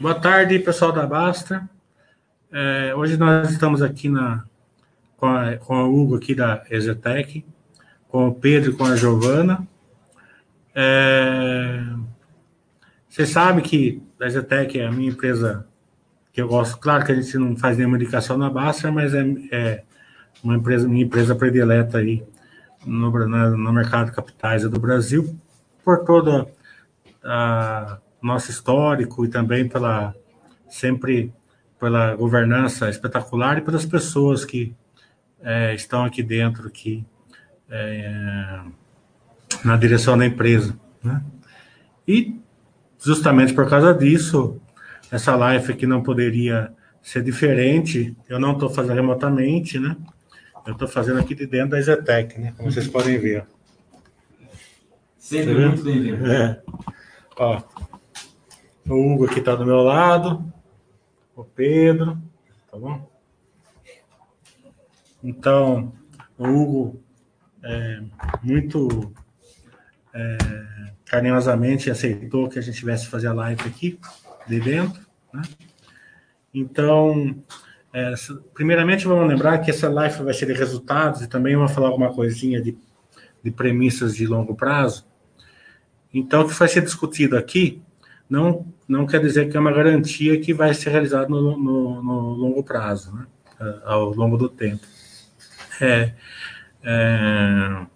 Boa 0.00 0.14
tarde, 0.14 0.58
pessoal 0.60 0.92
da 0.92 1.04
Basta. 1.04 1.68
É, 2.52 2.94
hoje 2.94 3.16
nós 3.16 3.50
estamos 3.50 3.82
aqui 3.82 4.08
na, 4.08 4.44
com, 5.16 5.26
a, 5.26 5.56
com 5.56 5.84
Hugo 5.84 6.16
aqui 6.16 6.34
da 6.34 6.64
Exetec, 6.70 7.44
com 8.08 8.28
o 8.28 8.34
Pedro 8.34 8.70
e 8.70 8.76
com 8.76 8.84
a 8.84 8.94
Giovana. 8.94 9.66
É, 10.74 11.82
vocês 13.08 13.30
sabem 13.30 13.64
que 13.64 14.00
a 14.20 14.26
Exetec 14.26 14.78
é 14.78 14.86
a 14.86 14.92
minha 14.92 15.10
empresa 15.10 15.66
que 16.32 16.40
eu 16.40 16.46
gosto. 16.46 16.78
Claro 16.78 17.04
que 17.04 17.10
a 17.10 17.14
gente 17.14 17.36
não 17.36 17.56
faz 17.56 17.76
nenhuma 17.76 17.96
indicação 17.96 18.38
na 18.38 18.48
Basta, 18.48 18.92
mas 18.92 19.12
é, 19.14 19.24
é 19.50 19.84
uma 20.44 20.54
empresa, 20.54 20.88
minha 20.88 21.04
empresa 21.04 21.34
predileta 21.34 21.98
aí 21.98 22.22
no, 22.86 23.10
no 23.10 23.72
mercado 23.72 24.10
de 24.10 24.16
capitais 24.16 24.62
do 24.62 24.78
Brasil, 24.78 25.36
por 25.84 26.04
toda 26.04 26.46
a 27.24 27.98
nosso 28.20 28.50
histórico 28.50 29.24
e 29.24 29.28
também 29.28 29.68
pela 29.68 30.14
sempre 30.68 31.32
pela 31.78 32.16
governança 32.16 32.90
espetacular 32.90 33.58
e 33.58 33.60
pelas 33.60 33.86
pessoas 33.86 34.44
que 34.44 34.74
é, 35.40 35.74
estão 35.74 36.04
aqui 36.04 36.22
dentro 36.22 36.66
aqui 36.66 37.04
é, 37.70 38.60
na 39.64 39.76
direção 39.76 40.18
da 40.18 40.26
empresa, 40.26 40.78
né? 41.02 41.22
E 42.06 42.40
justamente 42.98 43.52
por 43.54 43.68
causa 43.68 43.94
disso, 43.94 44.60
essa 45.10 45.36
live 45.36 45.72
aqui 45.72 45.86
não 45.86 46.02
poderia 46.02 46.72
ser 47.02 47.22
diferente. 47.22 48.16
Eu 48.28 48.40
não 48.40 48.52
estou 48.52 48.68
fazendo 48.68 48.96
remotamente, 48.96 49.78
né? 49.78 49.96
Eu 50.66 50.72
estou 50.72 50.88
fazendo 50.88 51.20
aqui 51.20 51.34
de 51.34 51.46
dentro 51.46 51.70
da 51.70 51.80
Zetec, 51.80 52.38
né? 52.40 52.52
Como 52.56 52.70
vocês 52.70 52.88
podem 52.88 53.18
ver. 53.18 53.46
Sempre 55.18 55.54
tá 55.54 55.60
muito 55.60 55.82
bem-vindo. 55.82 56.26
É. 56.26 56.62
Ó, 57.40 57.62
o 58.88 58.94
Hugo 58.94 59.26
aqui 59.26 59.38
está 59.38 59.54
do 59.54 59.64
meu 59.64 59.78
lado. 59.78 60.52
O 61.36 61.44
Pedro. 61.44 62.18
Tá 62.68 62.76
bom? 62.76 63.08
Então, 65.22 65.92
o 66.36 66.44
Hugo 66.44 67.02
é, 67.62 68.02
muito 68.42 69.12
é, 70.12 70.36
carinhosamente 71.04 71.90
aceitou 71.90 72.48
que 72.48 72.58
a 72.58 72.62
gente 72.62 72.78
tivesse 72.78 73.06
fazer 73.06 73.28
a 73.28 73.32
live 73.32 73.62
aqui 73.68 74.00
de 74.48 74.60
dentro. 74.60 75.00
Né? 75.32 75.42
Então, 76.52 77.40
é, 77.92 78.14
primeiramente 78.52 79.06
vamos 79.06 79.28
lembrar 79.28 79.58
que 79.58 79.70
essa 79.70 79.88
live 79.88 80.24
vai 80.24 80.34
ser 80.34 80.46
de 80.46 80.54
resultados 80.54 81.22
e 81.22 81.28
também 81.28 81.54
vamos 81.54 81.70
falar 81.70 81.86
alguma 81.86 82.12
coisinha 82.12 82.60
de, 82.60 82.76
de 83.44 83.50
premissas 83.52 84.16
de 84.16 84.26
longo 84.26 84.56
prazo. 84.56 85.06
Então, 86.12 86.42
o 86.42 86.48
que 86.48 86.54
vai 86.54 86.68
ser 86.68 86.82
discutido 86.82 87.36
aqui 87.36 87.82
não, 88.28 88.66
não 88.86 89.06
quer 89.06 89.20
dizer 89.20 89.50
que 89.50 89.56
é 89.56 89.60
uma 89.60 89.72
garantia 89.72 90.40
que 90.40 90.52
vai 90.52 90.74
ser 90.74 90.90
realizado 90.90 91.28
no, 91.28 91.56
no, 91.58 92.02
no 92.02 92.20
longo 92.34 92.62
prazo, 92.62 93.14
né? 93.14 93.26
ao 93.84 94.14
longo 94.14 94.36
do 94.36 94.48
tempo. 94.48 94.86
É, 95.80 96.12
é, 96.82 97.86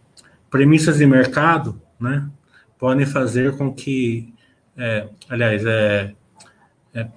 premissas 0.50 0.98
de 0.98 1.06
mercado 1.06 1.80
né, 1.98 2.28
podem 2.78 3.06
fazer 3.06 3.56
com 3.56 3.72
que, 3.72 4.32
é, 4.76 5.08
aliás, 5.28 5.64
é, 5.64 6.14
é, 6.94 7.08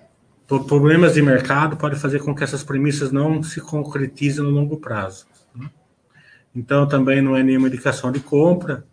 problemas 0.48 1.14
de 1.14 1.22
mercado 1.22 1.78
podem 1.78 1.98
fazer 1.98 2.20
com 2.20 2.34
que 2.36 2.44
essas 2.44 2.64
premissas 2.64 3.12
não 3.12 3.42
se 3.44 3.62
concretizem 3.62 4.44
no 4.44 4.50
longo 4.50 4.78
prazo. 4.78 5.28
Né? 5.56 5.70
Então, 6.56 6.88
também 6.88 7.22
não 7.22 7.36
é 7.36 7.44
nenhuma 7.44 7.68
indicação 7.68 8.12
de 8.12 8.20
compra, 8.20 8.86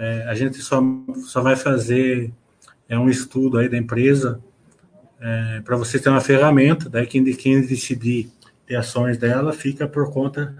é, 0.00 0.24
a 0.26 0.34
gente 0.34 0.62
só, 0.62 0.82
só 1.26 1.42
vai 1.42 1.54
fazer 1.54 2.32
é 2.88 2.98
um 2.98 3.10
estudo 3.10 3.58
aí 3.58 3.68
da 3.68 3.76
empresa 3.76 4.40
é, 5.20 5.60
para 5.60 5.76
você 5.76 5.98
ter 5.98 6.08
uma 6.08 6.22
ferramenta, 6.22 6.88
daí 6.88 7.06
quem, 7.06 7.22
quem 7.34 7.60
decidir 7.60 8.32
ter 8.66 8.76
ações 8.76 9.18
dela 9.18 9.52
fica 9.52 9.86
por 9.86 10.10
conta 10.10 10.56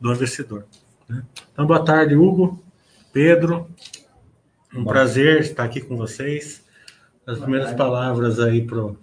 do 0.00 0.10
investidor. 0.10 0.64
Né? 1.06 1.22
Então, 1.52 1.66
boa 1.66 1.84
tarde, 1.84 2.16
Hugo, 2.16 2.58
Pedro, 3.12 3.68
um 4.74 4.82
boa 4.82 4.94
prazer 4.94 5.42
estar 5.42 5.64
aqui 5.64 5.82
com 5.82 5.98
vocês. 5.98 6.64
As 7.26 7.34
boa 7.34 7.42
primeiras 7.42 7.68
tarde. 7.68 7.82
palavras 7.82 8.40
aí 8.40 8.64
para 8.64 8.82
o 8.82 8.96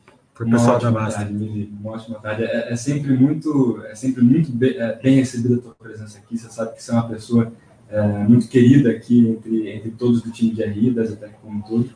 pessoal 0.49 0.79
da 0.79 0.89
Basta. 0.89 1.19
Tarde, 1.19 1.71
uma 1.79 1.91
ótima 1.91 2.19
tarde. 2.19 2.43
É, 2.45 2.73
é, 2.73 2.75
sempre 2.75 3.13
muito, 3.15 3.79
é 3.85 3.93
sempre 3.93 4.23
muito 4.23 4.51
bem, 4.51 4.71
é, 4.71 4.93
bem 4.95 5.17
recebida 5.17 5.57
a 5.57 5.59
tua 5.59 5.75
presença 5.75 6.17
aqui. 6.17 6.35
Você 6.35 6.49
sabe 6.49 6.73
que 6.73 6.81
você 6.81 6.89
é 6.89 6.93
uma 6.95 7.07
pessoa 7.07 7.53
é, 7.89 8.01
muito 8.27 8.47
querida 8.47 8.91
aqui 8.91 9.27
entre, 9.27 9.69
entre 9.69 9.91
todos 9.91 10.21
do 10.21 10.31
time 10.31 10.51
de 10.51 10.63
RI, 10.63 10.91
da 10.91 11.03
Zetec 11.03 11.33
como 11.41 11.59
um 11.59 11.61
todo. 11.61 11.89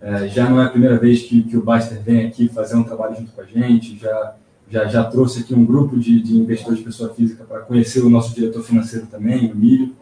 É, 0.00 0.28
já 0.28 0.48
não 0.48 0.60
é 0.60 0.66
a 0.66 0.68
primeira 0.68 0.98
vez 0.98 1.22
que, 1.22 1.42
que 1.42 1.56
o 1.56 1.62
Baster 1.62 2.00
vem 2.02 2.26
aqui 2.26 2.48
fazer 2.48 2.76
um 2.76 2.82
trabalho 2.82 3.16
junto 3.16 3.32
com 3.32 3.40
a 3.40 3.44
gente, 3.44 3.98
já, 3.98 4.34
já, 4.68 4.84
já 4.86 5.04
trouxe 5.04 5.40
aqui 5.40 5.54
um 5.54 5.64
grupo 5.64 5.98
de, 5.98 6.20
de 6.20 6.36
investidores 6.36 6.78
de 6.78 6.84
pessoa 6.84 7.14
física 7.14 7.44
para 7.44 7.60
conhecer 7.60 8.00
o 8.00 8.10
nosso 8.10 8.34
diretor 8.34 8.62
financeiro 8.62 9.06
também, 9.06 9.50
o 9.50 9.56
Milho. 9.56 9.94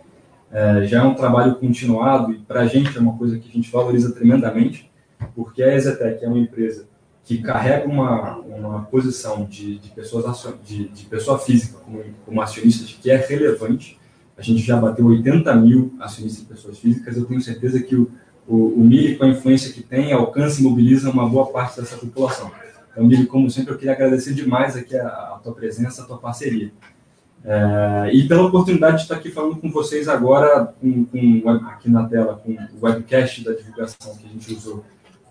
É, 0.50 0.84
já 0.86 1.00
é 1.00 1.03
um 1.03 1.14
trabalho 1.14 1.54
continuado 1.54 2.32
e 2.32 2.38
para 2.38 2.60
a 2.60 2.66
gente 2.66 2.97
é 2.97 3.00
uma 3.00 3.16
coisa 3.16 3.38
que 3.38 3.48
a 3.48 3.53
gente 3.53 3.70
valoriza 3.70 4.12
tremendamente, 4.12 4.91
porque 5.34 5.62
a 5.62 5.74
Exetec 5.74 6.24
é 6.24 6.28
uma 6.28 6.38
empresa 6.38 6.86
que 7.24 7.38
carrega 7.38 7.88
uma, 7.88 8.38
uma 8.38 8.82
posição 8.82 9.44
de, 9.44 9.78
de, 9.78 9.91
pessoas, 9.91 10.47
de, 10.64 10.88
de 10.88 11.04
pessoa 11.06 11.38
física 11.38 11.78
como, 11.78 12.03
como 12.26 12.42
acionistas 12.42 12.98
que 13.00 13.10
é 13.10 13.16
relevante, 13.16 13.98
a 14.42 14.44
gente 14.44 14.62
já 14.62 14.76
bateu 14.76 15.06
80 15.06 15.54
mil 15.54 15.94
acionistas 16.00 16.42
de 16.42 16.48
pessoas 16.48 16.78
físicas. 16.78 17.16
Eu 17.16 17.25
tenho 17.25 17.41
certeza 17.41 17.80
que 17.80 17.94
o, 17.94 18.10
o, 18.47 18.80
o 18.80 18.80
MIRI, 18.80 19.16
com 19.16 19.25
a 19.25 19.28
influência 19.28 19.72
que 19.72 19.82
tem, 19.82 20.12
alcança 20.12 20.60
e 20.60 20.64
mobiliza 20.64 21.10
uma 21.10 21.28
boa 21.28 21.47
parte 21.47 21.80
dessa 21.80 21.97
população. 21.97 22.50
Então, 22.91 23.04
Mili, 23.04 23.26
como 23.26 23.48
sempre, 23.48 23.72
eu 23.72 23.78
queria 23.78 23.92
agradecer 23.92 24.34
demais 24.34 24.76
aqui 24.76 24.97
a, 24.97 25.06
a 25.06 25.41
tua 25.42 25.54
presença, 25.54 26.03
a 26.03 26.04
tua 26.04 26.19
parceria. 26.19 26.72
É, 27.44 28.10
e 28.12 28.26
pela 28.26 28.42
oportunidade 28.42 28.97
de 28.97 29.03
estar 29.03 29.14
aqui 29.14 29.30
falando 29.30 29.56
com 29.56 29.70
vocês 29.70 30.08
agora, 30.08 30.74
com, 30.80 31.04
com, 31.04 31.48
aqui 31.48 31.88
na 31.88 32.09
tela, 32.09 32.34
com 32.34 32.53
o 32.53 32.84
webcast 32.84 33.44
da 33.44 33.53
divulgação 33.53 34.16
que 34.16 34.26
a 34.26 34.28
gente 34.28 34.54
usou 34.54 34.84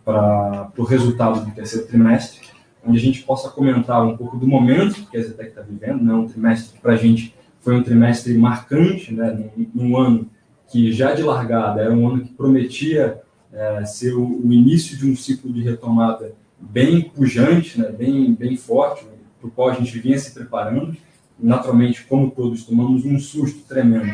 para 0.05 0.71
o 0.77 0.83
resultado 0.83 1.45
do 1.45 1.51
terceiro 1.51 1.85
trimestre, 1.85 2.39
onde 2.85 2.97
a 2.97 3.01
gente 3.01 3.23
possa 3.23 3.49
comentar 3.49 4.01
um 4.05 4.15
pouco 4.15 4.37
do 4.37 4.47
momento 4.47 5.05
que 5.09 5.17
a 5.17 5.21
Zetec 5.21 5.49
está 5.49 5.61
vivendo, 5.61 6.01
né? 6.01 6.13
um 6.13 6.27
trimestre 6.27 6.75
que 6.75 6.81
para 6.81 6.93
a 6.93 6.97
gente 6.97 7.35
foi 7.61 7.75
um 7.75 7.83
trimestre 7.83 8.33
marcante, 8.33 9.13
né, 9.13 9.51
num, 9.73 9.95
ano 9.95 10.29
que 10.69 10.91
já 10.91 11.13
de 11.13 11.21
largada 11.21 11.81
era 11.81 11.93
um 11.93 12.07
ano 12.07 12.23
que 12.23 12.33
prometia 12.33 13.21
é, 13.53 13.85
ser 13.85 14.13
o, 14.13 14.23
o, 14.23 14.51
início 14.51 14.97
de 14.97 15.09
um 15.09 15.15
ciclo 15.15 15.53
de 15.53 15.61
retomada 15.61 16.33
bem 16.59 17.01
pujante, 17.01 17.79
né, 17.79 17.89
bem, 17.89 18.33
bem 18.33 18.57
forte, 18.57 19.05
né, 19.05 19.11
para 19.39 19.47
o 19.47 19.51
qual 19.51 19.69
a 19.69 19.73
gente 19.73 19.97
vinha 19.99 20.17
se 20.17 20.33
preparando. 20.33 20.95
Naturalmente, 21.39 22.03
como 22.05 22.31
todos, 22.31 22.63
tomamos 22.63 23.05
um 23.05 23.19
susto 23.19 23.61
tremendo 23.67 24.13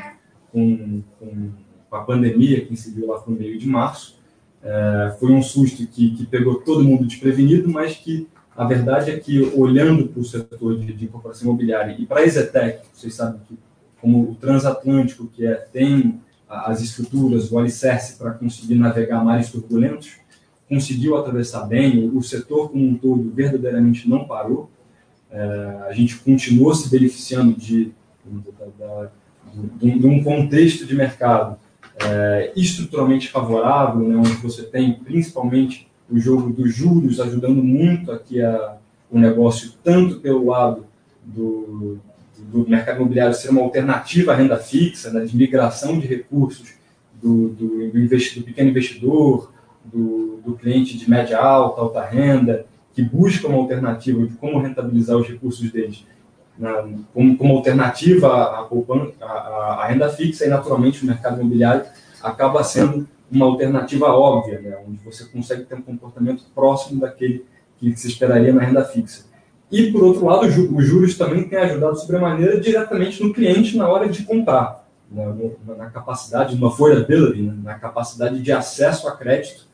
com, 0.52 1.02
com, 1.20 1.50
a 1.92 2.00
pandemia 2.00 2.66
que 2.66 2.74
incidiu 2.74 3.08
lá 3.08 3.20
para 3.20 3.32
o 3.32 3.36
meio 3.36 3.58
de 3.58 3.68
março. 3.68 4.20
É, 4.62 5.16
foi 5.20 5.32
um 5.32 5.42
susto 5.42 5.86
que, 5.88 6.12
que 6.12 6.26
pegou 6.26 6.56
todo 6.56 6.84
mundo 6.84 7.06
desprevenido, 7.06 7.70
mas 7.70 7.96
que 7.96 8.28
a 8.58 8.66
verdade 8.66 9.12
é 9.12 9.20
que, 9.20 9.40
olhando 9.56 10.08
para 10.08 10.20
o 10.20 10.26
setor 10.26 10.80
de, 10.80 10.92
de 10.92 11.06
incorporação 11.06 11.48
imobiliária 11.48 11.96
e 12.00 12.08
para 12.08 12.22
a 12.22 12.26
Exetec, 12.26 12.80
vocês 12.92 13.14
sabem 13.14 13.40
que, 13.48 13.56
como 14.02 14.32
o 14.32 14.36
transatlântico, 14.36 15.28
que 15.28 15.46
é, 15.46 15.54
tem 15.54 16.20
as 16.50 16.82
estruturas, 16.82 17.52
o 17.52 17.60
alicerce 17.60 18.18
para 18.18 18.32
conseguir 18.32 18.74
navegar 18.76 19.24
mares 19.24 19.52
turbulentos, 19.52 20.14
conseguiu 20.68 21.16
atravessar 21.16 21.68
bem, 21.68 22.10
o 22.10 22.22
setor 22.24 22.72
como 22.72 22.84
um 22.84 22.98
todo 22.98 23.30
verdadeiramente 23.30 24.10
não 24.10 24.26
parou, 24.26 24.72
é, 25.30 25.40
a 25.88 25.94
gente 25.94 26.18
continuou 26.18 26.74
se 26.74 26.90
beneficiando 26.90 27.54
de, 27.54 27.92
de, 29.80 30.00
de 30.00 30.08
um 30.08 30.24
contexto 30.24 30.84
de 30.86 30.96
mercado 30.96 31.58
é, 32.04 32.54
estruturalmente 32.56 33.30
favorável, 33.30 34.08
né, 34.08 34.16
onde 34.16 34.34
você 34.34 34.64
tem 34.64 34.94
principalmente 34.94 35.87
o 36.10 36.18
jogo 36.20 36.52
dos 36.52 36.74
juros 36.74 37.20
ajudando 37.20 37.64
muito 37.64 38.12
aqui 38.12 38.42
a, 38.42 38.78
o 39.12 39.20
negócio, 39.20 39.74
tanto 39.84 40.20
pelo 40.20 40.48
lado 40.48 40.86
do, 41.24 42.00
do 42.38 42.70
mercado 42.70 42.98
imobiliário 42.98 43.34
ser 43.34 43.50
uma 43.50 43.62
alternativa 43.62 44.32
à 44.32 44.36
renda 44.36 44.58
fixa, 44.58 45.12
né, 45.12 45.26
de 45.26 45.36
migração 45.36 46.00
de 46.00 46.08
recursos 46.08 46.74
do, 47.22 47.50
do, 47.50 47.68
do, 47.90 47.92
do 47.92 48.44
pequeno 48.44 48.70
investidor, 48.70 49.52
do, 49.84 50.40
do, 50.46 50.54
cliente 50.54 50.98
de 50.98 51.10
média 51.10 51.38
alta, 51.40 51.82
alta 51.82 52.04
renda, 52.04 52.66
que 52.94 53.02
busca 53.02 53.48
uma 53.48 53.58
alternativa 53.58 54.26
de 54.26 54.34
como 54.36 54.60
rentabilizar 54.60 55.18
os 55.18 55.28
recursos 55.28 55.72
deles 55.72 56.06
na, 56.58 56.88
como, 57.14 57.38
como, 57.38 57.56
alternativa 57.56 58.28
à, 58.28 59.26
à 59.26 59.88
renda 59.88 60.10
fixa 60.10 60.46
e, 60.46 60.50
naturalmente, 60.50 61.04
o 61.04 61.06
mercado 61.06 61.40
imobiliário 61.40 61.86
acaba 62.22 62.64
sendo 62.64 63.08
uma 63.32 63.46
alternativa 63.46 64.08
óbvia, 64.08 64.60
né, 64.60 64.78
onde 64.88 65.04
você 65.04 65.26
consegue 65.26 65.64
ter 65.64 65.76
um 65.76 65.82
comportamento 65.82 66.44
próximo 66.56 67.02
daquele 67.02 67.46
que 67.78 67.96
se 67.96 68.08
esperaria 68.08 68.54
na 68.54 68.62
renda 68.62 68.84
fixa. 68.84 69.26
E, 69.72 69.92
por 69.92 70.04
outro 70.04 70.26
lado, 70.26 70.46
os 70.46 70.86
juros 70.86 71.18
também 71.18 71.48
têm 71.48 71.60
ajudado 71.60 72.00
sobremaneira 72.00 72.60
diretamente 72.60 73.22
no 73.22 73.34
cliente 73.34 73.76
na 73.76 73.88
hora 73.88 74.08
de 74.08 74.24
comprar, 74.24 74.88
né, 75.12 75.26
na 75.78 75.90
capacidade, 75.90 76.56
no 76.56 76.68
affordability, 76.68 77.42
né, 77.42 77.54
na 77.64 77.76
capacidade 77.76 78.42
de 78.42 78.52
acesso 78.52 79.08
a 79.08 79.16
crédito 79.16 79.68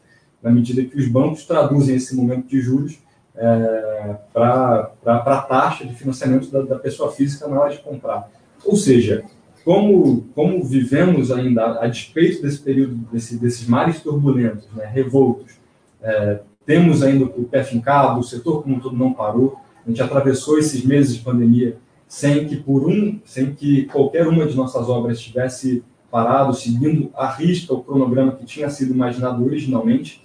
na 0.43 0.51
medida 0.51 0.83
que 0.83 0.99
os 0.99 1.07
bancos 1.07 1.45
traduzem 1.45 1.95
esse 1.95 2.13
momento 2.13 2.47
de 2.47 2.59
juros 2.59 2.99
é, 3.35 4.15
para 4.33 4.91
a 5.05 5.41
taxa 5.41 5.85
de 5.85 5.95
financiamento 5.95 6.51
da, 6.51 6.61
da, 6.61 6.77
pessoa 6.77 7.11
física 7.13 7.47
na 7.47 7.59
hora 7.59 7.71
de 7.71 7.81
comprar. 7.81 8.29
Ou 8.65 8.75
seja, 8.75 9.23
como, 9.63 10.23
como 10.35 10.63
vivemos 10.63 11.31
ainda, 11.31 11.79
a 11.79 11.87
despeito 11.87 12.41
desse 12.41 12.59
período, 12.59 12.95
desse, 13.11 13.37
desses 13.37 13.67
mares 13.67 14.01
turbulentos, 14.01 14.67
né, 14.73 14.85
revoltos, 14.85 15.53
é, 16.01 16.41
temos 16.65 17.01
ainda 17.01 17.25
o 17.25 17.43
pé 17.45 17.63
fincado, 17.63 18.19
o 18.19 18.23
setor 18.23 18.63
como 18.63 18.75
um 18.75 18.79
todo 18.79 18.95
não 18.95 19.13
parou, 19.13 19.57
a 19.85 19.89
gente 19.89 20.01
atravessou 20.01 20.57
esses 20.57 20.83
meses 20.83 21.15
de 21.15 21.21
pandemia 21.21 21.77
sem 22.07 22.47
que 22.47 22.57
por 22.57 22.87
um, 22.87 23.19
sem 23.25 23.53
que 23.53 23.85
qualquer 23.85 24.27
uma 24.27 24.45
de 24.45 24.55
nossas 24.55 24.87
obras 24.87 25.19
tivesse 25.19 25.83
parado, 26.11 26.53
seguindo 26.53 27.09
a 27.15 27.27
risca 27.27 27.73
o 27.73 27.83
cronograma 27.83 28.33
que 28.33 28.45
tinha 28.45 28.69
sido 28.69 28.93
imaginado 28.93 29.43
originalmente. 29.43 30.23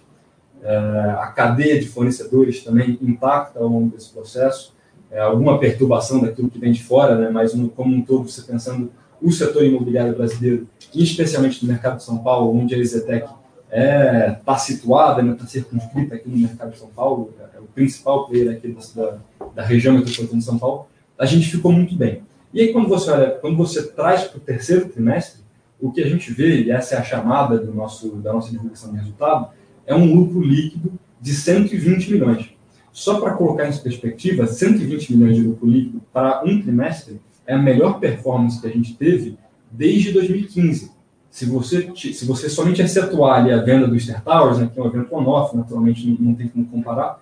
É, 0.62 0.76
a 1.18 1.28
cadeia 1.28 1.80
de 1.80 1.88
fornecedores 1.88 2.62
também 2.62 2.98
impacta 3.00 3.58
ao 3.58 3.68
longo 3.68 3.96
desse 3.96 4.12
processo. 4.12 4.74
É, 5.10 5.18
alguma 5.20 5.58
perturbação 5.58 6.20
daquilo 6.20 6.50
que 6.50 6.58
vem 6.58 6.72
de 6.72 6.84
fora, 6.84 7.16
né, 7.16 7.30
mas 7.30 7.54
no, 7.54 7.70
como 7.70 7.96
um 7.96 8.02
todo, 8.02 8.28
você 8.28 8.42
pensando 8.42 8.92
o 9.20 9.32
setor 9.32 9.64
imobiliário 9.64 10.16
brasileiro, 10.16 10.68
e 10.94 11.02
especialmente 11.02 11.64
no 11.64 11.72
mercado 11.72 11.96
de 11.96 12.04
São 12.04 12.18
Paulo, 12.18 12.56
onde 12.56 12.74
a 12.74 12.78
Exetec 12.78 13.24
está 13.24 13.36
é, 13.70 14.30
tá 14.44 14.56
situada, 14.56 15.20
está 15.20 15.32
né, 15.32 15.36
tá 15.38 15.46
circunscrita 15.46 16.14
aqui 16.14 16.28
no 16.28 16.38
mercado 16.38 16.72
de 16.72 16.78
São 16.78 16.88
Paulo, 16.88 17.34
é 17.54 17.58
o 17.58 17.64
principal 17.64 18.26
player 18.26 18.56
aqui 18.56 18.76
da, 18.94 19.18
da 19.54 19.62
região 19.62 19.94
metropolitana 19.94 20.38
de 20.38 20.44
São 20.44 20.58
Paulo, 20.58 20.86
a 21.18 21.26
gente 21.26 21.50
ficou 21.50 21.72
muito 21.72 21.94
bem. 21.94 22.22
E 22.54 22.60
aí, 22.60 22.72
quando 22.72 22.88
você 22.88 23.10
olha, 23.10 23.30
quando 23.32 23.56
você 23.56 23.82
traz 23.88 24.24
para 24.24 24.38
o 24.38 24.40
terceiro 24.40 24.88
trimestre, 24.88 25.42
o 25.80 25.92
que 25.92 26.02
a 26.02 26.08
gente 26.08 26.32
vê, 26.32 26.62
e 26.62 26.70
essa 26.70 26.94
é 26.94 26.98
a 26.98 27.02
chamada 27.02 27.58
do 27.58 27.72
nosso, 27.72 28.16
da 28.16 28.32
nossa 28.32 28.50
divulgação 28.50 28.90
de 28.92 28.98
resultado, 28.98 29.48
é 29.86 29.94
um 29.94 30.14
lucro 30.14 30.40
líquido 30.40 30.92
de 31.20 31.32
120 31.32 32.12
milhões. 32.12 32.50
Só 32.92 33.20
para 33.20 33.34
colocar 33.34 33.68
em 33.68 33.76
perspectiva, 33.76 34.46
120 34.46 35.14
milhões 35.14 35.36
de 35.36 35.42
lucro 35.42 35.68
líquido 35.68 36.00
para 36.12 36.42
um 36.44 36.60
trimestre 36.60 37.20
é 37.48 37.54
a 37.54 37.58
melhor 37.58 37.98
performance 37.98 38.60
que 38.60 38.66
a 38.66 38.70
gente 38.70 38.94
teve 38.94 39.38
desde 39.70 40.12
2015. 40.12 40.92
Se 41.30 41.46
você, 41.46 41.90
se 41.94 42.24
você 42.26 42.48
somente 42.48 42.82
excetuar 42.82 43.40
ali 43.40 43.52
a 43.52 43.62
venda 43.62 43.88
do 43.88 43.98
Star 43.98 44.22
Towers, 44.22 44.58
né, 44.58 44.70
que 44.72 44.78
é 44.78 44.82
um 44.82 44.86
evento 44.86 45.14
on-off, 45.14 45.56
naturalmente 45.56 46.06
não, 46.06 46.28
não 46.28 46.34
tem 46.34 46.46
como 46.46 46.66
comparar, 46.66 47.20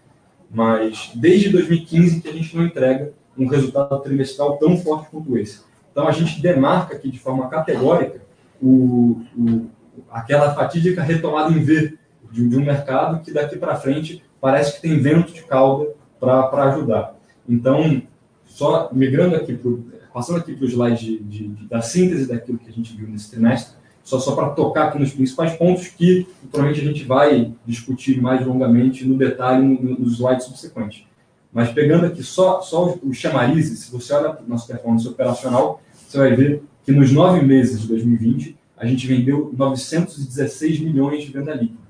mas 0.51 1.13
desde 1.15 1.49
2015 1.51 2.21
que 2.21 2.29
a 2.29 2.33
gente 2.33 2.57
não 2.57 2.67
entrega 2.67 3.13
um 3.39 3.47
resultado 3.47 3.99
trimestral 4.01 4.57
tão 4.57 4.77
forte 4.77 5.11
quanto 5.11 5.39
esse. 5.39 5.61
Então, 5.93 6.09
a 6.09 6.13
gente 6.13 6.43
demarca 6.43 6.97
aqui 6.97 7.11
de 7.11 7.19
forma 7.19 7.49
categórica 7.49 8.21
o, 8.61 9.23
o, 9.37 9.67
aquela 10.11 10.55
fatídica 10.55 11.03
retomada 11.03 11.53
em 11.53 11.63
V 11.63 11.97
de, 12.33 12.49
de 12.49 12.57
um 12.57 12.65
mercado 12.65 13.23
que 13.23 13.33
daqui 13.33 13.57
para 13.57 13.77
frente 13.77 14.23
parece 14.41 14.75
que 14.75 14.83
tem 14.83 14.99
vento 14.99 15.33
de 15.33 15.43
cauda 15.45 15.89
para 16.19 16.65
ajudar. 16.71 17.15
Então, 17.49 18.03
só 18.45 18.89
migrando 18.93 19.37
aqui, 19.37 19.55
pro, 19.55 19.85
passando 20.17 20.39
aqui 20.39 20.57
para 20.57 20.65
o 20.65 20.67
slide 20.67 21.19
de, 21.19 21.49
de, 21.49 21.67
da 21.67 21.83
síntese 21.83 22.27
daquilo 22.27 22.57
que 22.57 22.71
a 22.71 22.73
gente 22.73 22.97
viu 22.97 23.07
nesse 23.07 23.31
trimestre, 23.31 23.77
só, 24.03 24.19
só 24.19 24.35
para 24.35 24.49
tocar 24.49 24.89
aqui 24.89 24.99
nos 24.99 25.13
principais 25.13 25.53
pontos 25.59 25.89
que, 25.89 26.27
naturalmente, 26.43 26.81
a 26.81 26.85
gente 26.85 27.05
vai 27.05 27.53
discutir 27.67 28.19
mais 28.19 28.47
longamente 28.47 29.05
no 29.05 29.19
detalhe 29.19 29.63
nos 29.63 30.15
slides 30.15 30.47
subsequentes. 30.47 31.05
Mas 31.53 31.71
pegando 31.71 32.07
aqui 32.07 32.23
só, 32.23 32.63
só 32.63 32.99
os 33.03 33.19
chamarizes, 33.19 33.81
se 33.81 33.93
você 33.93 34.15
olha 34.15 34.39
nossa 34.49 34.67
performance 34.67 35.07
operacional, 35.07 35.83
você 36.09 36.17
vai 36.17 36.35
ver 36.35 36.63
que 36.83 36.93
nos 36.93 37.13
nove 37.13 37.43
meses 37.43 37.83
de 37.83 37.89
2020, 37.89 38.57
a 38.75 38.87
gente 38.87 39.07
vendeu 39.07 39.53
916 39.55 40.81
milhões 40.81 41.25
de 41.25 41.31
venda 41.31 41.53
líquida. 41.53 41.87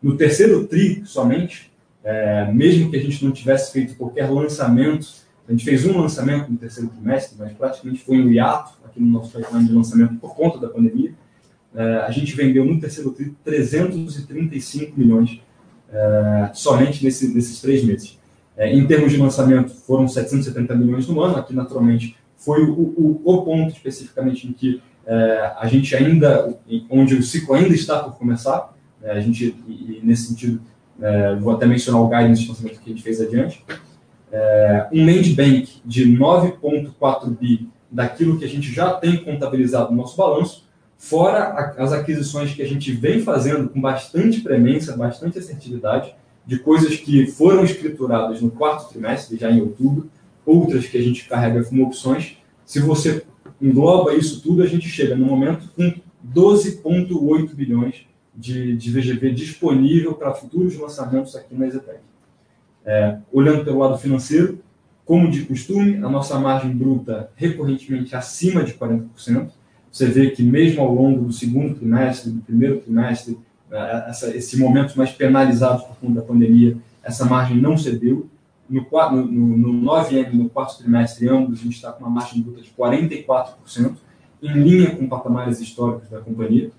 No 0.00 0.16
terceiro 0.16 0.64
TRI, 0.68 1.02
somente, 1.04 1.72
é, 2.04 2.48
mesmo 2.52 2.92
que 2.92 2.96
a 2.96 3.02
gente 3.02 3.24
não 3.24 3.32
tivesse 3.32 3.72
feito 3.72 3.96
qualquer 3.96 4.30
lançamento, 4.30 5.25
a 5.48 5.52
gente 5.52 5.64
fez 5.64 5.86
um 5.86 6.00
lançamento 6.00 6.50
no 6.50 6.58
terceiro 6.58 6.90
trimestre, 6.90 7.36
mas 7.38 7.52
praticamente 7.52 8.02
foi 8.04 8.18
um 8.18 8.30
hiato 8.30 8.72
aqui 8.84 9.00
no 9.00 9.06
nosso 9.06 9.36
pipeline 9.36 9.68
de 9.68 9.72
lançamento 9.72 10.14
por 10.16 10.34
conta 10.34 10.58
da 10.58 10.68
pandemia. 10.68 11.14
É, 11.74 11.98
a 11.98 12.10
gente 12.10 12.34
vendeu 12.34 12.64
no 12.64 12.80
terceiro 12.80 13.10
TRI 13.12 13.36
335 13.44 14.98
milhões 14.98 15.40
é, 15.92 16.50
somente 16.54 17.04
nesse, 17.04 17.32
nesses 17.34 17.60
três 17.60 17.84
meses. 17.84 18.18
É, 18.56 18.74
em 18.74 18.86
termos 18.86 19.12
de 19.12 19.18
lançamento, 19.18 19.70
foram 19.70 20.08
770 20.08 20.74
milhões 20.74 21.06
no 21.06 21.20
ano. 21.20 21.36
Aqui, 21.36 21.54
naturalmente, 21.54 22.16
foi 22.36 22.64
o, 22.64 23.20
o, 23.24 23.42
ponto 23.42 23.72
especificamente 23.72 24.48
em 24.48 24.52
que 24.52 24.80
a 25.58 25.68
gente 25.68 25.94
ainda, 25.94 26.58
onde 26.90 27.14
o 27.14 27.22
ciclo 27.22 27.54
ainda 27.54 27.72
está 27.72 28.02
por 28.02 28.16
começar. 28.16 28.74
É, 29.00 29.12
a 29.12 29.20
gente, 29.20 29.54
e, 29.68 30.00
nesse 30.02 30.28
sentido, 30.28 30.60
vou 31.40 31.54
até 31.54 31.66
mencionar 31.66 32.00
o 32.00 32.08
guidance 32.08 32.42
de 32.42 32.48
lançamento 32.48 32.80
que 32.80 32.90
a 32.90 32.92
gente 32.92 33.02
fez 33.02 33.20
adiante. 33.20 33.62
É, 34.38 34.88
um 34.92 35.06
land 35.06 35.32
bank 35.32 35.80
de 35.82 36.04
9,4 36.04 37.30
bi 37.38 37.70
daquilo 37.90 38.38
que 38.38 38.44
a 38.44 38.48
gente 38.48 38.70
já 38.70 38.92
tem 38.92 39.16
contabilizado 39.24 39.90
no 39.90 39.96
nosso 39.96 40.14
balanço, 40.14 40.64
fora 40.98 41.74
as 41.78 41.90
aquisições 41.90 42.52
que 42.52 42.60
a 42.60 42.68
gente 42.68 42.92
vem 42.92 43.22
fazendo 43.22 43.70
com 43.70 43.80
bastante 43.80 44.42
premência, 44.42 44.94
bastante 44.94 45.38
assertividade, 45.38 46.14
de 46.44 46.58
coisas 46.58 46.96
que 46.96 47.26
foram 47.28 47.64
escrituradas 47.64 48.42
no 48.42 48.50
quarto 48.50 48.90
trimestre, 48.90 49.38
já 49.38 49.50
em 49.50 49.62
outubro, 49.62 50.10
outras 50.44 50.84
que 50.86 50.98
a 50.98 51.02
gente 51.02 51.26
carrega 51.26 51.64
como 51.64 51.84
opções. 51.84 52.36
Se 52.66 52.78
você 52.78 53.24
engloba 53.60 54.14
isso 54.14 54.42
tudo, 54.42 54.62
a 54.62 54.66
gente 54.66 54.86
chega 54.86 55.16
no 55.16 55.24
momento 55.24 55.70
com 55.74 55.94
12,8 56.30 57.54
bilhões 57.54 58.06
de, 58.36 58.76
de 58.76 58.90
VGV 58.90 59.30
disponível 59.30 60.12
para 60.12 60.34
futuros 60.34 60.78
lançamentos 60.78 61.34
aqui 61.34 61.54
na 61.54 61.66
Exetec. 61.66 62.00
É, 62.86 63.18
olhando 63.32 63.64
pelo 63.64 63.80
lado 63.80 63.98
financeiro, 63.98 64.60
como 65.04 65.30
de 65.30 65.44
costume, 65.44 65.96
a 65.96 66.08
nossa 66.08 66.38
margem 66.38 66.70
bruta 66.70 67.30
recorrentemente 67.36 68.14
acima 68.14 68.64
de 68.64 68.74
40%. 68.74 69.50
Você 69.90 70.06
vê 70.06 70.30
que 70.30 70.42
mesmo 70.42 70.82
ao 70.82 70.94
longo 70.94 71.24
do 71.24 71.32
segundo 71.32 71.74
trimestre, 71.74 72.30
do 72.30 72.40
primeiro 72.40 72.78
trimestre, 72.78 73.38
né, 73.70 74.04
essa, 74.08 74.36
esse 74.36 74.58
momento 74.58 74.96
mais 74.96 75.12
penalizados 75.12 75.84
por 75.84 75.96
conta 75.96 76.20
da 76.20 76.22
pandemia, 76.22 76.76
essa 77.02 77.24
margem 77.24 77.56
não 77.56 77.78
cedeu. 77.78 78.28
No, 78.68 78.84
no, 78.90 79.26
no, 79.26 79.72
no 79.72 79.92
9M, 79.92 80.32
no 80.32 80.48
quarto 80.50 80.78
trimestre, 80.78 81.28
ambos, 81.28 81.60
a 81.60 81.62
gente 81.62 81.76
está 81.76 81.92
com 81.92 82.04
uma 82.04 82.10
margem 82.10 82.42
bruta 82.42 82.60
de 82.60 82.70
44%, 82.76 83.94
em 84.42 84.52
linha 84.54 84.94
com 84.94 85.08
patamares 85.08 85.60
históricos 85.60 86.10
da 86.10 86.20
companhia, 86.20 86.70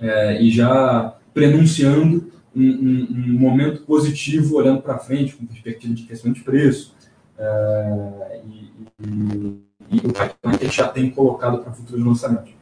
é, 0.00 0.42
e 0.42 0.50
já 0.50 1.16
prenunciando 1.32 2.30
um, 2.60 3.06
um, 3.10 3.38
momento 3.38 3.82
positivo 3.82 4.56
olhando 4.56 4.82
para 4.82 4.98
frente, 4.98 5.34
com 5.34 5.46
perspectiva 5.46 5.94
de 5.94 6.02
questão 6.04 6.32
de 6.32 6.40
preço, 6.40 6.94
é, 7.38 8.40
e, 8.46 8.72
e, 9.00 9.62
e 9.90 9.96
o 9.98 10.12
que 10.12 10.22
a 10.42 10.52
gente 10.52 10.76
já 10.76 10.88
tem 10.88 11.10
colocado 11.10 11.58
para 11.58 11.72
futuros 11.72 12.04
lançamentos. 12.04 12.52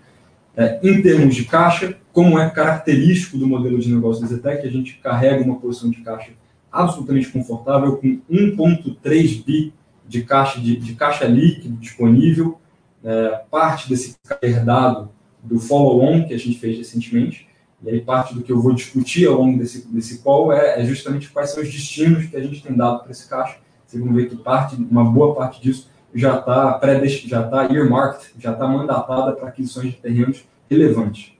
É, 0.56 0.80
em 0.82 1.02
termos 1.02 1.34
de 1.34 1.44
caixa, 1.44 1.96
como 2.12 2.38
é 2.38 2.48
característico 2.48 3.36
do 3.36 3.46
modelo 3.46 3.78
de 3.78 3.94
negócio 3.94 4.22
da 4.22 4.28
Zetec, 4.28 4.66
a 4.66 4.70
gente 4.70 4.94
carrega 5.02 5.44
uma 5.44 5.56
posição 5.56 5.90
de 5.90 6.00
caixa 6.02 6.32
absolutamente 6.72 7.28
confortável, 7.28 7.96
com 7.96 8.20
1,3 8.30 9.44
bi 9.44 9.72
de 10.08 10.22
caixa, 10.22 10.60
de, 10.60 10.76
de 10.76 10.94
caixa 10.94 11.26
líquido 11.26 11.76
disponível, 11.76 12.58
é, 13.04 13.42
parte 13.50 13.88
desse 13.88 14.16
herdado 14.42 15.10
do 15.42 15.60
follow-on 15.60 16.26
que 16.26 16.34
a 16.34 16.38
gente 16.38 16.58
fez 16.58 16.78
recentemente, 16.78 17.45
e 17.82 17.90
aí 17.90 18.00
parte 18.00 18.34
do 18.34 18.42
que 18.42 18.50
eu 18.50 18.60
vou 18.60 18.74
discutir 18.74 19.26
ao 19.26 19.34
longo 19.34 19.58
desse, 19.58 19.86
desse 19.88 20.18
call 20.18 20.52
é, 20.52 20.80
é 20.80 20.84
justamente 20.84 21.30
quais 21.30 21.50
são 21.50 21.62
os 21.62 21.70
destinos 21.70 22.26
que 22.26 22.36
a 22.36 22.42
gente 22.42 22.62
tem 22.62 22.74
dado 22.74 23.02
para 23.02 23.10
esse 23.10 23.28
caixa. 23.28 23.58
Vocês 23.86 24.02
vão 24.02 24.14
ver 24.14 24.28
que 24.28 24.36
parte, 24.36 24.74
uma 24.76 25.04
boa 25.04 25.34
parte 25.34 25.60
disso 25.60 25.88
já 26.14 26.38
está 26.38 26.72
pré 26.74 27.06
já 27.06 27.44
está 27.44 27.64
earmarked, 27.72 28.32
já 28.38 28.52
está 28.52 28.66
mandatada 28.66 29.32
para 29.32 29.48
aquisições 29.48 29.92
de 29.92 29.98
terrenos 29.98 30.44
relevantes. 30.68 31.32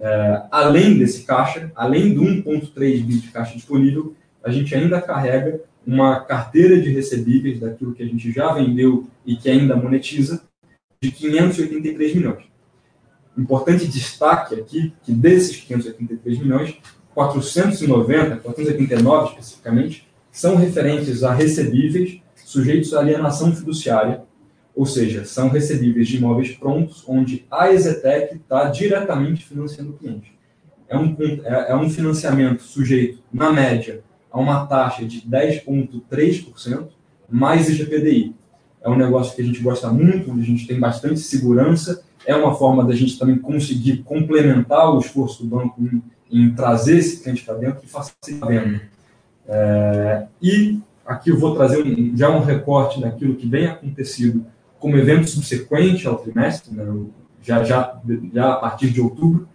É, 0.00 0.42
além 0.50 0.98
desse 0.98 1.22
caixa, 1.22 1.70
além 1.76 2.12
do 2.12 2.22
1.3 2.22 3.04
bi 3.04 3.18
de 3.18 3.28
caixa 3.28 3.54
disponível, 3.54 4.14
a 4.42 4.50
gente 4.50 4.74
ainda 4.74 5.00
carrega 5.00 5.60
uma 5.86 6.20
carteira 6.20 6.80
de 6.80 6.90
recebíveis 6.90 7.60
daquilo 7.60 7.94
que 7.94 8.02
a 8.02 8.06
gente 8.06 8.32
já 8.32 8.52
vendeu 8.52 9.06
e 9.24 9.36
que 9.36 9.48
ainda 9.48 9.76
monetiza 9.76 10.42
de 11.00 11.10
583 11.12 12.14
milhões. 12.14 12.51
Importante 13.36 13.86
destaque 13.86 14.54
aqui 14.54 14.92
que 15.02 15.12
desses 15.12 15.56
583 15.56 16.38
milhões, 16.38 16.76
490, 17.14 18.36
489 18.36 19.30
especificamente, 19.30 20.08
são 20.30 20.56
referentes 20.56 21.22
a 21.22 21.32
recebíveis 21.32 22.20
sujeitos 22.34 22.92
à 22.94 23.00
alienação 23.00 23.54
fiduciária, 23.54 24.22
ou 24.74 24.86
seja, 24.86 25.24
são 25.24 25.48
recebíveis 25.48 26.08
de 26.08 26.16
imóveis 26.16 26.52
prontos, 26.52 27.04
onde 27.06 27.46
a 27.50 27.70
Exetec 27.70 28.36
está 28.36 28.68
diretamente 28.68 29.44
financiando 29.44 29.90
o 29.90 29.94
cliente. 29.94 30.34
É 30.88 30.96
um, 30.96 31.16
é, 31.44 31.72
é 31.72 31.76
um 31.76 31.88
financiamento 31.88 32.62
sujeito, 32.62 33.22
na 33.32 33.52
média, 33.52 34.02
a 34.30 34.38
uma 34.40 34.66
taxa 34.66 35.04
de 35.04 35.22
10,3% 35.22 36.88
mais 37.28 37.68
IGPDI. 37.68 38.34
É 38.82 38.90
um 38.90 38.96
negócio 38.96 39.34
que 39.34 39.42
a 39.42 39.44
gente 39.44 39.60
gosta 39.60 39.90
muito, 39.90 40.30
onde 40.30 40.42
a 40.42 40.44
gente 40.44 40.66
tem 40.66 40.78
bastante 40.78 41.20
segurança, 41.20 42.02
é 42.26 42.34
uma 42.34 42.54
forma 42.54 42.84
da 42.84 42.94
gente 42.94 43.18
também 43.18 43.38
conseguir 43.38 43.98
complementar 43.98 44.94
o 44.94 44.98
esforço 44.98 45.42
do 45.42 45.48
banco 45.48 45.80
em, 45.80 46.02
em 46.30 46.54
trazer 46.54 46.98
esse 46.98 47.22
cliente 47.22 47.44
para 47.44 47.54
dentro 47.54 47.80
e 47.84 47.88
facilitar 47.88 48.48
a 48.48 48.52
venda. 48.52 48.82
É, 49.48 50.26
e 50.40 50.80
aqui 51.04 51.30
eu 51.30 51.38
vou 51.38 51.54
trazer 51.54 51.82
um, 51.82 52.16
já 52.16 52.30
um 52.30 52.40
recorte 52.40 53.00
daquilo 53.00 53.34
que 53.34 53.46
vem 53.46 53.66
acontecido 53.66 54.46
como 54.78 54.96
evento 54.96 55.28
subsequente 55.28 56.06
ao 56.06 56.16
trimestre, 56.16 56.74
né, 56.74 56.84
já, 57.42 57.62
já, 57.62 58.00
já 58.32 58.52
a 58.52 58.56
partir 58.56 58.90
de 58.90 59.00
outubro. 59.00 59.48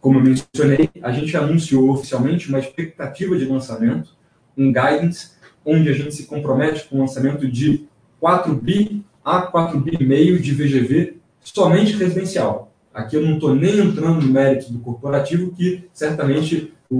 Como 0.00 0.18
eu 0.18 0.22
mencionei, 0.22 0.90
a 1.02 1.12
gente 1.12 1.36
anunciou 1.36 1.90
oficialmente 1.90 2.48
uma 2.48 2.58
expectativa 2.58 3.36
de 3.36 3.46
lançamento, 3.46 4.10
um 4.56 4.66
guidance, 4.66 5.32
onde 5.64 5.88
a 5.88 5.92
gente 5.92 6.14
se 6.14 6.26
compromete 6.26 6.86
com 6.88 6.96
o 6.96 7.00
lançamento 7.00 7.48
de 7.48 7.86
4 8.20 8.54
bi 8.54 9.04
a 9.24 9.42
4 9.42 9.80
bi 9.80 10.04
meio 10.04 10.38
de 10.38 10.52
VGV 10.52 11.16
somente 11.44 11.96
residencial. 11.96 12.72
Aqui 12.92 13.16
eu 13.16 13.22
não 13.22 13.34
estou 13.34 13.54
nem 13.54 13.78
entrando 13.78 14.22
no 14.22 14.32
mérito 14.32 14.72
do 14.72 14.78
corporativo, 14.78 15.52
que 15.52 15.88
certamente 15.92 16.72
o, 16.88 16.96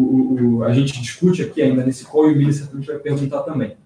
o, 0.57 0.65
a 0.65 0.73
gente 0.73 1.01
discute 1.01 1.43
aqui 1.43 1.63
ainda 1.63 1.85
nesse 1.85 2.05
call 2.05 2.31
e 2.31 2.35
o 2.35 2.37
Mili 2.37 2.53
certamente 2.53 2.87
vai 2.87 2.99
perguntar 2.99 3.41
também. 3.41 3.77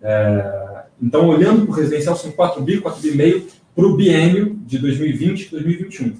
É, 0.00 0.84
então, 1.00 1.28
olhando 1.28 1.66
para 1.66 1.72
o 1.72 1.76
residencial, 1.76 2.16
são 2.16 2.32
4 2.32 2.62
bi, 2.62 2.80
4 2.80 3.00
bi 3.00 3.16
meio 3.16 3.46
para 3.74 3.86
o 3.86 3.96
biênio 3.96 4.58
de 4.66 4.78
2020 4.78 5.46
e 5.46 5.50
2021. 5.50 6.16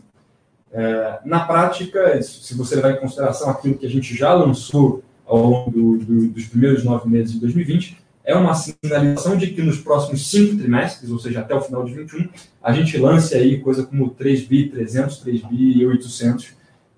É, 0.73 1.19
na 1.25 1.41
prática, 1.41 2.23
se 2.23 2.55
você 2.55 2.77
levar 2.77 2.93
em 2.93 3.01
consideração 3.01 3.51
aquilo 3.51 3.77
que 3.77 3.87
a 3.87 3.91
gente 3.91 4.15
já 4.17 4.33
lançou 4.33 5.03
ao 5.27 5.39
longo 5.39 5.71
do, 5.71 5.99
do, 5.99 6.29
dos 6.29 6.47
primeiros 6.47 6.85
nove 6.85 7.09
meses 7.09 7.33
de 7.33 7.41
2020, 7.41 8.02
é 8.25 8.35
uma 8.35 8.55
sinalização 8.55 9.37
de 9.37 9.49
que 9.49 9.63
nos 9.63 9.79
próximos 9.79 10.31
cinco 10.31 10.57
trimestres, 10.57 11.11
ou 11.11 11.19
seja, 11.19 11.41
até 11.41 11.55
o 11.55 11.61
final 11.61 11.85
de 11.85 11.93
21, 11.93 12.29
a 12.63 12.73
gente 12.73 12.97
lance 12.97 13.35
aí 13.35 13.61
coisa 13.61 13.85
como 13.85 14.11
3 14.11 14.47
bi 14.47 14.69
300, 14.69 15.19
3 15.19 15.43
bi 15.43 15.87
800 15.87 16.55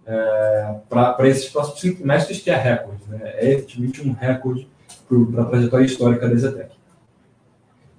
é, 0.07 0.75
para 0.89 1.29
esses 1.29 1.49
próximos 1.49 1.81
cinco 1.81 1.97
trimestres, 1.99 2.41
que 2.41 2.51
é 2.51 2.57
recorde. 2.57 3.03
Né? 3.09 3.21
É 3.23 3.53
efetivamente 3.53 4.07
um 4.07 4.13
recorde 4.13 4.69
para 5.33 5.43
a 5.43 5.47
trajetória 5.47 5.85
histórica 5.87 6.29
da 6.29 6.37
Zetec. 6.37 6.75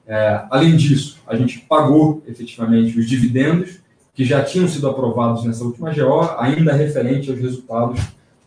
É, 0.07 0.45
além 0.51 0.75
disso, 0.75 1.19
a 1.25 1.35
gente 1.35 1.59
pagou 1.61 2.21
efetivamente 2.27 2.97
os 2.99 3.07
dividendos 3.07 3.79
que 4.13 4.23
já 4.23 4.43
tinham 4.43 4.67
sido 4.67 4.87
aprovados 4.87 5.43
nessa 5.43 5.63
última 5.63 5.93
GO, 5.93 6.21
ainda 6.37 6.73
referente 6.73 7.29
aos 7.29 7.39
resultados 7.39 7.99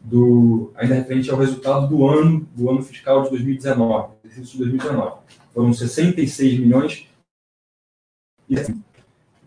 do 0.08 0.72
ainda 0.74 0.94
referente 0.94 1.30
ao 1.30 1.36
resultado 1.36 1.86
do 1.86 2.06
ano 2.06 2.46
do 2.56 2.70
ano 2.70 2.82
fiscal 2.82 3.22
de 3.24 3.30
2019, 3.30 4.14
exercício 4.24 4.52
de 4.52 4.70
2019. 4.70 5.16
Foram 5.52 5.72
66 5.72 6.60
milhões 6.60 7.06
e, 8.48 8.56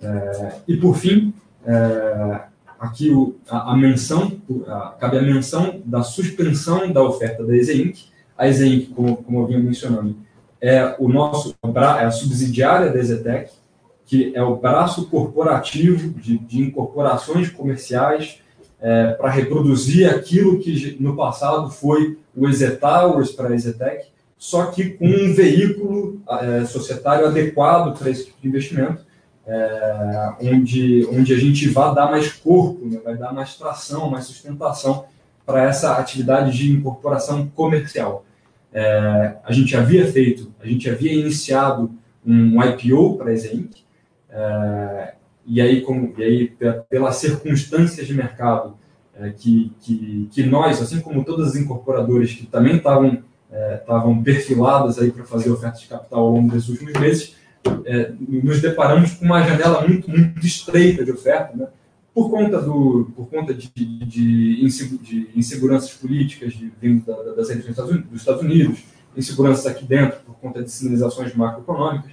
é, 0.01 0.56
e 0.68 0.77
por 0.77 0.96
fim, 0.96 1.34
é, 1.65 2.41
aqui 2.80 3.10
o, 3.12 3.36
a, 3.50 3.72
a 3.72 3.77
menção, 3.77 4.39
a, 4.68 4.96
cabe 5.00 5.18
a 5.18 5.22
menção 5.22 5.82
da 5.84 6.03
suspensão 6.03 6.91
da 6.91 7.03
oferta 7.03 7.44
da 7.44 7.56
Exeinc. 7.56 8.12
A 8.38 8.48
Exeinc, 8.48 8.94
como, 8.94 9.18
como 9.18 9.39
eu 9.39 9.48
vinha 9.48 9.60
mencionando, 9.60 10.15
é 10.62 10.96
o 11.00 11.08
nosso 11.08 11.56
é 12.00 12.06
a 12.06 12.12
subsidiária 12.12 12.91
da 12.91 13.00
Exetec, 13.00 13.51
que 14.06 14.32
é 14.36 14.44
o 14.44 14.56
braço 14.58 15.10
corporativo 15.10 16.10
de, 16.20 16.38
de 16.38 16.62
incorporações 16.62 17.50
comerciais 17.50 18.39
é, 18.82 19.12
para 19.12 19.30
reproduzir 19.30 20.10
aquilo 20.10 20.60
que 20.60 20.98
no 21.00 21.16
passado 21.16 21.70
foi 21.70 22.18
o 22.36 22.48
Exetowers 22.48 23.32
para 23.32 23.50
a 23.50 23.54
Exetec, 23.54 24.08
só 24.38 24.66
que 24.68 24.90
com 24.92 25.06
um 25.06 25.34
veículo 25.34 26.20
é, 26.28 26.66
societário 26.66 27.28
adequado 27.28 27.96
para 27.98 28.10
esse 28.10 28.26
tipo 28.26 28.42
de 28.42 28.48
investimento, 28.48 29.06
é, 29.46 30.34
onde, 30.42 31.08
onde 31.12 31.34
a 31.34 31.38
gente 31.38 31.68
vai 31.70 31.94
dar 31.94 32.10
mais 32.10 32.32
corpo, 32.32 32.84
né, 32.86 33.00
vai 33.04 33.16
dar 33.16 33.32
mais 33.34 33.56
tração, 33.56 34.10
mais 34.10 34.26
sustentação 34.26 35.06
para 35.46 35.64
essa 35.64 35.98
atividade 35.98 36.58
de 36.58 36.72
incorporação 36.72 37.48
comercial. 37.50 38.26
É, 38.74 39.36
a 39.44 39.52
gente 39.52 39.76
havia 39.76 40.12
feito, 40.12 40.52
a 40.60 40.66
gente 40.66 40.90
havia 40.90 41.14
iniciado 41.14 41.92
um 42.26 42.64
IPO 42.64 43.18
para 43.18 43.30
a 43.30 43.34
Exenc, 43.34 43.70
é, 44.30 45.14
e 45.45 45.62
aí, 45.62 45.81
como, 45.81 46.13
e 46.17 46.24
aí 46.24 46.57
pelas 46.89 47.15
circunstâncias 47.17 48.07
de 48.07 48.13
mercado 48.13 48.77
é, 49.15 49.29
que, 49.31 49.71
que, 49.81 50.29
que 50.31 50.43
nós, 50.43 50.81
assim 50.81 51.01
como 51.01 51.24
todas 51.24 51.50
as 51.50 51.55
incorporadoras 51.55 52.31
que 52.31 52.45
também 52.45 52.77
estavam 52.77 53.24
estavam 53.81 54.24
perfiladas 54.24 54.98
aí 54.98 55.12
para 55.12 55.25
fazer 55.25 55.51
ofertas 55.51 55.81
de 55.81 55.88
capital 55.88 56.19
ao 56.19 56.31
longo 56.31 56.53
desses 56.53 56.69
últimos 56.69 56.93
meses, 56.93 57.36
é, 57.86 58.12
nos 58.17 58.62
deparamos 58.62 59.13
com 59.13 59.25
uma 59.25 59.43
janela 59.43 59.86
muito, 59.86 60.10
muito 60.10 60.45
estreita 60.45 61.03
de 61.03 61.12
oferta, 61.12 61.55
né? 61.55 61.67
por 62.13 62.29
conta, 62.29 62.62
do, 62.62 63.12
por 63.15 63.27
conta 63.29 63.53
de, 63.53 63.71
de, 63.74 64.05
de 64.05 65.29
inseguranças 65.36 65.91
políticas 65.93 66.53
de, 66.53 66.71
vindo 66.81 67.05
da, 67.05 67.33
das 67.33 67.50
eleições 67.50 67.75
dos 67.75 68.19
Estados 68.21 68.41
Unidos, 68.41 68.83
inseguranças 69.15 69.65
aqui 69.65 69.86
dentro 69.86 70.19
por 70.25 70.36
conta 70.36 70.63
de 70.63 70.71
sinalizações 70.71 71.33
macroeconômicas, 71.33 72.12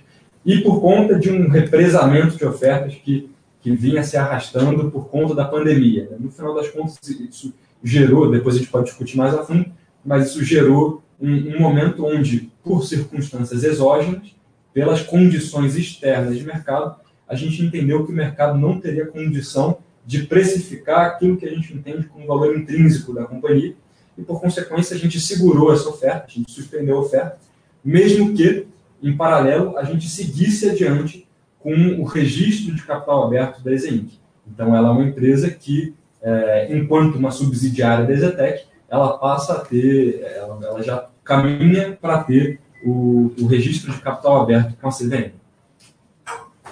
e 0.49 0.62
por 0.62 0.81
conta 0.81 1.19
de 1.19 1.31
um 1.31 1.47
represamento 1.50 2.38
de 2.38 2.45
ofertas 2.47 2.95
que, 2.95 3.31
que 3.61 3.71
vinha 3.71 4.02
se 4.02 4.17
arrastando 4.17 4.90
por 4.90 5.09
conta 5.09 5.35
da 5.35 5.45
pandemia. 5.45 6.09
Né? 6.11 6.17
No 6.19 6.31
final 6.31 6.55
das 6.55 6.71
contas, 6.71 6.97
isso 7.07 7.52
gerou, 7.85 8.31
depois 8.31 8.55
a 8.57 8.59
gente 8.59 8.71
pode 8.71 8.87
discutir 8.87 9.19
mais 9.19 9.35
a 9.35 9.45
fundo, 9.45 9.67
mas 10.02 10.28
isso 10.28 10.43
gerou 10.43 11.02
um, 11.21 11.55
um 11.55 11.61
momento 11.61 12.02
onde, 12.07 12.50
por 12.64 12.83
circunstâncias 12.83 13.62
exógenas, 13.62 14.35
pelas 14.73 15.02
condições 15.02 15.76
externas 15.76 16.38
de 16.38 16.47
mercado, 16.47 16.97
a 17.28 17.35
gente 17.35 17.62
entendeu 17.62 18.07
que 18.07 18.12
o 18.12 18.14
mercado 18.14 18.59
não 18.59 18.81
teria 18.81 19.05
condição 19.05 19.76
de 20.07 20.23
precificar 20.23 21.09
aquilo 21.09 21.37
que 21.37 21.45
a 21.45 21.50
gente 21.50 21.75
entende 21.75 22.07
como 22.07 22.26
valor 22.26 22.57
intrínseco 22.57 23.12
da 23.12 23.25
companhia, 23.25 23.76
e 24.17 24.23
por 24.23 24.40
consequência 24.40 24.97
a 24.97 24.99
gente 24.99 25.21
segurou 25.21 25.75
essa 25.75 25.90
oferta, 25.90 26.25
a 26.26 26.31
gente 26.31 26.50
suspendeu 26.50 26.97
a 26.97 27.00
oferta, 27.00 27.37
mesmo 27.85 28.35
que, 28.35 28.67
em 29.02 29.17
paralelo, 29.17 29.76
a 29.78 29.85
gente 29.85 30.09
seguisse 30.09 30.69
adiante 30.69 31.26
com 31.59 31.73
o 32.00 32.05
registro 32.05 32.75
de 32.75 32.83
capital 32.83 33.25
aberto 33.25 33.62
da 33.62 33.73
Exeinc. 33.73 34.19
Então, 34.47 34.75
ela 34.75 34.88
é 34.88 34.90
uma 34.90 35.05
empresa 35.05 35.50
que, 35.50 35.95
é, 36.23 36.76
enquanto 36.76 37.17
uma 37.17 37.31
subsidiária 37.31 38.07
da 38.07 38.12
Exetec, 38.12 38.64
ela 38.88 39.19
passa 39.19 39.55
a 39.55 39.61
ter, 39.61 40.21
ela, 40.37 40.59
ela 40.62 40.83
já 40.83 41.09
caminha 41.23 41.97
para 42.00 42.25
ter 42.25 42.61
o, 42.85 43.33
o 43.38 43.47
registro 43.47 43.93
de 43.93 44.00
capital 44.00 44.40
aberto 44.40 44.76
com 44.81 44.88
a 44.88 44.93
CVM. 44.93 45.33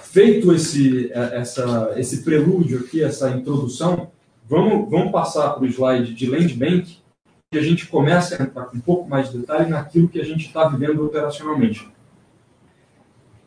Feito 0.01 0.53
esse, 0.53 1.11
é, 1.11 1.37
essa, 1.37 1.93
esse 1.97 2.23
prelúdio 2.23 2.79
aqui, 2.79 3.03
essa 3.03 3.29
introdução, 3.29 4.09
vamos, 4.49 4.89
vamos 4.89 5.11
passar 5.11 5.51
para 5.51 5.63
o 5.63 5.67
slide 5.67 6.13
de 6.13 6.27
Land 6.27 6.53
Bank, 6.55 6.97
que 7.51 7.59
a 7.59 7.61
gente 7.61 7.87
começa 7.87 8.35
a 8.35 8.43
entrar 8.45 8.65
com 8.65 8.77
um 8.77 8.81
pouco 8.81 9.07
mais 9.07 9.31
de 9.31 9.37
detalhe 9.37 9.69
naquilo 9.69 10.09
que 10.09 10.19
a 10.19 10.25
gente 10.25 10.47
está 10.47 10.67
vivendo 10.67 11.05
operacionalmente. 11.05 11.87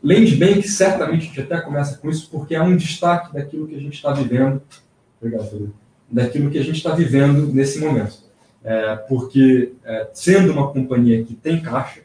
Land 0.03 0.35
Bank, 0.35 0.67
certamente 0.67 1.23
a 1.23 1.25
gente 1.27 1.41
até 1.41 1.61
começa 1.61 1.97
com 1.97 2.09
isso, 2.09 2.29
porque 2.31 2.55
é 2.55 2.61
um 2.61 2.75
destaque 2.75 3.33
daquilo 3.33 3.67
que 3.67 3.75
a 3.75 3.79
gente 3.79 3.93
está 3.93 4.11
vivendo. 4.11 4.61
Obrigado, 5.19 5.49
Felipe. 5.49 5.73
Daquilo 6.09 6.49
que 6.49 6.57
a 6.57 6.63
gente 6.63 6.77
está 6.77 6.93
vivendo 6.95 7.53
nesse 7.53 7.79
momento. 7.79 8.17
É, 8.63 8.95
porque, 8.95 9.73
é, 9.83 10.09
sendo 10.13 10.51
uma 10.51 10.71
companhia 10.71 11.23
que 11.23 11.35
tem 11.35 11.61
caixa, 11.61 12.01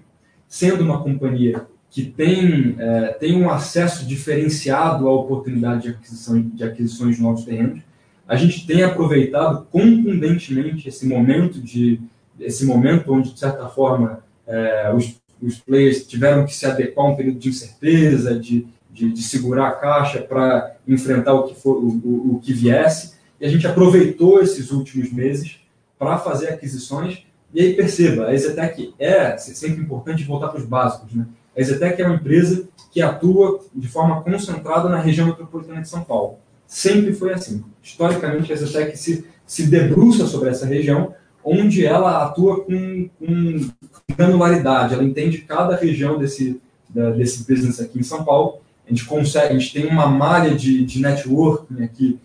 sendo 0.47 0.85
uma 0.85 1.03
companhia 1.03 1.67
que 1.91 2.05
tem, 2.05 2.77
é, 2.79 3.09
tem 3.15 3.43
um 3.43 3.51
acesso 3.51 4.07
diferenciado 4.07 5.09
à 5.09 5.13
oportunidade 5.13 5.83
de, 5.83 5.89
aquisição, 5.91 6.41
de 6.41 6.65
aquisições 6.65 7.17
de 7.17 7.23
novos 7.23 7.45
terrenos, 7.45 7.81
a 8.29 8.37
gente 8.37 8.67
tem 8.67 8.83
aproveitado 8.83 9.67
contundentemente 9.71 10.89
esse 10.89 11.07
momento 11.07 11.61
de 11.61 12.01
esse 12.39 12.67
momento 12.67 13.15
onde 13.15 13.33
de 13.33 13.39
certa 13.39 13.67
forma 13.69 14.23
é, 14.47 14.93
os, 14.95 15.19
os 15.41 15.59
players 15.59 16.07
tiveram 16.07 16.45
que 16.45 16.55
se 16.55 16.67
adequar 16.67 17.07
a 17.07 17.09
um 17.11 17.17
período 17.17 17.39
de 17.39 17.49
incerteza, 17.49 18.39
de, 18.39 18.67
de, 18.91 19.13
de 19.13 19.23
segurar 19.23 19.69
a 19.69 19.73
caixa 19.73 20.21
para 20.23 20.77
enfrentar 20.87 21.35
o 21.35 21.45
que 21.45 21.55
for 21.55 21.77
o, 21.77 21.89
o, 21.89 22.35
o 22.35 22.41
que 22.41 22.53
viesse, 22.53 23.15
e 23.41 23.47
a 23.47 23.49
gente 23.49 23.67
aproveitou 23.67 24.41
esses 24.41 24.71
últimos 24.71 25.13
meses 25.13 25.59
para 25.99 26.19
fazer 26.19 26.49
aquisições 26.49 27.27
e 27.57 27.61
aí 27.63 27.75
perceba, 27.75 28.27
a 28.27 28.35
Exetec 28.35 28.93
é 28.99 29.37
sempre 29.39 29.83
importante 29.83 30.23
voltar 30.25 30.49
para 30.49 30.61
os 30.61 30.67
básicos. 30.67 31.15
Né? 31.15 31.27
A 31.57 31.61
Exetec 31.61 32.01
é 32.01 32.07
uma 32.07 32.17
empresa 32.17 32.69
que 32.93 33.01
atua 33.01 33.61
de 33.75 33.89
forma 33.89 34.21
concentrada 34.23 34.91
na 34.91 35.01
região 35.01 35.27
metropolitana 35.27 35.81
de 35.81 35.89
São 35.89 36.05
Paulo. 36.05 36.39
Sempre 36.67 37.15
foi 37.15 37.33
assim. 37.33 37.65
Historicamente, 37.83 38.53
a 38.53 38.55
Exetec 38.55 38.99
se, 38.99 39.25
se 39.47 39.69
debruça 39.69 40.27
sobre 40.27 40.51
essa 40.51 40.67
região, 40.67 41.15
onde 41.43 41.87
ela 41.87 42.25
atua 42.25 42.63
com, 42.63 43.09
com 43.19 43.71
granularidade. 44.15 44.95
Ela 44.95 45.05
entende 45.05 45.39
cada 45.39 45.77
região 45.77 46.19
desse, 46.19 46.61
da, 46.89 47.11
desse 47.11 47.47
business 47.47 47.81
aqui 47.81 47.99
em 47.99 48.05
São 48.05 48.25
Paulo. 48.25 48.61
A 48.87 48.91
gente 48.91 49.05
consegue, 49.05 49.55
a 49.55 49.59
gente 49.59 49.73
tem 49.73 49.87
uma 49.87 50.07
malha 50.07 50.55
de, 50.55 50.85
de 50.85 51.01
networking 51.01 51.83
aqui, 51.83 52.19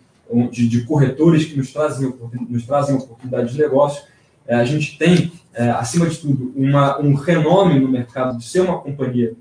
de, 0.50 0.68
de 0.68 0.84
corretores 0.84 1.44
que 1.44 1.56
nos 1.56 1.72
trazem, 1.72 2.14
nos 2.48 2.64
trazem 2.64 2.96
oportunidades 2.96 3.52
de 3.52 3.58
negócio 3.58 4.02
é, 4.46 4.54
a 4.54 4.64
gente 4.64 4.98
tem, 4.98 5.32
é, 5.54 5.70
acima 5.70 6.06
de 6.06 6.18
tudo, 6.18 6.52
uma, 6.56 7.00
um 7.00 7.14
renome 7.14 7.78
no 7.78 7.88
mercado 7.88 8.38
de 8.38 8.44
ser 8.44 8.60
uma 8.60 8.80
companhia 8.80 9.34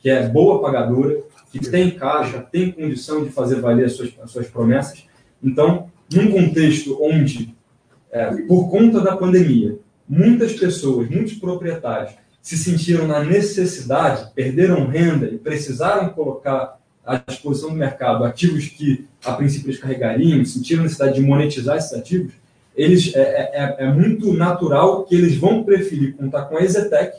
que 0.00 0.08
é 0.08 0.28
boa 0.28 0.60
pagadora, 0.60 1.20
que 1.50 1.58
tem 1.58 1.90
caixa, 1.90 2.40
tem 2.40 2.70
condição 2.70 3.24
de 3.24 3.30
fazer 3.30 3.60
valer 3.60 3.86
as 3.86 3.92
suas, 3.92 4.12
as 4.22 4.30
suas 4.30 4.48
promessas. 4.48 5.06
Então, 5.42 5.90
num 6.12 6.30
contexto 6.30 6.98
onde 7.02 7.54
é, 8.10 8.30
por 8.42 8.70
conta 8.70 9.00
da 9.00 9.16
pandemia, 9.16 9.78
muitas 10.08 10.52
pessoas, 10.54 11.08
muitos 11.08 11.34
proprietários 11.34 12.14
se 12.40 12.56
sentiram 12.56 13.06
na 13.06 13.22
necessidade, 13.22 14.30
perderam 14.34 14.86
renda 14.86 15.26
e 15.26 15.36
precisaram 15.36 16.08
colocar 16.10 16.78
à 17.04 17.16
disposição 17.16 17.70
do 17.70 17.76
mercado 17.76 18.24
ativos 18.24 18.66
que, 18.68 19.06
a 19.24 19.32
princípio, 19.32 19.68
eles 19.68 19.80
carregariam, 19.80 20.44
sentiram 20.44 20.80
a 20.80 20.84
necessidade 20.84 21.14
de 21.16 21.20
monetizar 21.20 21.76
esses 21.76 21.92
ativos, 21.92 22.32
eles, 22.74 23.14
é, 23.14 23.20
é, 23.20 23.50
é, 23.52 23.76
é 23.86 23.92
muito 23.92 24.32
natural 24.32 25.04
que 25.04 25.14
eles 25.14 25.36
vão 25.36 25.64
preferir 25.64 26.14
contar 26.14 26.42
com 26.42 26.56
a 26.56 26.62
Exetec, 26.62 27.18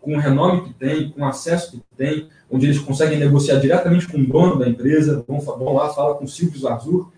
com 0.00 0.14
o 0.14 0.18
renome 0.18 0.62
que 0.64 0.72
tem, 0.72 1.10
com 1.10 1.20
o 1.20 1.26
acesso 1.26 1.72
que 1.72 1.82
tem, 1.96 2.28
onde 2.50 2.66
eles 2.66 2.78
conseguem 2.78 3.18
negociar 3.18 3.58
diretamente 3.58 4.08
com 4.08 4.18
o 4.18 4.26
dono 4.26 4.58
da 4.58 4.68
empresa, 4.68 5.22
vão, 5.28 5.38
vão 5.40 5.74
lá, 5.74 5.90
fala 5.90 6.14
com 6.14 6.24
o 6.24 6.28
Silvio 6.28 6.60
Zarzur 6.60 7.10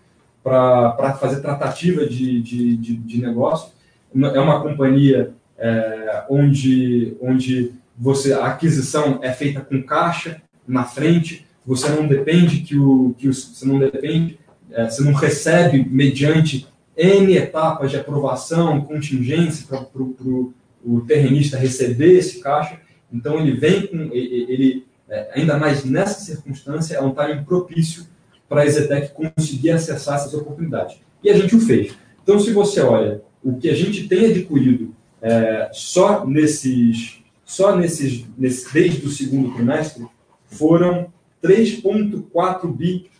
para 0.42 1.16
fazer 1.20 1.40
tratativa 1.40 2.06
de, 2.06 2.40
de, 2.42 2.76
de, 2.76 2.96
de 2.96 3.20
negócio. 3.20 3.70
É 4.14 4.40
uma 4.40 4.60
companhia 4.60 5.32
é, 5.58 6.24
onde, 6.30 7.16
onde 7.20 7.72
você, 7.96 8.32
a 8.32 8.46
aquisição 8.46 9.18
é 9.22 9.32
feita 9.32 9.60
com 9.60 9.82
caixa 9.82 10.40
na 10.66 10.84
frente, 10.84 11.46
você 11.66 11.88
não 11.90 12.06
depende 12.06 12.60
que 12.60 12.78
o, 12.78 13.14
que 13.18 13.28
o 13.28 13.34
você 13.34 13.66
não 13.66 13.78
depende, 13.78 14.38
é, 14.70 14.88
você 14.88 15.02
não 15.02 15.12
recebe 15.12 15.86
mediante 15.90 16.66
N 16.96 17.36
etapas 17.36 17.90
de 17.90 17.96
aprovação, 17.96 18.80
contingência 18.80 19.66
para 19.66 20.02
o 20.02 21.00
terrenista 21.06 21.56
receber 21.56 22.18
esse 22.18 22.40
caixa. 22.40 22.80
Então 23.12 23.38
ele 23.38 23.52
vem 23.52 23.86
com 23.86 24.10
ele, 24.12 24.86
é, 25.08 25.30
ainda 25.34 25.58
mais 25.58 25.84
nessa 25.84 26.20
circunstância 26.20 26.96
é 26.96 27.02
um 27.02 27.12
timing 27.12 27.44
propício 27.44 28.06
para 28.48 28.62
a 28.62 28.66
Exetec 28.66 29.12
conseguir 29.12 29.70
acessar 29.70 30.16
essas 30.16 30.34
oportunidades. 30.34 30.96
E 31.22 31.30
a 31.30 31.36
gente 31.36 31.54
o 31.54 31.60
fez. 31.60 31.94
Então 32.22 32.38
se 32.38 32.52
você 32.52 32.80
olha 32.80 33.22
o 33.42 33.57
que 33.57 33.68
a 33.68 33.75
gente 33.75 34.09
tem 34.09 34.26
adquirido 34.26 34.95
é, 35.21 35.71
só 35.73 36.26
nesses, 36.26 37.18
só 37.45 37.76
nesses, 37.76 38.25
nesse, 38.37 38.73
desde 38.73 39.07
o 39.07 39.11
segundo 39.11 39.54
trimestre, 39.54 40.07
foram 40.47 41.12
3,4 41.42 42.73
bi, 42.75 43.11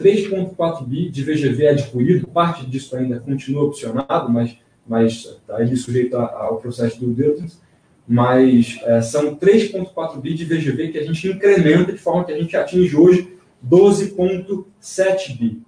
3,4 0.00 0.84
bi 0.84 1.08
de 1.08 1.22
VGV 1.22 1.68
adquirido, 1.68 2.26
parte 2.26 2.66
disso 2.66 2.96
ainda 2.96 3.18
continua 3.18 3.64
opcionado, 3.64 4.30
mas 4.30 4.56
mas 4.86 5.24
está 5.24 5.56
ali 5.56 5.76
sujeito 5.76 6.16
ao 6.16 6.58
processo 6.58 7.00
do 7.00 7.12
diligence, 7.12 7.58
mas 8.06 8.78
é, 8.84 9.02
são 9.02 9.34
3,4 9.34 10.20
bi 10.20 10.34
de 10.34 10.44
VGV 10.44 10.92
que 10.92 10.98
a 10.98 11.04
gente 11.04 11.28
incrementa 11.28 11.92
de 11.92 11.98
forma 11.98 12.24
que 12.24 12.32
a 12.32 12.38
gente 12.38 12.56
atinge 12.56 12.96
hoje 12.96 13.36
12,7 13.68 15.36
bi. 15.36 15.62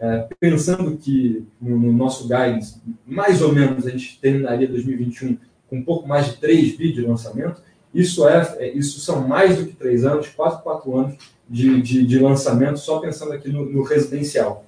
É, 0.00 0.26
pensando 0.40 0.96
que 0.96 1.46
no, 1.60 1.78
no, 1.78 1.92
nosso 1.92 2.24
guidance, 2.24 2.80
mais 3.06 3.40
ou 3.40 3.52
menos, 3.52 3.86
a 3.86 3.90
gente 3.90 4.18
terminaria 4.20 4.66
2021 4.66 5.38
com 5.70 5.76
um 5.76 5.84
pouco 5.84 6.06
mais 6.06 6.26
de 6.26 6.36
3 6.38 6.76
bi 6.76 6.92
de 6.92 7.00
lançamento, 7.00 7.62
isso, 7.94 8.26
é, 8.28 8.56
é 8.58 8.68
isso 8.72 9.00
são 9.00 9.26
mais 9.26 9.56
do 9.56 9.66
que 9.66 9.72
3 9.74 10.04
anos, 10.04 10.28
quase 10.28 10.60
4 10.62 10.96
anos 10.96 11.16
de, 11.48 11.80
de, 11.80 12.06
de 12.06 12.18
lançamento, 12.18 12.78
só 12.78 12.98
pensando 12.98 13.32
aqui 13.32 13.48
no, 13.48 13.64
no 13.64 13.82
residencial. 13.82 14.64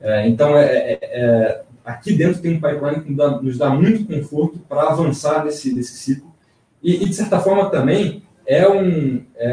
É, 0.00 0.28
então, 0.28 0.56
é, 0.56 0.64
é, 0.64 0.98
é 1.02 1.62
aqui 1.84 2.12
dentro 2.12 2.42
tem 2.42 2.52
um 2.52 2.60
pipeline 2.60 3.02
que 3.02 3.08
nos 3.10 3.16
dá, 3.16 3.30
nos 3.40 3.58
dá 3.58 3.70
muito 3.70 4.04
conforto 4.04 4.58
para 4.68 4.88
avançar 4.88 5.44
nesse, 5.44 5.72
nesse 5.72 5.94
ciclo. 5.94 6.34
E, 6.82 7.02
e, 7.02 7.08
de 7.08 7.14
certa 7.14 7.40
forma, 7.40 7.70
também 7.70 8.22
é 8.46 8.68
um, 8.68 9.22
é, 9.36 9.48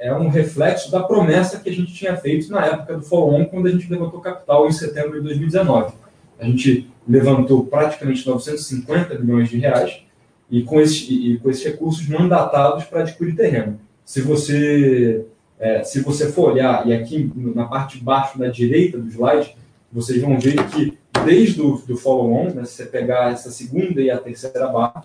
é, 0.00 0.08
é, 0.08 0.14
um 0.14 0.28
reflexo 0.28 0.90
da 0.90 1.02
promessa 1.02 1.58
que 1.58 1.70
a 1.70 1.72
gente 1.72 1.94
tinha 1.94 2.14
feito 2.16 2.50
na 2.50 2.64
época 2.66 2.98
do 2.98 3.02
follow-on, 3.02 3.46
quando 3.46 3.66
a 3.66 3.70
gente 3.70 3.90
levantou 3.90 4.20
capital 4.20 4.68
em 4.68 4.72
setembro 4.72 5.14
de 5.14 5.20
2019. 5.22 5.94
A 6.38 6.44
gente 6.44 6.90
levantou 7.08 7.64
praticamente 7.64 8.26
950 8.26 9.18
milhões 9.18 9.48
de 9.48 9.58
reais 9.58 10.02
e 10.50 10.62
com 10.62 10.80
esses, 10.80 11.08
e 11.08 11.38
com 11.42 11.50
esses 11.50 11.64
recursos 11.64 12.06
mandatados 12.06 12.84
para 12.84 13.00
adquirir 13.00 13.34
terreno. 13.34 13.80
Se 14.04 14.20
você, 14.20 15.24
é, 15.58 15.82
se 15.82 16.00
você 16.00 16.30
for 16.30 16.52
olhar, 16.52 16.86
e 16.86 16.92
aqui 16.92 17.32
na 17.34 17.64
parte 17.64 17.98
de 17.98 18.04
baixo 18.04 18.38
da 18.38 18.48
direita 18.48 18.98
do 18.98 19.08
slide, 19.08 19.56
vocês 19.90 20.20
vão 20.20 20.38
ver 20.38 20.62
que 20.68 20.98
desde 21.24 21.62
o 21.62 21.76
do 21.78 21.96
follow-on, 21.96 22.52
né, 22.52 22.64
se 22.64 22.74
você 22.74 22.84
pegar 22.84 23.32
essa 23.32 23.50
segunda 23.50 24.02
e 24.02 24.10
a 24.10 24.18
terceira 24.18 24.66
barra, 24.66 25.04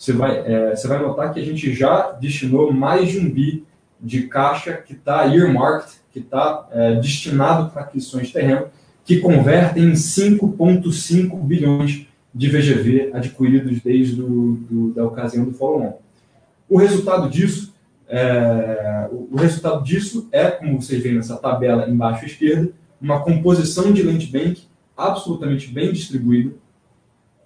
você 0.00 0.14
vai, 0.14 0.38
é, 0.38 0.74
você 0.74 0.88
vai 0.88 0.98
notar 0.98 1.30
que 1.30 1.38
a 1.38 1.44
gente 1.44 1.74
já 1.74 2.12
destinou 2.12 2.72
mais 2.72 3.10
de 3.10 3.18
um 3.18 3.30
bi 3.30 3.66
de 4.00 4.22
caixa 4.28 4.72
que 4.72 4.94
está 4.94 5.26
earmarked, 5.26 5.92
que 6.10 6.20
está 6.20 6.66
é, 6.72 6.94
destinado 6.94 7.70
para 7.70 7.82
aquisições 7.82 8.28
de 8.28 8.32
terreno, 8.32 8.68
que 9.04 9.20
convertem 9.20 9.84
em 9.84 9.92
5,5 9.92 11.38
bilhões 11.42 12.06
de 12.34 12.48
VGV 12.48 13.10
adquiridos 13.12 13.82
desde 13.82 14.16
do, 14.16 14.54
do, 14.54 14.94
da 14.94 15.04
ocasião 15.04 15.44
do 15.44 15.52
follow-on. 15.52 15.98
O 16.66 16.78
resultado 16.78 17.28
disso, 17.28 17.74
é, 18.08 19.06
o 19.12 19.36
resultado 19.36 19.84
disso 19.84 20.30
é, 20.32 20.50
como 20.50 20.80
vocês 20.80 21.02
veem 21.02 21.16
nessa 21.16 21.36
tabela 21.36 21.90
embaixo 21.90 22.24
à 22.24 22.26
esquerda, 22.26 22.72
uma 22.98 23.22
composição 23.22 23.92
de 23.92 24.02
land 24.02 24.26
bank 24.28 24.62
absolutamente 24.96 25.70
bem 25.70 25.92
distribuída, 25.92 26.54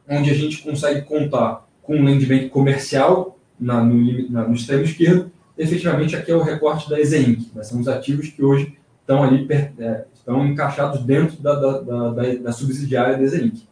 onde 0.08 0.30
a 0.30 0.34
gente 0.34 0.62
consegue 0.62 1.02
contar 1.02 1.63
com 1.84 1.96
um 1.96 2.04
land 2.04 2.26
bank 2.26 2.48
comercial 2.48 3.38
na, 3.60 3.82
no, 3.82 4.30
na, 4.30 4.48
no 4.48 4.54
extremo 4.54 4.82
esquerdo. 4.82 5.30
Efetivamente, 5.56 6.16
aqui 6.16 6.32
é 6.32 6.34
o 6.34 6.42
recorte 6.42 6.90
da 6.90 6.98
Exeinc. 6.98 7.50
Né? 7.54 7.62
São 7.62 7.80
os 7.80 7.86
ativos 7.86 8.28
que 8.28 8.42
hoje 8.42 8.76
estão 9.00 9.22
ali 9.22 9.46
é, 9.50 10.04
estão 10.12 10.44
encaixados 10.46 11.02
dentro 11.04 11.40
da, 11.40 11.54
da, 11.54 11.80
da, 11.80 12.34
da 12.34 12.52
subsidiária 12.52 13.16
da 13.16 13.22
Exeinc. 13.22 13.62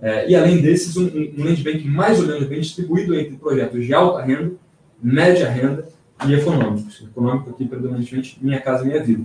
É, 0.00 0.30
e 0.30 0.36
além 0.36 0.60
desses, 0.60 0.96
um, 0.96 1.06
um 1.06 1.44
land 1.44 1.62
bank 1.62 1.86
mais 1.88 2.20
ou 2.20 2.26
menos 2.26 2.46
bem 2.46 2.60
distribuído 2.60 3.14
entre 3.14 3.36
projetos 3.36 3.84
de 3.84 3.94
alta 3.94 4.22
renda, 4.22 4.52
média 5.02 5.48
renda 5.48 5.88
e 6.26 6.34
econômicos. 6.34 7.02
Econômico 7.02 7.50
aqui, 7.50 7.64
predominantemente, 7.64 8.38
Minha 8.40 8.60
Casa 8.60 8.84
Minha 8.84 9.02
Vida. 9.02 9.24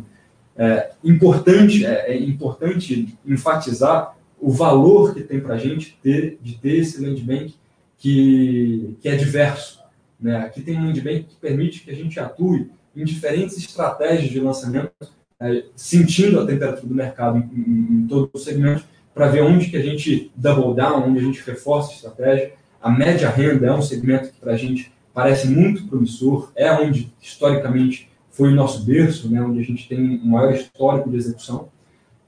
É 0.55 0.91
importante, 1.03 1.85
é, 1.85 2.13
é 2.13 2.17
importante 2.17 3.17
enfatizar 3.25 4.15
o 4.39 4.51
valor 4.51 5.13
que 5.13 5.23
tem 5.23 5.39
para 5.39 5.55
a 5.55 5.57
gente 5.57 5.97
ter, 6.01 6.37
de 6.41 6.55
ter 6.57 6.77
esse 6.77 7.01
land 7.01 7.21
bank 7.21 7.55
que, 8.03 8.97
que 8.99 9.07
é 9.07 9.15
diverso. 9.15 9.79
Né? 10.19 10.35
Aqui 10.35 10.61
tem 10.61 10.77
um 10.77 10.87
land 10.87 10.99
bank 10.99 11.23
que 11.23 11.35
permite 11.37 11.79
que 11.79 11.89
a 11.89 11.95
gente 11.95 12.19
atue 12.19 12.69
em 12.93 13.05
diferentes 13.05 13.57
estratégias 13.57 14.29
de 14.29 14.41
lançamento, 14.41 14.91
é, 15.39 15.63
sentindo 15.73 16.41
a 16.41 16.45
temperatura 16.45 16.85
do 16.85 16.93
mercado 16.93 17.37
em, 17.37 17.41
em, 17.41 18.03
em 18.03 18.07
todos 18.07 18.29
os 18.33 18.43
segmentos, 18.43 18.83
para 19.13 19.29
ver 19.29 19.43
onde 19.43 19.69
que 19.69 19.77
a 19.77 19.81
gente 19.81 20.29
double 20.35 20.75
down, 20.75 21.07
onde 21.07 21.19
a 21.19 21.23
gente 21.23 21.41
reforça 21.43 21.91
a 21.91 21.95
estratégia. 21.95 22.53
A 22.81 22.91
média 22.91 23.29
renda 23.29 23.67
é 23.67 23.71
um 23.71 23.81
segmento 23.81 24.33
que 24.33 24.39
para 24.39 24.51
a 24.51 24.57
gente 24.57 24.91
parece 25.13 25.47
muito 25.47 25.87
promissor, 25.87 26.51
é 26.55 26.73
onde 26.73 27.13
historicamente 27.21 28.09
foi 28.31 28.51
o 28.51 28.55
nosso 28.55 28.83
berço, 28.83 29.29
né, 29.29 29.41
onde 29.41 29.59
a 29.59 29.63
gente 29.63 29.87
tem 29.87 30.17
o 30.17 30.25
maior 30.25 30.53
histórico 30.53 31.09
de 31.09 31.15
execução. 31.15 31.69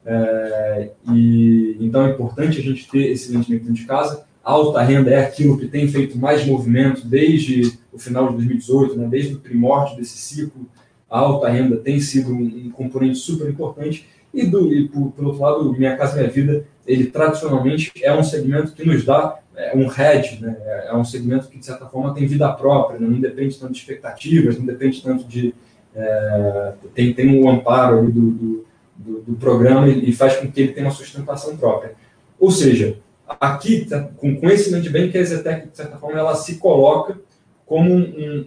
É, 0.06 0.92
e 1.12 1.76
então 1.82 2.06
é 2.06 2.12
importante 2.12 2.60
a 2.60 2.64
gente 2.64 2.88
ter 2.88 3.12
esse 3.12 3.34
investimento 3.34 3.74
de 3.74 3.86
casa. 3.86 4.26
Alta 4.46 4.80
renda 4.84 5.10
é 5.10 5.26
aquilo 5.26 5.58
que 5.58 5.68
tem 5.68 5.88
feito 5.88 6.20
mais 6.20 6.46
movimento 6.46 7.08
desde 7.08 7.80
o 7.92 7.98
final 7.98 8.28
de 8.28 8.34
2018, 8.34 8.96
né, 8.96 9.08
desde 9.10 9.34
o 9.34 9.40
primórdio 9.40 9.98
desse 9.98 10.20
ciclo. 10.20 10.68
A 11.10 11.18
alta 11.18 11.50
renda 11.50 11.78
tem 11.78 12.00
sido 12.00 12.32
um, 12.32 12.66
um 12.68 12.70
componente 12.70 13.18
super 13.18 13.50
importante. 13.50 14.08
E, 14.32 14.46
do, 14.46 14.72
e 14.72 14.88
por, 14.88 15.12
por, 15.14 15.26
outro 15.26 15.42
lado, 15.42 15.74
Minha 15.74 15.98
Casa 15.98 16.18
Minha 16.18 16.30
Vida, 16.30 16.64
ele 16.86 17.08
tradicionalmente 17.08 17.92
é 18.04 18.14
um 18.14 18.24
segmento 18.24 18.74
que 18.74 18.86
nos 18.86 19.04
dá 19.04 19.40
é, 19.56 19.76
um 19.76 19.90
hedge, 19.90 20.40
né, 20.40 20.56
é 20.86 20.96
um 20.96 21.06
segmento 21.06 21.48
que, 21.48 21.58
de 21.58 21.66
certa 21.66 21.88
forma, 21.88 22.14
tem 22.14 22.28
vida 22.28 22.52
própria, 22.54 23.00
né, 23.00 23.08
não 23.08 23.20
depende 23.20 23.58
tanto 23.58 23.74
de 23.74 23.80
expectativas, 23.80 24.60
não 24.60 24.66
depende 24.66 25.02
tanto 25.02 25.24
de, 25.24 25.56
é, 25.96 26.74
tem, 26.94 27.14
tem 27.14 27.42
um 27.42 27.50
amparo 27.50 28.12
do, 28.12 28.32
do, 28.32 28.66
do, 28.96 29.22
do, 29.22 29.36
programa 29.38 29.88
e 29.88 30.12
faz 30.12 30.36
com 30.36 30.52
que 30.52 30.62
ele 30.62 30.74
tenha 30.74 30.86
uma 30.86 30.94
sustentação 30.94 31.58
própria. 31.58 31.94
Ou 32.38 32.52
seja, 32.52 32.98
aqui, 33.28 33.86
tá, 33.86 34.02
com, 34.18 34.36
com 34.36 34.50
esse 34.50 34.72
land 34.72 34.90
bank, 34.90 35.18
a 35.18 35.22
Exetec, 35.22 35.70
de 35.70 35.78
certa 35.78 35.98
forma, 35.98 36.20
ela 36.20 36.36
se 36.36 36.58
coloca 36.58 37.18
como 37.66 37.94
um, 37.94 38.02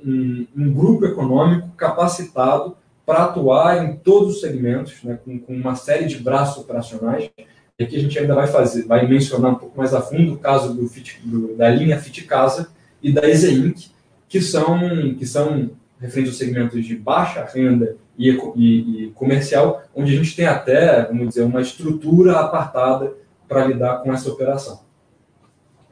um, 0.05 0.47
um 0.57 0.73
grupo 0.73 1.07
econômico 1.07 1.69
capacitado 1.77 2.77
para 3.05 3.25
atuar 3.25 3.85
em 3.85 3.97
todos 3.97 4.37
os 4.37 4.41
segmentos, 4.41 5.03
né, 5.03 5.19
com, 5.25 5.39
com, 5.39 5.55
uma 5.55 5.75
série 5.75 6.07
de 6.07 6.19
braços 6.19 6.63
operacionais. 6.63 7.31
E 7.79 7.85
aqui 7.85 7.97
a 7.97 8.01
gente 8.01 8.19
ainda 8.19 8.35
vai 8.35 8.47
fazer, 8.47 8.85
vai 8.85 9.07
mencionar 9.07 9.53
um 9.53 9.57
pouco 9.57 9.79
mais 9.79 9.95
a 9.95 10.01
fundo 10.01 10.35
o 10.35 10.39
caso 10.39 10.75
do, 10.75 10.87
Fit, 10.89 11.21
do 11.25 11.57
da 11.57 11.69
linha 11.71 11.99
Fit 11.99 12.25
Casa 12.25 12.69
e 13.03 13.13
da 13.13 13.29
Exeinc, 13.29 13.91
que 14.29 14.41
são, 14.41 14.79
que 15.19 15.27
são 15.27 15.71
referente 16.01 16.29
aos 16.29 16.39
segmentos 16.39 16.85
de 16.85 16.95
baixa 16.95 17.49
renda 17.53 17.97
e, 18.17 18.31
e, 18.57 19.05
e, 19.05 19.11
comercial, 19.15 19.83
onde 19.95 20.13
a 20.13 20.17
gente 20.17 20.37
tem 20.37 20.47
até, 20.47 21.05
vamos 21.07 21.29
dizer, 21.29 21.43
uma 21.43 21.61
estrutura 21.61 22.41
apartada 22.41 23.15
para 23.49 23.67
lidar 23.67 24.03
com 24.03 24.13
essa 24.13 24.31
operação. 24.31 24.81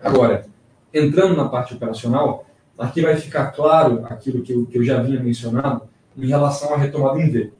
Agora, 0.02 0.46
entrando 0.92 1.36
na 1.36 1.48
parte 1.48 1.74
operacional, 1.74 2.46
aqui 2.78 3.00
vai 3.00 3.16
ficar 3.16 3.46
claro 3.52 4.04
aquilo 4.06 4.42
que 4.42 4.52
eu, 4.52 4.66
que 4.66 4.78
eu 4.78 4.84
já 4.84 5.02
vinha 5.02 5.22
mencionado 5.22 5.82
em 6.16 6.26
relação 6.26 6.74
à 6.74 6.76
retomada 6.76 7.20
em 7.20 7.30
V. 7.30 7.52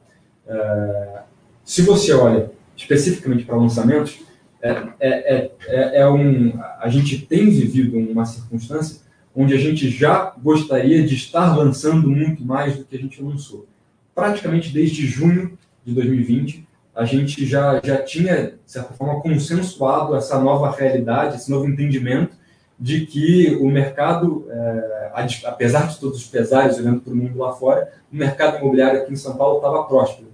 É, 0.47 1.21
se 1.63 1.81
você 1.81 2.13
olha 2.13 2.51
especificamente 2.75 3.43
para 3.43 3.57
lançamentos, 3.57 4.19
é, 4.61 4.69
é, 4.99 5.51
é, 5.67 6.01
é 6.01 6.09
um, 6.09 6.53
a 6.79 6.89
gente 6.89 7.25
tem 7.25 7.49
vivido 7.49 7.97
uma 7.97 8.25
circunstância 8.25 9.01
onde 9.35 9.53
a 9.53 9.57
gente 9.57 9.89
já 9.89 10.33
gostaria 10.41 11.05
de 11.05 11.13
estar 11.13 11.55
lançando 11.55 12.09
muito 12.09 12.43
mais 12.43 12.75
do 12.75 12.83
que 12.83 12.95
a 12.95 12.99
gente 12.99 13.21
lançou. 13.21 13.67
Praticamente 14.15 14.73
desde 14.73 15.05
junho 15.05 15.57
de 15.85 15.93
2020, 15.93 16.66
a 16.97 17.05
gente 17.05 17.45
já, 17.45 17.79
já 17.83 18.01
tinha, 18.01 18.47
de 18.47 18.53
certa 18.65 18.91
forma, 18.95 19.21
consensuado 19.21 20.15
essa 20.15 20.39
nova 20.39 20.71
realidade, 20.71 21.35
esse 21.35 21.49
novo 21.49 21.67
entendimento 21.67 22.35
de 22.79 23.05
que 23.05 23.55
o 23.61 23.69
mercado, 23.69 24.47
é, 24.49 25.11
apesar 25.45 25.87
de 25.87 25.99
todos 25.99 26.17
os 26.17 26.27
pesares, 26.27 26.79
olhando 26.79 27.01
para 27.01 27.13
o 27.13 27.15
mundo 27.15 27.37
lá 27.37 27.53
fora, 27.53 27.93
o 28.11 28.15
mercado 28.15 28.57
imobiliário 28.57 29.01
aqui 29.01 29.13
em 29.13 29.15
São 29.15 29.37
Paulo 29.37 29.57
estava 29.57 29.83
próspero. 29.83 30.27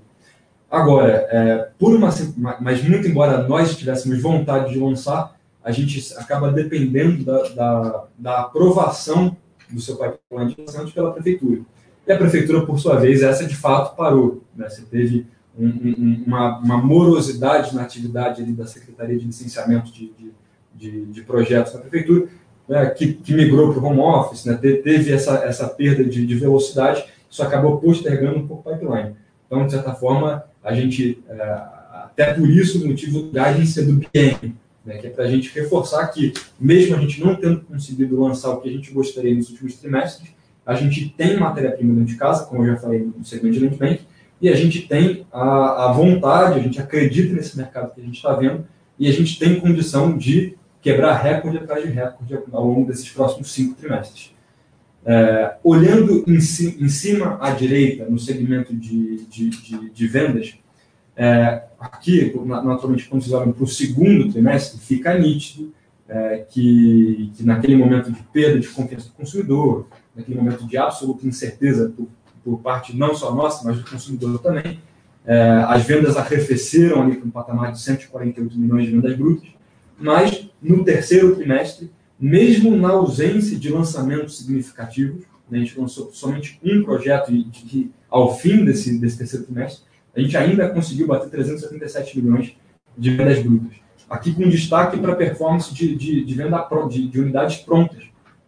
Agora, 0.72 1.28
é, 1.30 1.68
por 1.78 1.94
uma, 1.94 2.10
mas 2.62 2.82
muito 2.82 3.08
embora 3.10 3.46
nós 3.46 3.76
tivéssemos 3.76 4.22
vontade 4.22 4.72
de 4.72 4.80
lançar, 4.80 5.36
a 5.62 5.72
gente 5.72 6.14
acaba 6.18 6.50
dependendo 6.50 7.26
da, 7.26 7.42
da, 7.50 8.04
da 8.18 8.40
aprovação 8.40 9.36
do 9.70 9.82
seu 9.82 9.98
pipeline 9.98 10.56
de 10.56 10.62
lançamento 10.62 10.94
pela 10.94 11.12
prefeitura. 11.12 11.62
E 12.08 12.12
a 12.12 12.18
prefeitura, 12.18 12.66
por 12.66 12.80
sua 12.80 12.96
vez, 12.96 13.22
essa 13.22 13.46
de 13.46 13.56
fato 13.56 13.96
parou. 13.98 14.44
Né? 14.56 14.70
Você 14.70 14.82
teve 14.84 15.28
um, 15.58 15.68
um, 15.68 16.24
uma, 16.26 16.60
uma, 16.60 16.78
morosidade 16.78 17.76
na 17.76 17.84
atividade 17.84 18.42
ali 18.42 18.54
da 18.54 18.66
Secretaria 18.66 19.18
de 19.18 19.26
Licenciamento 19.26 19.92
de, 19.92 20.12
de, 20.18 20.32
de, 20.76 21.06
de 21.06 21.22
Projetos 21.22 21.74
da 21.74 21.80
prefeitura, 21.80 22.28
né? 22.68 22.86
que, 22.88 23.14
que, 23.14 23.34
migrou 23.34 23.72
para 23.72 23.82
o 23.82 23.86
home 23.86 24.00
office, 24.00 24.46
né? 24.46 24.56
teve 24.56 25.12
essa, 25.12 25.36
essa 25.46 25.68
perda 25.68 26.04
de, 26.04 26.26
de 26.26 26.36
velocidade, 26.36 27.06
isso 27.30 27.44
acabou 27.44 27.80
postergando 27.80 28.40
um 28.40 28.48
pouco 28.48 28.70
o 28.70 28.74
pipeline. 28.74 29.16
Então, 29.46 29.66
de 29.66 29.72
certa 29.72 29.94
forma, 29.94 30.44
a 30.64 30.74
gente, 30.74 31.24
é, 31.30 31.42
até 31.92 32.34
por 32.34 32.50
isso, 32.50 32.84
o 32.84 32.88
motivo 32.88 33.32
da 33.32 33.46
agência 33.46 33.86
do 33.86 33.94
BM, 33.94 34.56
né, 34.86 34.98
que 34.98 35.08
é 35.08 35.10
para 35.10 35.26
a 35.26 35.28
gente 35.28 35.54
reforçar 35.54 36.08
que, 36.08 36.34
mesmo 36.60 36.96
a 36.96 37.00
gente 37.00 37.24
não 37.24 37.36
tendo 37.36 37.62
conseguido 37.62 38.20
lançar 38.20 38.50
o 38.52 38.62
que 38.62 38.70
a 38.70 38.72
gente 38.72 38.92
gostaria 38.92 39.34
nos 39.34 39.50
últimos 39.50 39.76
trimestres, 39.76 40.30
a 40.66 40.76
gente 40.76 41.10
tem 41.10 41.38
matéria-prima 41.38 41.94
dentro 41.94 42.14
de 42.14 42.16
casa, 42.16 42.46
como 42.46 42.64
eu 42.64 42.74
já 42.74 42.78
falei 42.78 43.12
no 43.18 43.24
segmento 43.24 43.60
de 43.60 43.66
land 43.66 43.78
bank, 43.78 44.02
e 44.44 44.50
a 44.50 44.56
gente 44.58 44.82
tem 44.82 45.26
a, 45.32 45.86
a 45.86 45.94
vontade, 45.94 46.60
a 46.60 46.62
gente 46.62 46.78
acredita 46.78 47.34
nesse 47.34 47.58
mercado 47.58 47.96
que 47.96 48.02
a 48.02 48.04
gente 48.04 48.18
está 48.18 48.34
vendo, 48.34 48.68
e 49.00 49.08
a 49.08 49.12
gente 49.14 49.40
tem 49.40 49.58
condição 49.58 50.18
de 50.18 50.58
quebrar 50.82 51.14
recorde 51.14 51.60
atrás 51.60 51.82
de 51.82 51.90
recorde 51.90 52.38
ao 52.52 52.68
longo 52.68 52.86
desses 52.86 53.10
próximos 53.10 53.54
cinco 53.54 53.76
trimestres. 53.76 54.36
É, 55.06 55.56
olhando 55.64 56.26
em, 56.28 56.42
ci, 56.42 56.78
em, 56.78 56.90
cima 56.90 57.38
à 57.40 57.52
direita, 57.52 58.06
no 58.10 58.20
segmento 58.20 58.76
de, 58.76 59.26
de, 59.28 59.50
de, 59.50 59.90
de 59.90 60.08
vendas, 60.08 60.56
é, 61.16 61.64
aqui, 61.80 62.34
naturalmente, 62.46 63.08
quando 63.08 63.22
vocês 63.22 63.34
olham 63.34 63.54
para 63.54 63.64
o 63.64 63.68
segundo 63.68 64.30
trimestre, 64.30 64.78
fica 64.78 65.18
nítido 65.18 65.74
é, 66.10 66.46
que, 66.50 67.32
que, 67.38 67.46
naquele 67.46 67.78
momento 67.78 68.12
de 68.12 68.22
perda 68.24 68.60
de 68.60 68.68
confiança 68.68 69.08
do 69.08 69.14
consumidor, 69.14 69.88
naquele 70.14 70.38
momento 70.38 70.68
de 70.68 70.76
absoluta 70.76 71.26
incerteza 71.26 71.94
por, 71.96 72.10
por 72.44 72.60
parte 72.60 72.96
não 72.96 73.16
só 73.16 73.34
nossa, 73.34 73.66
mas 73.66 73.78
do 73.78 73.90
consumidor 73.90 74.40
também, 74.40 74.80
é, 75.26 75.64
as 75.68 75.84
vendas 75.84 76.18
arrefeceram 76.18 77.02
ali 77.02 77.16
para 77.16 77.28
um 77.28 77.32
patamar 77.32 77.72
de 77.72 77.80
148 77.80 78.58
milhões 78.58 78.86
de 78.86 78.92
vendas 78.92 79.16
brutas, 79.16 79.50
mas 79.98 80.50
no 80.62 80.84
terceiro 80.84 81.36
trimestre, 81.36 81.92
mesmo 82.20 82.76
na 82.76 82.90
ausência 82.90 83.58
de 83.58 83.70
lançamentos 83.70 84.38
significativos, 84.38 85.24
né, 85.50 85.60
a 85.60 85.62
gente 85.62 85.80
lançou 85.80 86.12
somente 86.14 86.60
um 86.64 86.84
projeto 86.84 87.32
e, 87.32 87.44
de, 87.44 87.92
ao 88.10 88.38
fim 88.38 88.66
desse, 88.66 89.00
desse 89.00 89.18
terceiro 89.18 89.46
trimestre, 89.46 89.84
a 90.16 90.20
gente 90.20 90.36
ainda 90.38 90.70
conseguiu 90.70 91.08
bater 91.08 91.30
377 91.30 92.22
milhões 92.22 92.56
de 92.98 93.10
vendas 93.12 93.40
brutas. 93.42 93.78
Aqui 94.10 94.34
com 94.34 94.48
destaque 94.48 94.98
para 94.98 95.14
a 95.14 95.16
performance 95.16 95.74
de, 95.74 95.96
de, 95.96 96.24
de 96.24 96.36
venda 96.36 96.68
de, 96.90 97.08
de, 97.08 97.20
unidades 97.20 97.58
prontas. 97.58 98.04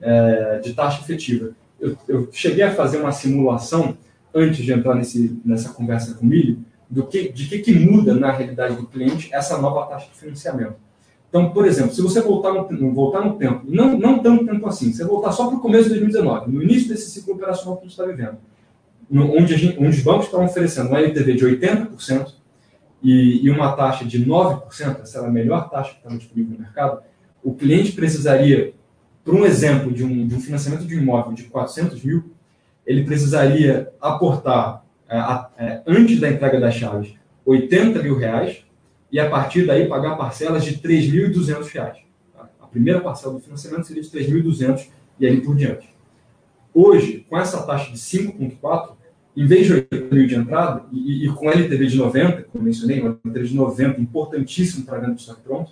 é, 0.00 0.58
de 0.58 0.74
taxa 0.74 1.00
efetiva. 1.00 1.52
Eu, 1.80 1.96
eu, 2.06 2.28
cheguei 2.32 2.64
a 2.64 2.74
fazer 2.74 2.98
uma 2.98 3.12
simulação 3.12 3.96
antes 4.34 4.64
de 4.64 4.72
entrar 4.72 4.94
nesse, 4.94 5.40
nessa 5.44 5.72
conversa 5.72 6.14
com 6.14 6.24
o 6.24 6.28
Milho, 6.28 6.64
do 6.90 7.06
que, 7.06 7.32
de 7.32 7.48
que, 7.48 7.58
que 7.58 7.74
muda 7.74 8.14
na 8.14 8.30
realidade 8.30 8.76
do 8.76 8.86
cliente 8.86 9.28
essa 9.32 9.58
nova 9.58 9.86
taxa 9.86 10.06
de 10.12 10.18
financiamento. 10.18 10.76
Então, 11.34 11.50
por 11.50 11.66
exemplo, 11.66 11.92
se 11.92 12.00
você 12.00 12.20
voltar 12.20 12.52
no, 12.52 12.94
voltar 12.94 13.20
no 13.22 13.34
tempo, 13.34 13.64
não, 13.66 13.98
não 13.98 14.20
tanto 14.20 14.46
tempo 14.46 14.68
assim, 14.68 14.92
você 14.92 15.04
voltar 15.04 15.32
só 15.32 15.48
para 15.48 15.56
o 15.56 15.60
começo 15.60 15.88
de 15.88 15.98
2019, 15.98 16.48
no 16.48 16.62
início 16.62 16.88
desse 16.88 17.10
ciclo 17.10 17.34
operacional 17.34 17.76
que 17.76 17.80
a 17.80 17.88
gente 17.88 17.90
está 17.90 18.04
vivendo, 18.04 18.38
no, 19.10 19.36
onde, 19.36 19.56
gente, 19.56 19.76
onde, 19.76 19.96
os 19.96 20.00
bancos 20.00 20.26
estavam 20.26 20.46
oferecendo 20.46 20.90
uma 20.90 21.00
LTV 21.00 21.34
de 21.34 21.44
80% 21.44 22.34
e, 23.02 23.44
e 23.44 23.50
uma 23.50 23.72
taxa 23.72 24.04
de 24.04 24.24
9%, 24.24 25.00
essa 25.02 25.18
era 25.18 25.26
a 25.26 25.30
melhor 25.30 25.68
taxa 25.70 25.90
que 25.90 25.96
estava 25.96 26.16
disponível 26.16 26.52
no 26.52 26.60
mercado, 26.60 27.02
o 27.42 27.52
cliente 27.52 27.90
precisaria, 27.90 28.72
por 29.24 29.34
um 29.34 29.44
exemplo 29.44 29.90
de 29.90 30.04
um, 30.04 30.28
de 30.28 30.36
um 30.36 30.40
financiamento 30.40 30.86
de 30.86 30.96
um 30.96 31.02
imóvel 31.02 31.32
de 31.32 31.42
400 31.42 32.00
mil, 32.04 32.30
ele 32.86 33.02
precisaria 33.02 33.92
aportar 34.00 34.84
é, 35.08 35.18
é, 35.58 35.82
antes 35.84 36.20
da 36.20 36.30
entrega 36.30 36.60
das 36.60 36.76
chaves, 36.76 37.12
80 37.44 38.00
mil 38.04 38.16
reais, 38.16 38.64
e 39.14 39.20
a 39.20 39.30
partir 39.30 39.64
daí 39.64 39.86
pagar 39.86 40.16
parcelas 40.16 40.64
de 40.64 40.76
3.200 40.78 41.68
reais. 41.68 41.98
Tá? 42.36 42.48
A 42.60 42.66
primeira 42.66 43.00
parcela 43.00 43.34
do 43.34 43.40
financiamento 43.40 43.86
seria 43.86 44.02
de 44.02 44.10
3.200 44.10 44.88
e 45.20 45.24
aí 45.24 45.40
por 45.40 45.54
diante. 45.54 45.88
Hoje, 46.74 47.24
com 47.30 47.38
essa 47.38 47.62
taxa 47.62 47.92
de 47.92 47.96
5,4, 47.96 48.94
em 49.36 49.46
vez 49.46 49.68
de 49.68 49.72
8 49.74 50.12
mil 50.12 50.26
de 50.26 50.34
entrada, 50.34 50.82
e, 50.90 51.24
e, 51.24 51.32
com 51.32 51.48
LTV 51.48 51.86
de 51.86 51.96
90, 51.96 52.42
como 52.50 52.64
mencionei, 52.64 53.00
uma 53.00 53.16
LTV 53.24 53.46
de 53.46 53.54
90, 53.54 54.00
importantíssimo 54.00 54.84
para 54.84 54.98
venda 54.98 55.14
de 55.14 55.20
estoque 55.20 55.42
pronto, 55.42 55.70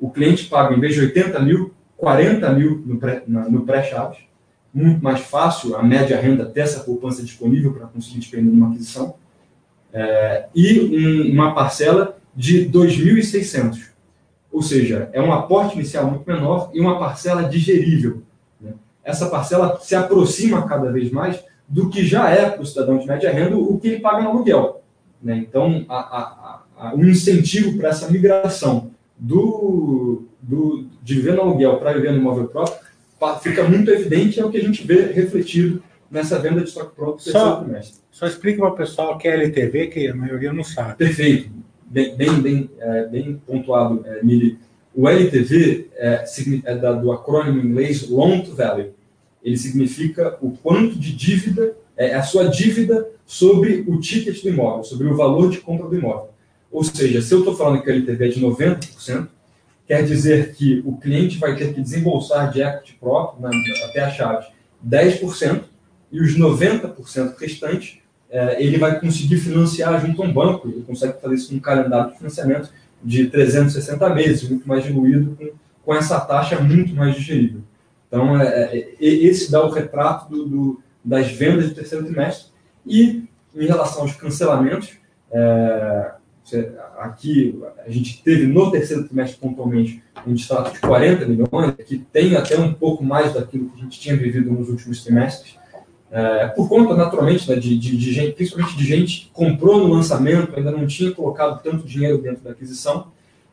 o 0.00 0.10
cliente 0.10 0.46
paga, 0.46 0.74
em 0.74 0.80
vez 0.80 0.94
de 0.94 1.02
80 1.02 1.38
mil, 1.40 1.74
40 1.98 2.50
mil 2.54 2.82
no 3.26 3.66
pré-chaves, 3.66 4.20
muito 4.72 5.04
mais 5.04 5.20
fácil 5.20 5.76
a 5.76 5.82
média 5.82 6.18
renda 6.18 6.46
ter 6.46 6.60
essa 6.60 6.80
poupança 6.80 7.22
disponível 7.22 7.74
para 7.74 7.86
conseguir 7.88 8.20
despender 8.20 8.50
numa 8.50 8.68
aquisição, 8.68 9.16
é, 9.92 10.46
e 10.54 10.80
um, 10.80 11.32
uma 11.34 11.54
parcela 11.54 12.19
de 12.34 12.68
2.600. 12.68 13.90
Ou 14.52 14.62
seja, 14.62 15.08
é 15.12 15.20
um 15.20 15.32
aporte 15.32 15.76
inicial 15.76 16.10
muito 16.10 16.28
menor 16.28 16.70
e 16.72 16.80
uma 16.80 16.98
parcela 16.98 17.44
digerível. 17.44 18.22
Né? 18.60 18.72
Essa 19.04 19.28
parcela 19.28 19.78
se 19.80 19.94
aproxima 19.94 20.66
cada 20.66 20.90
vez 20.90 21.10
mais 21.10 21.42
do 21.68 21.88
que 21.88 22.04
já 22.04 22.28
é 22.30 22.50
para 22.50 22.62
o 22.62 22.66
cidadão 22.66 22.98
de 22.98 23.06
média 23.06 23.32
renda 23.32 23.56
o 23.56 23.78
que 23.78 23.88
ele 23.88 24.00
paga 24.00 24.22
no 24.22 24.30
aluguel. 24.30 24.82
Né? 25.22 25.36
Então, 25.36 25.84
a, 25.88 25.98
a, 25.98 26.62
a, 26.76 26.94
um 26.94 27.04
incentivo 27.04 27.78
para 27.78 27.90
essa 27.90 28.10
migração 28.10 28.90
do, 29.16 30.24
do, 30.42 30.86
de 31.02 31.14
viver 31.14 31.34
no 31.34 31.42
aluguel 31.42 31.78
para 31.78 31.92
viver 31.92 32.12
no 32.12 32.18
imóvel 32.18 32.48
próprio 32.48 32.90
fica 33.42 33.64
muito 33.64 33.90
evidente, 33.90 34.40
é 34.40 34.44
o 34.44 34.50
que 34.50 34.56
a 34.56 34.62
gente 34.62 34.86
vê 34.86 35.12
refletido 35.12 35.82
nessa 36.10 36.38
venda 36.38 36.60
de 36.60 36.68
estoque 36.68 36.96
pronto 36.96 37.22
só, 37.22 37.64
Só 38.10 38.26
explica 38.26 38.58
para 38.58 38.70
o 38.70 38.76
pessoal 38.76 39.14
o 39.14 39.18
que 39.18 39.28
é 39.28 39.34
LTV, 39.34 39.86
que 39.88 40.08
a 40.08 40.14
maioria 40.14 40.52
não 40.52 40.64
sabe. 40.64 40.96
Perfeito. 40.96 41.50
Bem, 41.90 42.16
bem, 42.16 42.40
bem, 42.40 42.70
é, 42.78 43.06
bem 43.06 43.42
pontuado, 43.44 44.06
é, 44.06 44.22
Mili. 44.22 44.60
O 44.94 45.08
LTV 45.08 45.90
é, 45.96 46.24
é 46.64 46.76
da, 46.76 46.92
do 46.92 47.10
acrônimo 47.10 47.60
em 47.60 47.66
inglês 47.66 48.08
Loan 48.08 48.42
to 48.42 48.54
Value. 48.54 48.92
Ele 49.42 49.56
significa 49.56 50.38
o 50.40 50.52
quanto 50.52 50.96
de 50.96 51.12
dívida, 51.12 51.74
é 51.96 52.14
a 52.14 52.22
sua 52.22 52.46
dívida 52.46 53.08
sobre 53.26 53.84
o 53.88 53.98
ticket 53.98 54.40
do 54.40 54.48
imóvel, 54.50 54.84
sobre 54.84 55.08
o 55.08 55.16
valor 55.16 55.50
de 55.50 55.58
compra 55.58 55.88
do 55.88 55.96
imóvel. 55.96 56.30
Ou 56.70 56.84
seja, 56.84 57.20
se 57.20 57.34
eu 57.34 57.40
estou 57.40 57.56
falando 57.56 57.82
que 57.82 57.90
o 57.90 57.92
LTV 57.92 58.24
é 58.24 58.28
de 58.28 58.40
90%, 58.40 59.26
quer 59.84 60.04
dizer 60.04 60.54
que 60.54 60.80
o 60.86 60.96
cliente 60.96 61.38
vai 61.38 61.56
ter 61.56 61.74
que 61.74 61.80
desembolsar 61.80 62.52
de 62.52 62.62
equity 62.62 62.96
próprio, 63.00 63.42
né, 63.42 63.50
até 63.88 64.02
a 64.02 64.10
chave, 64.10 64.46
10%, 64.88 65.64
e 66.12 66.20
os 66.20 66.38
90% 66.38 67.36
restantes 67.36 67.99
é, 68.30 68.62
ele 68.62 68.78
vai 68.78 69.00
conseguir 69.00 69.36
financiar 69.36 70.00
junto 70.00 70.22
a 70.22 70.26
um 70.26 70.32
banco, 70.32 70.68
ele 70.68 70.82
consegue 70.82 71.20
fazer 71.20 71.34
isso 71.34 71.50
com 71.50 71.56
um 71.56 71.60
calendário 71.60 72.12
de 72.12 72.18
financiamento 72.18 72.70
de 73.02 73.26
360 73.26 74.14
meses, 74.14 74.48
muito 74.48 74.68
mais 74.68 74.84
diluído 74.84 75.36
com, 75.36 75.50
com 75.84 75.94
essa 75.94 76.20
taxa 76.20 76.60
muito 76.60 76.94
mais 76.94 77.16
digerível. 77.16 77.62
Então, 78.06 78.40
é, 78.40 78.76
é, 78.76 78.88
esse 79.00 79.50
dá 79.50 79.64
o 79.64 79.70
retrato 79.70 80.28
do, 80.30 80.44
do, 80.46 80.82
das 81.04 81.30
vendas 81.30 81.68
do 81.68 81.74
terceiro 81.74 82.04
trimestre. 82.04 82.50
E, 82.86 83.24
em 83.54 83.66
relação 83.66 84.02
aos 84.02 84.14
cancelamentos, 84.14 84.92
é, 85.32 86.12
aqui 86.98 87.58
a 87.86 87.90
gente 87.90 88.22
teve 88.22 88.46
no 88.46 88.70
terceiro 88.70 89.04
trimestre 89.04 89.38
pontualmente 89.40 90.02
um 90.26 90.34
destaque 90.34 90.74
de 90.74 90.80
40 90.80 91.26
milhões, 91.26 91.74
que 91.86 91.98
tem 91.98 92.36
até 92.36 92.58
um 92.58 92.72
pouco 92.72 93.04
mais 93.04 93.32
daquilo 93.32 93.70
que 93.70 93.80
a 93.80 93.84
gente 93.84 94.00
tinha 94.00 94.16
vivido 94.16 94.50
nos 94.50 94.68
últimos 94.68 95.02
trimestres, 95.04 95.56
é, 96.10 96.48
por 96.48 96.68
conta, 96.68 96.94
naturalmente, 96.94 97.48
né, 97.48 97.56
de, 97.56 97.78
de, 97.78 97.96
de, 97.96 98.12
gente, 98.12 98.32
principalmente 98.32 98.76
de 98.76 98.84
gente 98.84 99.20
que 99.20 99.30
comprou 99.32 99.78
no 99.78 99.94
lançamento, 99.94 100.56
ainda 100.56 100.72
não 100.72 100.86
tinha 100.86 101.12
colocado 101.12 101.62
tanto 101.62 101.86
dinheiro 101.86 102.18
dentro 102.18 102.42
da 102.42 102.50
aquisição, 102.50 103.06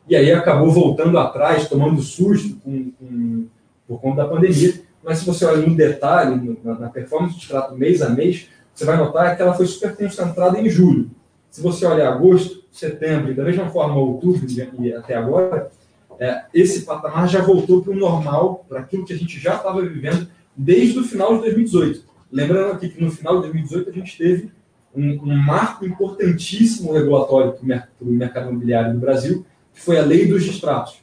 e 0.08 0.16
aí 0.16 0.32
acabou 0.32 0.70
voltando 0.70 1.18
atrás, 1.18 1.68
tomando 1.68 2.02
susto 2.02 2.56
com, 2.64 2.90
com, 2.98 3.46
por 3.86 4.00
conta 4.00 4.22
da 4.22 4.28
pandemia. 4.28 4.80
Mas 5.04 5.18
se 5.18 5.26
você 5.26 5.44
olha 5.44 5.64
no 5.66 5.76
detalhe, 5.76 6.58
na, 6.64 6.74
na 6.74 6.88
performance 6.88 7.36
de 7.36 7.42
extrato 7.42 7.76
mês 7.76 8.02
a 8.02 8.08
mês, 8.08 8.48
você 8.74 8.84
vai 8.84 8.96
notar 8.96 9.36
que 9.36 9.42
ela 9.42 9.54
foi 9.54 9.66
super 9.66 9.94
concentrada 9.94 10.58
em 10.58 10.68
julho. 10.68 11.10
Se 11.50 11.60
você 11.60 11.86
olhar 11.86 12.12
agosto, 12.12 12.64
setembro, 12.72 13.30
e 13.30 13.34
da 13.34 13.44
mesma 13.44 13.68
forma 13.70 13.96
outubro 13.96 14.46
e 14.80 14.92
até 14.92 15.14
agora, 15.14 15.70
é, 16.18 16.44
esse 16.52 16.82
patamar 16.82 17.28
já 17.28 17.40
voltou 17.40 17.82
para 17.82 17.92
o 17.92 17.96
normal, 17.96 18.64
para 18.68 18.80
aquilo 18.80 19.04
que 19.04 19.12
a 19.12 19.16
gente 19.16 19.38
já 19.38 19.56
estava 19.56 19.80
vivendo 19.82 20.28
desde 20.56 20.98
o 20.98 21.04
final 21.04 21.36
de 21.36 21.42
2018. 21.42 22.07
Lembrando 22.30 22.72
aqui 22.72 22.88
que 22.88 23.02
no 23.02 23.10
final 23.10 23.36
de 23.36 23.42
2018 23.42 23.90
a 23.90 23.92
gente 23.92 24.18
teve 24.18 24.50
um, 24.94 25.10
um 25.22 25.36
marco 25.36 25.86
importantíssimo 25.86 26.92
regulatório 26.92 27.52
para 27.52 27.84
o 28.00 28.10
mercado 28.10 28.50
imobiliário 28.50 28.94
do 28.94 29.00
Brasil, 29.00 29.46
que 29.72 29.80
foi 29.80 29.98
a 29.98 30.04
lei 30.04 30.26
dos 30.26 30.44
distratos. 30.44 31.00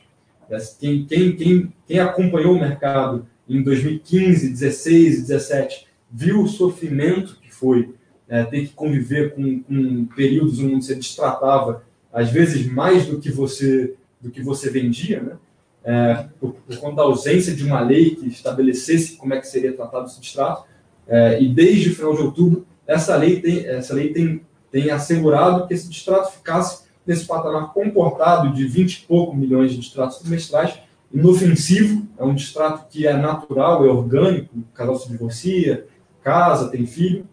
Quem, 0.79 1.05
quem, 1.05 1.35
quem, 1.35 1.73
quem 1.87 1.99
acompanhou 1.99 2.55
o 2.55 2.59
mercado 2.59 3.25
em 3.49 3.63
2015, 3.63 4.49
16 4.49 5.19
e 5.19 5.21
17 5.21 5.87
viu 6.11 6.41
o 6.41 6.47
sofrimento 6.47 7.39
que 7.41 7.53
foi 7.53 7.93
é, 8.27 8.43
ter 8.43 8.67
que 8.67 8.73
conviver 8.73 9.33
com, 9.33 9.61
com 9.63 10.05
períodos 10.15 10.59
onde 10.59 10.85
você 10.85 10.95
destratava, 10.95 11.83
às 12.11 12.29
vezes 12.29 12.65
mais 12.65 13.05
do 13.05 13.19
que 13.19 13.31
você 13.31 13.95
do 14.21 14.31
que 14.31 14.41
você 14.41 14.69
vendia, 14.69 15.21
né? 15.21 15.37
É, 15.83 16.25
por, 16.39 16.53
por, 16.53 16.77
conta 16.77 16.95
da 16.95 17.01
ausência 17.03 17.53
de 17.53 17.63
uma 17.63 17.79
lei 17.79 18.15
que 18.15 18.27
estabelecesse 18.27 19.17
como 19.17 19.35
é 19.35 19.39
que 19.39 19.47
seria 19.47 19.71
tratado 19.71 20.07
esse 20.07 20.19
distrato. 20.19 20.65
É, 21.07 21.41
e 21.41 21.47
desde 21.47 21.89
o 21.89 21.95
final 21.95 22.15
de 22.15 22.21
outubro, 22.21 22.65
essa 22.87 23.15
lei 23.15 23.41
tem, 23.41 23.65
essa 23.65 23.93
lei 23.93 24.11
tem, 24.11 24.41
tem 24.71 24.89
assegurado 24.89 25.67
que 25.67 25.73
esse 25.73 25.89
distrato 25.89 26.31
ficasse 26.31 26.85
nesse 27.05 27.25
patamar 27.25 27.73
comportado 27.73 28.53
de 28.53 28.65
20 28.65 28.93
e 28.93 29.05
pouco 29.05 29.35
milhões 29.35 29.71
de 29.71 29.77
distratos 29.77 30.17
trimestrais, 30.17 30.79
inofensivo, 31.13 32.07
é 32.17 32.23
um 32.23 32.33
distrato 32.33 32.87
que 32.89 33.05
é 33.05 33.13
natural, 33.13 33.85
é 33.85 33.89
orgânico, 33.89 34.57
o 34.57 34.63
casal 34.73 34.97
se 34.97 35.09
divorcia, 35.09 35.85
casa, 36.23 36.69
tem 36.69 36.85
filho. 36.85 37.27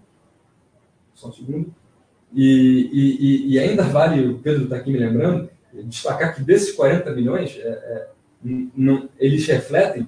Só 1.15 1.29
um 1.29 1.33
segundo. 1.33 1.75
E, 2.35 2.91
e, 2.93 3.53
e 3.53 3.59
ainda 3.59 3.83
vale, 3.85 4.27
o 4.27 4.39
Pedro 4.39 4.65
está 4.65 4.77
aqui 4.77 4.91
me 4.91 4.99
lembrando, 4.99 5.49
destacar 5.85 6.35
que 6.35 6.43
desses 6.43 6.73
40 6.73 7.11
milhões, 7.13 7.59
é, 7.59 7.69
é, 7.69 8.09
não, 8.45 9.09
eles 9.19 9.47
refletem 9.47 10.07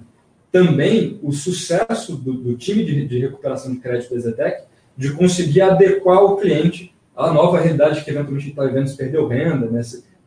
também 0.55 1.19
o 1.21 1.33
sucesso 1.33 2.15
do, 2.15 2.31
do 2.31 2.55
time 2.55 2.85
de, 2.85 3.05
de, 3.05 3.19
recuperação 3.19 3.73
de 3.73 3.77
crédito 3.81 4.15
da 4.15 4.21
Zetec 4.21 4.63
de 4.95 5.11
conseguir 5.11 5.59
adequar 5.59 6.23
o 6.23 6.37
cliente 6.37 6.95
à 7.13 7.29
nova 7.29 7.59
realidade 7.59 8.05
que 8.05 8.09
eventualmente 8.09 8.51
está 8.51 8.63
vivendo 8.63 8.87
se 8.87 8.95
perdeu 8.95 9.27
renda, 9.27 9.69
né? 9.69 9.81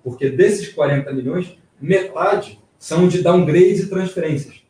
porque 0.05 0.29
desses 0.29 0.69
40 0.69 1.11
milhões, 1.15 1.57
metade 1.81 2.61
são 2.79 3.09
de 3.09 3.23
downgrades 3.23 3.85
e 3.85 3.89
transferências. 3.89 4.63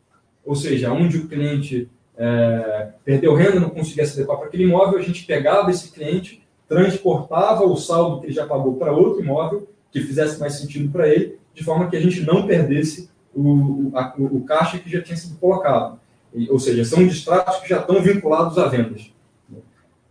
Ou 0.45 0.55
seja, 0.55 0.93
onde 0.93 1.19
o 1.19 1.27
cliente 1.27 1.91
é, 2.17 2.91
perdeu 3.05 3.35
renda, 3.35 3.59
não 3.59 3.71
conseguia 3.71 4.07
se 4.07 4.15
adequar 4.15 4.39
para 4.39 4.47
aquele 4.47 4.63
imóvel, 4.63 4.97
a 4.97 5.03
gente 5.03 5.27
pegava 5.27 5.73
esse 5.73 5.91
cliente, 5.91 6.41
transportava 6.69 7.65
o 7.65 7.77
saldo 7.77 8.21
que 8.21 8.27
ele 8.27 8.33
já 8.33 8.47
pagou 8.47 8.77
para 8.77 8.93
outro 8.93 9.21
imóvel 9.21 9.69
que 9.91 10.01
fizesse 10.03 10.39
mais 10.39 10.53
sentido 10.53 10.89
para 10.93 11.09
ele, 11.09 11.37
de 11.53 11.65
forma 11.65 11.91
que 11.91 11.97
a 11.97 12.01
gente 12.01 12.21
não 12.21 12.47
perdesse 12.47 13.11
o, 13.39 13.91
a, 13.95 14.15
o 14.19 14.41
caixa 14.43 14.79
que 14.79 14.91
já 14.91 15.03
tinha 15.03 15.17
sido 15.17 15.37
colocado. 15.39 15.99
E, 16.35 16.51
ou 16.51 16.59
seja, 16.59 16.85
são 16.85 17.07
distratos 17.07 17.61
que 17.61 17.69
já 17.69 17.81
estão 17.81 18.03
vinculados 18.03 18.59
a 18.59 18.67
vendas. 18.67 19.11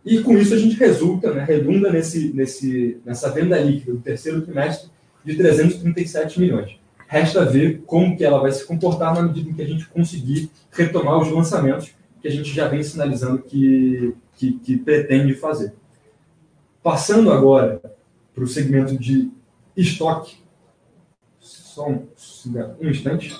E 0.04 0.20
com 0.22 0.36
isso 0.38 0.54
a 0.54 0.58
gente 0.58 0.76
resulta, 0.76 1.32
né, 1.32 1.44
redunda 1.44 1.90
nesse, 1.90 2.32
nesse, 2.32 2.98
nessa 3.04 3.30
venda 3.30 3.58
líquida 3.58 3.92
do 3.92 4.00
terceiro 4.00 4.42
trimestre 4.42 4.90
de 5.24 5.36
337 5.36 6.40
milhões. 6.40 6.78
Resta 7.06 7.44
ver 7.44 7.82
como 7.86 8.16
que 8.16 8.24
ela 8.24 8.40
vai 8.40 8.52
se 8.52 8.64
comportar 8.64 9.14
na 9.14 9.22
medida 9.22 9.50
em 9.50 9.54
que 9.54 9.62
a 9.62 9.66
gente 9.66 9.86
conseguir 9.88 10.50
retomar 10.70 11.18
os 11.18 11.30
lançamentos 11.30 11.94
que 12.20 12.28
a 12.28 12.30
gente 12.30 12.52
já 12.52 12.68
vem 12.68 12.82
sinalizando 12.82 13.38
que, 13.38 14.14
que, 14.36 14.52
que 14.52 14.76
pretende 14.76 15.34
fazer. 15.34 15.74
Passando 16.82 17.30
agora 17.30 17.80
para 18.34 18.44
o 18.44 18.48
segmento 18.48 18.96
de 18.96 19.30
estoque. 19.76 20.36
Só 21.78 21.88
um, 21.88 22.06
um 22.80 22.88
instante. 22.88 23.32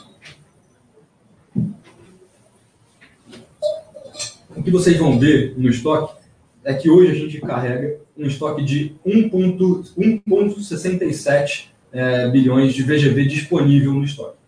O 4.54 4.62
que 4.62 4.70
vocês 4.70 4.96
vão 4.96 5.18
ver 5.18 5.58
no 5.58 5.68
estoque 5.68 6.16
é 6.62 6.72
que 6.72 6.88
hoje 6.88 7.10
a 7.10 7.16
gente 7.16 7.40
carrega 7.40 7.98
um 8.16 8.26
estoque 8.26 8.64
de 8.64 8.94
1,67 9.04 11.70
é, 11.90 12.30
bilhões 12.30 12.74
de 12.74 12.84
VGV 12.84 13.24
disponível 13.24 13.92
no 13.92 14.04
estoque. 14.04 14.38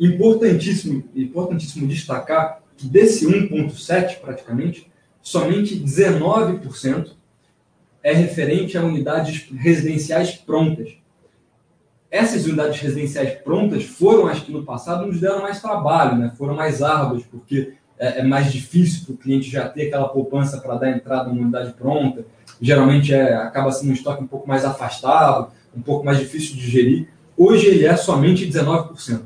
Importantíssimo, 0.00 1.04
importantíssimo 1.14 1.86
destacar 1.86 2.62
que 2.78 2.86
desse 2.86 3.26
1,7 3.26 4.20
praticamente, 4.20 4.90
somente 5.20 5.76
19% 5.76 7.10
é 8.02 8.14
referente 8.14 8.78
a 8.78 8.82
unidades 8.82 9.50
residenciais 9.54 10.32
prontas. 10.32 11.03
Essas 12.14 12.46
unidades 12.46 12.78
residenciais 12.78 13.32
prontas 13.40 13.82
foram 13.82 14.28
as 14.28 14.38
que 14.38 14.52
no 14.52 14.62
passado 14.62 15.04
nos 15.04 15.20
deram 15.20 15.42
mais 15.42 15.60
trabalho, 15.60 16.16
né? 16.16 16.32
foram 16.38 16.54
mais 16.54 16.80
árduas, 16.80 17.24
porque 17.24 17.72
é, 17.98 18.20
é 18.20 18.22
mais 18.22 18.52
difícil 18.52 19.04
para 19.04 19.14
o 19.14 19.16
cliente 19.16 19.50
já 19.50 19.68
ter 19.68 19.88
aquela 19.88 20.08
poupança 20.08 20.58
para 20.58 20.76
dar 20.76 20.90
entrada 20.90 21.28
numa 21.28 21.42
unidade 21.42 21.72
pronta. 21.72 22.24
Geralmente 22.62 23.12
é, 23.12 23.34
acaba 23.34 23.72
sendo 23.72 23.90
um 23.90 23.94
estoque 23.94 24.22
um 24.22 24.28
pouco 24.28 24.46
mais 24.46 24.64
afastado, 24.64 25.50
um 25.76 25.82
pouco 25.82 26.06
mais 26.06 26.18
difícil 26.18 26.54
de 26.54 26.70
gerir. 26.70 27.08
Hoje 27.36 27.66
ele 27.66 27.84
é 27.84 27.96
somente 27.96 28.46
19%. 28.46 29.22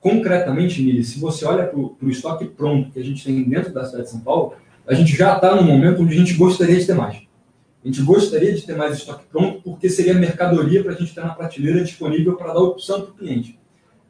Concretamente, 0.00 0.82
Mili, 0.82 1.04
se 1.04 1.20
você 1.20 1.44
olha 1.44 1.64
para 1.64 1.78
o 1.78 2.10
estoque 2.10 2.44
pronto 2.44 2.90
que 2.90 2.98
a 2.98 3.04
gente 3.04 3.24
tem 3.24 3.40
dentro 3.44 3.72
da 3.72 3.84
cidade 3.84 4.06
de 4.06 4.10
São 4.10 4.18
Paulo, 4.18 4.54
a 4.84 4.94
gente 4.94 5.16
já 5.16 5.36
está 5.36 5.54
no 5.54 5.62
momento 5.62 6.02
onde 6.02 6.12
a 6.12 6.18
gente 6.18 6.34
gostaria 6.34 6.76
de 6.76 6.86
ter 6.86 6.94
mais. 6.94 7.22
A 7.84 7.88
gente 7.88 8.02
gostaria 8.02 8.54
de 8.54 8.62
ter 8.62 8.76
mais 8.76 8.96
estoque 8.96 9.24
pronto, 9.30 9.60
porque 9.62 9.90
seria 9.90 10.14
mercadoria 10.14 10.82
para 10.84 10.92
a 10.92 10.96
gente 10.96 11.14
ter 11.14 11.20
na 11.20 11.34
prateleira 11.34 11.82
disponível 11.82 12.36
para 12.36 12.52
dar 12.52 12.60
opção 12.60 13.02
para 13.02 13.10
o 13.10 13.14
cliente. 13.14 13.58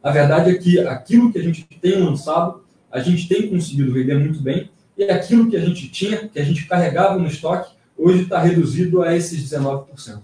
A 0.02 0.10
verdade 0.10 0.50
é 0.50 0.54
que 0.54 0.78
aquilo 0.80 1.32
que 1.32 1.38
a 1.38 1.42
gente 1.42 1.64
tem 1.80 2.02
lançado, 2.02 2.62
a 2.90 3.00
gente 3.00 3.26
tem 3.26 3.48
conseguido 3.48 3.92
vender 3.92 4.18
muito 4.18 4.40
bem, 4.40 4.70
e 4.96 5.04
aquilo 5.04 5.48
que 5.48 5.56
a 5.56 5.64
gente 5.64 5.88
tinha, 5.88 6.28
que 6.28 6.38
a 6.38 6.44
gente 6.44 6.66
carregava 6.66 7.18
no 7.18 7.26
estoque, 7.26 7.74
hoje 7.96 8.24
está 8.24 8.40
reduzido 8.40 9.02
a 9.02 9.16
esses 9.16 9.50
19%. 9.50 10.20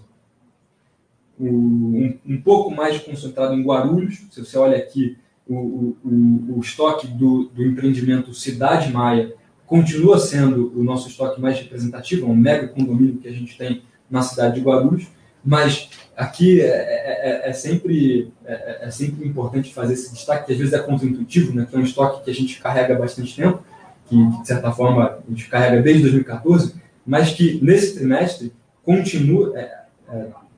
Um, 1.39 2.19
um 2.27 2.41
pouco 2.41 2.69
mais 2.69 2.99
concentrado 2.99 3.53
em 3.53 3.63
Guarulhos, 3.63 4.21
se 4.29 4.43
você 4.43 4.57
olha 4.57 4.77
aqui 4.77 5.17
o, 5.47 5.95
o, 6.03 6.57
o 6.57 6.59
estoque 6.59 7.07
do, 7.07 7.45
do 7.45 7.65
empreendimento 7.65 8.33
Cidade 8.33 8.91
Maia, 8.91 9.33
continua 9.69 10.17
sendo 10.17 10.73
o 10.75 10.83
nosso 10.83 11.07
estoque 11.07 11.39
mais 11.39 11.59
representativo, 11.59 12.25
é 12.25 12.29
um 12.29 12.35
mega 12.35 12.67
condomínio 12.67 13.17
que 13.17 13.27
a 13.27 13.31
gente 13.31 13.55
tem 13.55 13.83
na 14.09 14.23
cidade 14.23 14.55
de 14.55 14.61
Guarulhos, 14.61 15.07
mas 15.45 15.89
aqui 16.17 16.59
é, 16.59 16.65
é, 16.65 17.45
é, 17.45 17.49
é 17.49 17.53
sempre, 17.53 18.33
é, 18.43 18.79
é, 18.81 18.91
sempre 18.91 19.27
importante 19.27 19.71
fazer 19.71 19.93
esse 19.93 20.11
destaque, 20.11 20.47
que 20.47 20.53
às 20.53 20.57
vezes 20.57 20.73
é 20.73 20.79
contra-intuitivo, 20.79 21.53
né, 21.53 21.67
que 21.69 21.75
é 21.75 21.79
um 21.79 21.83
estoque 21.83 22.25
que 22.25 22.31
a 22.31 22.33
gente 22.33 22.59
carrega 22.59 22.95
há 22.95 22.97
bastante 22.97 23.35
tempo, 23.35 23.63
que, 24.07 24.15
de 24.41 24.47
certa 24.47 24.71
forma 24.71 25.19
a 25.25 25.29
gente 25.29 25.47
carrega 25.47 25.83
desde 25.83 26.01
2014, 26.01 26.73
mas 27.05 27.31
que 27.31 27.63
nesse 27.63 27.95
trimestre 27.95 28.51
continua, 28.83 29.55
é, 29.55 29.71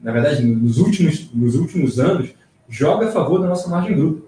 na 0.02 0.12
verdade, 0.14 0.42
nos 0.42 0.78
últimos, 0.78 1.30
nos 1.34 1.56
últimos 1.56 2.00
anos, 2.00 2.30
joga 2.70 3.10
a 3.10 3.12
favor 3.12 3.42
da 3.42 3.48
nossa 3.48 3.70
margem 3.70 3.94
bruta. 3.94 4.24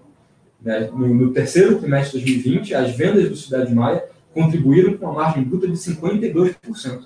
Né? 0.61 0.89
No, 0.93 1.13
no 1.13 1.31
terceiro 1.31 1.79
trimestre 1.79 2.19
de 2.19 2.33
2020, 2.33 2.75
as 2.75 2.95
vendas 2.95 3.29
do 3.29 3.35
Cidade 3.37 3.73
Maia 3.73 4.03
contribuíram 4.33 4.97
com 4.97 5.05
uma 5.05 5.13
margem 5.13 5.43
bruta 5.43 5.67
de 5.67 5.73
52%. 5.73 7.03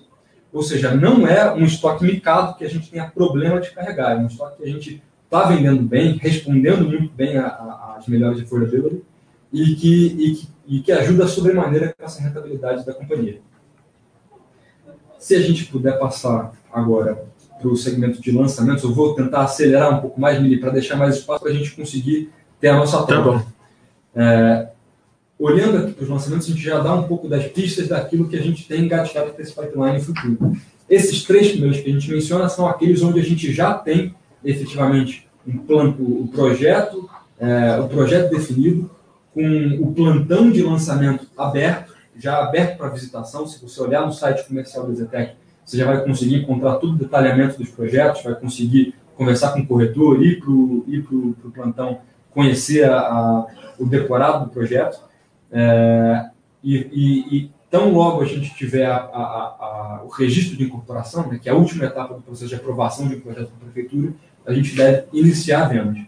Ou 0.51 0.63
seja, 0.63 0.95
não 0.95 1.27
é 1.27 1.53
um 1.53 1.65
estoque 1.65 2.03
micado 2.03 2.57
que 2.57 2.65
a 2.65 2.69
gente 2.69 2.89
tenha 2.89 3.09
problema 3.09 3.59
de 3.59 3.71
carregar, 3.71 4.13
é 4.13 4.17
um 4.17 4.27
estoque 4.27 4.57
que 4.57 4.63
a 4.63 4.71
gente 4.71 5.03
está 5.25 5.43
vendendo 5.43 5.83
bem, 5.83 6.17
respondendo 6.17 6.87
muito 6.87 7.13
bem 7.13 7.37
às 7.37 8.07
melhores 8.07 8.37
de 8.37 8.45
affordability 8.45 9.03
e 9.51 9.75
que, 9.75 10.05
e, 10.05 10.35
que, 10.35 10.47
e 10.67 10.79
que 10.79 10.91
ajuda 10.91 11.27
sobremaneira 11.27 11.93
com 11.97 12.03
essa 12.03 12.21
rentabilidade 12.21 12.85
da 12.85 12.93
companhia. 12.93 13.41
Se 15.19 15.35
a 15.35 15.41
gente 15.41 15.65
puder 15.65 15.99
passar 15.99 16.53
agora 16.71 17.25
para 17.59 17.67
o 17.67 17.75
segmento 17.75 18.21
de 18.21 18.31
lançamentos, 18.31 18.83
eu 18.83 18.93
vou 18.93 19.15
tentar 19.15 19.41
acelerar 19.41 19.97
um 19.97 20.01
pouco 20.01 20.19
mais, 20.19 20.41
Mili, 20.41 20.59
para 20.59 20.71
deixar 20.71 20.95
mais 20.95 21.17
espaço 21.17 21.41
para 21.41 21.51
a 21.51 21.55
gente 21.55 21.75
conseguir 21.75 22.31
ter 22.59 22.69
a 22.69 22.77
nossa 22.77 23.05
tela. 23.05 23.39
Tá. 23.39 23.45
É, 24.15 24.69
olhando 25.39 25.77
aqui 25.77 25.93
para 25.93 26.03
os 26.03 26.09
lançamentos, 26.09 26.47
a 26.47 26.51
gente 26.51 26.63
já 26.63 26.79
dá 26.79 26.93
um 26.93 27.03
pouco 27.03 27.27
das 27.27 27.45
pistas 27.45 27.87
daquilo 27.87 28.27
que 28.27 28.35
a 28.35 28.41
gente 28.41 28.67
tem 28.67 28.85
engatilhado 28.85 29.31
para 29.31 29.43
esse 29.43 29.53
pipeline 29.53 30.01
futuro. 30.01 30.57
Esses 30.89 31.23
três 31.23 31.49
primeiros 31.51 31.79
que 31.79 31.89
a 31.89 31.93
gente 31.93 32.09
menciona 32.09 32.49
são 32.49 32.67
aqueles 32.67 33.01
onde 33.01 33.19
a 33.19 33.23
gente 33.23 33.51
já 33.51 33.73
tem 33.73 34.15
efetivamente 34.43 35.27
um 35.45 35.57
plano, 35.57 35.95
o 35.99 36.27
projeto, 36.27 37.09
é, 37.39 37.79
o 37.79 37.87
projeto 37.87 38.29
definido, 38.29 38.89
com 39.33 39.79
o 39.81 39.93
plantão 39.93 40.49
de 40.49 40.63
lançamento 40.63 41.27
aberto, 41.37 41.93
já 42.17 42.43
aberto 42.43 42.77
para 42.77 42.89
visitação. 42.89 43.45
Se 43.45 43.61
você 43.61 43.81
olhar 43.81 44.05
no 44.05 44.11
site 44.11 44.47
comercial 44.47 44.87
do 44.87 44.95
Zetec, 44.95 45.35
você 45.63 45.77
já 45.77 45.85
vai 45.85 46.03
conseguir 46.03 46.35
encontrar 46.35 46.75
todo 46.75 46.93
o 46.93 46.97
detalhamento 46.97 47.57
dos 47.57 47.69
projetos, 47.69 48.23
vai 48.23 48.33
conseguir 48.35 48.95
conversar 49.15 49.51
com 49.51 49.59
o 49.59 49.67
corretor, 49.67 50.23
ir 50.23 50.39
para 50.39 50.51
o 50.51 51.51
plantão, 51.53 51.99
conhecer 52.31 52.89
a, 52.89 52.99
a, 52.99 53.47
o 53.77 53.85
decorado 53.85 54.45
do 54.45 54.51
projeto. 54.51 54.99
É, 55.51 56.29
e, 56.63 56.75
e, 56.75 57.37
e, 57.37 57.51
tão 57.69 57.91
logo 57.91 58.21
a 58.21 58.25
gente 58.25 58.53
tiver 58.55 58.85
a, 58.85 58.97
a, 58.97 60.01
o 60.05 60.09
registro 60.09 60.57
de 60.57 60.63
incorporação, 60.63 61.27
né, 61.27 61.39
que 61.41 61.49
é 61.49 61.51
a 61.51 61.55
última 61.55 61.85
etapa 61.85 62.13
do 62.13 62.21
processo 62.21 62.49
de 62.49 62.55
aprovação 62.55 63.07
de 63.07 63.15
um 63.15 63.19
projeto 63.19 63.49
da 63.49 63.65
prefeitura, 63.65 64.13
a 64.45 64.53
gente 64.53 64.75
deve 64.75 65.05
iniciar 65.13 65.65
vendas. 65.65 65.99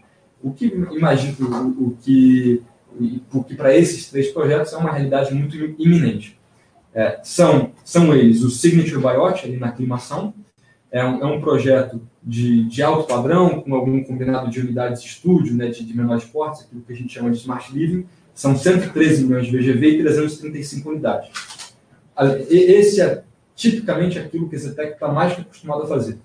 O 0.42 0.52
que 0.52 0.66
imagino 0.66 1.34
o, 1.78 1.88
o 1.88 1.96
que 2.00 2.62
porque 3.30 3.54
para 3.54 3.74
esses 3.76 4.10
três 4.10 4.32
projetos 4.32 4.72
é 4.72 4.76
uma 4.76 4.90
realidade 4.90 5.32
muito 5.32 5.56
iminente. 5.78 6.38
É, 6.92 7.20
são, 7.22 7.72
são 7.84 8.14
eles 8.14 8.42
o 8.42 8.50
Signature 8.50 8.98
Biot, 8.98 9.46
ali 9.46 9.56
na 9.56 9.68
aclimação, 9.68 10.34
é 10.90 11.04
um, 11.04 11.22
é 11.22 11.26
um 11.26 11.40
projeto 11.40 12.02
de, 12.22 12.64
de 12.64 12.82
alto 12.82 13.06
padrão, 13.06 13.60
com 13.60 13.74
algum 13.74 14.02
combinado 14.02 14.50
de 14.50 14.60
unidades 14.60 15.00
de 15.00 15.08
estúdio, 15.08 15.54
né, 15.54 15.68
de, 15.68 15.84
de 15.84 15.96
menores 15.96 16.24
portes, 16.24 16.62
aquilo 16.62 16.82
que 16.82 16.92
a 16.92 16.96
gente 16.96 17.12
chama 17.12 17.30
de 17.30 17.36
Smart 17.38 17.72
Living, 17.72 18.06
são 18.40 18.56
113 18.56 19.24
milhões 19.24 19.48
de 19.48 19.54
VGV 19.54 19.86
e 19.86 19.98
335 19.98 20.88
unidades. 20.88 21.28
Esse 22.48 23.02
é 23.02 23.22
tipicamente 23.54 24.18
aquilo 24.18 24.48
que 24.48 24.56
a 24.56 24.58
Zetec 24.58 24.94
está 24.94 25.08
mais 25.08 25.38
acostumado 25.38 25.82
a 25.82 25.86
fazer. 25.86 26.16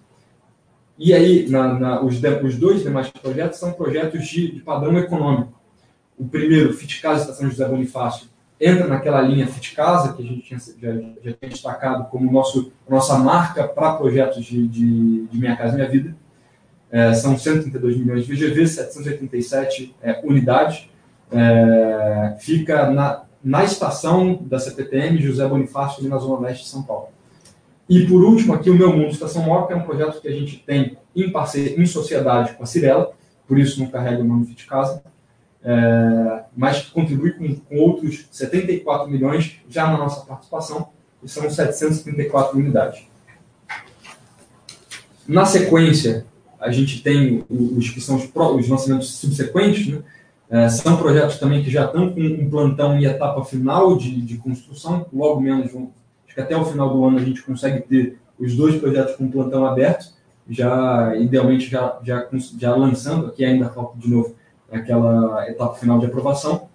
E 0.98 1.14
aí, 1.14 1.50
na, 1.50 1.78
na, 1.78 2.02
os, 2.02 2.22
os, 2.42 2.56
dois 2.56 2.84
demais 2.84 3.10
projetos 3.10 3.60
são 3.60 3.74
projetos 3.74 4.26
de, 4.30 4.50
de 4.50 4.62
padrão 4.62 4.98
econômico. 4.98 5.60
O 6.18 6.26
primeiro, 6.26 6.72
Fit 6.72 7.02
Casa 7.02 7.24
Estação 7.24 7.50
José 7.50 7.68
Bonifácio, 7.68 8.30
entra 8.62 8.88
naquela 8.88 9.22
linha 9.22 9.46
Fit 9.48 9.76
Casa, 9.76 10.14
que 10.14 10.24
a 10.24 10.26
gente 10.26 10.42
tinha, 10.44 10.58
já, 10.58 10.94
já 11.22 11.34
tinha 11.34 11.50
destacado 11.50 12.10
como 12.10 12.32
nosso, 12.32 12.72
nossa 12.88 13.18
marca 13.18 13.68
para 13.68 13.96
projetos 13.96 14.46
de, 14.46 14.66
de, 14.70 15.28
de, 15.28 15.38
Minha 15.38 15.58
Casa 15.58 15.76
Minha 15.76 15.90
Vida. 15.90 16.16
É, 16.90 17.14
são 17.14 17.38
132 17.38 17.98
milhões 17.98 18.26
de 18.26 18.34
VGV, 18.34 18.68
787 18.68 19.94
é, 20.02 20.22
unidades. 20.24 20.95
É, 21.32 22.36
fica 22.40 22.90
na, 22.90 23.24
na 23.44 23.64
estação 23.64 24.40
da 24.42 24.60
CPTM 24.60 25.22
José 25.22 25.48
Bonifácio, 25.48 26.00
ali 26.00 26.10
na 26.10 26.18
Zona 26.18 26.48
Leste 26.48 26.64
de 26.64 26.70
São 26.70 26.84
Paulo. 26.84 27.10
E 27.88 28.06
por 28.08 28.24
último, 28.24 28.54
aqui 28.54 28.70
o 28.70 28.76
Meu 28.76 28.92
Mundo 28.92 29.12
Estação 29.12 29.44
Moca 29.44 29.74
é 29.74 29.78
um 29.78 29.84
projeto 29.84 30.20
que 30.20 30.28
a 30.28 30.32
gente 30.32 30.58
tem 30.58 30.98
em 31.16 31.32
parceria, 31.32 31.80
em 31.80 31.86
sociedade 31.86 32.54
com 32.54 32.64
a 32.64 32.66
Cirela, 32.66 33.12
por 33.48 33.60
isso 33.60 33.80
não 33.80 33.88
carrega 33.88 34.22
o 34.22 34.26
nome 34.26 34.48
Fit 34.48 34.66
Casa, 34.66 35.04
é, 35.64 36.44
mas 36.56 36.82
que 36.82 36.92
contribui 36.92 37.32
com, 37.32 37.56
com, 37.56 37.78
outros 37.78 38.28
74 38.32 39.10
milhões 39.10 39.60
já 39.70 39.88
na 39.88 39.98
nossa 39.98 40.26
participação, 40.26 40.90
e 41.24 41.30
são 41.30 41.48
734 41.50 42.58
unidades. 42.58 43.04
Na 45.28 45.46
sequência, 45.46 46.26
a 46.60 46.72
gente 46.72 47.02
tem 47.02 47.44
os 47.50 47.90
que 47.90 48.02
são 48.02 48.16
os, 48.16 48.30
os 48.34 48.68
lançamentos 48.68 49.16
subsequentes, 49.16 49.88
né? 49.88 50.02
É, 50.50 50.70
são 50.70 50.98
projetos 50.98 51.38
também 51.38 51.64
que 51.64 51.70
já 51.70 51.86
estão 51.86 52.12
com 52.12 52.20
um 52.20 52.50
plantão 52.50 52.98
em 52.98 53.06
etapa 53.06 53.44
final 53.44 53.98
de, 53.98 54.22
de 54.22 54.38
construção, 54.38 55.06
logo 55.12 55.40
menos 55.40 55.72
vão 55.72 55.92
que 56.36 56.42
até 56.42 56.56
o 56.56 56.66
final 56.66 56.90
do 56.90 57.04
ano 57.06 57.18
a 57.18 57.24
gente 57.24 57.42
consegue 57.42 57.80
ter 57.82 58.18
os 58.38 58.56
dois 58.56 58.76
projetos 58.76 59.16
com 59.16 59.32
plantão 59.32 59.66
aberto, 59.66 60.14
já 60.50 61.16
idealmente 61.16 61.70
já, 61.70 61.98
já, 62.04 62.28
já 62.60 62.76
lançando, 62.76 63.28
aqui 63.28 63.46
ainda 63.46 63.70
falta 63.70 63.98
de 63.98 64.10
novo 64.10 64.36
aquela 64.70 65.50
etapa 65.50 65.76
final 65.76 65.98
de 65.98 66.08
aprovação, 66.08 66.68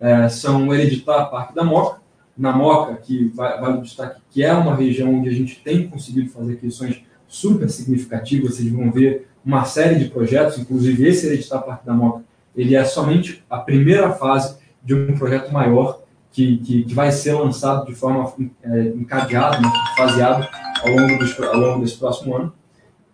é, 0.00 0.28
são 0.28 0.74
Hereditar 0.74 1.30
Parque 1.30 1.54
da 1.54 1.62
Moca, 1.62 2.00
na 2.36 2.52
Moca, 2.52 2.96
que 2.96 3.26
vale 3.34 3.78
o 3.78 3.82
destaque, 3.82 4.20
que 4.30 4.42
é 4.42 4.52
uma 4.52 4.74
região 4.74 5.14
onde 5.14 5.28
a 5.28 5.32
gente 5.32 5.60
tem 5.62 5.86
conseguido 5.86 6.30
fazer 6.30 6.54
aquisições 6.54 7.02
super 7.28 7.68
significativas, 7.68 8.56
vocês 8.56 8.70
vão 8.70 8.90
ver 8.90 9.28
uma 9.44 9.64
série 9.64 9.96
de 9.96 10.06
projetos, 10.06 10.58
inclusive 10.58 11.06
esse 11.06 11.26
Hereditar 11.26 11.62
Parque 11.62 11.84
da 11.84 11.92
Moca, 11.92 12.23
ele 12.56 12.74
é 12.74 12.84
somente 12.84 13.44
a 13.48 13.58
primeira 13.58 14.12
fase 14.12 14.56
de 14.82 14.94
um 14.94 15.16
projeto 15.16 15.52
maior 15.52 16.02
que, 16.30 16.58
que, 16.58 16.82
que 16.84 16.94
vai 16.94 17.12
ser 17.12 17.34
lançado 17.34 17.86
de 17.86 17.94
forma 17.94 18.32
é, 18.62 18.80
encadeada, 18.88 19.60
né, 19.60 19.70
faseada 19.96 20.48
ao 20.82 20.90
longo, 20.90 21.18
dos, 21.18 21.40
ao 21.40 21.56
longo 21.56 21.80
desse 21.80 21.96
próximo 21.96 22.36
ano. 22.36 22.52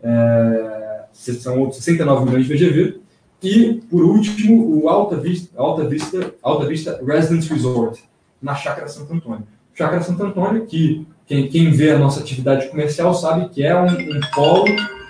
É, 0.03 1.05
são 1.13 1.71
69 1.71 2.25
milhões 2.25 2.47
de 2.47 2.55
VGV. 2.55 3.01
E, 3.43 3.81
por 3.91 4.05
último, 4.05 4.83
o 4.83 4.89
Alta 4.89 5.17
Vista, 5.17 5.51
Alta 5.57 5.87
Vista, 5.87 6.35
Alta 6.43 6.67
Vista 6.67 7.01
Residence 7.05 7.53
Resort, 7.53 8.03
na 8.41 8.55
Chácara 8.55 8.89
Santo 8.89 9.13
Antônio. 9.13 9.47
Chácara 9.75 10.03
Santo 10.03 10.23
Antônio, 10.23 10.67
que 10.67 11.07
quem, 11.27 11.49
quem 11.49 11.71
vê 11.71 11.93
a 11.93 11.99
nossa 11.99 12.21
atividade 12.21 12.69
comercial 12.69 13.15
sabe 13.15 13.49
que 13.49 13.63
é 13.63 13.79
um, 13.79 13.87
um 13.87 14.21
polo 14.35 14.65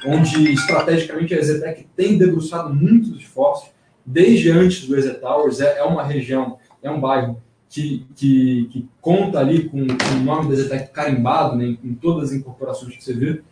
onde, 0.07 0.53
estrategicamente, 0.53 1.35
a 1.35 1.39
Exetec 1.39 1.87
tem 1.97 2.19
debruçado 2.19 2.75
muitos 2.75 3.17
esforços, 3.17 3.71
desde 4.11 4.51
antes 4.51 4.87
do 4.87 4.97
Exet 4.97 5.21
Towers, 5.21 5.61
é, 5.61 5.79
é 5.79 5.85
uma 5.85 6.03
região, 6.03 6.59
é 6.83 6.91
um 6.91 7.01
bairro 7.01 7.41
que, 7.69 8.05
que, 8.17 8.69
que 8.73 8.89
conta 9.01 9.39
ali 9.39 9.69
com, 9.69 9.87
com, 9.87 10.15
o 10.17 10.25
nome 10.25 10.51
da 10.51 10.61
Zetec 10.61 10.93
carimbado 10.93 11.57
né, 11.57 11.77
em 11.85 11.95
todas 11.95 12.31
as 12.31 12.37
incorporações 12.37 12.97
que 12.97 13.05
você 13.05 13.15
vê. 13.15 13.43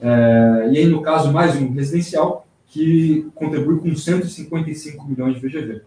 É, 0.00 0.68
e 0.72 0.78
aí, 0.78 0.86
no 0.86 1.02
caso, 1.02 1.32
mais 1.32 1.56
um 1.56 1.72
residencial 1.72 2.46
que 2.68 3.26
contribui 3.34 3.78
com 3.80 3.94
155 3.94 5.06
milhões 5.08 5.34
de 5.34 5.40
VGV. 5.40 5.82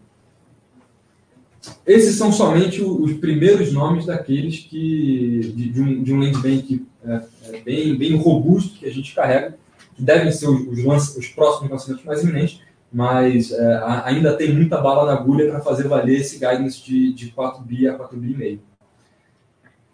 Esses 1.86 2.16
são 2.16 2.32
somente 2.32 2.82
os 2.82 3.14
primeiros 3.14 3.74
nomes 3.74 4.06
daqueles 4.06 4.60
que 4.60 5.54
de, 5.56 5.70
de 5.70 5.82
um, 5.82 6.04
de 6.04 6.14
um 6.14 6.20
land 6.20 6.42
bank 6.42 6.86
é, 7.06 7.22
é, 7.44 7.62
bem, 7.62 7.98
bem 7.98 8.16
robusto 8.16 8.78
que 8.80 8.86
a 8.86 8.92
gente 8.92 9.14
carrega, 9.14 9.58
que 9.96 10.02
devem 10.02 10.32
ser 10.32 10.48
os, 10.48 10.62
os, 10.68 11.18
os 11.18 11.28
próximos 11.30 11.72
lançamentos 11.72 12.06
mais 12.06 12.24
iminentes, 12.24 12.62
mas 12.92 13.52
é, 13.52 13.82
ainda 14.06 14.34
tem 14.34 14.54
muita 14.54 14.78
bala 14.78 15.06
na 15.06 15.20
agulha 15.20 15.50
para 15.50 15.62
fazer 15.62 15.88
valer 15.88 16.22
esse 16.22 16.40
guidance 16.40 16.84
de, 16.84 17.14
de 17.14 17.32
4 17.32 17.64
bi 17.64 17.88
a 17.88 17.94
4 17.94 18.18
bi 18.18 18.32
e 18.32 18.38
meio. 18.38 18.60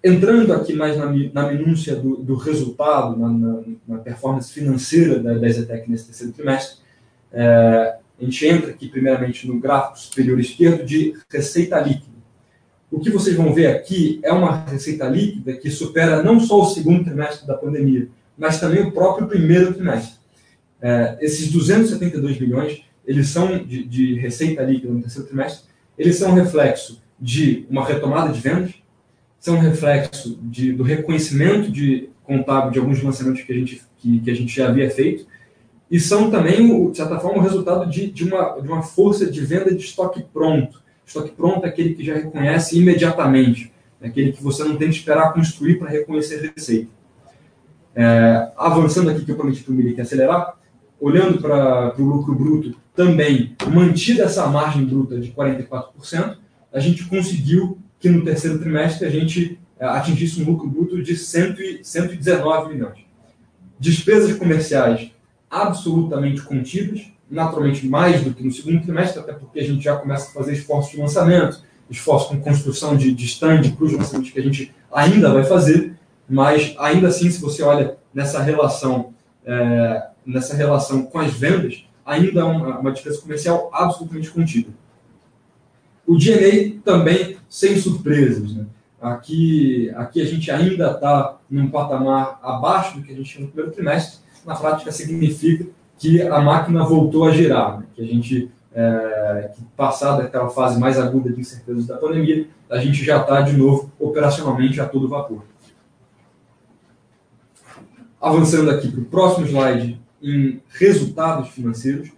Entrando 0.03 0.51
aqui 0.53 0.73
mais 0.73 0.97
na, 0.97 1.05
na 1.05 1.51
minúcia 1.51 1.95
do, 1.95 2.17
do 2.17 2.35
resultado, 2.35 3.17
na, 3.17 3.29
na, 3.29 3.63
na, 3.87 3.97
performance 3.99 4.51
financeira 4.51 5.17
da, 5.19 5.33
da 5.33 5.47
Exetec 5.47 5.89
nesse 5.89 6.07
terceiro 6.07 6.33
trimestre, 6.33 6.79
é, 7.31 7.95
a 8.19 8.23
gente 8.23 8.45
entra 8.45 8.69
aqui 8.69 8.89
primeiramente 8.89 9.47
no 9.47 9.59
gráfico 9.59 9.99
superior 9.99 10.39
esquerdo 10.39 10.85
de 10.85 11.13
receita 11.29 11.79
líquida. 11.79 12.13
O 12.91 12.99
que 12.99 13.09
vocês 13.09 13.35
vão 13.35 13.53
ver 13.53 13.67
aqui 13.67 14.19
é 14.23 14.31
uma 14.31 14.65
receita 14.65 15.07
líquida 15.07 15.53
que 15.53 15.71
supera 15.71 16.21
não 16.21 16.39
só 16.39 16.61
o 16.61 16.65
segundo 16.65 17.05
trimestre 17.05 17.47
da 17.47 17.57
pandemia, 17.57 18.07
mas 18.37 18.59
também 18.59 18.83
o 18.83 18.91
próprio 18.91 19.27
primeiro 19.27 19.73
trimestre. 19.73 20.22
É, 20.83 21.17
esses 21.21 21.49
272 21.49 22.37
bilhões, 22.37 22.83
eles 23.07 23.29
são 23.29 23.57
de, 23.63 23.85
de, 23.85 24.15
receita 24.15 24.61
líquida 24.63 24.91
no 24.91 25.01
terceiro 25.01 25.25
trimestre, 25.25 25.69
eles 25.97 26.17
são 26.17 26.33
reflexo 26.33 27.01
de 27.17 27.65
uma 27.69 27.85
retomada 27.85 28.33
de 28.33 28.41
vendas, 28.41 28.73
são 29.39 29.57
reflexo 29.57 30.37
de, 30.41 30.73
do 30.73 30.83
reconhecimento 30.83 31.71
de 31.71 32.09
contábil 32.25 32.71
de 32.71 32.79
alguns 32.79 33.01
lançamentos 33.01 33.43
que 33.43 33.53
a 33.53 33.55
gente, 33.55 33.81
que, 33.97 34.19
que 34.19 34.29
a 34.29 34.33
gente 34.35 34.53
já 34.53 34.67
havia 34.67 34.91
feito, 34.91 35.25
e 35.89 36.01
são 36.01 36.29
também, 36.29 36.91
de 36.91 36.97
certa 36.97 37.17
forma, 37.17 37.37
o 37.37 37.41
resultado 37.41 37.89
de, 37.89 38.11
de, 38.11 38.25
uma, 38.25 38.59
de 38.59 38.67
uma 38.67 38.81
força 38.81 39.25
de 39.25 39.39
venda 39.39 39.73
de 39.73 39.85
estoque 39.85 40.25
pronto. 40.33 40.81
Estoque 41.05 41.31
pronto 41.31 41.65
é 41.65 41.69
aquele 41.69 41.93
que 41.93 42.03
já 42.03 42.15
reconhece 42.15 42.77
imediatamente, 42.77 43.71
é 44.01 44.07
aquele 44.07 44.33
que 44.33 44.43
você 44.43 44.65
não 44.65 44.75
tem 44.75 44.89
que 44.89 44.95
esperar 44.95 45.33
construir 45.33 45.79
para 45.79 45.89
reconhecer 45.89 46.51
receita. 46.53 46.91
É, 47.95 48.51
avançando 48.57 49.09
aqui, 49.09 49.23
que 49.23 49.31
eu 49.31 49.37
prometi 49.37 49.63
para 49.63 49.71
o 49.71 49.75
Mili 49.75 50.01
acelerar, 50.01 50.57
olhando 51.03 51.37
para 51.41 51.93
o 51.99 52.05
lucro 52.05 52.33
bruto, 52.33 52.73
também 52.95 53.57
mantida 53.69 54.23
essa 54.23 54.47
margem 54.47 54.85
bruta 54.85 55.19
de 55.19 55.33
44%, 55.33 56.37
a 56.71 56.79
gente 56.79 57.03
conseguiu 57.07 57.77
que 57.99 58.07
no 58.07 58.23
terceiro 58.23 58.57
trimestre 58.57 59.05
a 59.05 59.09
gente 59.09 59.59
eh, 59.77 59.85
atingisse 59.85 60.41
um 60.41 60.45
lucro 60.45 60.65
bruto 60.65 61.03
de 61.03 61.17
119 61.17 62.73
milhões. 62.73 62.99
Despesas 63.77 64.37
comerciais 64.37 65.11
absolutamente 65.51 66.41
contidas, 66.41 67.01
naturalmente 67.29 67.85
mais 67.85 68.23
do 68.23 68.33
que 68.33 68.41
no 68.41 68.51
segundo 68.51 68.81
trimestre, 68.81 69.19
até 69.19 69.33
porque 69.33 69.59
a 69.59 69.63
gente 69.63 69.83
já 69.83 69.97
começa 69.97 70.29
a 70.29 70.33
fazer 70.33 70.53
esforços 70.53 70.93
de 70.93 71.01
lançamento, 71.01 71.61
esforços 71.89 72.29
com 72.29 72.39
construção 72.39 72.95
de, 72.95 73.11
de 73.11 73.25
stand 73.25 73.71
para 73.75 73.85
os 73.85 73.91
lançamentos 73.91 74.31
que 74.31 74.39
a 74.39 74.43
gente 74.43 74.73
ainda 74.89 75.33
vai 75.33 75.43
fazer, 75.43 75.95
mas 76.29 76.73
ainda 76.79 77.09
assim, 77.09 77.29
se 77.29 77.41
você 77.41 77.61
olha 77.61 77.97
nessa 78.13 78.41
relação 78.41 79.13
é, 79.45 80.12
nessa 80.25 80.55
relação 80.55 81.03
com 81.03 81.19
as 81.19 81.33
vendas, 81.33 81.85
ainda 82.05 82.41
é 82.41 82.43
uma, 82.43 82.79
uma 82.79 82.91
despesa 82.91 83.21
comercial 83.21 83.69
absolutamente 83.73 84.29
contida. 84.29 84.69
O 86.05 86.17
DNA 86.17 86.79
também 86.83 87.37
sem 87.47 87.77
surpresas. 87.77 88.53
Né? 88.53 88.65
Aqui, 89.01 89.91
aqui 89.95 90.21
a 90.21 90.25
gente 90.25 90.49
ainda 90.51 90.91
está 90.91 91.37
num 91.49 91.69
patamar 91.69 92.39
abaixo 92.41 92.97
do 92.97 93.03
que 93.03 93.13
a 93.13 93.15
gente 93.15 93.29
tinha 93.29 93.45
no 93.45 93.51
primeiro 93.51 93.71
trimestre. 93.71 94.19
Na 94.45 94.55
prática, 94.55 94.91
significa 94.91 95.65
que 95.97 96.21
a 96.21 96.41
máquina 96.41 96.83
voltou 96.83 97.25
a 97.25 97.31
girar, 97.31 97.79
né? 97.79 97.85
que 97.93 98.01
a 98.01 98.05
gente, 98.05 98.51
é, 98.73 99.51
que 99.55 99.63
passada 99.77 100.23
aquela 100.23 100.49
fase 100.49 100.79
mais 100.79 100.99
aguda 100.99 101.31
de 101.31 101.39
incertezas 101.39 101.87
da 101.87 101.97
pandemia, 101.97 102.47
a 102.69 102.77
gente 102.77 103.03
já 103.03 103.21
está 103.21 103.41
de 103.41 103.55
novo 103.55 103.91
operacionalmente 103.99 104.81
a 104.81 104.85
todo 104.85 105.07
vapor. 105.07 105.43
Avançando 108.19 108.71
aqui 108.71 108.89
para 108.89 109.01
o 109.01 109.05
próximo 109.05 109.45
slide, 109.45 110.01
em 110.23 110.61
resultados 110.69 111.49
financeiros. 111.49 112.09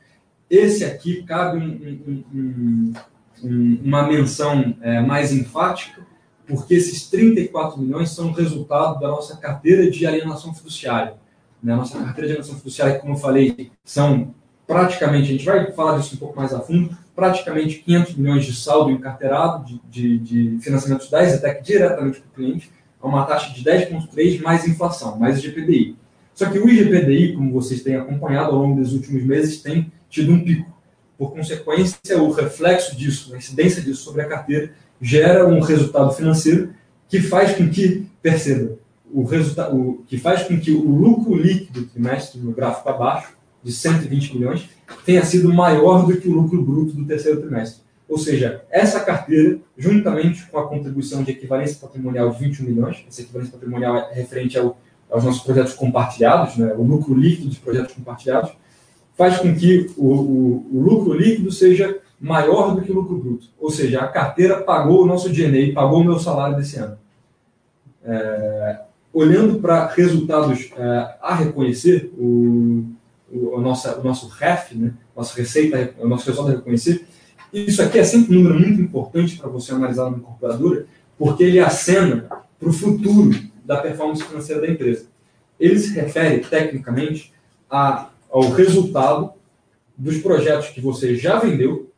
Esse 0.50 0.86
aqui 0.86 1.24
cabe 1.24 1.58
um, 1.58 2.24
um, 2.34 2.94
um, 3.44 3.82
uma 3.84 4.08
menção 4.08 4.78
é, 4.82 5.02
mais 5.02 5.34
enfática, 5.34 6.06
porque 6.48 6.76
esses 6.76 7.10
34 7.10 7.82
milhões 7.82 8.12
são 8.12 8.32
resultado 8.32 9.00
da 9.00 9.08
nossa 9.08 9.36
carteira 9.38 9.90
de 9.90 10.06
alienação 10.06 10.54
fiduciária. 10.54 11.16
Né? 11.62 11.76
Nossa 11.76 11.98
carteira 11.98 12.28
de 12.28 12.34
alienação 12.34 12.58
fiduciária, 12.58 13.00
como 13.00 13.14
eu 13.14 13.18
falei, 13.18 13.72
são 13.84 14.36
praticamente, 14.68 15.30
a 15.30 15.32
gente 15.32 15.46
vai 15.46 15.72
falar 15.72 15.98
disso 15.98 16.16
um 16.16 16.20
pouco 16.20 16.36
mais 16.36 16.54
a 16.54 16.60
fundo, 16.60 16.96
praticamente 17.16 17.80
500 17.80 18.16
milhões 18.16 18.46
de 18.46 18.56
saldo 18.56 18.92
encarteirado 18.92 19.66
de, 19.66 19.80
de, 19.90 20.20
de 20.20 20.64
financiamentos 20.64 21.10
da 21.10 21.24
Exetec 21.24 21.64
diretamente 21.64 22.20
para 22.20 22.28
o 22.28 22.34
cliente, 22.34 22.72
a 23.02 23.08
uma 23.08 23.26
taxa 23.26 23.54
de 23.54 23.64
10,3% 23.64 24.42
mais 24.42 24.68
inflação, 24.68 25.18
mais 25.18 25.42
GPDI. 25.42 25.96
Só 26.36 26.50
que 26.50 26.60
o 26.60 26.70
IGPDI, 26.70 27.34
como 27.34 27.54
vocês 27.54 27.82
têm 27.82 27.96
acompanhado 27.96 28.52
ao 28.52 28.62
longo 28.62 28.82
dos 28.82 28.94
últimos 28.94 29.24
meses, 29.24 29.62
tem 29.62 29.90
tido 30.10 30.34
um 30.34 30.44
pico. 30.44 30.70
Por 31.18 31.32
consequência, 31.32 32.22
o 32.22 32.30
reflexo 32.30 32.94
disso, 32.96 33.34
a 33.34 33.38
incidência 33.38 33.82
disso 33.82 34.04
sobre 34.04 34.22
a 34.22 34.28
carteira, 34.28 34.72
gera 35.02 35.48
um 35.48 35.62
resultado 35.62 36.12
financeiro 36.12 36.74
que 37.08 37.22
faz 37.22 37.56
com 37.56 37.70
que, 37.70 38.06
perceba, 38.22 38.78
o 39.14 39.24
resultado, 39.24 40.04
que 40.08 40.18
faz 40.18 40.44
com 40.44 40.60
que 40.60 40.72
o 40.72 40.90
lucro 40.90 41.36
líquido 41.36 41.82
do 41.82 41.88
trimestre, 41.88 42.42
no 42.42 42.52
gráfico 42.52 42.90
abaixo, 42.90 43.34
de 43.64 43.72
120 43.72 44.36
milhões, 44.36 44.70
tenha 45.06 45.24
sido 45.24 45.52
maior 45.54 46.06
do 46.06 46.18
que 46.18 46.28
o 46.28 46.34
lucro 46.34 46.62
bruto 46.62 46.94
do 46.94 47.06
terceiro 47.06 47.40
trimestre. 47.40 47.82
Ou 48.10 48.18
seja, 48.18 48.64
essa 48.70 49.00
carteira, 49.00 49.58
juntamente 49.78 50.46
com 50.48 50.60
a 50.60 50.68
contribuição 50.68 51.24
de 51.24 51.32
equivalência 51.32 51.78
patrimonial 51.80 52.30
de 52.32 52.40
21 52.40 52.66
milhões, 52.66 53.06
essa 53.08 53.22
equivalência 53.22 53.54
patrimonial 53.54 53.98
é 53.98 54.14
referente 54.14 54.58
ao 54.58 54.78
aos 55.10 55.24
nossos 55.24 55.42
projetos 55.42 55.74
compartilhados, 55.74 56.58
né, 56.58 56.74
o 56.78 56.84
lucro 56.84 57.14
líquido 57.14 57.50
dos 57.50 57.58
projetos 57.58 57.94
compartilhados, 57.94 58.52
faz 59.18 59.38
com 59.38 59.56
que 59.56 59.92
o, 59.98 60.08
o, 60.08 60.68
o, 60.74 60.82
lucro 60.82 61.14
líquido 61.14 61.52
seja 61.52 62.00
maior 62.20 62.76
do 62.76 62.82
que 62.82 62.92
o 62.92 62.96
lucro 62.96 63.18
bruto. 63.18 63.48
Ou 63.60 63.70
seja, 63.70 64.02
a 64.02 64.08
carteira 64.08 64.62
pagou 64.62 65.04
o 65.04 65.06
nosso 65.06 65.30
DNA, 65.30 65.74
pagou 65.74 66.02
o 66.02 66.04
meu 66.04 66.20
salário 66.20 66.58
desse 66.58 66.78
ano. 66.78 66.98
É, 68.04 68.82
olhando 69.14 69.60
para 69.60 69.88
resultados 69.88 70.70
é, 70.76 71.16
a 71.22 71.34
reconhecer, 71.36 72.12
o, 72.18 72.86
o, 73.32 73.62
nossa, 73.62 74.00
o 74.00 74.04
nosso 74.04 74.28
REF, 74.28 74.76
né, 74.76 74.94
nossa 75.16 75.36
receita, 75.38 75.94
o 76.00 76.08
nosso 76.08 76.26
resultado 76.26 76.54
a 76.54 76.58
reconhecer, 76.58 77.08
isso 77.54 77.82
aqui 77.82 78.00
é 78.00 78.04
sempre 78.04 78.36
um 78.36 78.42
número 78.42 78.60
muito 78.60 78.82
importante 78.82 79.38
para 79.38 79.50
você 79.50 79.72
analisar 79.72 80.12
na 80.12 80.18
incorporadora, 80.18 80.86
porque 81.18 81.44
ele 81.44 81.60
acena 81.60 82.28
para 82.60 82.70
o 82.70 82.74
futuro 82.74 83.32
da 83.66 83.78
performance 83.78 84.24
financeira 84.24 84.62
da 84.62 84.68
empresa. 84.68 85.08
Ele 85.60 85.80
se 85.80 85.94
refere, 85.94 86.40
tecnicamente, 86.40 87.34
a, 87.70 88.10
ao 88.30 88.50
resultado 88.52 89.34
dos 89.98 90.18
projetos 90.20 90.70
que 90.70 90.82
você 90.82 91.16
já 91.16 91.40
vendeu, 91.40 91.92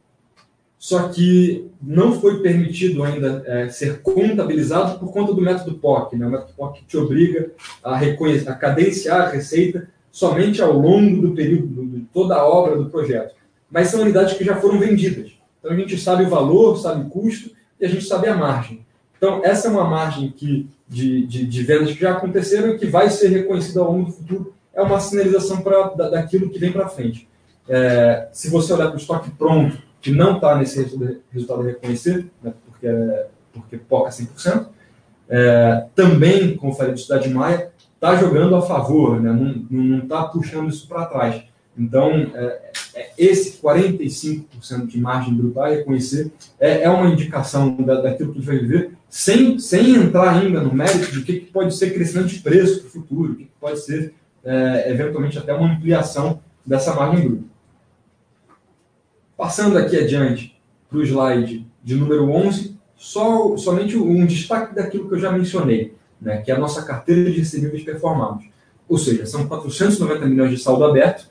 só 0.77 1.09
que 1.09 1.69
não 1.81 2.19
foi 2.19 2.41
permitido 2.41 3.03
ainda 3.03 3.43
é, 3.45 3.67
ser 3.69 4.01
contabilizado 4.01 4.99
por 4.99 5.11
conta 5.11 5.33
do 5.33 5.41
método 5.41 5.75
POC. 5.75 6.15
Né? 6.15 6.27
O 6.27 6.29
método 6.29 6.53
POC 6.55 6.83
te 6.87 6.97
obriga 6.97 7.51
a, 7.83 7.97
reconhecer, 7.97 8.47
a 8.49 8.53
cadenciar 8.53 9.21
a 9.21 9.29
receita 9.29 9.89
somente 10.11 10.61
ao 10.61 10.73
longo 10.73 11.21
do 11.21 11.33
período, 11.33 11.85
de 11.85 12.01
toda 12.13 12.35
a 12.35 12.47
obra 12.47 12.77
do 12.77 12.89
projeto. 12.89 13.35
Mas 13.69 13.89
são 13.89 14.01
unidades 14.01 14.37
que 14.37 14.43
já 14.43 14.55
foram 14.55 14.79
vendidas. 14.79 15.31
Então 15.59 15.71
a 15.71 15.75
gente 15.75 15.97
sabe 15.97 16.23
o 16.23 16.29
valor, 16.29 16.77
sabe 16.77 17.01
o 17.05 17.09
custo 17.09 17.51
e 17.79 17.85
a 17.85 17.89
gente 17.89 18.05
sabe 18.05 18.27
a 18.27 18.35
margem. 18.35 18.85
Então, 19.17 19.41
essa 19.43 19.67
é 19.67 19.71
uma 19.71 19.83
margem 19.83 20.31
que, 20.31 20.69
de, 20.87 21.25
de, 21.25 21.45
de 21.45 21.63
vendas 21.63 21.91
que 21.91 21.99
já 21.99 22.11
aconteceram 22.11 22.69
e 22.69 22.77
que 22.77 22.85
vai 22.85 23.09
ser 23.09 23.29
reconhecida 23.29 23.81
ao 23.81 23.91
longo 23.91 24.05
do 24.05 24.11
futuro. 24.11 24.53
É 24.73 24.81
uma 24.81 24.99
sinalização 24.99 25.61
pra, 25.61 25.89
da, 25.89 26.09
daquilo 26.09 26.49
que 26.49 26.59
vem 26.59 26.71
para 26.71 26.87
frente. 26.87 27.27
É, 27.67 28.29
se 28.31 28.49
você 28.49 28.71
olhar 28.73 28.87
para 28.87 28.95
o 28.95 28.99
estoque 28.99 29.31
pronto, 29.31 29.77
que 29.99 30.11
não 30.11 30.35
está 30.35 30.55
nesse 30.55 30.79
resultado 31.31 31.61
a 31.61 31.65
reconhecer, 31.65 32.29
né, 32.41 32.53
porque, 32.65 32.87
é, 32.87 33.27
porque 33.51 33.77
poca 33.77 34.09
100%, 34.09 34.67
é, 35.29 35.85
também, 35.95 36.55
como 36.55 36.73
falei 36.73 36.93
de 36.93 37.01
Cidade 37.01 37.29
Maia, 37.29 37.71
está 37.95 38.15
jogando 38.15 38.55
a 38.55 38.61
favor, 38.61 39.19
né, 39.19 39.31
não 39.69 39.99
está 39.99 40.23
puxando 40.23 40.69
isso 40.69 40.87
para 40.87 41.05
trás. 41.07 41.43
Então, 41.77 42.11
é, 42.33 42.71
esse 43.17 43.59
45% 43.59 44.87
de 44.87 44.99
margem 44.99 45.33
bruta 45.33 45.61
a 45.61 45.69
reconhecer 45.69 46.31
é, 46.59 46.83
é 46.83 46.89
uma 46.89 47.09
indicação 47.09 47.75
da, 47.75 48.01
daquilo 48.01 48.31
que 48.31 48.39
a 48.39 48.41
gente 48.41 48.47
vai 48.47 48.59
viver, 48.59 48.91
sem, 49.09 49.59
sem 49.59 49.95
entrar 49.95 50.37
ainda 50.37 50.61
no 50.61 50.73
mérito 50.73 51.11
de 51.11 51.23
que, 51.23 51.39
que 51.39 51.51
pode 51.51 51.75
ser 51.75 51.93
crescimento 51.93 52.27
de 52.27 52.39
preço 52.39 52.79
para 52.79 52.87
o 52.87 52.91
futuro, 52.91 53.33
o 53.33 53.35
que, 53.35 53.45
que 53.45 53.51
pode 53.59 53.79
ser, 53.79 54.13
é, 54.43 54.91
eventualmente, 54.91 55.37
até 55.37 55.53
uma 55.53 55.71
ampliação 55.71 56.39
dessa 56.65 56.93
margem 56.93 57.27
bruta. 57.27 57.43
Passando 59.35 59.77
aqui 59.77 59.97
adiante 59.97 60.59
para 60.89 60.97
o 60.97 61.03
slide 61.03 61.65
de 61.83 61.95
número 61.95 62.29
11, 62.29 62.77
só, 62.95 63.55
somente 63.57 63.95
um 63.95 64.25
destaque 64.25 64.75
daquilo 64.75 65.07
que 65.07 65.15
eu 65.15 65.19
já 65.19 65.31
mencionei, 65.31 65.93
né, 66.19 66.37
que 66.41 66.51
é 66.51 66.55
a 66.55 66.59
nossa 66.59 66.83
carteira 66.83 67.29
de 67.31 67.37
recebíveis 67.37 67.83
performados. 67.83 68.45
Ou 68.89 68.97
seja, 68.97 69.25
são 69.25 69.47
490 69.47 70.25
milhões 70.25 70.51
de 70.51 70.57
saldo 70.57 70.83
aberto, 70.83 71.29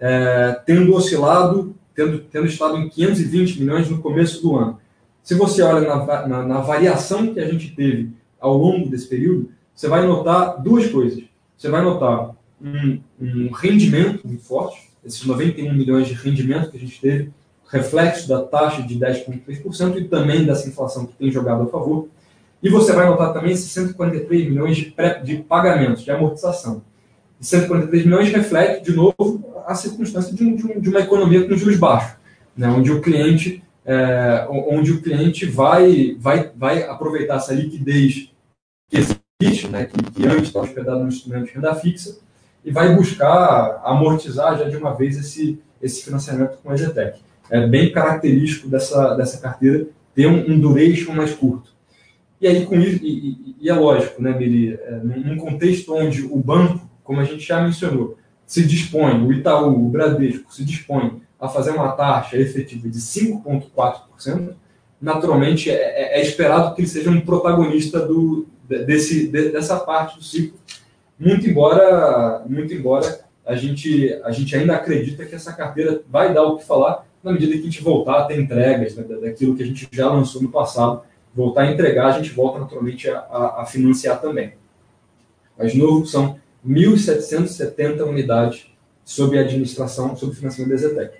é, 0.00 0.58
tendo 0.64 0.94
oscilado, 0.94 1.76
tendo, 1.94 2.20
tendo 2.20 2.46
estado 2.46 2.78
em 2.78 2.88
520 2.88 3.60
milhões 3.60 3.88
no 3.90 4.00
começo 4.00 4.40
do 4.42 4.56
ano. 4.56 4.78
Se 5.22 5.34
você 5.34 5.62
olha 5.62 5.86
na, 5.86 6.26
na, 6.26 6.46
na, 6.46 6.60
variação 6.60 7.32
que 7.34 7.38
a 7.38 7.46
gente 7.46 7.74
teve 7.76 8.10
ao 8.40 8.56
longo 8.56 8.88
desse 8.88 9.06
período, 9.06 9.50
você 9.74 9.86
vai 9.86 10.06
notar 10.06 10.60
duas 10.62 10.86
coisas. 10.86 11.22
Você 11.56 11.68
vai 11.68 11.82
notar 11.82 12.34
um, 12.60 12.98
um 13.20 13.50
rendimento 13.50 14.26
muito 14.26 14.42
forte, 14.42 14.90
esses 15.04 15.24
91 15.24 15.72
milhões 15.74 16.08
de 16.08 16.14
rendimento 16.14 16.70
que 16.70 16.76
a 16.78 16.80
gente 16.80 17.00
teve, 17.00 17.30
reflexo 17.68 18.28
da 18.28 18.42
taxa 18.42 18.82
de 18.82 18.98
10,3% 18.98 19.96
e 19.98 20.04
também 20.04 20.44
dessa 20.44 20.68
inflação 20.68 21.06
que 21.06 21.14
tem 21.14 21.30
jogado 21.30 21.62
a 21.62 21.66
favor. 21.66 22.08
E 22.62 22.68
você 22.68 22.92
vai 22.92 23.06
notar 23.06 23.32
também 23.32 23.52
esses 23.52 23.70
143 23.72 24.48
milhões 24.48 24.76
de, 24.76 24.86
pré, 24.86 25.20
de 25.22 25.36
pagamentos, 25.36 26.02
de 26.02 26.10
amortização. 26.10 26.82
E 27.40 27.44
143 27.44 28.04
milhões 28.04 28.30
reflete, 28.30 28.84
de 28.84 28.92
novo, 28.92 29.62
a 29.66 29.74
circunstância 29.74 30.34
de, 30.34 30.44
um, 30.44 30.54
de 30.54 30.88
uma 30.88 31.00
economia 31.00 31.48
com 31.48 31.56
juros 31.56 31.78
baixos, 31.78 32.16
né, 32.56 32.68
onde 32.68 32.92
o 32.92 33.00
cliente 33.00 33.62
é, 33.84 34.46
onde 34.48 34.92
o 34.92 35.02
cliente 35.02 35.46
vai, 35.46 36.16
vai, 36.18 36.50
vai 36.54 36.82
aproveitar 36.84 37.36
essa 37.36 37.54
liquidez 37.54 38.30
que 38.88 38.98
existe, 38.98 39.68
né, 39.68 39.86
que, 39.86 40.02
que 40.12 40.26
antes 40.26 40.48
estava 40.48 40.66
hospedado 40.66 41.00
no 41.00 41.08
instrumento 41.08 41.46
de 41.46 41.52
renda 41.52 41.74
fixa, 41.74 42.18
e 42.64 42.70
vai 42.70 42.94
buscar 42.94 43.80
amortizar 43.84 44.58
já 44.58 44.68
de 44.68 44.76
uma 44.76 44.94
vez 44.94 45.18
esse, 45.18 45.58
esse 45.80 46.04
financiamento 46.04 46.58
com 46.62 46.70
a 46.70 46.74
EZTEC. 46.74 47.20
É 47.50 47.66
bem 47.66 47.90
característico 47.90 48.68
dessa, 48.68 49.14
dessa 49.14 49.40
carteira 49.40 49.86
ter 50.14 50.26
um, 50.26 50.52
um 50.52 50.60
duration 50.60 51.12
mais 51.12 51.32
curto. 51.32 51.70
E 52.40 52.46
aí, 52.46 52.64
com 52.66 52.76
isso, 52.76 53.02
e, 53.02 53.08
e, 53.08 53.56
e 53.62 53.70
é 53.70 53.74
lógico, 53.74 54.22
né, 54.22 54.36
Miri, 54.36 54.74
é, 54.74 55.00
num 55.02 55.36
contexto 55.36 55.94
onde 55.94 56.22
o 56.22 56.36
banco, 56.36 56.88
como 57.10 57.20
a 57.20 57.24
gente 57.24 57.44
já 57.44 57.60
mencionou, 57.60 58.16
se 58.46 58.64
dispõe, 58.64 59.20
o 59.20 59.32
Itaú, 59.32 59.84
o 59.84 59.88
Bradesco, 59.88 60.54
se 60.54 60.64
dispõe 60.64 61.20
a 61.40 61.48
fazer 61.48 61.72
uma 61.72 61.90
taxa 61.90 62.36
efetiva 62.36 62.88
de 62.88 63.00
5,4%, 63.00 64.54
naturalmente 65.02 65.68
é, 65.68 65.74
é, 65.74 66.20
é, 66.20 66.22
esperado 66.22 66.72
que 66.72 66.82
ele 66.82 66.86
seja 66.86 67.10
um 67.10 67.20
protagonista 67.20 67.98
do, 67.98 68.46
desse, 68.62 69.26
dessa 69.26 69.80
parte 69.80 70.18
do 70.18 70.22
ciclo, 70.22 70.56
muito 71.18 71.50
embora, 71.50 72.44
muito 72.46 72.72
embora 72.72 73.22
a, 73.44 73.56
gente, 73.56 74.16
a 74.22 74.30
gente 74.30 74.54
ainda 74.54 74.76
acredita 74.76 75.26
que 75.26 75.34
essa 75.34 75.52
carteira 75.52 76.02
vai 76.08 76.32
dar 76.32 76.44
o 76.44 76.58
que 76.58 76.64
falar 76.64 77.04
na 77.24 77.32
medida 77.32 77.54
que 77.54 77.62
a 77.62 77.64
gente 77.64 77.82
voltar 77.82 78.20
a 78.20 78.24
ter 78.26 78.40
entregas 78.40 78.94
né, 78.94 79.02
daquilo 79.02 79.56
que 79.56 79.64
a 79.64 79.66
gente 79.66 79.88
já 79.90 80.08
lançou 80.08 80.40
no 80.40 80.48
passado, 80.48 81.02
voltar 81.34 81.62
a 81.62 81.72
entregar, 81.72 82.06
a 82.06 82.18
gente 82.20 82.30
volta 82.30 82.60
naturalmente 82.60 83.10
a, 83.10 83.18
a, 83.18 83.62
a 83.62 83.66
financiar 83.66 84.20
também. 84.20 84.52
Mas, 85.58 85.72
de 85.72 85.78
novo, 85.78 86.06
são 86.06 86.38
1.770 86.66 88.06
unidades 88.06 88.66
sob 89.04 89.38
administração, 89.38 90.14
sob 90.16 90.34
financiamento 90.34 90.70
da 90.70 90.76
Zetec. 90.76 91.18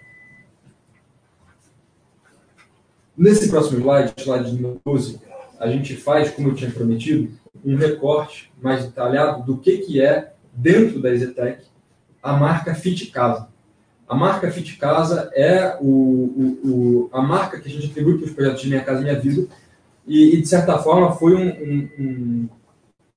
Nesse 3.17 3.49
próximo 3.49 3.81
slide, 3.81 4.15
slide 4.17 4.53
número 4.53 4.81
12, 4.85 5.21
a 5.59 5.69
gente 5.69 5.97
faz, 5.97 6.31
como 6.31 6.49
eu 6.49 6.55
tinha 6.55 6.71
prometido, 6.71 7.31
um 7.65 7.77
recorte 7.77 8.51
mais 8.63 8.85
detalhado 8.85 9.45
do 9.45 9.59
que, 9.59 9.79
que 9.79 10.01
é, 10.01 10.33
dentro 10.53 11.01
da 11.01 11.15
Zetec, 11.15 11.65
a 12.23 12.33
marca 12.35 12.75
Fit 12.75 13.07
Casa. 13.07 13.49
A 14.09 14.15
marca 14.15 14.51
Fit 14.51 14.77
Casa 14.77 15.31
é 15.35 15.77
o, 15.81 15.87
o, 15.87 16.61
o, 16.65 17.11
a 17.13 17.21
marca 17.23 17.61
que 17.61 17.69
a 17.69 17.71
gente 17.71 17.91
atribui 17.91 18.19
para 18.19 18.27
os 18.27 18.33
projetos 18.33 18.63
de 18.63 18.69
Minha 18.69 18.85
Casa 18.85 19.03
Minha 19.03 19.19
Vida 19.19 19.47
e, 20.07 20.35
e 20.35 20.41
de 20.41 20.49
certa 20.49 20.79
forma, 20.79 21.13
foi 21.13 21.35
um, 21.35 21.89
um, 21.99 22.49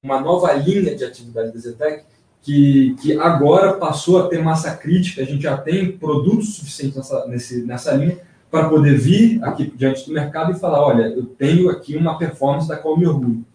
uma 0.01 0.19
nova 0.19 0.53
linha 0.53 0.95
de 0.95 1.03
atividade 1.03 1.51
da 1.51 1.59
Zetec 1.59 2.05
que, 2.43 2.95
que 3.01 3.17
agora 3.17 3.73
passou 3.73 4.19
a 4.19 4.27
ter 4.27 4.43
massa 4.43 4.75
crítica. 4.75 5.21
A 5.21 5.25
gente 5.25 5.41
já 5.41 5.57
tem 5.57 5.97
produtos 5.97 6.55
suficientes 6.55 6.97
nessa, 6.97 7.25
nesse, 7.25 7.63
nessa 7.63 7.93
linha 7.93 8.19
para 8.51 8.69
poder 8.69 8.97
vir 8.97 9.43
aqui 9.43 9.73
diante 9.75 10.05
do 10.05 10.13
mercado 10.13 10.51
e 10.51 10.59
falar: 10.59 10.85
olha, 10.85 11.03
eu 11.03 11.25
tenho 11.25 11.69
aqui 11.69 11.95
uma 11.95 12.17
performance 12.17 12.67
da 12.67 12.75
qual 12.75 12.93
eu 12.93 12.99
me 12.99 13.07
orgulho. 13.07 13.45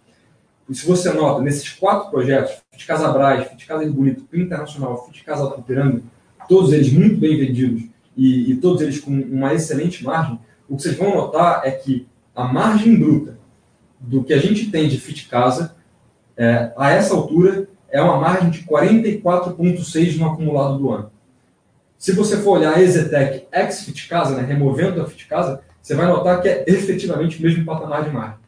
E 0.69 0.75
se 0.75 0.87
você 0.87 1.13
nota, 1.13 1.43
nesses 1.43 1.69
quatro 1.69 2.11
projetos, 2.11 2.53
Fit 2.73 2.87
Casa 2.87 3.11
Braz, 3.13 3.49
Fit 3.49 3.67
Casa 3.67 3.85
Rio 3.85 3.93
Bonito, 3.93 4.25
Internacional, 4.33 5.07
Fit 5.07 5.25
Casa 5.25 5.51
Piranga, 5.63 6.03
todos 6.49 6.73
eles 6.73 6.93
muito 6.93 7.17
bem 7.17 7.37
vendidos 7.39 7.85
e, 8.17 8.51
e, 8.51 8.57
todos 8.57 8.83
eles 8.83 9.01
com 9.01 9.11
uma 9.11 9.55
excelente 9.55 10.05
margem, 10.05 10.39
o 10.69 10.77
que 10.77 10.83
vocês 10.83 10.97
vão 10.97 11.15
notar 11.15 11.63
é 11.65 11.71
que 11.71 12.07
a 12.35 12.45
margem 12.45 12.99
bruta 12.99 13.39
do 13.99 14.23
que 14.23 14.35
a 14.35 14.39
gente 14.39 14.71
tem 14.71 14.89
de 14.89 14.99
Fit 14.99 15.27
Casa, 15.29 15.75
é, 16.37 16.73
a 16.77 16.91
essa 16.91 17.15
altura, 17.15 17.67
é 17.91 18.01
uma 18.01 18.19
margem 18.19 18.51
de 18.51 18.63
44,6 18.65 20.19
no 20.19 20.27
acumulado 20.27 20.79
do 20.79 20.91
ano. 20.91 21.11
Se 21.97 22.13
você 22.13 22.37
for 22.37 22.59
olhar 22.59 22.77
a 22.77 22.83
Exetec 22.83 23.47
ex 23.53 23.83
Fit 23.83 24.09
Casa, 24.09 24.37
né, 24.37 24.43
removendo 24.43 25.03
a 25.03 25.07
Fit 25.07 25.27
Casa, 25.27 25.61
você 25.83 25.95
vai 25.95 26.07
notar 26.07 26.41
que 26.41 26.49
é 26.49 26.65
efetivamente 26.67 27.39
o 27.39 27.43
mesmo 27.43 27.65
patamar 27.65 28.05
de 28.05 28.11
margem. 28.11 28.39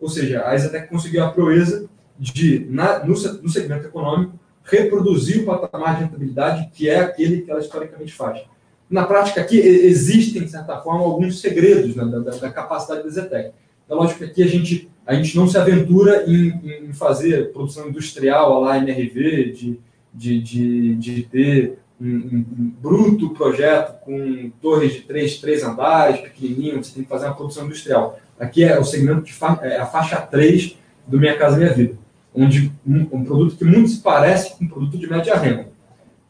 Ou 0.00 0.08
seja, 0.08 0.46
a 0.46 0.54
Exetec 0.54 0.88
conseguiu 0.88 1.24
a 1.24 1.30
proeza 1.30 1.88
de, 2.18 2.66
na, 2.68 2.98
no, 3.00 3.14
no 3.14 3.48
segmento 3.48 3.86
econômico, 3.86 4.38
reproduzir 4.64 5.42
o 5.42 5.46
patamar 5.46 5.96
de 5.96 6.04
rentabilidade 6.04 6.70
que 6.74 6.88
é 6.88 7.00
aquele 7.00 7.42
que 7.42 7.50
ela 7.50 7.60
historicamente 7.60 8.12
faz. 8.12 8.42
Na 8.90 9.04
prática, 9.04 9.40
aqui 9.40 9.58
existem, 9.58 10.42
de 10.42 10.50
certa 10.50 10.78
forma, 10.78 11.04
alguns 11.04 11.40
segredos 11.40 11.94
né, 11.94 12.04
da, 12.04 12.36
da, 12.36 12.50
capacidade 12.50 13.02
da 13.02 13.10
Zetec. 13.10 13.52
É 13.88 13.94
lógico 13.94 14.18
que 14.18 14.24
aqui 14.24 14.42
a 14.42 14.46
gente, 14.46 14.90
a 15.08 15.14
gente 15.14 15.36
não 15.36 15.48
se 15.48 15.58
aventura 15.58 16.24
em, 16.26 16.86
em 16.88 16.92
fazer 16.92 17.50
produção 17.52 17.88
industrial 17.88 18.60
lá 18.60 18.76
MRV, 18.78 19.52
de, 19.52 19.80
de, 20.12 20.40
de, 20.40 20.94
de 20.94 21.22
ter 21.24 21.78
um, 22.00 22.06
um, 22.06 22.46
um, 22.58 22.72
bruto 22.80 23.30
projeto 23.30 24.00
com 24.04 24.52
torres 24.62 24.92
de 24.92 25.00
três, 25.00 25.38
três 25.38 25.64
andares, 25.64 26.20
pequenininho, 26.20 26.84
você 26.84 26.94
tem 26.94 27.02
que 27.02 27.08
fazer 27.08 27.26
uma 27.26 27.34
produção 27.34 27.64
industrial. 27.64 28.20
Aqui 28.38 28.62
é 28.62 28.78
o 28.78 28.84
segmento 28.84 29.22
de 29.22 29.32
fa 29.32 29.58
é 29.62 29.78
a 29.78 29.86
faixa 29.86 30.16
3 30.20 30.76
do 31.06 31.18
Minha 31.18 31.36
Casa 31.36 31.56
Minha 31.56 31.72
Vida 31.72 31.98
onde 32.34 32.72
um, 32.86 33.00
um, 33.12 33.24
produto 33.24 33.56
que 33.56 33.64
muito 33.64 33.88
se 33.88 34.00
parece 34.00 34.56
com 34.56 34.64
um 34.64 34.68
produto 34.68 34.96
de 34.96 35.10
média 35.10 35.36
renda. 35.36 35.68